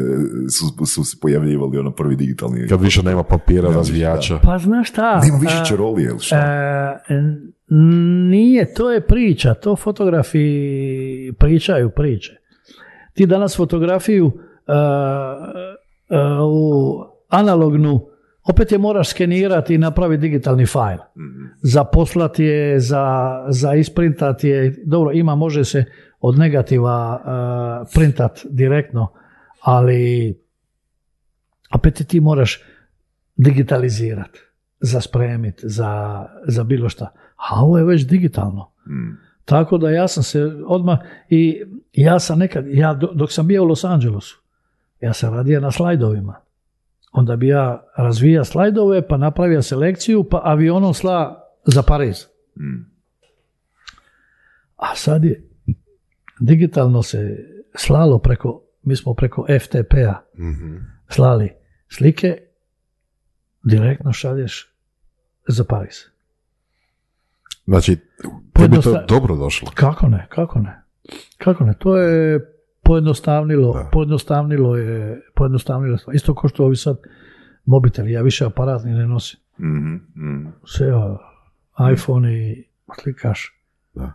su, 0.49 0.85
su 0.85 1.03
se 1.03 1.18
pojavljivali 1.22 1.77
ono 1.77 1.91
prvi 1.91 2.15
digitalni... 2.15 2.68
Kad 2.68 2.81
više 2.81 3.03
nema 3.03 3.23
papira, 3.23 3.69
razvijača. 3.69 4.39
Pa 4.43 4.57
znaš 4.57 4.89
šta? 4.89 5.22
Nema 5.23 5.38
više 5.38 5.65
čarolije 5.68 6.09
ili 6.09 6.19
šta? 6.19 6.38
e, 6.38 7.14
nije, 8.30 8.73
to 8.73 8.91
je 8.91 9.01
priča, 9.01 9.53
to 9.53 9.76
fotografi 9.76 10.39
pričaju 11.39 11.89
priče. 11.89 12.31
Ti 13.14 13.26
danas 13.26 13.57
fotografiju 13.57 14.31
e, 14.68 14.72
u 16.41 16.93
analognu 17.30 18.07
opet 18.43 18.72
je 18.72 18.77
moraš 18.77 19.09
skenirati 19.09 19.73
i 19.76 19.77
napraviti 19.77 20.22
digitalni 20.22 20.65
fajl. 20.65 20.97
Za 21.61 21.84
poslati 21.84 22.43
je, 22.43 22.80
za, 22.80 23.05
za 23.49 23.73
isprintati 23.73 24.47
je, 24.47 24.76
dobro, 24.85 25.11
ima, 25.11 25.35
može 25.35 25.65
se 25.65 25.85
od 26.19 26.38
negativa 26.38 27.22
e, 27.22 27.89
printat 27.94 28.39
direktno, 28.49 29.11
ali 29.61 30.34
opet 31.73 32.07
ti 32.07 32.19
moraš 32.19 32.64
digitalizirati, 33.35 34.39
za 34.80 35.02
spremit, 35.02 35.60
za, 35.64 36.26
za 36.48 36.64
bilo 36.64 36.89
šta. 36.89 37.14
A 37.35 37.61
ovo 37.64 37.77
je 37.77 37.84
već 37.84 38.06
digitalno. 38.06 38.72
Mm. 38.88 39.18
Tako 39.45 39.77
da 39.77 39.89
ja 39.89 40.07
sam 40.07 40.23
se 40.23 40.44
odmah 40.65 40.99
i 41.30 41.64
ja 41.94 42.19
sam 42.19 42.39
nekad, 42.39 42.65
ja 42.68 42.94
do- 42.94 43.14
dok 43.14 43.31
sam 43.31 43.48
bio 43.48 43.64
u 43.64 43.65
Los 43.65 43.84
Angelesu, 43.84 44.41
ja 45.02 45.14
sam 45.14 45.34
radio 45.34 45.60
na 45.60 45.72
slajdovima. 45.72 46.35
Onda 47.11 47.35
bi 47.35 47.48
ja 47.48 47.84
razvija 47.98 48.44
slajdove, 48.44 49.07
pa 49.07 49.18
napravio 49.18 49.61
selekciju, 49.61 50.23
pa 50.23 50.41
avionom 50.44 50.94
sla 50.94 51.44
za 51.65 51.81
Pariz. 51.81 52.26
Mm. 52.56 52.91
A 54.76 54.95
sad 54.95 55.23
je 55.23 55.47
digitalno 56.39 57.03
se 57.03 57.38
slalo 57.76 58.19
preko, 58.19 58.61
mi 58.84 58.95
smo 58.95 59.14
preko 59.14 59.45
FTP-a 59.51 60.22
Mhm. 60.39 60.76
slali 61.09 61.51
slike, 61.89 62.38
direktno 63.64 64.14
šalješ 64.14 64.73
za 65.47 65.64
Pariz. 65.64 65.95
Znači, 67.65 67.95
tebi 67.95 68.05
to 68.22 68.41
Pojednosta- 68.53 69.05
dobro 69.05 69.35
došlo. 69.35 69.72
Kako 69.73 70.07
ne, 70.07 70.27
kako 70.30 70.59
ne. 70.59 70.81
Kako 71.38 71.64
ne, 71.64 71.73
to 71.73 71.97
je 71.97 72.39
pojednostavnilo, 72.84 73.73
Da. 73.73 73.89
pojednostavnilo 73.91 74.77
je, 74.77 75.22
pojednostavnilo. 75.35 75.97
Isto 76.14 76.35
kao 76.35 76.47
što 76.49 76.65
ovi 76.65 76.76
sad 76.76 76.97
mobiteli, 77.65 78.11
ja 78.11 78.22
više 78.22 78.45
aparat 78.45 78.84
ni 78.84 78.91
ne 78.91 79.07
nosim. 79.07 79.39
Mhm, 79.59 79.95
mhm. 80.15 80.47
Sve 80.65 80.88
iPhone 81.93 82.34
i 82.39 82.64
slikaš. 82.93 83.61
Da, 83.93 84.14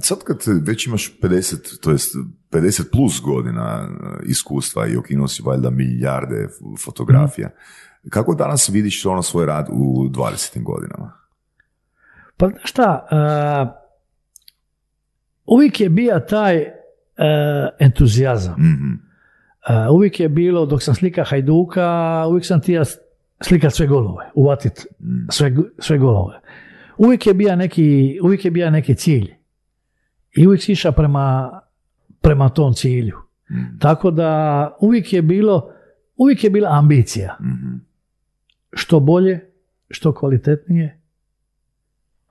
sad 0.00 0.18
kad 0.24 0.42
već 0.66 0.86
imaš 0.86 1.18
50, 1.22 1.80
to 1.80 1.90
jest 1.90 2.16
50 2.50 2.90
plus 2.92 3.20
godina 3.20 3.88
e, 3.88 4.22
iskustva 4.26 4.86
i 4.86 4.96
okinuo 4.96 5.28
si 5.28 5.42
valjda 5.42 5.70
milijarde 5.70 6.48
fotografija, 6.84 7.50
kako 8.10 8.34
danas 8.34 8.68
vidiš 8.68 9.06
ono 9.06 9.22
svoj 9.22 9.46
rad 9.46 9.66
u 9.70 10.08
20. 10.08 10.62
godinama? 10.62 11.12
Pa 12.36 12.48
znaš 12.48 12.70
šta, 12.70 13.06
a, 13.10 13.72
uvijek 15.46 15.80
je 15.80 15.88
bio 15.88 16.20
taj 16.20 16.56
e, 16.56 16.72
entuzijazam. 17.78 18.54
Mhm, 18.58 18.92
A, 19.66 19.90
uvijek 19.92 20.20
je 20.20 20.28
bilo, 20.28 20.66
dok 20.66 20.82
sam 20.82 20.94
slika 20.94 21.24
Hajduka, 21.24 22.24
uvijek 22.28 22.46
sam 22.46 22.60
tija 22.60 22.84
slikat 23.40 23.74
sve 23.74 23.86
golove, 23.86 24.30
uvatit 24.34 24.86
mhm. 25.00 25.28
sve, 25.30 25.56
sve 25.78 25.98
golove. 25.98 26.40
Uvijek 26.98 27.26
je 27.26 27.34
bio 27.34 27.56
neki, 27.56 28.18
uvijek 28.22 28.44
je 28.44 28.50
bio 28.50 28.70
neki 28.70 28.94
cilj. 28.94 29.39
I 30.36 30.46
uvijek 30.46 30.62
si 30.62 30.72
išao 30.72 30.92
prema, 30.92 31.60
prema 32.20 32.48
tom 32.48 32.74
cilju. 32.74 33.18
Mhm, 33.50 33.78
Tako 33.78 34.10
da 34.10 34.76
uvijek 34.80 35.12
je 35.12 35.22
bilo, 35.22 35.72
uvijek 36.16 36.44
je 36.44 36.50
bila 36.50 36.68
ambicija. 36.72 37.36
mhm. 37.40 37.76
Što 38.72 39.00
bolje, 39.00 39.50
što 39.90 40.14
kvalitetnije 40.14 41.00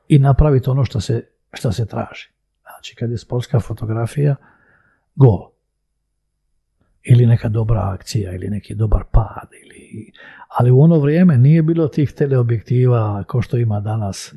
i 0.07 0.19
napraviti 0.19 0.69
ono 0.69 0.85
što 0.85 1.01
se, 1.01 1.27
što 1.53 1.71
se 1.71 1.85
traži. 1.85 2.29
Znači, 2.61 2.95
kad 2.95 3.11
je 3.11 3.17
sportska 3.17 3.59
fotografija, 3.59 4.35
gol. 5.15 5.49
Ili 7.03 7.25
neka 7.25 7.49
dobra 7.49 7.91
akcija, 7.93 8.35
ili 8.35 8.49
neki 8.49 8.75
dobar 8.75 9.03
pad. 9.11 9.49
Ili... 9.63 10.11
Ali 10.47 10.71
u 10.71 10.81
ono 10.81 10.99
vrijeme 10.99 11.37
nije 11.37 11.63
bilo 11.63 11.87
tih 11.87 12.11
teleobjektiva 12.11 13.23
kao 13.23 13.41
što 13.41 13.57
ima 13.57 13.79
danas. 13.79 14.33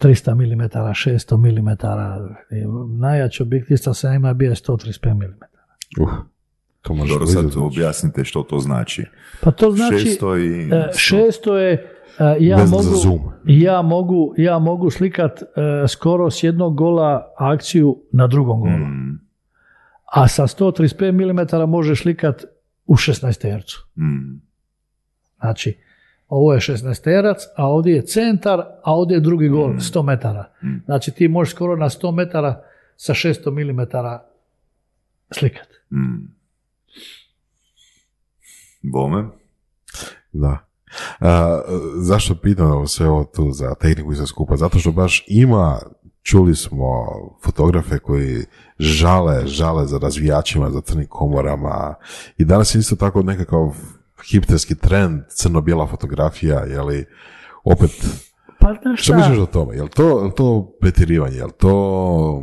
300 0.00 0.34
mm, 0.34 0.62
600 0.62 1.36
mm. 1.36 3.00
Najjači 3.00 3.42
objektiv 3.42 3.76
sa 3.76 3.94
sam 3.94 4.14
ima 4.14 4.34
bio 4.34 4.48
je 4.48 4.54
135 4.54 5.14
mm. 5.14 5.22
Uh, 6.02 6.10
to 6.82 6.94
može 6.94 7.12
Dobro, 7.12 7.26
sad 7.26 7.56
objasnite 7.56 8.24
što 8.24 8.42
to 8.42 8.58
znači. 8.58 9.04
Pa 9.40 9.50
to 9.50 9.70
znači... 9.70 9.94
600 9.94 10.38
i... 10.38 10.68
E, 10.74 10.88
600 10.92 11.52
je 11.52 11.72
e, 12.18 12.36
ja 12.40 12.64
mogu, 12.64 12.82
zoom. 12.82 13.20
ja 13.44 13.82
mogu 13.82 14.34
ja 14.36 14.58
mogu 14.58 14.90
slikat 14.90 15.42
e, 15.42 15.44
skoro 15.88 16.30
s 16.30 16.42
jednog 16.42 16.76
gola 16.76 17.32
akciju 17.36 18.02
na 18.12 18.26
drugom 18.26 18.60
golu. 18.60 18.72
Mm, 18.72 19.20
A 20.12 20.28
sa 20.28 20.46
135 20.46 21.12
mm 21.12 21.70
možeš 21.70 22.02
slikat 22.02 22.44
u 22.86 22.94
16 22.96 23.58
Hz. 23.58 23.72
mm, 23.96 24.40
Znači, 25.40 25.78
ovo 26.30 26.52
je 26.54 26.60
16 26.60 27.02
terac, 27.04 27.38
a 27.56 27.66
ovdje 27.66 27.94
je 27.94 28.06
centar, 28.06 28.60
a 28.82 28.94
ovdje 28.94 29.14
je 29.14 29.20
drugi 29.20 29.48
gol, 29.48 29.72
100 29.72 30.02
metara. 30.02 30.52
Mm. 30.62 30.84
Znači, 30.84 31.10
ti 31.10 31.28
možeš 31.28 31.54
skoro 31.54 31.76
na 31.76 31.88
100 31.88 32.14
metara 32.14 32.62
sa 32.96 33.14
600 33.14 33.50
mm 33.50 33.80
slikat. 35.30 35.68
mm. 35.92 36.40
Bome? 38.82 39.24
Da. 40.32 40.58
A, 41.20 41.60
zašto 41.96 42.34
pitam 42.34 42.70
ovo 42.70 42.86
sve 42.86 43.08
ovo 43.08 43.24
tu 43.24 43.50
za 43.52 43.74
tehniku 43.74 44.12
i 44.12 44.16
sve 44.16 44.26
skupa? 44.26 44.56
Zato 44.56 44.78
što 44.78 44.92
baš 44.92 45.24
ima, 45.26 45.78
čuli 46.22 46.54
smo 46.54 47.06
fotografe 47.44 47.98
koji 47.98 48.44
žale, 48.78 49.46
žale 49.46 49.86
za 49.86 49.98
razvijačima, 49.98 50.70
za 50.70 50.80
crnim 50.80 51.06
komorama 51.06 51.94
i 52.38 52.44
danas 52.44 52.74
je 52.74 52.78
isto 52.78 52.96
tako 52.96 53.22
nekakav 53.22 53.74
hipsterski 54.24 54.74
trend, 54.74 55.20
crno-bijela 55.28 55.86
fotografija, 55.86 56.58
je 56.58 56.82
li 56.82 57.06
opet 57.64 57.90
Pa 58.60 58.74
znaš 58.82 59.02
Što 59.02 59.16
misliš 59.16 59.38
o 59.38 59.46
tome? 59.46 59.76
Je 59.76 59.82
li 59.82 59.88
to, 59.88 60.24
je 60.24 60.34
to 60.34 60.76
pretjerivanje? 60.80 61.36
Je 61.36 61.44
li 61.44 61.52
to... 61.58 62.42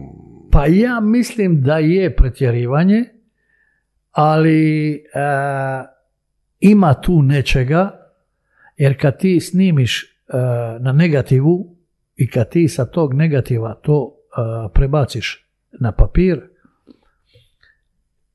Pa 0.52 0.66
ja 0.66 1.00
mislim 1.00 1.62
da 1.62 1.78
je 1.78 2.16
pretjerivanje, 2.16 3.04
ali 4.12 4.94
e, 4.94 5.00
ima 6.60 6.94
tu 6.94 7.22
nečega, 7.22 7.92
jer 8.78 9.02
kad 9.02 9.20
ti 9.20 9.40
snimiš 9.40 10.04
e, 10.04 10.08
na 10.80 10.92
negativu 10.92 11.78
i 12.16 12.30
kad 12.30 12.50
ti 12.50 12.68
sa 12.68 12.86
tog 12.86 13.14
negativa 13.14 13.74
to 13.74 14.14
e, 14.14 14.74
prebaciš 14.74 15.50
na 15.80 15.92
papir, 15.92 16.42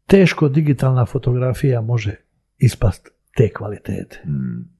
teško 0.06 0.48
digitalna 0.48 1.06
fotografija 1.06 1.80
može 1.80 2.16
ispast 2.58 3.11
te 3.36 3.52
kvalitete. 3.52 4.22
Mm. 4.26 4.72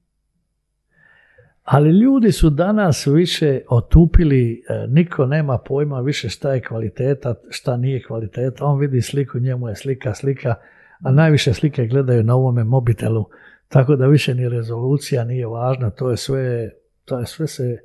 Ali 1.63 1.99
ljudi 1.99 2.31
su 2.31 2.49
danas 2.49 3.07
više 3.07 3.61
otupili, 3.69 4.63
e, 4.69 4.87
niko 4.87 5.25
nema 5.25 5.57
pojma 5.57 5.99
više 5.99 6.29
šta 6.29 6.53
je 6.53 6.61
kvaliteta, 6.61 7.35
šta 7.49 7.77
nije 7.77 8.03
kvaliteta. 8.03 8.65
On 8.65 8.79
vidi 8.79 9.01
sliku, 9.01 9.39
njemu 9.39 9.67
je 9.69 9.75
slika, 9.75 10.13
slika, 10.13 10.55
a 11.03 11.11
najviše 11.11 11.53
slike 11.53 11.87
gledaju 11.87 12.23
na 12.23 12.35
ovome 12.35 12.63
mobitelu, 12.63 13.25
tako 13.67 13.95
da 13.95 14.07
više 14.07 14.35
ni 14.35 14.49
rezolucija 14.49 15.23
nije 15.23 15.47
važna, 15.47 15.89
to 15.89 16.11
je 16.11 16.17
sve, 16.17 16.69
to 17.05 17.19
je 17.19 17.25
sve 17.25 17.47
se 17.47 17.77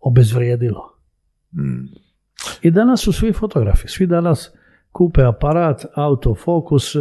obezvrijedilo. 0.00 0.98
Mm. 1.52 1.86
I 2.62 2.70
danas 2.70 3.00
su 3.00 3.12
svi 3.12 3.32
fotografi, 3.32 3.88
svi 3.88 4.06
danas 4.06 4.55
kupe 4.96 5.24
aparat, 5.24 5.84
autofokus, 5.94 6.94
e, 6.94 7.00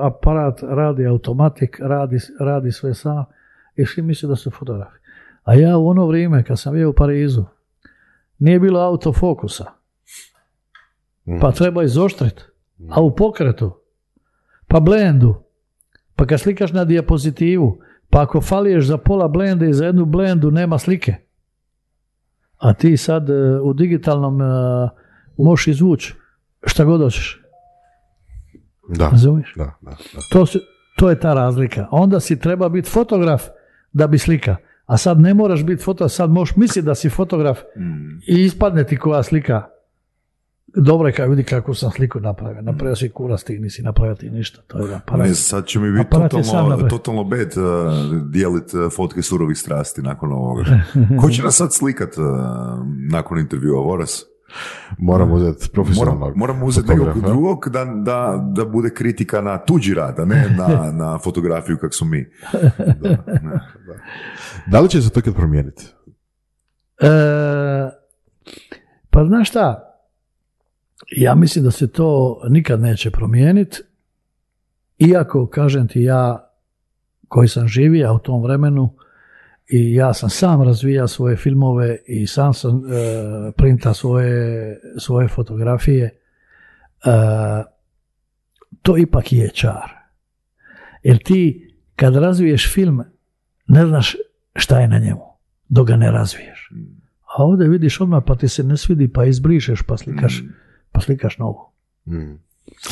aparat 0.00 0.62
radi 0.62 1.06
automatik, 1.06 1.80
radi, 1.80 2.18
radi 2.40 2.72
sve 2.72 2.94
sam 2.94 3.24
i 3.76 3.86
svi 3.86 4.02
misle 4.02 4.28
da 4.28 4.36
su 4.36 4.50
fotografi. 4.50 4.98
A 5.44 5.54
ja 5.54 5.78
u 5.78 5.88
ono 5.88 6.06
vrijeme 6.06 6.44
kad 6.44 6.60
sam 6.60 6.74
bio 6.74 6.90
u 6.90 6.92
Parizu, 6.92 7.44
nije 8.38 8.60
bilo 8.60 8.80
autofokusa, 8.80 9.64
pa 11.40 11.52
treba 11.52 11.82
izoštrit, 11.82 12.44
a 12.90 13.02
u 13.02 13.14
pokretu, 13.16 13.72
pa 14.68 14.80
blendu, 14.80 15.34
pa 16.16 16.26
kad 16.26 16.40
slikaš 16.40 16.72
na 16.72 16.84
dijapozitivu, 16.84 17.78
pa 18.10 18.22
ako 18.22 18.40
faliješ 18.40 18.86
za 18.86 18.98
pola 18.98 19.28
blende 19.28 19.68
i 19.68 19.74
za 19.74 19.86
jednu 19.86 20.04
blendu 20.04 20.50
nema 20.50 20.78
slike. 20.78 21.14
A 22.58 22.74
ti 22.74 22.96
sad 22.96 23.30
e, 23.30 23.60
u 23.60 23.72
digitalnom 23.72 24.42
e, 24.42 24.44
možeš 25.36 25.66
izvući 25.66 26.14
šta 26.66 26.84
god 26.84 27.00
hoćeš. 27.00 27.40
Da, 28.88 29.08
Razumiješ? 29.08 29.52
da, 29.56 29.64
da, 29.80 29.90
da. 29.90 29.96
To, 30.30 30.46
se- 30.46 30.58
to 30.96 31.10
je 31.10 31.20
ta 31.20 31.34
razlika. 31.34 31.86
Onda 31.90 32.20
si 32.20 32.38
treba 32.38 32.68
biti 32.68 32.90
fotograf 32.90 33.42
da 33.92 34.06
bi 34.06 34.18
slika. 34.18 34.56
A 34.86 34.96
sad 34.96 35.20
ne 35.20 35.34
moraš 35.34 35.64
biti 35.64 35.82
fotograf, 35.82 36.12
sad 36.12 36.30
možeš 36.30 36.56
misliti 36.56 36.86
da 36.86 36.94
si 36.94 37.10
fotograf 37.10 37.58
Mm. 37.76 38.18
i 38.28 38.44
ispadne 38.44 38.84
ti 38.84 38.96
koja 38.96 39.22
slika. 39.22 39.62
Dobro 40.76 41.08
je 41.08 41.14
kad 41.14 41.30
vidi 41.30 41.44
kako 41.44 41.74
sam 41.74 41.90
sliku 41.90 42.20
napravio. 42.20 42.62
Napravio 42.62 42.96
si 42.96 43.08
kurac 43.08 43.42
ti, 43.42 43.58
nisi 43.58 43.82
napravio 43.82 44.14
ti 44.14 44.30
ništa. 44.30 44.62
To 44.62 44.78
je 44.78 44.94
aparat. 44.94 45.26
Ne, 45.26 45.34
sad 45.34 45.66
će 45.66 45.78
mi 45.78 45.92
biti 45.92 46.10
totalno, 46.10 46.88
totalno 46.88 47.24
bed 47.24 47.48
uh, 47.48 47.64
dijelit 48.22 48.74
uh, 48.74 48.92
fotke 48.92 49.22
surovih 49.22 49.58
strasti 49.58 50.02
nakon 50.02 50.32
ovoga. 50.32 50.64
Ko 51.20 51.30
će 51.30 51.42
nas 51.42 51.56
sad 51.56 51.72
slikat 51.72 52.18
uh, 52.18 52.24
nakon 53.10 53.38
intervjua, 53.38 53.80
Voras? 53.80 54.22
Moramo 54.98 55.34
uzeti 55.34 55.48
Moram, 55.48 55.72
profesionalnog 55.72 56.36
moramo 56.36 56.66
uzeti 56.66 56.88
nekog 56.88 57.20
drugog 57.20 57.68
da, 57.68 57.84
da, 57.84 58.50
da 58.52 58.64
bude 58.64 58.90
kritika 58.90 59.40
na 59.40 59.58
tuđi 59.58 59.94
rad, 59.94 60.20
a 60.20 60.24
ne 60.24 60.48
na, 60.58 60.92
na 60.92 61.18
fotografiju 61.18 61.78
kak 61.78 61.94
su 61.94 62.04
mi. 62.04 62.26
Da, 63.00 63.08
ne. 63.42 63.60
Da 64.66 64.80
li 64.80 64.88
će 64.88 65.02
se 65.02 65.10
to 65.10 65.20
kad 65.20 65.34
promijeniti? 65.34 65.84
E, 67.00 67.08
pa 69.10 69.24
znaš 69.24 69.48
šta, 69.48 69.94
ja 71.16 71.34
mislim 71.34 71.64
da 71.64 71.70
se 71.70 71.92
to 71.92 72.40
nikad 72.48 72.80
neće 72.80 73.10
promijeniti, 73.10 73.82
iako, 74.98 75.46
kažem 75.46 75.88
ti, 75.88 76.02
ja 76.02 76.50
koji 77.28 77.48
sam 77.48 77.68
živio 77.68 78.14
u 78.14 78.18
tom 78.18 78.42
vremenu 78.42 78.94
i 79.66 79.94
ja 79.94 80.14
sam 80.14 80.30
sam 80.30 80.62
razvijao 80.62 81.08
svoje 81.08 81.36
filmove 81.36 81.98
i 82.06 82.26
sam 82.26 82.54
sam 82.54 82.76
e, 82.76 83.52
printa 83.52 83.94
svoje, 83.94 84.80
svoje 84.98 85.28
fotografije, 85.28 86.04
e, 86.04 86.10
to 88.82 88.98
ipak 88.98 89.32
je 89.32 89.50
čar. 89.50 89.90
Jer 91.02 91.18
ti 91.22 91.70
kad 91.96 92.16
razviješ 92.16 92.74
film, 92.74 93.02
ne 93.66 93.86
znaš 93.86 94.16
šta 94.54 94.80
je 94.80 94.88
na 94.88 94.98
njemu, 94.98 95.24
dok 95.68 95.86
ga 95.86 95.96
ne 95.96 96.10
razviješ. 96.10 96.70
A 97.38 97.42
ovdje 97.42 97.68
vidiš 97.68 98.00
odmah 98.00 98.22
pa 98.26 98.36
ti 98.36 98.48
se 98.48 98.62
ne 98.62 98.76
svidi 98.76 99.12
pa 99.12 99.24
izbrišeš 99.24 99.82
pa 99.82 99.96
slikaš, 99.96 100.42
pa 100.92 101.00
slikaš 101.00 101.38
novo. 101.38 101.72
Mm. 102.06 102.34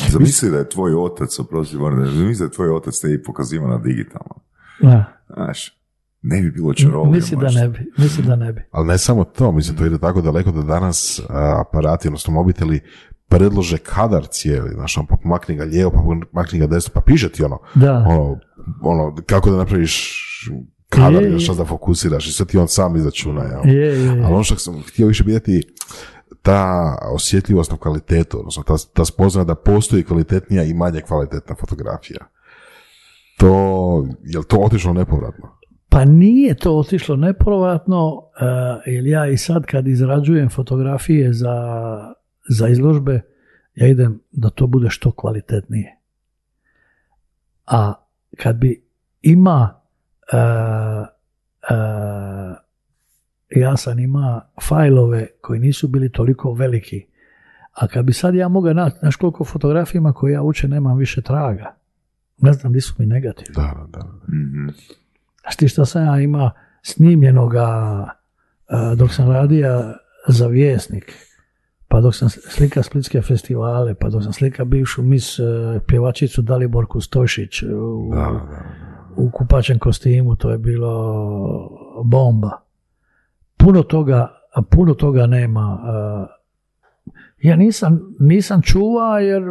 Zamisli 0.09 0.51
da 0.51 0.59
je 0.59 0.69
tvoj 0.69 0.95
otac, 0.95 1.39
oprosti, 1.39 1.77
zamisli 2.15 2.39
da 2.39 2.45
je 2.45 2.51
tvoj 2.51 2.71
otac 2.71 3.01
te 3.01 3.13
i 3.13 3.23
pokazivao 3.23 3.69
na 3.69 3.79
digitalno. 3.79 4.35
Da. 4.81 5.05
Znaš, 5.35 5.82
ne 6.23 6.41
bi 6.41 6.51
bilo 6.51 6.75
čarolije. 6.75 7.13
Mislim 7.13 7.41
da 7.41 7.51
ne 7.51 7.69
bi, 7.69 7.93
mislim 7.99 8.27
da 8.27 8.37
ne 8.37 8.53
bi. 8.53 8.63
Ali 8.71 8.87
ne 8.87 8.99
samo 8.99 9.25
to, 9.25 9.53
mislim, 9.53 9.77
to 9.77 9.87
ide 9.87 9.99
tako 9.99 10.21
daleko 10.21 10.51
da 10.51 10.63
danas 10.63 11.21
aparati, 11.61 12.09
odnosno 12.09 12.33
mobiteli, 12.33 12.81
predlože 13.29 13.79
kadar 13.79 14.27
cijeli, 14.27 14.71
znaš, 14.75 14.99
on 14.99 15.07
pa 15.07 15.17
pomakni 15.17 15.57
ga 15.57 15.65
lijevo, 15.65 15.91
pa 15.91 15.99
pomakni 16.33 16.59
ga 16.59 16.67
desno, 16.67 16.91
pa 16.95 17.01
piše 17.01 17.29
ti 17.29 17.45
ono, 17.45 17.59
Da. 17.75 18.05
ono, 18.09 18.39
ono, 18.83 19.17
kako 19.27 19.51
da 19.51 19.57
napraviš 19.57 20.15
kadar, 20.89 21.23
Je, 21.23 21.41
šta 21.41 21.55
da 21.55 21.65
fokusiraš 21.65 22.27
i 22.27 22.33
sve 22.33 22.47
ti 22.47 22.59
on 22.59 22.69
sam 22.69 22.97
izračuna, 22.97 23.43
jel? 23.43 23.75
Je, 23.75 23.87
je, 23.87 24.05
je. 24.05 24.11
Ali 24.25 24.35
ono 24.35 24.43
što 24.43 24.57
sam 24.57 24.83
htio 24.83 25.07
više 25.07 25.25
vidjeti, 25.25 25.63
ta 26.43 26.97
osjetljivost 27.15 27.71
na 27.71 27.77
kvalitetu, 27.77 28.39
odnosno 28.39 28.63
ta, 28.63 28.75
ta 28.93 29.05
spoznaja 29.05 29.45
da 29.45 29.55
postoji 29.55 30.05
kvalitetnija 30.05 30.63
i 30.63 30.75
manje 30.75 31.01
kvalitetna 31.01 31.55
fotografija. 31.61 32.21
To, 33.39 34.07
je 34.25 34.39
li 34.39 34.45
to 34.45 34.57
otišlo 34.57 34.93
nepovratno? 34.93 35.62
Pa 35.93 36.05
nije 36.05 36.55
to 36.55 36.79
otišlo 36.79 37.17
nepovratno, 37.17 38.09
uh, 38.15 38.23
jer 38.87 39.07
ja 39.07 39.27
i 39.27 39.37
sad 39.37 39.67
kad 39.67 39.87
izrađujem 39.87 40.49
fotografije 40.49 41.33
za, 41.33 41.55
za 42.49 42.69
izložbe, 42.69 43.21
ja 43.75 43.87
idem 43.87 44.21
da 44.33 44.51
to 44.51 44.67
bude 44.67 44.91
što 44.91 45.13
kvalitetnije. 45.13 45.97
A 47.67 47.95
kad 48.37 48.57
bi 48.57 48.83
ima 49.23 49.81
uh, 50.33 51.07
uh, 51.71 52.57
ja 53.51 53.77
sam 53.77 53.99
ima 53.99 54.41
fajlove 54.63 55.27
koji 55.41 55.61
nisu 55.61 55.89
bili 55.89 56.13
toliko 56.13 56.53
veliki, 56.53 57.07
a 57.73 57.87
kad 57.87 58.05
bi 58.05 58.13
sad 58.13 58.35
ja 58.35 58.49
mogao 58.49 58.73
naći, 58.73 58.97
znaš 59.01 59.17
koliko 59.17 59.45
fotografija 59.45 59.99
ima 59.99 60.13
koje 60.13 60.33
ja 60.33 60.43
uče 60.43 60.69
nemam 60.69 60.99
više 60.99 61.23
traga. 61.23 61.75
Ne 62.39 62.53
znam 62.53 62.73
di 62.73 62.81
su 62.81 62.95
mi 62.99 63.07
negativni. 63.07 63.55
Da, 63.55 63.87
da, 63.93 63.99
da. 63.99 64.35
Mhm. 64.35 64.69
Znaš 65.43 65.57
ti 65.57 65.69
šta 65.69 65.85
sam 65.85 66.05
ja 66.07 66.21
ima 66.21 66.51
snimljenoga 66.83 67.69
e, 68.69 68.97
dok 68.97 69.13
sam 69.13 69.31
radio 69.31 69.95
za 70.29 70.47
vjesnik, 70.47 71.13
pa 71.89 72.01
dok 72.01 72.15
sam 72.15 72.29
slika 72.29 72.83
splitske 72.83 73.23
festivale, 73.23 73.95
pa 73.95 74.09
dok 74.09 74.23
sam 74.23 74.33
slika 74.33 74.65
bivšu 74.65 75.03
mis 75.03 75.39
e, 75.39 75.43
pjevačicu 75.87 76.43
Daliborku 76.43 77.01
Stošić 77.01 77.63
u, 77.63 78.13
u 79.17 79.31
kupačem 79.31 79.79
kostimu, 79.79 80.37
to 80.37 80.51
je 80.51 80.59
bilo 80.59 80.93
bomba. 82.05 82.51
Puno 83.57 83.83
toga, 83.83 84.29
puno 84.71 84.95
toga 84.95 85.27
nema. 85.27 85.79
e, 86.29 86.43
Ja 87.43 87.57
nisam, 87.57 88.15
nisam 88.21 88.63
čuva 88.63 89.21
jer 89.21 89.43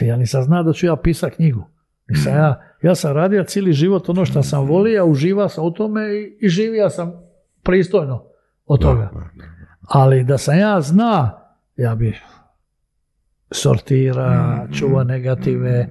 ja 0.00 0.16
nisam 0.16 0.42
znao 0.42 0.62
da 0.62 0.72
ću 0.72 0.86
ja 0.86 0.96
pisati 0.96 1.36
knjigu. 1.36 1.64
Nisam 2.08 2.32
ja, 2.34 2.62
ja 2.82 2.94
sam 2.94 3.12
radio 3.12 3.44
cijeli 3.44 3.72
život 3.72 4.08
ono 4.08 4.24
što 4.24 4.42
sam 4.42 4.66
volio, 4.66 5.06
uživao 5.06 5.48
sam 5.48 5.64
u 5.64 5.70
tome 5.70 6.02
i, 6.14 6.38
i 6.40 6.48
živio 6.48 6.90
sam 6.90 7.12
pristojno 7.62 8.24
od 8.66 8.80
toga. 8.80 9.10
Ali 9.88 10.24
da 10.24 10.38
sam 10.38 10.58
ja 10.58 10.80
zna, 10.80 11.40
ja 11.76 11.94
bi 11.94 12.18
sortira, 13.50 14.66
čuva 14.72 15.04
negative, 15.04 15.88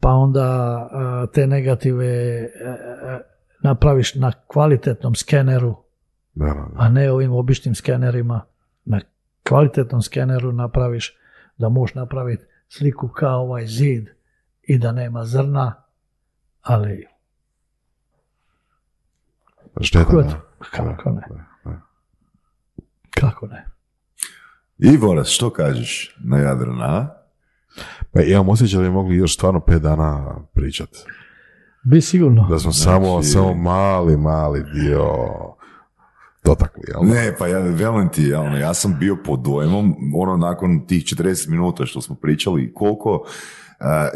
pa 0.00 0.10
onda 0.10 0.88
te 1.34 1.46
negative 1.46 2.06
e, 2.06 2.44
e, 2.44 3.20
napraviš 3.62 4.14
na 4.14 4.32
kvalitetnom 4.46 5.14
skeneru, 5.14 5.76
a 6.76 6.88
ne 6.88 7.10
ovim 7.10 7.32
običnim 7.32 7.74
skenerima. 7.74 8.40
Na 8.84 9.00
kvalitetnom 9.48 10.02
skeneru 10.02 10.52
napraviš 10.52 11.16
da 11.58 11.68
možeš 11.68 11.94
napraviti 11.94 12.44
sliku 12.68 13.08
kao 13.08 13.40
ovaj 13.40 13.66
zid 13.66 14.13
i 14.66 14.78
da 14.78 14.92
nema 14.92 15.24
zrna, 15.24 15.82
ali 16.62 17.06
Šteta, 19.80 20.04
Kako, 20.04 20.22
da. 20.22 20.40
kako 20.70 21.10
ne? 21.10 21.22
Kako 23.10 23.46
ne? 23.46 23.64
I 24.78 24.98
Boras, 24.98 25.28
što 25.28 25.50
kažeš 25.50 26.16
na 26.18 26.38
Jadrana? 26.38 27.08
Pa 28.12 28.22
imam 28.22 28.48
osjećaj 28.48 28.76
da 28.76 28.82
bi 28.82 28.90
mogli 28.90 29.16
još 29.16 29.34
stvarno 29.34 29.60
pet 29.60 29.82
dana 29.82 30.36
pričat. 30.54 30.88
Bi 31.82 32.00
sigurno. 32.00 32.46
Da 32.50 32.58
smo 32.58 32.72
samo, 32.72 33.06
Znači- 33.06 33.28
samo 33.28 33.54
mali, 33.54 34.16
mali 34.16 34.64
dio 34.74 35.04
dotakli. 36.44 36.82
Jel? 36.88 37.00
Ne, 37.04 37.36
pa 37.38 37.46
ja 37.46 37.58
velim 37.58 38.08
ti, 38.08 38.24
ja, 38.24 38.40
ono, 38.40 38.56
ja 38.58 38.74
sam 38.74 38.96
bio 38.98 39.16
pod 39.16 39.40
dojmom, 39.40 39.94
ono, 40.16 40.36
nakon 40.36 40.86
tih 40.86 41.04
40 41.04 41.48
minuta 41.48 41.86
što 41.86 42.00
smo 42.00 42.14
pričali, 42.16 42.72
koliko 42.74 43.24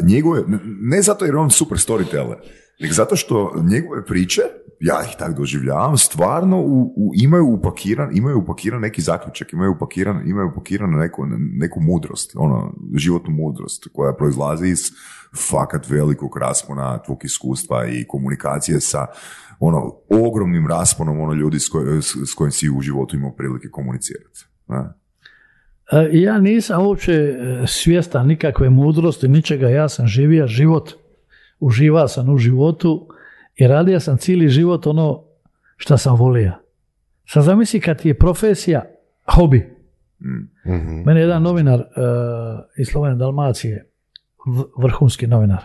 njegove, 0.03 0.43
ne 0.81 1.01
zato 1.01 1.25
jer 1.25 1.33
je 1.33 1.39
on 1.39 1.49
super 1.49 1.77
storyteller, 1.77 2.35
nego 2.79 2.93
zato 2.93 3.15
što 3.15 3.53
njegove 3.71 4.05
priče, 4.05 4.41
ja 4.79 5.03
ih 5.03 5.15
tak 5.19 5.37
doživljavam, 5.37 5.97
stvarno 5.97 6.61
u, 6.61 6.81
u- 6.81 7.11
imaju 7.15 7.45
upakiran, 7.45 8.17
imaju 8.17 8.37
upakiran 8.39 8.81
neki 8.81 9.01
zaključak, 9.01 9.53
imaju 9.53 9.71
upakiran, 9.71 10.27
imaju 10.29 10.47
upakiran 10.51 10.89
neku, 10.89 11.25
neku 11.59 11.81
mudrost, 11.81 12.31
ono, 12.35 12.73
životnu 12.95 13.31
mudrost 13.33 13.87
koja 13.93 14.13
proizlazi 14.13 14.67
iz 14.67 14.79
fakat 15.49 15.89
velikog 15.89 16.37
raspona 16.37 17.01
tvog 17.03 17.25
iskustva 17.25 17.85
i 17.87 18.05
komunikacije 18.07 18.79
sa 18.81 19.05
ono, 19.59 19.93
ogromnim 20.09 20.67
rasponom 20.67 21.19
ono 21.19 21.33
ljudi 21.33 21.59
s, 21.59 21.69
koj- 21.69 22.01
s, 22.01 22.31
s 22.31 22.33
kojim 22.35 22.51
si 22.51 22.69
u 22.69 22.81
životu 22.81 23.15
imao 23.15 23.35
prilike 23.35 23.67
komunicirati. 23.71 24.45
Ne? 24.67 24.83
E, 25.91 26.09
Ja 26.11 26.39
nisam 26.39 26.85
uopće 26.85 27.13
e, 27.13 27.67
svjestan 27.67 28.27
nikakve 28.27 28.69
mudrosti, 28.69 29.27
ničega. 29.27 29.69
Ja 29.69 29.89
sam 29.89 30.07
živio 30.07 30.47
život, 30.47 30.91
uživao 31.59 32.07
sam 32.07 32.29
u 32.29 32.37
životu 32.37 33.07
i 33.55 33.67
radio 33.67 33.99
sam 33.99 34.17
cijeli 34.17 34.49
život 34.49 34.87
ono 34.87 35.23
što 35.77 35.97
sam 35.97 36.15
volio. 36.15 36.51
Sad 37.25 37.43
zamisli 37.43 37.79
kad 37.79 38.01
ti 38.01 38.07
je 38.07 38.17
profesija 38.17 38.85
hobi. 39.35 39.75
Mhm. 40.65 41.01
Mene 41.05 41.19
je 41.19 41.23
jedan 41.23 41.43
novinar 41.43 41.79
e, 41.79 41.85
iz 42.77 42.87
Slovene 42.87 43.15
Dalmacije, 43.15 43.85
vrhunski 44.77 45.27
novinar, 45.27 45.63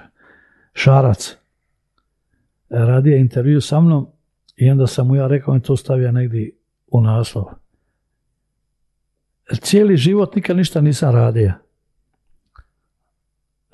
Šarac, 0.72 1.36
radio 2.70 3.12
je 3.12 3.20
intervju 3.20 3.60
sa 3.60 3.80
mnom 3.80 4.06
i 4.56 4.70
onda 4.70 4.86
sam 4.86 5.06
mu 5.06 5.16
ja 5.16 5.26
rekao, 5.26 5.54
on 5.54 5.60
to 5.60 5.76
stavio 5.76 6.12
negdje 6.12 6.50
u 6.86 7.00
naslov. 7.00 7.44
Cijeli 9.60 9.96
život 9.96 10.34
nikad 10.34 10.56
ništa 10.56 10.80
nisam 10.80 11.14
radio. 11.14 11.52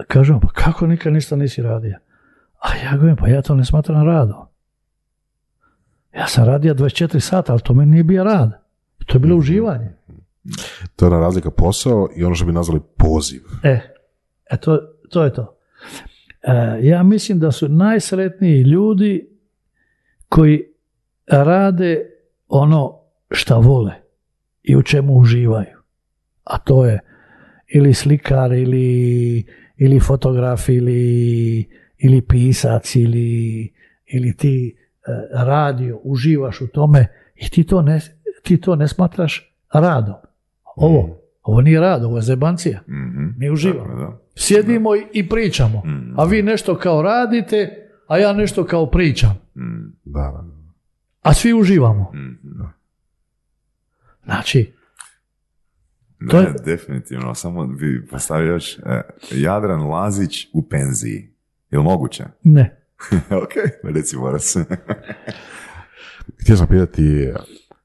Kažem, 0.09 0.41
pa 0.41 0.49
kako 0.49 0.87
nikad 0.87 1.13
ništa 1.13 1.37
nisi 1.37 1.63
radio? 1.63 1.99
A 2.61 2.77
ja 2.77 2.93
govorim, 2.93 3.17
pa 3.17 3.29
ja 3.29 3.43
to 3.43 3.55
ne 3.55 3.65
smatram 3.65 4.07
radom. 4.07 4.47
Ja 6.15 6.27
sam 6.27 6.45
radio 6.45 6.75
24 6.75 7.21
sata, 7.21 7.53
ali 7.53 7.63
to 7.63 7.75
meni 7.75 7.91
nije 7.91 8.05
bio 8.05 8.25
rad. 8.25 8.51
To 9.07 9.17
je 9.17 9.21
bilo 9.21 9.37
uživanje. 9.37 9.93
To 10.97 11.05
je 11.05 11.11
ona 11.11 11.21
razlika 11.21 11.51
posao 11.51 12.09
i 12.17 12.25
ono 12.25 12.35
što 12.35 12.47
bi 12.47 12.53
nazvali 12.53 12.81
poziv. 12.97 13.43
E, 13.63 13.81
e 14.51 14.57
to, 14.57 14.79
to 15.11 15.25
je 15.25 15.33
to. 15.35 15.57
E, 16.43 16.79
ja 16.83 17.03
mislim 17.03 17.39
da 17.39 17.53
su 17.53 17.69
najsretniji 17.69 18.63
ljudi 18.63 19.29
koji 20.29 20.65
rade 21.27 22.11
ono 22.49 23.01
šta 23.31 23.57
vole 23.57 24.00
i 24.63 24.77
u 24.77 24.83
čemu 24.83 25.13
uživaju. 25.15 25.77
A 26.45 26.59
to 26.59 26.87
je 26.87 26.99
ili 27.69 27.95
slikar 27.95 28.53
ili, 28.53 29.45
ili 29.77 30.01
fotograf 30.01 30.69
ili, 30.69 31.69
ili 31.99 32.21
pisac 32.23 32.97
ili, 32.97 33.73
ili 34.07 34.37
ti 34.37 34.77
e, 34.77 35.11
radio, 35.37 36.01
uživaš 36.03 36.61
u 36.61 36.67
tome 36.67 37.07
i 37.37 37.51
ti 37.51 37.65
to 37.65 37.83
ne, 37.83 38.01
ti 38.43 38.57
to 38.57 38.77
ne 38.77 38.89
smatraš 38.89 39.53
radom. 39.73 40.15
Ovo, 40.77 41.19
ovo 41.43 41.61
nije 41.61 41.81
rad, 41.81 42.05
ovo 42.05 42.17
je 42.17 42.23
zebancija. 42.23 42.81
Mhm. 42.81 43.25
Mi 43.37 43.51
uživamo. 43.51 43.95
Da. 43.97 44.19
Sjedimo 44.37 44.95
i- 44.95 45.07
i 45.13 45.29
pričamo. 45.29 45.79
Mm. 45.79 46.15
A 46.17 46.25
vi 46.25 46.43
nešto 46.43 46.77
kao 46.77 47.03
radite, 47.03 47.89
a 48.07 48.19
ja 48.19 48.33
nešto 48.33 48.65
kao 48.65 48.87
pričam. 48.87 49.31
Mm. 49.57 49.93
Da, 50.05 50.21
da. 50.21 50.45
A 51.23 51.35
svi 51.35 51.55
uživamo. 51.55 52.13
Znači, 54.25 54.73
Ne, 56.21 56.31
To 56.31 56.41
je- 56.41 56.55
definitivno, 56.65 57.35
samo 57.35 57.67
bi 57.67 58.07
postavio 58.07 58.53
još 58.53 58.79
e, 58.79 59.03
Jadran 59.33 59.81
Lazić 59.81 60.47
u 60.53 60.69
penziji. 60.69 61.31
Je 61.71 61.79
li 61.79 61.85
moguće? 61.85 62.25
ne. 62.45 62.77
ok, 63.45 63.53
reci 63.95 64.17
Boras. 64.17 64.57
Htio 66.41 66.57
sam 66.57 66.67
pitati, 66.67 67.33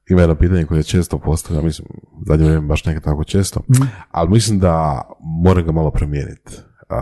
ima 0.08 0.20
jedno 0.20 0.34
pitanje 0.34 0.64
koje 0.64 0.78
je 0.78 0.82
često 0.82 1.18
postavljam, 1.18 1.64
mislim, 1.64 1.88
zadnje 2.26 2.46
vrijeme 2.46 2.66
baš 2.66 2.84
nekad 2.84 3.04
tako 3.04 3.24
često, 3.24 3.60
ali 4.10 4.30
mislim 4.30 4.58
da 4.58 5.02
moram 5.20 5.64
ga 5.64 5.72
malo 5.72 5.90
promijeniti 5.90 6.52
a, 6.88 7.00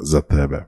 za 0.00 0.20
tebe. 0.20 0.64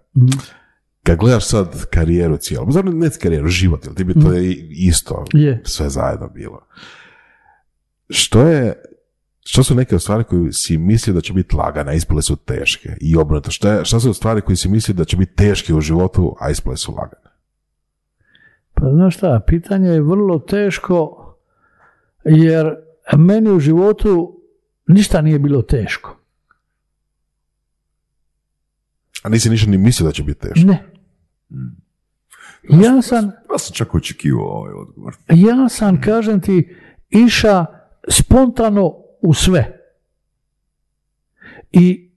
Kad 1.03 1.19
gledaš 1.19 1.47
sad 1.47 1.87
karijeru 1.87 2.37
cijelu, 2.37 2.67
ne 2.85 3.11
karijeru, 3.23 3.49
život, 3.49 3.85
jer 3.85 3.95
ti 3.95 4.05
bi 4.05 4.15
to 4.15 4.33
je 4.33 4.53
isto 4.71 5.25
Je. 5.33 5.63
sve 5.65 5.89
zajedno 5.89 6.29
bilo. 6.29 6.67
Što 8.09 8.43
je, 8.43 8.83
što 9.45 9.63
su 9.63 9.75
neke 9.75 9.95
od 9.95 10.03
stvari 10.03 10.25
koje 10.25 10.53
si 10.53 10.79
mislio 10.79 11.15
da 11.15 11.21
će 11.21 11.33
biti 11.33 11.57
lagane, 11.57 11.91
a 11.91 11.95
ispale 11.95 12.23
su 12.23 12.37
teške? 12.37 12.97
I 13.01 13.17
obrnuto, 13.17 13.51
što, 13.51 13.69
je, 13.69 13.85
što 13.85 14.01
su 14.01 14.15
stvari 14.15 14.41
koje 14.41 14.57
si 14.57 14.69
mislio 14.69 14.95
da 14.95 15.05
će 15.05 15.17
biti 15.17 15.35
teške 15.35 15.75
u 15.75 15.81
životu, 15.81 16.37
a 16.41 16.51
ispale 16.51 16.77
su 16.77 16.93
lagane? 16.93 17.27
Pa 18.75 18.91
znaš 18.93 19.17
šta, 19.17 19.41
pitanje 19.47 19.89
je 19.89 20.03
vrlo 20.03 20.39
teško 20.39 21.23
jer 22.25 22.75
meni 23.17 23.51
u 23.51 23.61
životu 23.61 24.41
ništa 24.87 25.21
nije 25.21 25.39
bilo 25.39 25.63
teško. 25.63 26.17
A 29.23 29.29
nisi 29.29 29.51
ništa 29.51 29.71
ni 29.71 29.79
mislio 29.79 30.07
da 30.07 30.13
će 30.13 30.23
biti 30.23 30.41
teško? 30.41 30.67
Ne. 30.67 30.87
Ja 32.71 33.03
sam, 33.03 33.25
Ja 33.53 33.59
sam 33.59 33.75
čak 33.75 33.95
očekivao 33.95 34.47
ovaj 34.47 34.73
odgovor. 34.73 35.17
ja 35.29 35.69
sam, 35.69 36.01
kažem 36.01 36.41
ti, 36.41 36.77
iša 37.09 37.67
spontano 38.09 38.95
u 39.21 39.35
sve. 39.35 39.81
I 41.73 42.11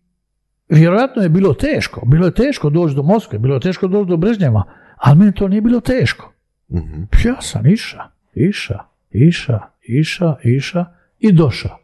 vjerojatno 0.69 1.21
je 1.21 1.29
bilo 1.29 1.53
teško. 1.53 2.05
Bilo 2.05 2.25
je 2.25 2.33
teško 2.33 2.69
doći 2.69 2.95
do 2.95 3.03
Moskve, 3.03 3.39
bilo 3.39 3.55
je 3.55 3.61
teško 3.61 3.87
doći 3.87 4.09
do 4.09 4.17
Brežnjeva, 4.17 4.63
ali 4.97 5.19
meni 5.19 5.33
to 5.33 5.47
nije 5.47 5.61
bilo 5.61 5.79
teško. 5.79 6.33
Mhm. 6.71 7.03
Ja 7.25 7.41
sam 7.41 7.67
iša, 7.67 8.03
iša, 8.33 8.79
iša, 9.11 9.59
iša, 9.81 10.35
iša 10.43 10.85
i 11.19 11.31
došao. 11.31 11.79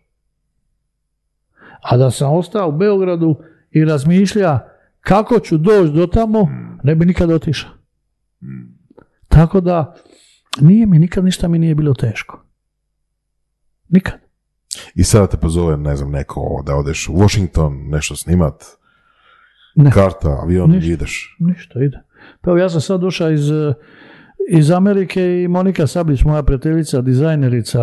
A 1.82 1.98
da 1.98 2.12
sam 2.12 2.34
ostao 2.34 2.70
u 2.70 2.78
Beogradu 2.78 3.42
i 3.72 3.86
razmišlja 3.86 4.60
kako 5.02 5.40
ću 5.40 5.58
doći 5.58 5.94
do 5.94 6.08
tamo, 6.08 6.50
ne 6.84 6.96
bi 6.96 7.06
nikad 7.06 7.32
otišao. 7.32 7.72
Tako 9.28 9.62
da 9.62 9.96
nije 10.62 10.86
mi 10.86 11.00
nikad 11.00 11.26
ništa 11.26 11.48
mi 11.48 11.60
nije 11.60 11.76
bilo 11.76 11.94
teško. 11.94 12.45
Nikad. 13.96 14.20
I 14.96 15.04
sada 15.04 15.28
te 15.28 15.38
pozove, 15.38 15.78
ne 15.78 15.96
znam, 15.96 16.12
neko 16.12 16.64
da 16.66 16.76
odeš 16.76 17.10
u 17.10 17.14
Washington, 17.14 17.74
nešto 17.90 18.16
snimat, 18.16 18.64
Ne. 19.76 19.92
karta, 19.92 20.30
avion, 20.44 20.70
Ništa. 20.70 20.92
ideš. 20.92 21.36
Ništa 21.40 21.80
ide. 21.84 21.98
Pa 22.42 22.50
evo 22.52 22.58
ja 22.58 22.70
sam 22.70 22.82
sad 22.82 23.02
došao 23.02 23.32
iz, 23.32 23.50
iz 24.50 24.72
Amerike 24.72 25.44
i 25.44 25.48
Monika 25.48 25.88
Sablić, 25.88 26.24
moja 26.24 26.44
prijateljica, 26.44 27.02
dizajnerica 27.02 27.82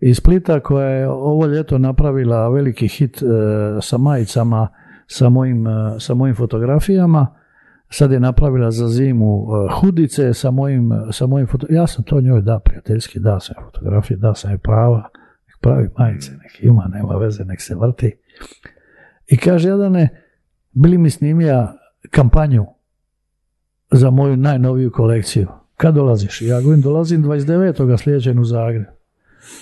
iz 0.00 0.16
Splita 0.16 0.60
koja 0.60 0.88
je 0.88 1.08
ovo 1.08 1.46
ljeto 1.46 1.78
napravila 1.78 2.48
veliki 2.48 2.88
hit 2.88 3.22
eh, 3.22 3.26
sa 3.82 3.98
majicama 3.98 4.68
sa 5.06 5.28
mojim, 5.28 5.66
eh, 5.66 5.70
sa 6.00 6.14
mojim 6.14 6.34
fotografijama. 6.36 7.26
Sad 7.88 8.12
je 8.12 8.20
napravila 8.20 8.70
za 8.70 8.88
zimu 8.88 9.46
eh, 9.46 9.74
hudice 9.80 10.34
sa 10.34 10.50
mojim, 10.50 10.90
sa 11.12 11.26
mojim 11.26 11.46
foto... 11.46 11.66
Ja 11.70 11.86
sam 11.86 12.04
to 12.04 12.20
njoj 12.20 12.42
da 12.42 12.58
prijateljski, 12.58 13.20
da 13.20 13.40
sam 13.40 13.54
fotografije, 13.64 14.16
da 14.16 14.34
sam 14.34 14.50
joj 14.50 14.58
prava, 14.58 15.08
nek 15.46 15.56
pravi 15.60 15.88
majice, 15.98 16.30
nek 16.32 16.62
ima, 16.62 16.90
nema 16.94 17.16
veze, 17.16 17.44
nek 17.44 17.60
se 17.60 17.74
vrti. 17.74 18.16
I 19.26 19.36
kaže, 19.36 19.68
Jadane, 19.68 20.22
bili 20.72 20.98
mi 20.98 21.10
snimija 21.10 21.76
kampanju 22.10 22.66
za 23.90 24.10
moju 24.10 24.36
najnoviju 24.36 24.92
kolekciju. 24.92 25.48
Kad 25.76 25.94
dolaziš? 25.94 26.42
Ja 26.42 26.60
govorim, 26.60 26.82
dolazim 26.82 27.24
29. 27.24 28.02
sljedećeg 28.02 28.40
u 28.40 28.44
Zagreb. 28.44 28.84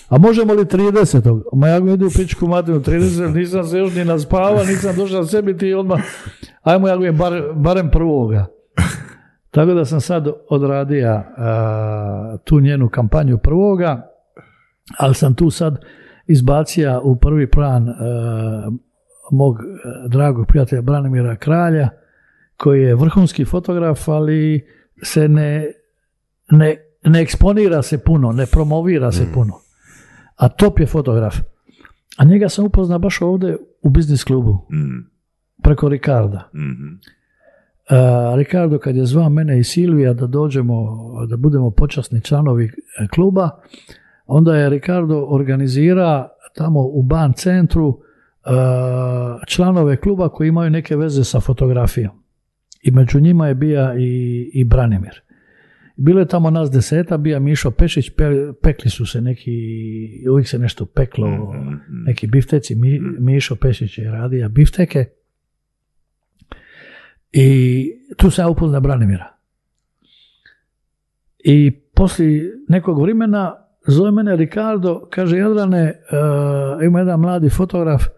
A 0.09 0.19
možemo 0.19 0.53
li 0.53 0.65
30. 0.65 1.43
Ma 1.53 1.69
ja 1.69 1.79
idu 1.95 2.07
u 2.07 2.11
pičku 2.11 2.47
materinu 2.47 2.81
30. 2.83 3.35
Nisam 3.35 3.65
se 3.65 3.79
još 3.79 3.95
ni 3.95 4.05
naspava, 4.05 4.65
nisam 4.65 4.97
došao 4.97 5.25
sebi 5.25 5.59
ti 5.59 5.75
odmah. 5.75 6.01
Ajmo, 6.65 6.89
ja 6.89 6.95
govorim, 6.95 7.17
bar, 7.17 7.43
barem 7.55 7.91
prvoga. 7.91 8.47
Tako 9.51 9.75
da 9.75 9.85
sam 9.85 10.01
sad 10.01 10.29
odradio 10.49 11.23
a, 11.37 12.37
tu 12.45 12.61
njenu 12.61 12.89
kampanju 12.89 13.39
prvoga, 13.39 14.11
ali 14.99 15.15
sam 15.15 15.35
tu 15.35 15.51
sad 15.51 15.85
izbacio 16.27 17.01
u 17.05 17.17
prvi 17.17 17.51
plan 17.51 17.89
a, 17.89 18.71
mog 19.33 19.57
dragog 20.09 20.47
prijatelja 20.47 20.83
Branimira 20.83 21.37
Kralja, 21.37 21.89
koji 22.57 22.83
je 22.83 22.95
vrhunski 22.95 23.45
fotograf, 23.45 24.09
ali 24.09 24.67
se 25.03 25.29
ne, 25.29 25.67
ne, 26.51 26.77
ne 27.05 27.21
eksponira 27.23 27.83
se 27.83 27.99
puno, 27.99 28.33
ne 28.33 28.47
promovira 28.47 29.13
se 29.13 29.27
puno. 29.35 29.53
A 30.37 30.49
top 30.49 30.81
je 30.81 30.87
fotograf. 30.87 31.37
A 32.17 32.25
njega 32.25 32.49
sam 32.49 32.65
upoznao 32.65 32.99
baš 32.99 33.23
ovdje 33.23 33.57
u 33.83 33.91
biznis 33.91 34.25
klubu, 34.25 34.67
Mm, 34.71 35.14
preko 35.63 35.89
Ricarda. 35.89 36.51
mhm, 36.55 36.99
Uh, 37.91 38.39
Ricardo 38.39 38.79
kad 38.79 38.97
je 38.97 39.07
zvao 39.07 39.29
mene 39.29 39.59
i 39.59 39.65
Silvija 39.65 40.13
da 40.13 40.27
dođemo, 40.27 40.99
da 41.29 41.37
budemo 41.37 41.71
počasni 41.71 42.21
članovi 42.21 42.65
e, 42.65 42.71
kluba, 43.15 43.51
onda 44.27 44.57
je 44.57 44.71
Ricardo 44.71 45.27
organizira 45.29 46.29
tamo 46.55 46.81
u 46.81 47.03
ban 47.03 47.33
centru 47.33 47.89
uh, 47.89 47.99
članove 49.47 49.97
kluba 49.97 50.29
koji 50.29 50.49
imaju 50.49 50.71
neke 50.71 50.97
veze 50.97 51.25
sa 51.25 51.41
fotografijom. 51.41 52.13
I 52.83 52.91
među 52.91 53.21
njima 53.21 53.49
je 53.49 53.55
bija 53.55 53.95
i, 53.99 54.51
i 54.55 54.65
Branimir. 54.65 55.23
Bilo 55.97 56.21
je 56.21 56.29
tamo 56.29 56.51
nas 56.51 56.71
deseta, 56.71 57.17
bija 57.17 57.39
Mišo 57.39 57.71
Pešić, 57.71 58.11
pe- 58.11 58.53
pekli 58.63 58.91
su 58.91 59.07
se 59.07 59.21
neki, 59.21 59.51
uvijek 60.31 60.49
se 60.49 60.59
nešto 60.59 60.87
peklo, 60.87 61.29
mhm. 61.29 61.75
neki 62.07 62.27
bifteci, 62.27 62.75
Mi, 62.75 63.01
Mišo 63.19 63.57
Pešić 63.57 63.99
je 63.99 64.11
radio 64.11 64.49
bifteke. 64.49 65.05
I 67.37 67.91
tu 68.17 68.31
sam 68.31 68.45
ja 68.45 68.49
upoznao 68.49 68.81
Branimira. 68.81 69.35
I 71.39 71.81
poslije 71.95 72.59
nekog 72.69 73.03
vremena 73.03 73.55
zove 73.87 74.11
mene 74.11 74.37
Ricardo, 74.37 75.09
kaže 75.11 75.39
Jadrane, 75.39 75.83
e, 75.83 75.97
ima 76.87 76.99
jedan 76.99 77.21
mladi 77.21 77.51
fotograf, 77.51 78.03
e, 78.05 78.11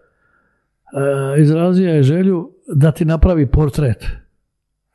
izrazio 1.41 1.93
je 1.93 2.03
želju 2.03 2.51
da 2.75 2.91
ti 2.91 3.05
napravi 3.05 3.51
portret. 3.51 4.05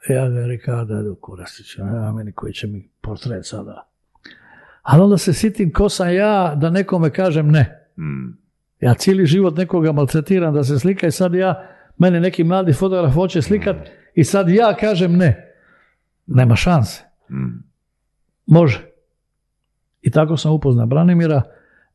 Ja 0.08 0.28
ga 0.28 0.46
Ricardo, 0.46 0.94
ajde 0.94 1.10
u 1.10 1.14
Kurasić, 1.14 1.76
nema 1.76 2.12
meni 2.12 2.32
koji 2.32 2.52
će 2.52 2.66
mi 2.66 2.88
portret 3.00 3.46
sada. 3.46 3.88
Ali 4.82 5.02
onda 5.02 5.18
se 5.18 5.32
sitim 5.32 5.72
ko 5.72 5.88
sam 5.88 6.14
ja 6.14 6.54
da 6.54 6.70
nekome 6.70 7.10
kažem 7.10 7.50
ne. 7.50 7.88
Mm, 7.96 8.42
Ja 8.82 8.94
cijeli 8.94 9.26
život 9.26 9.56
nekoga 9.56 9.92
maltretiram 9.92 10.54
da 10.54 10.64
se 10.64 10.78
slika 10.78 11.06
i 11.06 11.10
sad 11.10 11.34
ja, 11.34 11.68
mene 12.02 12.20
neki 12.20 12.44
mladi 12.44 12.72
fotograf 12.72 13.14
hoće 13.14 13.42
slikat 13.42 13.76
i 14.14 14.24
sad 14.24 14.48
ja 14.48 14.76
kažem 14.80 15.16
ne. 15.16 15.54
Nema 16.26 16.56
šanse. 16.56 17.04
mm. 17.30 17.62
Može. 18.46 18.86
I 20.02 20.10
tako 20.10 20.36
sam 20.36 20.52
upoznao 20.52 20.86
Branimira 20.86 21.42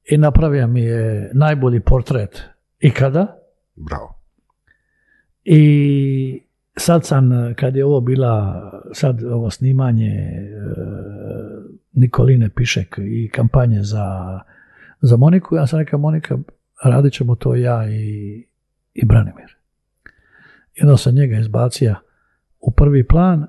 i 0.06 0.18
napravio 0.18 0.68
mi 0.68 0.82
je 0.82 1.32
najbolji 1.34 1.80
portret 1.80 2.44
ikada. 2.80 3.40
Bravo. 3.76 4.20
I 5.44 6.42
sad 6.76 7.06
sam, 7.06 7.30
kad 7.56 7.76
je 7.76 7.86
ovo 7.86 8.02
bila, 8.02 8.62
sad 8.94 9.24
ovo 9.24 9.50
snimanje 9.50 10.08
e, 10.08 10.50
Nikoline 11.94 12.50
Pišek 12.50 12.96
i 12.98 13.30
kampanje 13.34 13.84
za, 13.84 14.40
za 15.02 15.18
Moniku, 15.18 15.56
ja 15.56 15.68
sam 15.68 15.80
rekao 15.80 16.00
Monika, 16.00 16.38
radit 16.84 17.14
ćemo 17.14 17.36
to 17.36 17.56
ja 17.56 17.90
i, 17.90 18.46
i 18.94 19.06
Branimir. 19.06 19.58
I 20.82 20.84
onda 20.84 20.98
sam 20.98 21.16
njega 21.16 21.38
izbacio 21.38 21.96
u 22.60 22.72
prvi 22.72 23.08
plan, 23.08 23.44
e, 23.44 23.48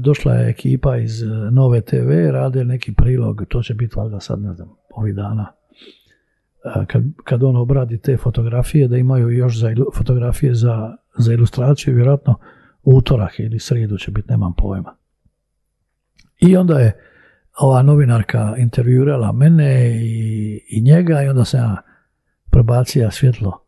došla 0.00 0.34
je 0.34 0.50
ekipa 0.50 0.96
iz 0.96 1.22
e, 1.22 1.26
Nove 1.50 1.80
TV, 1.80 2.30
rade 2.30 2.64
neki 2.64 2.94
prilog, 2.94 3.44
to 3.48 3.62
će 3.62 3.74
biti 3.74 3.94
valjda 3.96 4.20
sad, 4.20 4.42
ne 4.42 4.54
znam, 4.54 4.68
ovih 4.90 5.14
dana. 5.14 5.52
E, 6.64 6.86
Kad, 6.86 7.02
kad 7.24 7.42
on 7.42 7.56
obradi 7.56 7.98
te 7.98 8.16
fotografije, 8.16 8.88
da 8.88 8.96
imaju 8.96 9.30
još 9.30 9.58
za, 9.58 9.74
fotografije 9.94 10.54
za, 10.54 10.96
za 11.18 11.32
ilustraciju, 11.32 11.94
vjerojatno 11.94 12.38
utorak 12.82 13.38
ili 13.38 13.58
srijedu 13.58 13.98
će 13.98 14.10
biti, 14.10 14.30
nemam 14.30 14.54
pojma. 14.56 14.96
I 16.40 16.56
onda 16.56 16.78
je 16.78 17.00
ova 17.60 17.82
novinarka 17.82 18.54
intervjuirala 18.58 19.32
mene 19.32 19.96
i, 20.02 20.60
i 20.68 20.80
njega 20.80 21.22
i 21.22 21.28
onda 21.28 21.44
sam 21.44 21.60
ja 21.60 21.76
prebacija 22.50 23.10
svjetlo 23.10 23.63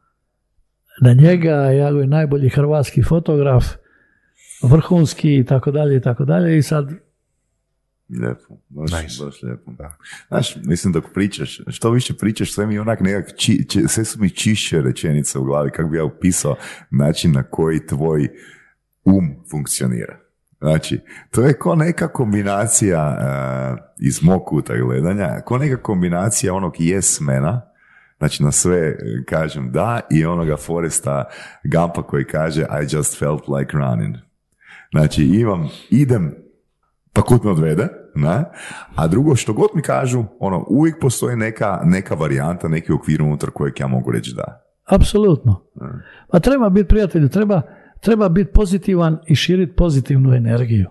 na 1.00 1.12
njega, 1.12 1.50
ja 1.50 1.88
je 1.88 2.06
najbolji 2.06 2.48
hrvatski 2.48 3.02
fotograf, 3.02 3.64
vrhunski 4.62 5.36
i 5.36 5.44
tako 5.44 5.70
dalje 5.70 5.96
i 5.96 6.00
tako 6.00 6.24
dalje 6.24 6.58
i 6.58 6.62
sad 6.62 6.90
Lijepo, 8.10 8.56
baš, 8.68 8.90
Nice. 8.92 9.24
baš 9.24 9.42
lijepo. 9.42 9.72
Da. 9.72 9.94
Znaš, 10.28 10.56
mislim 10.56 10.92
dok 10.92 11.04
pričaš, 11.14 11.60
što 11.68 11.90
više 11.90 12.14
pričaš, 12.14 12.52
sve 12.52 12.66
mi 12.66 12.78
onak 12.78 13.00
nekak, 13.00 13.36
či, 13.36 13.68
či- 13.68 13.88
sve 13.88 14.04
su 14.04 14.20
mi 14.20 14.30
čišće 14.30 14.80
rečenice 14.82 15.38
u 15.38 15.44
glavi, 15.44 15.70
kako 15.70 15.88
bi 15.88 15.96
ja 15.96 16.04
opisao 16.04 16.56
način 16.90 17.32
na 17.32 17.42
koji 17.42 17.86
tvoj 17.86 18.28
um 19.04 19.34
funkcionira. 19.50 20.18
Znači, 20.58 21.00
to 21.30 21.42
je 21.42 21.52
ko 21.52 21.74
neka 21.74 22.08
kombinacija 22.08 23.16
eh, 23.20 23.82
iz 24.00 24.22
mog 24.22 24.44
kuta 24.46 24.76
gledanja, 24.76 25.40
ko 25.44 25.58
neka 25.58 25.82
kombinacija 25.82 26.54
onog 26.54 26.72
yes-mena, 26.74 27.60
znači 28.18 28.42
na 28.42 28.52
sve 28.52 28.78
eh, 28.88 28.96
kažem 29.26 29.72
da, 29.72 30.00
i 30.10 30.24
onoga 30.24 30.56
Foresta 30.56 31.24
Gampa 31.64 32.02
koji 32.02 32.24
kaže 32.24 32.60
I 32.62 32.96
just 32.96 33.18
felt 33.18 33.48
like 33.48 33.72
running. 33.72 34.16
Znači, 34.92 35.24
imam, 35.24 35.68
idem 35.90 36.34
pa 37.12 37.22
kud 37.22 37.44
me 37.44 37.50
odvede, 37.50 37.88
ne? 38.14 38.44
A 38.94 39.06
drugo, 39.06 39.36
što 39.36 39.52
god 39.52 39.68
mi 39.74 39.82
kažu, 39.82 40.24
ono, 40.38 40.64
uvijek 40.68 41.00
postoji 41.00 41.36
neka, 41.36 41.80
neka 41.84 42.14
varijanta, 42.14 42.68
neki 42.68 42.92
okvir 42.92 43.22
unutar 43.22 43.50
kojeg 43.50 43.80
ja 43.80 43.86
mogu 43.86 44.10
reći 44.10 44.34
da. 44.36 44.62
Apsolutno. 44.84 45.62
Pa 46.30 46.40
treba 46.40 46.68
biti 46.68 46.88
prijatelju, 46.88 47.28
treba, 47.28 47.62
treba 48.00 48.28
biti 48.28 48.52
pozitivan 48.52 49.18
i 49.26 49.34
širiti 49.34 49.76
pozitivnu 49.76 50.34
energiju. 50.34 50.90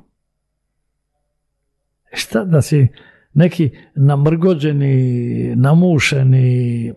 Šta 2.14 2.44
da 2.44 2.62
si 2.62 2.88
neki 3.36 3.72
namrgođeni, 3.96 5.56
namušeni, 5.56 6.94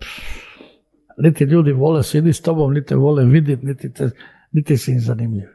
niti 1.18 1.44
ljudi 1.44 1.72
vole 1.72 2.02
sjedi 2.02 2.32
s 2.32 2.40
tobom, 2.40 2.72
niti 2.72 2.94
vole 2.94 3.24
vidjeti, 3.24 3.66
niti, 3.66 3.92
te, 3.92 4.10
niti 4.52 4.76
si 4.76 4.92
im 4.92 5.00
zanimljiv. 5.00 5.48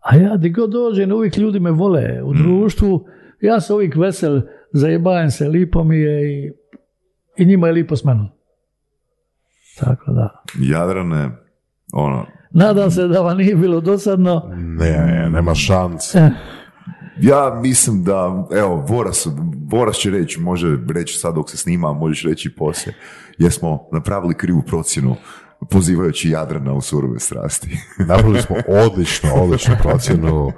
A 0.00 0.16
ja 0.16 0.36
di 0.36 0.50
god 0.50 0.70
dođem, 0.70 1.12
uvijek 1.12 1.36
ljudi 1.36 1.60
me 1.60 1.70
vole 1.70 2.22
u 2.22 2.34
društvu, 2.34 3.06
ja 3.40 3.60
sam 3.60 3.76
uvijek 3.76 3.96
vesel, 3.96 4.40
zajebajem 4.72 5.30
se, 5.30 5.48
lipo 5.48 5.84
mi 5.84 5.96
je 5.98 6.32
i, 6.32 6.52
i 7.36 7.44
njima 7.44 7.66
je 7.66 7.72
lipo 7.72 7.96
s 7.96 8.04
menom. 8.04 8.28
Tako 9.80 10.12
da. 10.12 10.42
Jadrane, 10.60 11.30
ono, 11.92 12.26
Nadam 12.50 12.90
se 12.90 13.08
da 13.08 13.20
vam 13.20 13.36
nije 13.36 13.56
bilo 13.56 13.80
dosadno. 13.80 14.50
Ne, 14.56 15.06
ne, 15.06 15.30
nema 15.30 15.54
šans. 15.54 16.14
Ja 17.20 17.60
mislim 17.62 18.04
da, 18.04 18.46
evo, 18.52 18.84
Voras, 18.88 19.28
Voras 19.70 19.96
će 19.96 20.10
reći, 20.10 20.40
može 20.40 20.78
reći 20.94 21.18
sad 21.18 21.34
dok 21.34 21.50
se 21.50 21.56
snima, 21.56 21.92
možeš 21.92 22.24
reći 22.24 22.54
poslije, 22.54 22.94
jer 23.38 23.52
smo 23.52 23.88
napravili 23.92 24.34
krivu 24.34 24.62
procjenu 24.62 25.16
pozivajući 25.70 26.30
Jadrana 26.30 26.72
u 26.72 26.80
surove 26.80 27.18
strasti. 27.18 27.78
Napravili 28.08 28.42
smo 28.42 28.56
odlično, 28.68 29.30
odličnu 29.34 29.74
procjenu. 29.82 30.52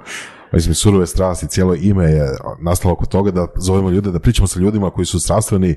Mislim, 0.53 0.75
surove 0.75 1.07
strasti, 1.07 1.47
cijelo 1.47 1.75
ime 1.75 2.11
je 2.11 2.29
nastalo 2.61 2.93
oko 2.93 3.05
toga 3.05 3.31
da 3.31 3.47
zovemo 3.55 3.89
ljude, 3.89 4.11
da 4.11 4.19
pričamo 4.19 4.47
sa 4.47 4.59
ljudima 4.59 4.89
koji 4.89 5.05
su 5.05 5.19
strastveni 5.19 5.75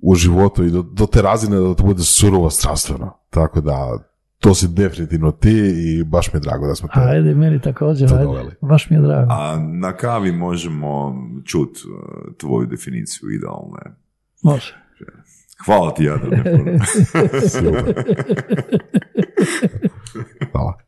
u 0.00 0.14
životu 0.14 0.64
i 0.64 0.70
do, 0.70 0.82
do 0.82 1.06
te 1.06 1.22
razine 1.22 1.56
da 1.56 1.74
to 1.74 1.84
bude 1.84 2.02
surovo 2.02 2.50
strastveno. 2.50 3.18
Tako 3.30 3.60
da, 3.60 3.98
to 4.40 4.54
si 4.54 4.68
definitivno 4.68 5.30
ti 5.32 5.72
i 5.76 6.04
baš 6.04 6.32
mi 6.32 6.36
je 6.36 6.40
drago 6.40 6.66
da 6.66 6.74
smo 6.74 6.88
te... 6.94 7.00
Ajde, 7.00 7.34
meni 7.34 7.60
također, 7.60 8.14
ajde. 8.14 8.56
Baš 8.60 8.90
mi 8.90 8.96
je 8.96 9.02
drago. 9.02 9.32
A 9.32 9.58
na 9.58 9.92
kavi 9.92 10.32
možemo 10.32 11.14
čut 11.44 11.68
uh, 11.68 12.34
tvoju 12.36 12.66
definiciju 12.66 13.30
idealne. 13.30 13.96
Može. 14.42 14.76
Hvala 15.64 15.94
ti, 15.94 16.04
Jadrane. 16.04 16.42
Hvala. 20.52 20.87